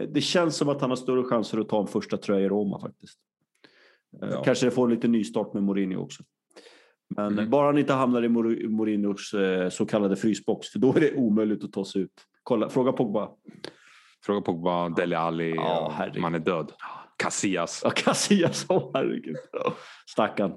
Eh, 0.00 0.08
Det 0.08 0.20
känns 0.20 0.56
som 0.56 0.68
att 0.68 0.80
han 0.80 0.90
har 0.90 0.96
större 0.96 1.22
chanser 1.24 1.58
att 1.58 1.68
ta 1.68 1.80
en 1.80 1.86
första 1.86 2.16
tröja 2.16 2.44
i 2.46 2.48
Roma 2.48 2.80
faktiskt. 2.80 3.18
Ja. 4.20 4.42
Kanske 4.44 4.70
får 4.70 4.84
en 4.84 4.94
liten 4.94 5.12
nystart 5.12 5.54
med 5.54 5.62
Mourinho 5.62 6.00
också. 6.02 6.22
Men 7.16 7.32
Mm. 7.32 7.50
bara 7.50 7.66
han 7.66 7.78
inte 7.78 7.92
hamnar 7.92 8.22
i 8.24 8.28
Mourinhos 8.68 9.34
så 9.70 9.86
kallade 9.86 10.16
frysbox, 10.16 10.68
för 10.68 10.78
då 10.78 10.94
är 10.94 11.00
det 11.00 11.14
omöjligt 11.16 11.64
att 11.64 11.72
ta 11.72 11.84
sig 11.84 12.02
ut. 12.02 12.12
Kolla, 12.48 12.68
fråga 12.68 12.92
Pogba. 12.92 13.28
Fråga 14.24 14.40
Pogba, 14.40 14.88
Dele 14.88 15.18
Alli, 15.18 15.54
Ja, 15.56 15.92
herregud. 15.96 16.22
man 16.22 16.34
är 16.34 16.38
död. 16.38 16.72
Casillas. 17.16 17.80
Ja, 17.84 17.90
Casillas, 17.90 18.66
åh 18.68 18.90
herregud. 18.94 19.36
Stackarn. 20.10 20.52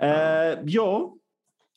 Eh, 0.00 0.60
ja, 0.64 1.14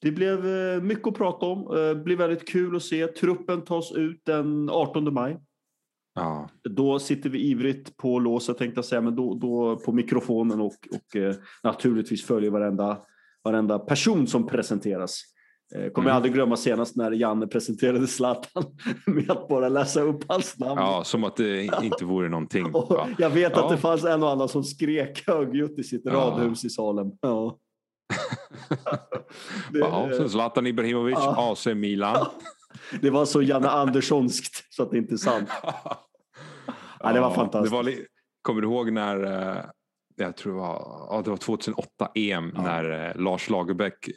det 0.02 0.12
blev 0.12 0.46
eh, 0.48 0.82
mycket 0.82 1.08
att 1.08 1.14
prata 1.14 1.46
om. 1.46 1.78
Eh, 1.78 1.84
Det 1.88 1.96
blir 1.96 2.16
väldigt 2.16 2.48
kul 2.50 2.76
att 2.76 2.84
se. 2.84 3.08
Truppen 3.08 3.62
tas 3.62 3.92
ut 3.92 4.22
den 4.26 4.70
18 4.70 5.14
maj. 5.14 5.38
Ja. 6.16 6.50
Då 6.70 7.00
sitter 7.00 7.30
vi 7.30 7.40
ivrigt 7.40 7.98
på 7.98 8.20
låset 8.20 8.58
tänkte 8.58 8.78
jag 8.78 8.86
säga, 8.86 9.02
men 9.02 9.16
då, 9.16 9.34
då 9.34 9.78
på 9.86 9.92
mikrofonen 9.92 10.62
och, 10.62 10.74
och 10.92 11.16
eh, 11.16 11.36
naturligtvis 11.64 12.26
följer 12.26 12.52
varenda, 12.52 13.02
varenda 13.44 13.80
person 13.80 14.28
som 14.28 14.48
presenteras. 14.48 15.22
Eh, 15.76 15.82
kommer 15.92 15.92
jag 15.94 16.00
Mm. 16.00 16.16
aldrig 16.16 16.34
glömma 16.34 16.58
senast 16.58 16.96
när 16.96 17.12
Janne 17.12 17.48
presenterade 17.48 18.08
Zlatan 18.08 18.64
med 19.06 19.32
att 19.32 19.48
bara 19.48 19.70
läsa 19.70 20.02
upp 20.02 20.24
hans 20.28 20.60
namn. 20.60 20.82
ja, 20.82 21.04
som 21.04 21.24
att 21.24 21.36
det 21.36 21.64
inte 21.84 22.06
vore 22.06 22.30
någonting. 22.30 22.66
Jag 23.18 23.30
vet 23.30 23.54
att 23.54 23.64
Ja. 23.64 23.70
det 23.72 23.78
fanns 23.78 24.04
en 24.06 24.24
och 24.24 24.30
annan 24.32 24.50
som 24.50 24.64
skrek 24.64 25.24
högljutt 25.28 25.80
i 25.80 25.84
sitt 25.84 26.02
Ja. 26.06 26.12
radhus 26.14 26.66
i 26.66 26.70
Salem. 26.70 27.08
Ja. 27.22 27.58
Det- 29.74 29.80
Ja, 29.80 30.10
så 30.18 30.30
Zlatan 30.30 30.68
Ibrahimovic, 30.68 31.18
Ja. 31.22 31.52
AC 31.52 31.66
Milan. 31.76 32.26
Det 33.02 33.10
var 33.10 33.26
så 33.26 33.42
Janne 33.42 33.70
Anderssonskt 33.70 34.74
så 34.74 34.84
att 34.84 34.92
det 34.92 34.98
inte 34.98 35.14
är 35.16 35.18
sant. 35.18 35.50
Ja, 37.00 37.14
det 37.14 37.20
var 37.22 37.32
fantastiskt. 37.32 37.72
Det 37.72 37.84
var, 37.84 37.94
kommer 38.42 38.62
du 38.62 38.68
ihåg 38.68 38.92
när, 38.92 39.24
eh, 39.58 39.58
jag 40.16 40.38
tror 40.38 40.54
det 40.54 40.60
var, 40.60 41.08
ja, 41.10 41.22
det 41.26 41.30
var 41.30 41.38
2008 41.38 42.10
EM, 42.16 42.48
när 42.58 43.10
eh, 43.10 43.22
Lars 43.22 43.50
Lagerbäck 43.50 44.10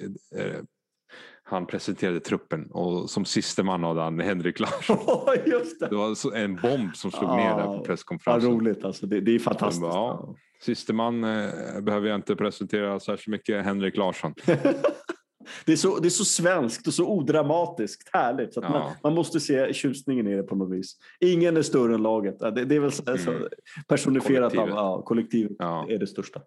han 1.44 1.66
presenterade 1.66 2.20
truppen 2.20 2.70
och 2.70 3.10
som 3.10 3.24
siste 3.24 3.62
man 3.62 3.84
hade 3.84 4.00
han 4.00 4.20
Henrik 4.20 4.60
Larsson. 4.60 4.98
Just 5.46 5.80
det. 5.80 5.88
Det 5.88 5.96
var 5.96 6.36
en 6.36 6.56
bomb 6.56 6.96
som 6.96 7.10
slog 7.10 7.30
ner 7.30 7.56
där 7.56 7.64
på 7.64 7.72
Vad 7.72 7.84
presskonferensen. 7.84 8.50
roligt 8.50 8.84
alltså. 8.84 9.06
Det, 9.06 9.20
det 9.20 9.34
är 9.34 9.38
fantastiskt. 9.38 9.82
Ja. 9.82 10.34
Siste 10.62 10.92
man 10.92 11.24
eh, 11.24 11.80
behöver 11.80 12.08
jag 12.08 12.14
inte 12.14 12.36
presentera 12.36 13.00
särskilt 13.00 13.28
mycket, 13.32 13.64
Henrik 13.64 13.96
Larsson. 13.96 14.34
Det 15.66 15.72
är, 15.72 15.76
så, 15.76 15.98
det 15.98 16.08
är 16.08 16.10
så 16.10 16.24
svenskt 16.24 16.86
och 16.86 16.94
så 16.94 17.06
odramatiskt. 17.08 18.10
Härligt. 18.12 18.54
Så 18.54 18.60
Ja. 18.62 18.70
man, 18.70 18.92
man 19.02 19.14
måste 19.14 19.40
se 19.40 19.72
tjusningen 19.72 20.26
i 20.26 20.36
det 20.36 20.42
på 20.42 20.56
något 20.56 20.72
vis. 20.78 20.96
Ingen 21.20 21.56
är 21.56 21.62
större 21.62 21.94
än 21.94 22.02
laget. 22.02 22.38
Det, 22.38 22.64
det 22.64 22.76
är 22.76 22.80
väl 22.80 22.92
så, 22.92 23.02
så 23.18 23.30
Mm. 23.30 23.42
personifierat. 23.88 24.52
Kollektivet. 24.52 24.78
Av, 24.78 24.98
ja, 24.98 25.02
kollektivet 25.02 25.52
Ja. 25.58 25.86
är 25.88 25.98
det 25.98 26.06
största. 26.06 26.40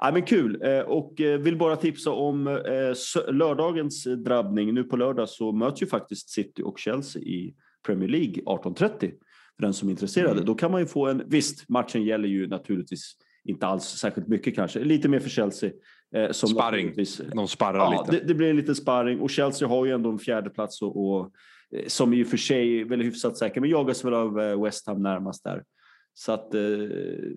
Ja, 0.00 0.10
men 0.12 0.22
kul. 0.22 0.62
Eh, 0.64 0.78
Och 0.80 1.20
eh, 1.20 1.38
vill 1.38 1.56
bara 1.56 1.76
tipsa 1.76 2.10
om 2.10 2.46
eh, 2.46 3.32
lördagens 3.34 4.04
drabbning. 4.04 4.74
Nu 4.74 4.84
på 4.84 4.96
lördag 4.96 5.28
så 5.28 5.52
möts 5.52 5.82
ju 5.82 5.86
faktiskt 5.86 6.28
City 6.30 6.62
och 6.62 6.78
Chelsea 6.78 7.22
i 7.22 7.54
Premier 7.86 8.08
League 8.08 8.34
18.30. 8.46 8.98
För 9.56 9.62
den 9.62 9.74
som 9.74 9.88
är 9.88 9.92
intresserad. 9.92 10.32
Mm. 10.32 10.44
Då 10.44 10.54
kan 10.54 10.70
man 10.70 10.80
ju 10.80 10.86
få 10.86 11.06
en... 11.06 11.22
Visst, 11.26 11.68
matchen 11.68 12.02
gäller 12.04 12.28
ju 12.28 12.46
naturligtvis 12.46 13.12
inte 13.44 13.66
alls 13.66 13.84
särskilt 13.84 14.28
mycket 14.28 14.54
kanske. 14.54 14.84
Lite 14.84 15.08
mer 15.08 15.20
för 15.20 15.28
Chelsea. 15.30 15.70
Eh, 16.14 16.30
Som 16.30 16.48
Sparring. 16.48 16.94
De 17.34 17.48
sparrar 17.48 17.78
Ja, 17.78 18.04
lite. 18.06 18.18
det, 18.18 18.26
det 18.28 18.34
blir 18.34 18.50
en 18.50 18.56
liten 18.56 18.74
sparring 18.74 19.20
och 19.20 19.30
Chelsea 19.30 19.68
har 19.68 19.86
ju 19.86 19.92
ändå 19.92 20.10
en 20.10 20.18
fjärde 20.18 20.50
plats 20.50 20.82
och, 20.82 21.04
och 21.10 21.30
eh, 21.76 21.86
som 21.86 22.14
i 22.14 22.22
och 22.22 22.26
för 22.26 22.36
sig 22.36 22.80
är 22.80 22.84
väl 22.84 23.00
hyfsat 23.02 23.36
säker, 23.38 23.60
men 23.60 23.70
jagas 23.70 24.04
väl 24.04 24.14
av 24.14 24.40
eh, 24.40 24.62
West 24.62 24.86
Ham 24.86 25.02
närmast 25.02 25.44
där. 25.44 25.64
Så 26.14 26.32
att 26.32 26.54
eh, 26.54 26.60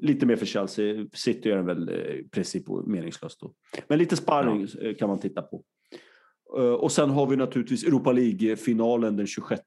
lite 0.02 0.26
mer 0.26 0.36
för 0.36 0.45
Chelsea. 0.45 1.06
City 1.14 1.52
är 1.52 1.56
den 1.56 1.66
väl 1.66 1.90
eh, 1.90 1.95
i 1.95 2.28
princip 2.32 2.64
meningslöst 2.86 3.40
då. 3.40 3.54
Men 3.88 4.00
lite 4.00 4.16
sparring 4.16 4.68
eh, 4.82 4.95
kan 4.95 5.10
man 5.10 5.20
titta 5.20 5.41
på. 5.41 5.64
Eh, 6.58 6.64
Och 6.64 6.91
sen 6.91 7.10
har 7.10 7.26
vi 7.28 7.36
naturligtvis 7.36 7.84
Europa 7.84 8.12
League-finalen 8.12 9.16
den 9.18 9.28
26 9.28 9.62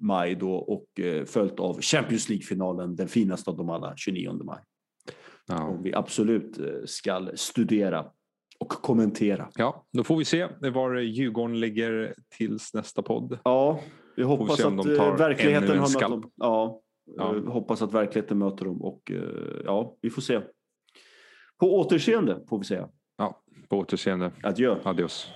maj 0.00 0.34
då 0.34 0.52
och 0.54 1.00
eh, 1.00 1.24
följt 1.24 1.60
av 1.60 1.80
Champions 1.80 2.28
League-finalen, 2.28 2.96
den 2.96 3.08
finaste 3.08 3.50
av 3.50 3.56
dem 3.56 3.70
alla, 3.70 3.92
29 3.96 4.40
maj. 4.44 4.58
Ja. 5.46 5.56
Som 5.56 5.82
vi 5.82 5.94
absolut 5.94 6.58
eh, 6.58 6.66
ska 6.86 7.28
studera. 7.34 8.04
Och 8.62 8.68
kommentera. 8.68 9.48
Ja, 9.54 9.84
då 9.92 10.04
får 10.04 10.16
vi 10.16 10.24
se 10.24 10.48
var 10.60 10.96
Djurgården 10.98 11.60
ligger 11.60 12.14
tills 12.38 12.74
nästa 12.74 13.02
podd. 13.02 13.38
Ja, 13.44 13.80
vi 14.16 14.22
hoppas 14.22 14.64
om 14.64 14.78
att 14.80 14.86
eh, 14.86 15.16
verkligheten 15.16 15.78
har 15.78 15.92
mött 16.00 16.10
dem. 16.10 16.30
Ja, 16.36 16.80
Ja. 17.16 17.36
eh, 17.36 17.44
hoppas 17.44 17.82
att 17.82 17.92
verkligheten 17.94 18.38
möter 18.38 18.64
dem 18.64 18.82
och 18.82 19.10
eh, 19.10 19.18
ja, 19.64 19.96
vi 20.00 20.10
får 20.10 20.22
se. 20.22 20.40
På 21.60 21.78
återseende 21.78 22.40
får 22.48 22.58
vi 22.58 22.64
säga. 22.64 22.88
Ja, 23.18 23.42
på 23.68 23.78
återseende. 23.78 24.32
Adjö. 24.42 24.76
Adios. 24.84 25.32